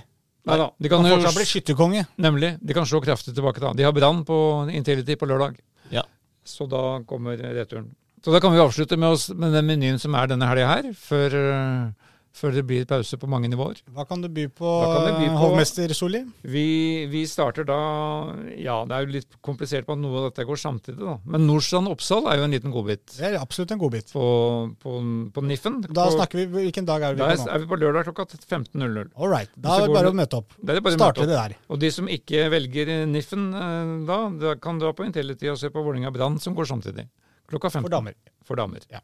Nei 0.49 0.55
da. 0.57 0.69
De 0.81 0.89
Kan 0.89 1.03
kan 1.03 1.11
fortsatt 1.13 1.35
bli 1.37 1.45
skytterkonge. 1.45 2.05
Nemlig. 2.17 2.55
De 2.65 2.73
kan 2.73 2.87
slå 2.89 3.01
kraftig 3.03 3.35
tilbake 3.37 3.61
da. 3.61 3.73
De 3.77 3.83
har 3.85 3.93
Brann 3.93 4.23
på 4.25 4.37
Intility 4.73 5.13
på 5.19 5.27
lørdag. 5.29 5.59
Ja. 5.93 6.01
Så 6.47 6.65
da 6.71 7.01
kommer 7.05 7.37
returen. 7.37 7.91
Så 8.25 8.33
da 8.33 8.39
kan 8.41 8.53
vi 8.53 8.61
avslutte 8.63 8.97
med, 8.97 9.09
oss, 9.13 9.27
med 9.29 9.53
den 9.53 9.67
menyen 9.69 9.99
som 10.01 10.15
er 10.17 10.31
denne 10.31 10.47
helga 10.49 10.71
her, 10.71 10.89
før, 10.97 11.35
eh, 11.37 12.09
før 12.35 12.53
det 12.55 12.61
blir 12.67 12.85
pause 12.87 13.17
på 13.19 13.27
mange 13.29 13.49
nivåer. 13.51 13.81
Hva 13.91 14.05
kan 14.07 14.21
du 14.23 14.27
by 14.31 14.45
på, 14.55 14.69
by 15.05 15.25
på? 15.27 15.37
hovmester 15.41 15.91
Solli? 15.95 16.21
Vi, 16.47 16.63
vi 17.11 17.23
starter 17.27 17.65
da 17.67 17.77
Ja, 18.55 18.77
det 18.87 18.95
er 18.95 19.05
jo 19.05 19.13
litt 19.17 19.35
komplisert 19.43 19.85
på 19.87 19.97
at 19.97 20.01
noe 20.01 20.21
av 20.21 20.27
dette 20.29 20.45
går 20.47 20.59
samtidig, 20.61 20.99
da. 21.03 21.17
Men 21.27 21.45
Nordstrand 21.49 21.91
Oppsal 21.91 22.29
er 22.31 22.39
jo 22.39 22.45
en 22.47 22.55
liten 22.55 22.71
godbit 22.73 23.17
Det 23.17 23.27
er 23.29 23.37
absolutt 23.41 23.73
en 23.75 23.81
godbit. 23.81 24.13
på, 24.15 24.25
på, 24.81 24.95
på 25.35 25.43
Niffen. 25.45 25.81
Da 25.91 26.07
snakker 26.13 26.41
vi, 26.43 26.45
Hvilken 26.69 26.87
dag 26.87 27.03
er 27.09 27.17
vi 27.17 27.23
da 27.23 27.31
på 27.33 27.41
nå? 27.43 27.49
er 27.51 27.63
vi 27.65 27.69
på 27.73 27.79
lørdag 27.81 28.07
klokka 28.09 28.27
15.00. 28.39 29.11
All 29.17 29.31
right. 29.31 29.51
Da 29.55 29.75
er 29.77 29.87
det 29.87 29.95
bare 29.97 30.13
å 30.13 30.17
møte 30.21 30.39
opp. 30.39 30.55
Møte 30.61 30.95
Starter 30.95 31.27
det 31.27 31.35
der. 31.35 31.57
Og 31.71 31.81
de 31.83 31.91
som 31.91 32.07
ikke 32.11 32.47
velger 32.53 32.93
Niffen 33.11 33.49
eh, 33.51 33.91
da, 34.07 34.21
da 34.39 34.55
kan 34.61 34.79
dra 34.81 34.93
på 34.95 35.07
Intellity 35.07 35.51
og 35.51 35.59
se 35.59 35.71
på 35.73 35.83
Vålerenga 35.83 36.13
Brann, 36.15 36.39
som 36.39 36.55
går 36.55 36.69
samtidig. 36.71 37.07
Klokka 37.51 37.69
15. 37.73 37.83
For 37.83 37.91
damer. 37.93 38.15
For 38.47 38.59
damer. 38.59 38.83
Ja. 38.91 39.03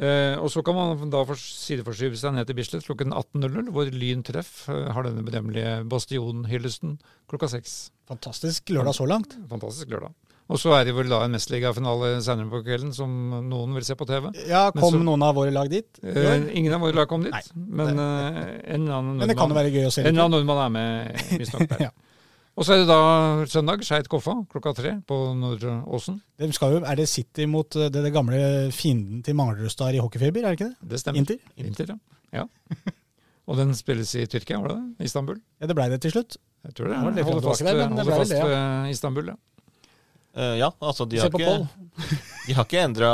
Eh, 0.00 0.38
og 0.40 0.48
så 0.48 0.62
kan 0.64 0.74
man 0.74 1.10
da 1.12 1.20
for, 1.28 1.36
sideforskyve 1.36 2.16
seg 2.16 2.32
ned 2.32 2.48
til 2.48 2.56
Bislett 2.56 2.86
klokken 2.86 3.12
18.00, 3.12 3.68
hvor 3.74 3.90
Lyn 3.92 4.22
Treff 4.24 4.62
eh, 4.72 4.88
har 4.94 5.04
denne 5.04 5.24
bedemmelige 5.26 5.82
bastionhyllesten 5.92 6.96
klokka 7.28 7.50
seks. 7.52 7.90
Fantastisk 8.08 8.72
lørdag 8.72 8.96
så 8.96 9.06
langt. 9.08 9.36
Fantastisk 9.52 9.92
lørdag. 9.92 10.14
Og 10.52 10.58
så 10.60 10.72
er 10.76 10.84
det 10.88 10.92
vel 10.96 11.08
da 11.08 11.20
en 11.24 11.32
mesterligafinale 11.32 12.16
senere 12.24 12.50
på 12.50 12.62
kvelden 12.66 12.90
som 12.96 13.12
noen 13.48 13.76
vil 13.76 13.84
se 13.86 13.94
på 13.96 14.04
TV. 14.08 14.32
Ja, 14.48 14.70
Kom 14.74 14.96
så- 14.96 15.02
noen 15.04 15.22
av 15.22 15.36
våre 15.36 15.52
lag 15.52 15.68
dit? 15.70 15.86
Eh, 16.02 16.48
ingen 16.56 16.72
av 16.74 16.80
våre 16.80 16.96
lag 16.96 17.08
kom 17.08 17.22
dit, 17.22 17.32
Nei. 17.32 17.42
men 17.54 17.98
eh, 17.98 18.74
en 18.74 18.86
det 18.86 19.36
kan 19.36 19.48
jo 19.48 19.54
nordmann, 19.54 19.54
være 19.60 19.72
gøy 19.72 19.86
å 19.86 19.92
se 19.92 20.02
en 20.02 20.08
eller 20.08 20.24
annen 20.24 20.38
nordmann 20.40 20.64
er 20.66 20.70
med, 20.70 21.22
visstnok. 21.38 21.76
Ja. 21.86 21.90
Og 22.52 22.66
så 22.68 22.74
er 22.74 22.82
det 22.82 22.88
da 22.90 22.96
søndag, 23.48 23.80
Skeid 23.86 24.08
Koffa 24.12 24.34
klokka 24.52 24.74
tre 24.76 24.90
på 25.08 25.16
Nordre 25.38 25.78
Åsen. 25.88 26.18
De 26.38 26.50
skal 26.52 26.74
jo, 26.74 26.80
er 26.84 26.98
det 27.00 27.06
City 27.08 27.46
mot 27.48 27.76
eh, 27.80 27.88
det, 27.88 28.02
det 28.04 28.12
gamle 28.12 28.40
fienden 28.76 29.22
til 29.24 29.36
Manglerudstad 29.38 29.94
i 29.96 30.02
hockeyfeber, 30.04 30.44
er 30.44 30.52
det 30.52 30.58
ikke 30.60 30.68
det? 30.74 30.90
Det 30.92 31.00
stemmer. 31.00 31.22
Inter? 31.22 31.38
Inter, 31.56 31.94
ja. 31.94 32.42
ja. 32.42 32.92
Og 33.48 33.56
den 33.58 33.72
spilles 33.74 34.12
i 34.20 34.26
Tyrkia, 34.30 34.60
var 34.62 34.74
det 34.74 34.76
det? 34.98 35.08
Istanbul? 35.08 35.40
Ja, 35.62 35.66
det 35.70 35.78
blei 35.78 35.88
det 35.94 36.02
til 36.04 36.12
slutt. 36.14 36.36
Jeg 36.68 36.76
tror 36.78 36.92
det. 36.92 36.98
Det 37.16 37.24
holder 37.26 37.48
fast, 37.48 37.64
der, 37.64 37.74
ved- 37.80 37.88
men 37.88 37.96
det 37.98 38.04
holder 38.06 38.20
fast 38.20 38.36
det, 38.36 38.42
ved 38.52 38.90
Istanbul, 38.92 39.32
ja. 39.32 39.38
Eh, 40.34 40.54
ja, 40.62 40.70
altså 40.80 41.04
de 41.08 41.18
Se 41.20 41.26
har 41.28 41.34
ikke, 41.36 41.68
de 42.46 42.54
har 42.56 42.64
ikke 42.64 42.80
endra 42.86 43.08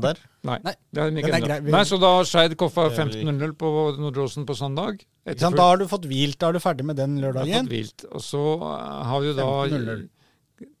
der. 0.00 0.20
Nei, 0.48 0.56
Nei, 0.64 0.72
det 0.90 1.02
har 1.02 1.10
de 1.12 1.20
ikke. 1.22 1.58
Vi- 1.66 1.70
Nei, 1.74 1.82
så 1.86 1.98
da 2.00 2.12
Skeid 2.24 2.54
Koffa 2.58 2.88
Det 2.88 2.98
er 2.98 3.10
vel 3.12 3.26
15.00 3.28 3.52
på 3.60 3.72
Nordråsen 4.00 4.46
på 4.48 4.56
søndag. 4.56 5.04
Da 5.28 5.50
har 5.68 5.76
du 5.78 5.84
fått 5.86 6.08
hvilt, 6.08 6.38
da 6.40 6.48
er 6.48 6.56
du 6.56 6.62
ferdig 6.64 6.84
med 6.88 6.96
den 6.96 7.18
Jeg 7.18 7.24
har 7.28 7.32
lørdagen. 7.34 7.68
fått 7.68 7.74
hvilt. 7.76 8.06
Og 8.10 8.24
så 8.24 8.42
eh, 8.56 9.04
har 9.10 9.20
vi 9.20 9.26
jo 9.28 9.34
da 9.38 9.46
15.00. 9.68 10.08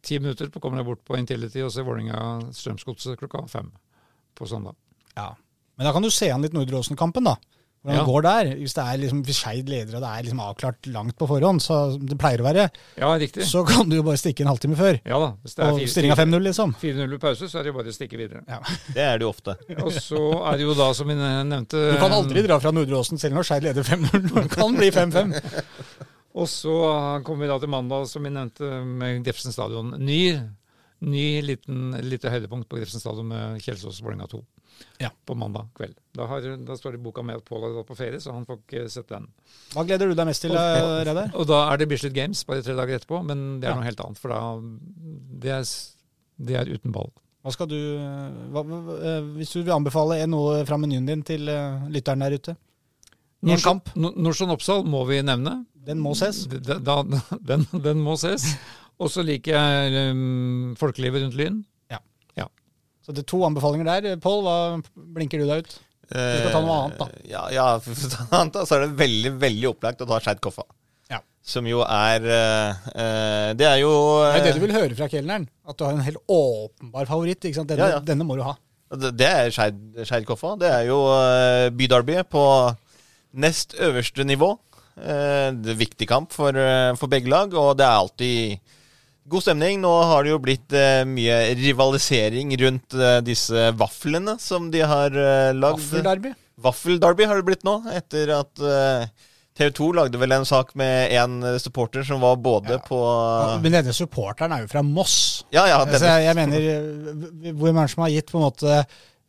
ti 0.02 0.18
minutter 0.18 0.48
på 0.48 0.58
å 0.58 0.64
komme 0.64 0.80
deg 0.80 0.86
bort 0.88 1.04
på 1.04 1.18
Intility 1.18 1.62
og 1.62 1.70
se 1.74 1.82
Vålerenga 1.84 2.50
Strømsgodset 2.56 3.18
klokka 3.20 3.44
fem 3.50 3.70
på 4.34 4.48
søndag. 4.48 4.74
Ja. 5.16 5.34
Men 5.76 5.86
da 5.88 5.92
kan 5.92 6.02
du 6.02 6.10
se 6.10 6.30
an 6.32 6.42
litt 6.42 6.52
Nordre 6.56 6.80
Åsen-kampen, 6.80 7.24
da. 7.28 7.36
Hvordan 7.82 7.96
Ja. 7.98 8.02
det 8.04 8.12
går 8.12 8.22
der. 8.22 8.50
Hvis 8.62 8.74
det 8.74 8.82
er 8.86 8.98
liksom, 9.02 9.20
Skeid 9.26 9.66
leder 9.68 9.96
og 9.98 10.02
det 10.04 10.10
er 10.12 10.22
liksom 10.22 10.38
avklart 10.40 10.86
langt 10.94 11.16
på 11.18 11.26
forhånd, 11.26 11.58
så 11.64 11.98
det 11.98 12.14
pleier 12.16 12.38
å 12.38 12.46
være, 12.46 12.68
Ja, 12.96 13.08
riktig. 13.18 13.42
så 13.42 13.64
kan 13.66 13.88
du 13.90 13.96
jo 13.96 14.04
bare 14.06 14.20
stikke 14.22 14.40
en 14.44 14.52
halvtime 14.52 14.76
før. 14.78 15.00
Ja 15.04 15.18
da. 15.18 15.32
Hvis 15.42 15.56
det 15.58 15.64
er 15.66 15.72
Og 15.72 15.80
stillinga 15.90 16.14
5-0, 16.14 16.42
liksom. 16.46 16.74
4-0 16.78 17.10
ved 17.10 17.20
pause, 17.20 17.48
så 17.50 17.58
er 17.58 17.62
det 17.66 17.72
jo 17.72 17.78
bare 17.80 17.90
å 17.90 17.96
stikke 17.96 18.16
videre. 18.20 18.44
Ja. 18.46 18.60
Det 18.94 19.02
er 19.02 19.18
det 19.18 19.26
jo 19.26 19.32
ofte. 19.34 19.56
Og 19.82 19.90
så 19.98 20.22
er 20.52 20.56
det 20.58 20.62
jo 20.68 20.74
da, 20.78 20.92
som 20.94 21.08
vi 21.10 21.14
nevnte 21.18 21.74
Du 21.94 21.98
kan 21.98 22.12
aldri 22.12 22.46
dra 22.46 22.60
fra 22.62 22.70
Nordre 22.70 23.00
Åsen 23.02 23.18
selv 23.18 23.34
når 23.34 23.48
Skeid 23.50 23.62
leder 23.66 23.82
5-0. 23.82 24.30
Det 24.30 24.50
kan 24.54 24.76
bli 24.78 24.90
5-5. 24.94 25.34
Og 26.38 26.46
så 26.48 26.72
kommer 27.26 27.44
vi 27.44 27.50
da 27.50 27.58
til 27.60 27.68
mandag, 27.68 28.06
som 28.08 28.22
vi 28.24 28.30
nevnte, 28.30 28.62
med 28.86 29.24
Grefsen 29.26 29.52
stadion. 29.52 29.90
Ny, 30.00 30.38
ny 31.02 31.26
liten, 31.42 31.90
lite 32.06 32.30
høydepunkt 32.30 32.68
på 32.70 32.78
Grefsen 32.78 33.02
stadion 33.02 33.26
med 33.28 33.58
Kjelsås 33.60 33.98
Vålerenga 34.00 34.30
2 34.30 34.40
Ja. 35.00 35.10
på 35.26 35.34
mandag 35.34 35.68
kveld. 35.74 35.96
Da, 36.14 36.26
har, 36.30 36.44
da 36.62 36.76
står 36.78 36.94
det 36.94 37.00
i 37.00 37.02
boka 37.02 37.22
med 37.26 37.40
at 37.40 37.44
Pål 37.48 37.62
har 37.66 37.72
gått 37.80 37.88
på 37.88 37.96
ferie, 37.98 38.20
så 38.22 38.32
han 38.36 38.44
får 38.46 38.60
ikke 38.60 38.84
sett 38.92 39.08
den. 39.10 39.26
Hva 39.74 39.82
gleder 39.88 40.08
du 40.12 40.14
deg 40.14 40.28
mest 40.28 40.44
til, 40.44 40.54
eh, 40.54 41.04
Reidar? 41.08 41.32
Og 41.34 41.46
da 41.50 41.62
er 41.72 41.80
det 41.82 41.88
Bislett 41.90 42.14
Games 42.14 42.44
bare 42.46 42.62
tre 42.62 42.76
dager 42.78 43.00
etterpå, 43.00 43.22
men 43.26 43.60
det 43.60 43.66
er 43.68 43.72
Ja. 43.72 43.80
noe 43.80 43.88
helt 43.88 44.00
annet. 44.04 44.18
For 44.22 44.28
da 44.28 44.60
det 45.42 45.50
er, 45.50 45.64
det 46.38 46.56
er 46.60 46.72
uten 46.76 46.92
ball. 46.94 47.10
Hva 47.42 47.50
skal 47.52 47.66
du, 47.66 47.78
hva, 48.54 48.62
eh, 49.02 49.20
hvis 49.34 49.50
du 49.56 49.62
vil 49.64 49.74
anbefale 49.74 50.20
en 50.22 50.30
noe 50.30 50.64
fra 50.64 50.76
menyen 50.78 51.06
din 51.06 51.22
til 51.26 51.48
eh, 51.48 51.88
lytteren 51.90 52.20
der 52.22 52.38
ute? 52.38 52.56
Nordstrand 53.42 54.52
Oppsal 54.54 54.84
må 54.86 55.02
vi 55.08 55.18
nevne. 55.26 55.64
Den 55.74 55.98
må 55.98 56.14
ses. 56.14 56.44
Da, 56.46 57.02
den, 57.50 57.66
den 57.82 57.98
må 58.04 58.14
ses. 58.20 58.44
Og 59.02 59.10
så 59.10 59.24
liker 59.26 59.56
jeg 59.56 60.12
um, 60.12 60.74
folkelivet 60.78 61.24
rundt 61.24 61.34
Lyn. 61.40 61.64
Så 63.02 63.14
det 63.14 63.24
er 63.24 63.30
to 63.32 63.40
anbefalinger 63.46 63.88
der. 63.88 64.20
Pål, 64.22 64.44
hva 64.46 64.56
blinker 65.16 65.42
du 65.42 65.48
deg 65.48 65.64
ut? 65.64 65.72
Du 66.12 66.18
skal 66.18 66.52
ta 66.52 66.60
noe 66.62 66.76
annet, 66.84 66.98
da. 67.00 67.06
Eh, 67.08 67.30
Ja, 67.32 67.42
ja 67.54 67.66
for 67.82 67.96
å 67.96 68.10
ta 68.12 68.26
noe 68.28 68.40
annet, 68.42 68.56
da, 68.58 68.64
så 68.68 68.76
er 68.76 68.84
det 68.86 68.98
veldig 69.00 69.32
veldig 69.42 69.68
opplagt 69.72 70.04
å 70.04 70.08
ta 70.10 70.18
Skeid 70.22 70.42
Koffa. 70.44 70.66
Ja. 71.10 71.18
Som 71.44 71.66
jo 71.68 71.80
er 71.84 72.26
eh, 72.30 73.52
Det 73.58 73.66
er 73.68 73.78
jo 73.82 73.92
Det 74.26 74.42
er 74.42 74.46
det 74.46 74.54
du 74.58 74.62
vil 74.66 74.76
høre 74.76 74.98
fra 74.98 75.08
kelneren. 75.12 75.48
At 75.66 75.78
du 75.78 75.86
har 75.86 75.96
en 75.96 76.04
helt 76.04 76.20
åpenbar 76.30 77.08
favoritt. 77.10 77.42
ikke 77.42 77.58
sant? 77.62 77.72
Denne, 77.72 77.88
Ja, 77.88 77.96
ja. 77.98 78.04
denne 78.12 78.26
må 78.28 78.36
du 78.38 78.44
ha. 78.46 78.54
Det 78.92 79.24
er 79.26 79.48
Skeid 79.54 80.26
Koffa. 80.28 80.52
Det 80.60 80.68
er 80.68 80.84
jo 80.90 80.98
uh, 81.08 81.70
byderbyet 81.72 82.28
på 82.28 82.44
nest 83.40 83.72
øverste 83.80 84.26
nivå. 84.28 84.52
Det 84.92 85.72
er 85.72 85.78
viktig 85.80 86.04
kamp 86.04 86.34
for, 86.36 86.52
for 87.00 87.08
begge 87.08 87.30
lag, 87.32 87.54
og 87.56 87.78
det 87.80 87.86
er 87.86 87.94
alltid 87.96 88.74
god 89.28 89.42
stemning. 89.44 89.80
Nå 89.82 89.90
har 90.10 90.24
det 90.24 90.32
jo 90.34 90.38
blitt 90.42 90.72
eh, 90.76 91.02
mye 91.08 91.40
rivalisering 91.58 92.54
rundt 92.60 92.94
eh, 92.98 93.18
disse 93.26 93.70
vaflene 93.78 94.38
som 94.42 94.70
de 94.72 94.80
har 94.86 95.10
eh, 95.14 95.50
lagd. 95.54 95.80
Vaffelderby. 95.82 96.34
Vaffelderby 96.62 97.26
har 97.30 97.40
det 97.40 97.46
blitt 97.48 97.64
nå, 97.66 97.78
etter 97.96 98.30
at 98.40 98.60
TV 99.52 99.68
2 99.76 99.86
lagde 99.98 100.16
vel 100.20 100.32
en 100.32 100.46
sak 100.48 100.70
med 100.80 101.12
en 101.20 101.42
eh, 101.44 101.58
supporter 101.60 102.04
som 102.08 102.22
var 102.24 102.36
både 102.40 102.78
Ja. 102.78 102.82
på 102.86 102.98
Men 103.62 103.74
denne 103.76 103.92
supporteren 103.92 104.52
er 104.56 104.62
jo 104.64 104.70
fra 104.72 104.82
Moss. 104.82 105.44
Ja, 105.52 105.66
ja, 105.68 105.82
Denne. 105.84 105.98
Så 106.00 106.08
jeg, 106.08 106.24
jeg 106.30 106.38
mener, 106.38 106.68
eh, 106.72 107.52
Hvor 107.52 107.72
mange 107.76 107.92
som 107.92 108.02
har 108.06 108.14
gitt 108.14 108.32
på 108.32 108.40
en 108.40 108.46
måte 108.48 108.78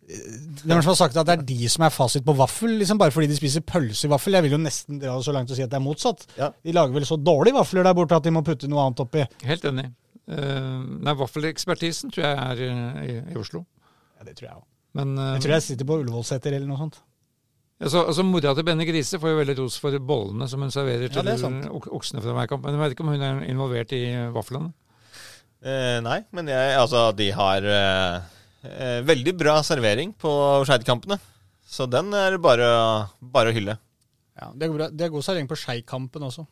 eh, 0.09 0.35
noen 0.67 0.81
som 0.83 0.91
har 0.93 0.99
sagt 0.99 1.17
at 1.17 1.27
det 1.29 1.35
er 1.39 1.45
de 1.47 1.69
som 1.71 1.85
er 1.87 1.93
fasit 1.93 2.25
på 2.27 2.35
vaffel, 2.37 2.75
liksom 2.81 2.97
bare 3.01 3.11
fordi 3.15 3.27
de 3.31 3.37
spiser 3.39 3.61
pølse 3.67 4.07
i 4.07 4.11
vaffel? 4.11 4.33
Jeg 4.37 4.43
vil 4.47 4.55
jo 4.57 4.61
nesten 4.63 4.99
dra 5.01 5.15
det 5.17 5.25
så 5.27 5.33
langt 5.35 5.51
og 5.51 5.57
si 5.59 5.63
at 5.65 5.71
det 5.71 5.79
er 5.79 5.85
motsatt. 5.85 6.25
Ja. 6.39 6.51
De 6.63 6.75
lager 6.75 6.93
vel 6.97 7.05
så 7.09 7.17
dårlige 7.21 7.57
vafler 7.57 7.83
der 7.87 7.93
borte 7.97 8.15
at 8.19 8.23
de 8.27 8.31
må 8.35 8.43
putte 8.45 8.67
noe 8.71 8.83
annet 8.87 8.99
oppi. 9.05 9.25
Helt 9.47 9.65
enig. 9.71 9.87
Uh, 10.23 10.83
nei, 11.03 11.13
Vaffelekspertisen 11.19 12.11
tror 12.13 12.23
jeg 12.23 12.37
er 12.39 12.61
uh, 12.71 12.99
i, 13.03 13.15
i 13.33 13.39
Oslo. 13.39 13.65
Ja, 14.19 14.23
Det 14.29 14.37
tror 14.39 14.47
jeg 14.49 14.55
òg. 14.59 14.67
Uh, 14.93 15.33
Jeg 15.33 15.41
tror 15.43 15.53
jeg 15.57 15.63
sitter 15.65 15.87
på 15.89 15.97
Ullevålseter 15.99 16.53
eller 16.55 16.69
noe 16.69 16.77
sånt. 16.79 16.99
altså, 17.83 18.05
altså, 18.07 18.23
Mora 18.23 18.53
til 18.55 18.63
Benne 18.63 18.85
Grise 18.87 19.19
får 19.19 19.33
jo 19.33 19.39
veldig 19.41 19.55
ros 19.59 19.75
for 19.81 19.97
bollene 19.99 20.47
som 20.47 20.61
hun 20.63 20.71
serverer 20.71 21.11
til 21.11 21.25
det 21.27 21.33
er 21.33 21.41
sant. 21.41 21.65
ok- 21.67 21.89
oksene 21.97 22.21
fra 22.23 22.37
hver 22.37 22.47
kamp. 22.53 22.63
Men 22.63 22.77
jeg 22.77 22.83
vet 22.85 22.95
ikke 22.95 23.03
om 23.03 23.11
hun 23.11 23.25
er 23.27 23.41
involvert 23.51 23.91
i 23.97 24.03
vaflene. 24.35 24.71
Uh, 25.63 25.99
nei, 26.03 26.21
men 26.35 26.47
jeg, 26.51 26.71
altså, 26.75 27.05
de 27.15 27.29
har 27.35 27.63
eh, 27.63 28.15
eh, 28.63 28.99
veldig 29.05 29.33
bra 29.39 29.57
servering 29.65 30.13
på 30.19 30.31
Skeid-kampene. 30.67 31.19
Så 31.73 31.87
den 31.89 32.11
er 32.13 32.37
bare, 32.41 32.67
bare 33.21 33.51
å 33.51 33.55
hylle. 33.55 33.77
Ja, 34.39 34.49
Det 34.53 34.67
er 34.67 34.73
god, 34.73 34.83
det 34.97 35.05
er 35.07 35.13
god 35.13 35.23
servering 35.25 35.47
på 35.49 35.57
Skeikampen 35.57 36.25
også. 36.27 36.45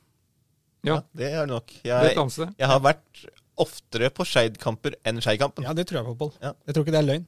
Ja, 0.85 1.01
det 1.13 1.27
er 1.29 1.43
det 1.45 1.51
nok. 1.53 1.71
Jeg, 1.85 2.15
det 2.15 2.49
jeg 2.57 2.67
har 2.71 2.79
vært 2.81 3.25
oftere 3.61 4.09
på 4.13 4.25
Skeid-kamper 4.25 4.95
enn 5.05 5.21
Skei-kampen. 5.21 5.65
Ja, 5.67 5.73
det 5.77 5.85
tror 5.89 6.01
jeg 6.01 6.09
på, 6.09 6.15
Pål. 6.23 6.33
Ja. 6.41 6.53
Jeg 6.65 6.75
tror 6.75 6.85
ikke 6.87 6.95
det 6.95 7.01
er 7.03 7.09
løgn. 7.09 7.27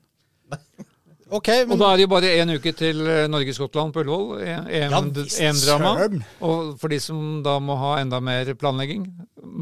Ok, 1.33 1.47
Og 1.63 1.69
men 1.71 1.79
da 1.81 1.87
er 1.89 1.97
det 1.97 2.03
jo 2.05 2.09
bare 2.11 2.31
én 2.43 2.51
uke 2.53 2.73
til 2.77 2.99
eh, 3.09 3.23
Norge-Skottland 3.31 3.93
på 3.95 4.03
Ullevål. 4.03 4.41
EM-drama. 4.43 5.93
Ja, 6.03 6.09
Og 6.45 6.75
for 6.81 6.93
de 6.93 6.99
som 7.01 7.39
da 7.45 7.55
må 7.63 7.77
ha 7.79 7.95
enda 8.01 8.19
mer 8.21 8.51
planlegging, 8.59 9.07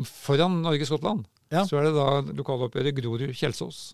foran 0.07 0.61
Norge-Skottland, 0.65 1.23
Ja. 1.52 1.64
så 1.68 1.80
er 1.80 1.88
det 1.89 1.93
da 1.95 2.34
lokaloppgjøret 2.41 2.95
Grorud-Kjelsås. 2.98 3.93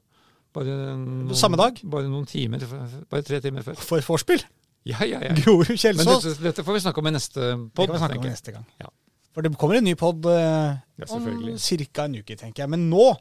Bare 0.58 0.76
noen, 0.98 1.36
Samme 1.38 1.60
dag? 1.60 1.80
Bare 1.86 2.10
noen 2.10 2.26
timer, 2.30 2.64
bare 3.12 3.26
tre 3.28 3.40
timer 3.44 3.66
før. 3.68 3.78
For 3.78 4.02
vorspiel. 4.12 4.42
Ja, 4.88 5.02
ja, 5.06 5.20
ja. 5.22 5.34
Grorud 5.42 5.68
Men 5.74 5.78
Kjelsås. 5.82 6.24
dette, 6.24 6.44
dette 6.48 6.64
får 6.66 6.78
vi 6.78 6.84
snakke 6.86 7.02
om 7.04 7.10
i 7.10 7.14
neste 7.14 7.42
Det 7.44 7.74
pod. 7.76 7.90
kan 7.92 7.98
vi 7.98 8.02
snakke 8.06 8.22
om 8.22 8.30
neste 8.32 8.54
gang. 8.56 8.66
Ja. 8.82 8.90
For 9.36 9.46
det 9.46 9.52
kommer 9.62 9.78
en 9.78 9.86
ny 9.86 9.94
pod 10.00 10.26
eh, 10.32 10.78
Ja, 10.98 11.10
om 11.14 11.28
ca. 11.28 12.06
en 12.08 12.16
uke, 12.18 12.38
tenker 12.40 12.64
jeg. 12.64 12.70
Men 12.74 12.88
nå 12.90 13.12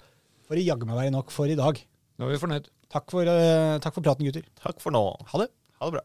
får 0.46 0.56
det 0.60 0.64
jaggu 0.68 0.86
meg 0.88 0.96
være 1.02 1.12
nok 1.12 1.34
for 1.34 1.50
i 1.50 1.58
dag. 1.58 1.80
Nå 2.16 2.28
er 2.28 2.32
vi 2.36 2.38
fornøyd. 2.40 2.70
Takk 2.88 3.10
for, 3.10 3.26
eh, 3.28 3.78
takk 3.82 3.92
for 3.98 4.06
praten, 4.06 4.24
gutter. 4.24 4.46
Takk 4.62 4.78
for 4.80 4.94
nå. 4.94 5.02
Ha 5.34 5.42
det. 5.42 5.50
Ha 5.80 5.90
det 5.90 5.98
bra. 5.98 6.04